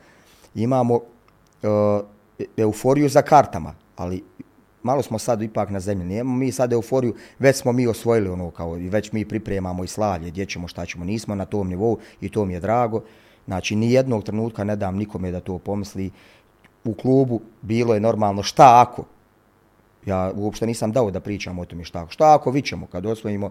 imamo 0.54 1.00
e, 1.62 1.68
euforiju 2.56 3.08
za 3.08 3.22
kartama, 3.22 3.74
ali 3.96 4.24
malo 4.82 5.02
smo 5.02 5.18
sad 5.18 5.42
ipak 5.42 5.70
na 5.70 5.80
zemlji. 5.80 6.06
Nijemo 6.06 6.36
mi 6.36 6.52
sad 6.52 6.72
euforiju, 6.72 7.14
već 7.38 7.56
smo 7.56 7.72
mi 7.72 7.86
osvojili 7.86 8.28
ono 8.28 8.50
kao 8.50 8.78
i 8.78 8.88
već 8.88 9.12
mi 9.12 9.28
pripremamo 9.28 9.84
i 9.84 9.88
slavlje, 9.88 10.30
gdje 10.30 10.46
ćemo, 10.46 10.68
šta 10.68 10.86
ćemo. 10.86 11.04
Nismo 11.04 11.34
na 11.34 11.44
tom 11.44 11.68
nivou 11.68 11.98
i 12.20 12.28
to 12.28 12.44
mi 12.44 12.54
je 12.54 12.60
drago. 12.60 13.02
Znači, 13.46 13.76
ni 13.76 13.92
jednog 13.92 14.24
trenutka 14.24 14.64
ne 14.64 14.76
dam 14.76 14.96
nikome 14.96 15.30
da 15.30 15.40
to 15.40 15.58
pomisli. 15.58 16.10
U 16.84 16.94
klubu 16.94 17.40
bilo 17.62 17.94
je 17.94 18.00
normalno 18.00 18.42
šta 18.42 18.86
ako. 18.86 19.04
Ja 20.06 20.32
uopšte 20.34 20.66
nisam 20.66 20.92
dao 20.92 21.10
da 21.10 21.20
pričam 21.20 21.58
o 21.58 21.64
tome 21.64 21.84
šta. 21.84 22.06
Šta 22.08 22.34
ako 22.34 22.50
vi 22.50 22.62
ćemo 22.62 22.86
kad 22.86 23.06
osvojimo 23.06 23.50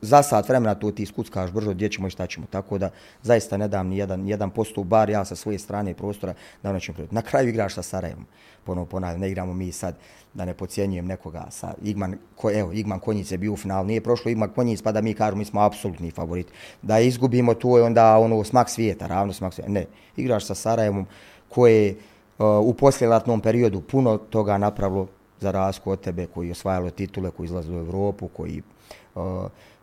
za 0.00 0.22
sat 0.22 0.48
vremena 0.48 0.74
to 0.74 0.90
ti 0.90 1.06
skuckaš 1.06 1.50
brzo 1.50 1.70
gdje 1.70 1.88
ćemo 1.88 2.06
i 2.06 2.10
šta 2.10 2.26
ćemo. 2.26 2.46
Tako 2.50 2.78
da 2.78 2.90
zaista 3.22 3.56
ne 3.56 3.68
dam 3.68 3.88
ni 3.88 3.98
jedan, 3.98 4.28
jedan 4.28 4.50
posto 4.50 4.84
bar 4.84 5.10
ja 5.10 5.24
sa 5.24 5.36
svoje 5.36 5.58
strane 5.58 5.94
prostora 5.94 6.34
da 6.62 6.68
ono 6.68 6.74
nećemo 6.74 6.94
prijeti. 6.94 7.14
Na 7.14 7.22
kraju 7.22 7.48
igraš 7.48 7.74
sa 7.74 7.82
Sarajevom. 7.82 8.26
Ponovo 8.64 8.86
ponavljam, 8.86 9.20
ne 9.20 9.28
igramo 9.28 9.54
mi 9.54 9.72
sad 9.72 9.94
da 10.34 10.44
ne 10.44 10.54
pocijenjujem 10.54 11.06
nekoga 11.06 11.46
sa 11.50 11.74
Igman, 11.82 12.18
ko, 12.36 12.50
evo, 12.50 12.72
Igman 12.72 13.00
Konjic 13.00 13.32
je 13.32 13.38
bio 13.38 13.52
u 13.52 13.56
finalu, 13.56 13.86
nije 13.86 14.00
prošlo 14.00 14.30
Igman 14.30 14.48
Konjic, 14.48 14.82
pa 14.82 14.92
da 14.92 15.00
mi 15.00 15.14
kažemo 15.14 15.38
mi 15.38 15.44
smo 15.44 15.60
apsolutni 15.60 16.10
favorit. 16.10 16.46
Da 16.82 17.00
izgubimo 17.00 17.54
to 17.54 17.78
je 17.78 17.84
onda 17.84 18.18
ono 18.18 18.44
smak 18.44 18.70
svijeta, 18.70 19.06
ravno 19.06 19.32
smak 19.32 19.54
svijeta. 19.54 19.72
Ne, 19.72 19.86
igraš 20.16 20.46
sa 20.46 20.54
Sarajevom 20.54 21.06
koje 21.48 21.86
je 21.86 21.94
uh, 22.38 22.46
u 22.60 22.74
posljelatnom 22.74 23.40
periodu 23.40 23.80
puno 23.80 24.16
toga 24.16 24.58
napravilo 24.58 25.06
za 25.42 25.50
razliku 25.50 25.90
od 25.90 26.00
tebe, 26.00 26.26
koji 26.26 26.48
je 26.48 26.52
osvajalo 26.52 26.90
titule, 26.90 27.30
koji 27.30 27.46
izlaze 27.46 27.72
u 27.72 27.78
Evropu, 27.78 28.28
koji 28.28 28.62
uh, 29.14 29.22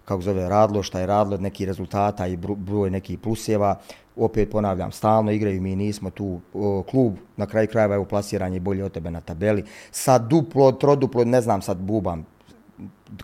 kako 0.09 0.21
zove, 0.21 0.49
radlo, 0.49 0.83
šta 0.83 0.99
je 0.99 1.05
radlo, 1.05 1.37
neki 1.37 1.65
rezultata 1.65 2.27
i 2.27 2.37
broj 2.37 2.89
nekih 2.89 3.19
pluseva. 3.19 3.75
Opet 4.15 4.49
ponavljam, 4.51 4.91
stalno 4.91 5.31
igraju, 5.31 5.61
mi 5.61 5.75
nismo 5.75 6.09
tu 6.09 6.39
o, 6.53 6.83
klub, 6.83 7.13
na 7.37 7.45
kraju 7.45 7.67
krajeva 7.67 7.95
je 7.95 8.05
plasiranje 8.05 8.59
bolje 8.59 8.83
od 8.83 8.91
tebe 8.91 9.11
na 9.11 9.21
tabeli. 9.21 9.63
Sa 9.91 10.17
duplo, 10.17 10.71
troduplo, 10.71 11.23
ne 11.25 11.41
znam 11.41 11.61
sad 11.61 11.77
bubam, 11.77 12.25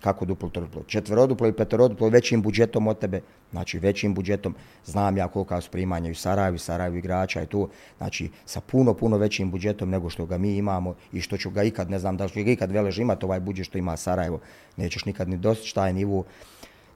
kako 0.02 0.26
duplo, 0.26 0.50
triplo, 0.50 0.84
četveroduplo 0.88 1.48
i 1.48 1.54
peteroduplo 1.54 2.10
većim 2.10 2.42
budžetom 2.42 2.88
od 2.88 3.00
tebe, 3.00 3.22
znači 3.52 3.80
većim 3.80 4.14
budžetom, 4.14 4.56
znam 4.86 5.18
ja 5.18 5.28
koliko 5.28 5.62
su 5.62 5.72
primanja 5.72 6.12
u 6.12 6.16
Sarajevu, 6.16 6.58
Sarajevu 6.58 6.96
igrača 6.96 7.44
i 7.44 7.46
to, 7.46 7.70
znači 7.98 8.30
sa 8.46 8.62
puno, 8.62 8.94
puno 8.94 9.18
većim 9.18 9.52
budžetom 9.52 9.90
nego 9.90 10.10
što 10.10 10.26
ga 10.26 10.38
mi 10.38 10.56
imamo 10.58 10.96
i 11.12 11.22
što 11.22 11.38
ću 11.38 11.50
ga 11.50 11.64
ikad, 11.64 11.92
ne 11.92 12.00
znam 12.00 12.18
da 12.18 12.28
ću 12.28 12.44
ga 12.44 12.52
ikad 12.52 12.72
velež 12.72 13.00
imati 13.00 13.26
ovaj 13.26 13.40
budžet 13.40 13.66
što 13.66 13.78
ima 13.78 13.98
Sarajevo, 13.98 14.40
nećeš 14.78 15.06
nikad 15.06 15.30
ni 15.30 15.38
dostići 15.38 15.76
taj 15.76 15.94
nivu. 15.94 16.26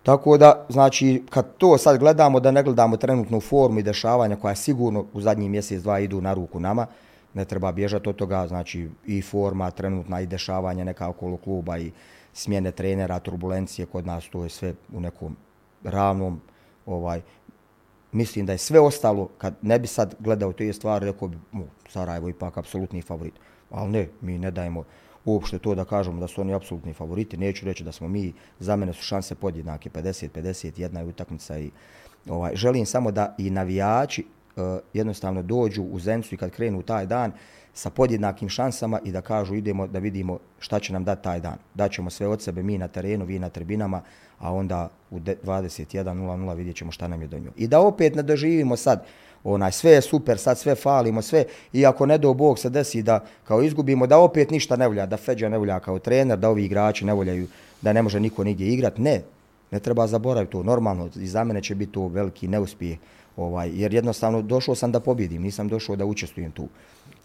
Tako 0.03 0.37
da, 0.37 0.65
znači, 0.69 1.23
kad 1.29 1.57
to 1.57 1.77
sad 1.77 1.99
gledamo, 1.99 2.39
da 2.39 2.51
ne 2.51 2.63
gledamo 2.63 2.97
trenutnu 2.97 3.39
formu 3.39 3.79
i 3.79 3.83
dešavanja 3.83 4.35
koja 4.35 4.55
sigurno 4.55 5.05
u 5.13 5.21
zadnji 5.21 5.49
mjesec, 5.49 5.81
dva 5.81 5.99
idu 5.99 6.21
na 6.21 6.33
ruku 6.33 6.59
nama, 6.59 6.87
ne 7.33 7.45
treba 7.45 7.71
bježati 7.71 8.09
od 8.09 8.15
toga, 8.15 8.47
znači 8.47 8.89
i 9.05 9.21
forma 9.21 9.71
trenutna 9.71 10.21
i 10.21 10.25
dešavanja 10.25 10.83
neka 10.83 11.07
okolo 11.07 11.37
kluba 11.37 11.77
i 11.77 11.91
smjene 12.39 12.71
trenera, 12.71 13.19
turbulencije 13.19 13.85
kod 13.85 14.07
nas, 14.07 14.29
to 14.29 14.43
je 14.43 14.49
sve 14.49 14.73
u 14.93 14.99
nekom 14.99 15.35
ravnom, 15.83 16.41
ovaj, 16.85 17.21
mislim 18.11 18.45
da 18.45 18.51
je 18.51 18.57
sve 18.57 18.79
ostalo, 18.79 19.29
kad 19.37 19.55
ne 19.61 19.79
bi 19.79 19.87
sad 19.87 20.15
gledao 20.19 20.53
te 20.53 20.73
stvari, 20.73 21.05
rekao 21.05 21.27
bi, 21.27 21.37
mu, 21.51 21.65
Sarajevo 21.89 22.29
ipak 22.29 22.57
apsolutni 22.57 23.01
favorit. 23.01 23.33
Ali 23.69 23.91
ne, 23.91 24.07
mi 24.21 24.37
ne 24.37 24.51
dajemo 24.51 24.83
uopšte 25.25 25.59
to 25.59 25.75
da 25.75 25.85
kažemo 25.85 26.19
da 26.19 26.27
su 26.27 26.41
oni 26.41 26.53
apsolutni 26.53 26.93
favoriti. 26.93 27.37
Neću 27.37 27.65
reći 27.65 27.83
da 27.83 27.91
smo 27.91 28.07
mi, 28.07 28.33
za 28.59 28.75
mene 28.75 28.93
su 28.93 29.03
šanse 29.03 29.35
podjednake, 29.35 29.89
50-50, 29.89 30.79
jedna 30.79 30.99
je 30.99 31.05
utakmica 31.05 31.59
i 31.59 31.71
ovaj, 32.29 32.55
želim 32.55 32.85
samo 32.85 33.11
da 33.11 33.35
i 33.37 33.49
navijači 33.49 34.25
Eh, 34.59 34.79
jednostavno 34.93 35.41
dođu 35.41 35.83
u 35.83 35.99
Zencu 35.99 36.35
i 36.35 36.37
kad 36.37 36.51
krenu 36.51 36.81
taj 36.81 37.05
dan 37.05 37.31
sa 37.73 37.89
podjednakim 37.89 38.49
šansama 38.49 38.99
i 39.03 39.11
da 39.11 39.21
kažu 39.21 39.55
idemo 39.55 39.87
da 39.87 39.99
vidimo 39.99 40.39
šta 40.59 40.79
će 40.79 40.93
nam 40.93 41.03
dati 41.03 41.23
taj 41.23 41.39
dan. 41.39 41.55
Daćemo 41.73 42.09
sve 42.09 42.27
od 42.27 42.41
sebe, 42.41 42.63
mi 42.63 42.77
na 42.77 42.87
terenu, 42.87 43.25
vi 43.25 43.39
na 43.39 43.49
tribinama, 43.49 44.01
a 44.39 44.53
onda 44.53 44.89
u 45.11 45.19
21.00 45.19 46.55
vidjet 46.55 46.75
ćemo 46.75 46.91
šta 46.91 47.07
nam 47.07 47.21
je 47.21 47.27
do 47.27 47.39
nju. 47.39 47.51
I 47.57 47.67
da 47.67 47.79
opet 47.79 48.15
ne 48.15 48.23
doživimo 48.23 48.75
sad, 48.75 49.05
onaj 49.43 49.71
sve 49.71 49.91
je 49.91 50.01
super, 50.01 50.37
sad 50.37 50.57
sve 50.57 50.75
falimo, 50.75 51.21
sve, 51.21 51.45
i 51.73 51.85
ako 51.85 52.05
ne 52.05 52.17
do 52.17 52.33
Bog 52.33 52.59
se 52.59 52.69
desi 52.69 53.01
da 53.01 53.25
kao 53.43 53.61
izgubimo, 53.61 54.07
da 54.07 54.17
opet 54.17 54.51
ništa 54.51 54.75
ne 54.75 54.87
volja, 54.87 55.05
da 55.05 55.17
Feđa 55.17 55.49
ne 55.49 55.57
volja 55.57 55.79
kao 55.79 55.99
trener, 55.99 56.39
da 56.39 56.49
ovi 56.49 56.65
igrači 56.65 57.05
ne 57.05 57.13
voljaju, 57.13 57.47
da 57.81 57.93
ne 57.93 58.01
može 58.01 58.19
niko 58.19 58.43
nigdje 58.43 58.67
igrat, 58.67 58.97
ne, 58.97 59.21
ne 59.71 59.79
treba 59.79 60.07
zaboraviti 60.07 60.51
to, 60.51 60.63
normalno, 60.63 61.09
i 61.15 61.27
za 61.27 61.43
mene 61.43 61.61
će 61.61 61.75
biti 61.75 61.91
to 61.91 62.07
veliki 62.07 62.47
neuspjeh, 62.47 62.97
ovaj, 63.39 63.71
jer 63.73 63.93
jednostavno 63.93 64.41
došao 64.41 64.75
sam 64.75 64.91
da 64.91 64.99
pobjedim, 64.99 65.41
nisam 65.41 65.67
došao 65.67 65.95
da 65.95 66.05
učestvujem 66.05 66.51
tu. 66.51 66.67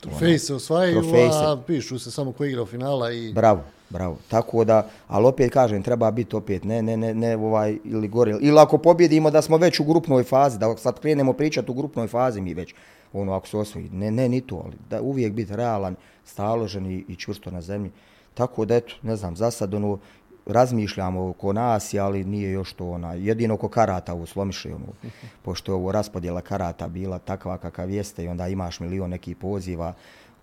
Trofeji 0.00 0.38
se 0.38 0.54
osvajaju, 0.54 1.02
a 1.32 1.56
pišu 1.66 1.98
se 1.98 2.10
samo 2.10 2.32
ko 2.32 2.44
igra 2.44 2.62
u 2.62 2.66
finala 2.66 3.12
i... 3.12 3.32
Bravo, 3.32 3.62
bravo. 3.90 4.16
Tako 4.28 4.64
da, 4.64 4.88
ali 5.08 5.26
opet 5.26 5.52
kažem, 5.52 5.82
treba 5.82 6.10
biti 6.10 6.36
opet, 6.36 6.64
ne, 6.64 6.82
ne, 6.82 6.96
ne, 6.96 7.14
ne 7.14 7.36
ovaj, 7.36 7.78
ili 7.84 8.08
gore. 8.08 8.36
Ili 8.40 8.58
ako 8.58 8.78
pobjedimo 8.78 9.30
da 9.30 9.42
smo 9.42 9.56
već 9.56 9.80
u 9.80 9.84
grupnoj 9.84 10.24
fazi, 10.24 10.58
da 10.58 10.76
sad 10.76 11.00
krenemo 11.00 11.32
pričati 11.32 11.70
u 11.70 11.74
grupnoj 11.74 12.08
fazi 12.08 12.40
mi 12.40 12.54
već, 12.54 12.74
ono, 13.12 13.32
ako 13.32 13.48
se 13.48 13.56
osvoji, 13.56 13.88
ne, 13.92 14.10
ne, 14.10 14.28
ni 14.28 14.40
to, 14.40 14.62
ali 14.64 14.74
da 14.90 15.02
uvijek 15.02 15.32
biti 15.32 15.56
realan, 15.56 15.96
staložen 16.24 16.86
i, 16.86 17.04
i 17.08 17.16
čvrsto 17.16 17.50
na 17.50 17.60
zemlji. 17.60 17.90
Tako 18.34 18.64
da, 18.64 18.76
eto, 18.76 18.94
ne 19.02 19.16
znam, 19.16 19.36
za 19.36 19.50
sad, 19.50 19.74
ono, 19.74 19.98
razmišljamo 20.46 21.28
oko 21.28 21.52
nas, 21.52 21.94
ali 21.94 22.24
nije 22.24 22.52
još 22.52 22.72
to 22.72 22.90
ona, 22.90 23.14
jedino 23.14 23.54
oko 23.54 23.68
karata 23.68 24.14
u 24.14 24.26
Slomiši, 24.26 24.68
ono, 24.68 24.86
pošto 25.44 25.72
je 25.72 25.76
ovo 25.76 25.92
raspodjela 25.92 26.40
karata 26.40 26.88
bila 26.88 27.18
takva 27.18 27.58
kakav 27.58 27.90
jeste 27.90 28.24
i 28.24 28.28
onda 28.28 28.48
imaš 28.48 28.80
milion 28.80 29.10
nekih 29.10 29.36
poziva, 29.36 29.94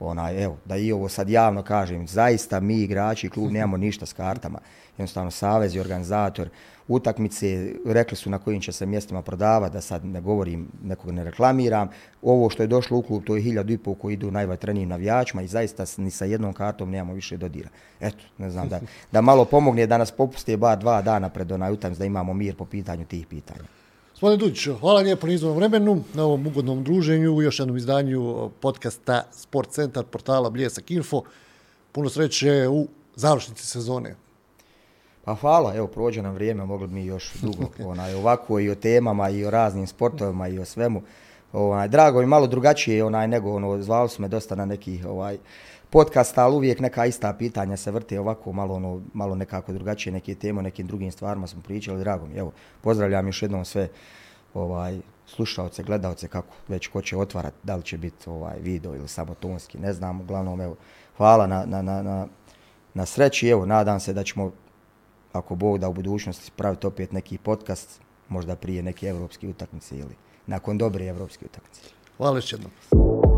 ona, 0.08 0.32
evo, 0.32 0.58
da 0.66 0.78
i 0.78 0.92
ovo 0.92 1.10
sad 1.10 1.30
javno 1.30 1.64
kažem, 1.64 2.08
zaista 2.08 2.60
mi 2.60 2.82
igrači, 2.82 3.30
klub, 3.30 3.52
nemamo 3.54 3.78
ništa 3.78 4.06
s 4.06 4.14
kartama. 4.14 4.60
Jednostavno, 4.98 5.32
savez 5.32 5.76
i 5.76 5.80
organizator 5.80 6.50
utakmice, 6.88 7.74
rekli 7.86 8.18
su 8.18 8.30
na 8.30 8.38
kojim 8.38 8.62
će 8.62 8.72
se 8.72 8.86
mjestima 8.86 9.22
prodavati, 9.22 9.74
da 9.74 9.82
sad 9.82 10.06
ne 10.06 10.22
govorim, 10.22 10.68
nekog 10.84 11.12
ne 11.12 11.24
reklamiram. 11.24 11.90
Ovo 12.22 12.50
što 12.50 12.64
je 12.64 12.68
došlo 12.68 12.98
u 12.98 13.02
klub, 13.02 13.24
to 13.24 13.36
je 13.36 13.42
hiljadu 13.42 13.74
i 13.74 13.78
pol 13.78 13.96
koji 13.96 14.14
idu 14.14 14.32
najvatrenijim 14.32 14.90
navijačima 14.90 15.42
i 15.42 15.48
zaista 15.48 15.86
ni 15.98 16.12
sa 16.12 16.26
jednom 16.26 16.54
kartom 16.54 16.92
nemamo 16.92 17.14
više 17.14 17.38
dodira. 17.38 17.70
Eto, 18.00 18.24
ne 18.38 18.50
znam, 18.50 18.70
da, 18.70 18.80
da 19.12 19.22
malo 19.22 19.46
pomogne 19.46 19.88
da 19.88 19.98
nas 19.98 20.12
popuste 20.12 20.58
bar 20.58 20.78
dva 20.78 21.02
dana 21.02 21.30
pred 21.30 21.52
onaj 21.52 21.72
utakmic, 21.72 22.00
da 22.00 22.06
imamo 22.06 22.34
mir 22.34 22.56
po 22.56 22.66
pitanju 22.66 23.06
tih 23.06 23.28
pitanja. 23.28 23.81
Gospodin 24.22 24.40
Dudić, 24.40 24.68
hvala 24.80 25.00
lijepo 25.00 25.28
na 25.28 25.34
izvornom 25.34 25.58
vremenu, 25.58 26.04
na 26.14 26.24
ovom 26.24 26.48
ugodnom 26.48 26.84
druženju, 26.84 27.34
u 27.34 27.42
još 27.42 27.60
jednom 27.60 27.78
izdanju 27.78 28.50
podcasta 28.60 29.24
Sport 29.32 29.70
Centar 29.70 30.06
portala 30.06 30.50
Bljesak 30.50 30.92
Info. 30.92 31.22
Puno 31.92 32.10
sreće 32.10 32.68
u 32.68 32.88
završnici 33.16 33.66
sezone. 33.66 34.16
Pa 35.26 35.36
hvala, 35.36 35.76
evo, 35.76 35.88
prođe 35.88 36.22
nam 36.22 36.34
vrijeme, 36.34 36.66
mogli 36.66 36.88
mi 36.88 37.06
još 37.06 37.34
dugo 37.42 37.70
onaj, 37.92 38.14
ovako 38.14 38.60
i 38.60 38.70
o 38.70 38.76
temama 38.76 39.30
i 39.30 39.46
o 39.46 39.50
raznim 39.50 39.88
sportovima 39.88 40.48
i 40.48 40.60
o 40.60 40.66
svemu. 40.66 41.02
Onaj, 41.54 41.88
drago 41.88 42.20
mi 42.20 42.26
malo 42.26 42.48
drugačije 42.48 43.04
onaj, 43.04 43.28
nego 43.28 43.52
ono, 43.56 43.82
zvali 43.82 44.10
su 44.10 44.22
me 44.22 44.28
dosta 44.28 44.56
na 44.56 44.66
neki 44.66 45.02
ovaj, 45.08 45.38
podcasta, 45.92 46.44
ali 46.44 46.56
uvijek 46.56 46.80
neka 46.80 47.06
ista 47.06 47.34
pitanja 47.34 47.78
se 47.78 47.92
vrte 47.92 48.20
ovako, 48.20 48.52
malo, 48.52 48.76
ono, 48.76 49.02
malo 49.14 49.36
nekako 49.36 49.74
drugačije, 49.74 50.14
neke 50.14 50.36
teme 50.36 50.62
nekim 50.62 50.88
drugim 50.88 51.12
stvarima 51.12 51.48
smo 51.48 51.62
pričali, 51.62 52.00
drago 52.00 52.28
mi. 52.28 52.36
Evo, 52.36 52.52
pozdravljam 52.82 53.28
još 53.28 53.42
jednom 53.42 53.66
sve 53.66 53.90
ovaj, 54.54 55.00
slušalce, 55.26 55.84
gledalce, 55.84 56.28
kako 56.28 56.56
već 56.68 56.88
ko 56.88 57.02
će 57.02 57.18
otvarati, 57.18 57.58
da 57.64 57.76
li 57.76 57.84
će 57.84 57.98
biti 57.98 58.30
ovaj 58.30 58.60
video 58.60 58.96
ili 58.96 59.08
samo 59.08 59.34
tonski, 59.34 59.78
ne 59.78 59.94
znam, 59.94 60.22
uglavnom, 60.22 60.62
evo, 60.62 60.76
hvala 61.18 61.48
na, 61.48 61.66
na, 61.66 61.82
na, 61.82 62.02
na, 62.02 62.28
na 62.94 63.06
sreći, 63.06 63.48
evo, 63.48 63.66
nadam 63.66 64.00
se 64.00 64.14
da 64.14 64.24
ćemo, 64.24 64.52
ako 65.34 65.56
Bog 65.56 65.78
da 65.78 65.90
u 65.90 65.94
budućnosti 65.94 66.46
spraviti 66.46 66.88
opet 66.88 67.12
neki 67.12 67.38
podcast, 67.38 68.02
možda 68.30 68.56
prije 68.56 68.84
neke 68.84 69.08
evropske 69.08 69.48
utakmice 69.48 69.98
ili 69.98 70.16
nakon 70.48 70.78
dobre 70.78 71.06
evropske 71.06 71.46
utakmice. 71.46 71.82
Hvala 72.18 72.38
još 72.38 72.52
jednom. 72.52 73.31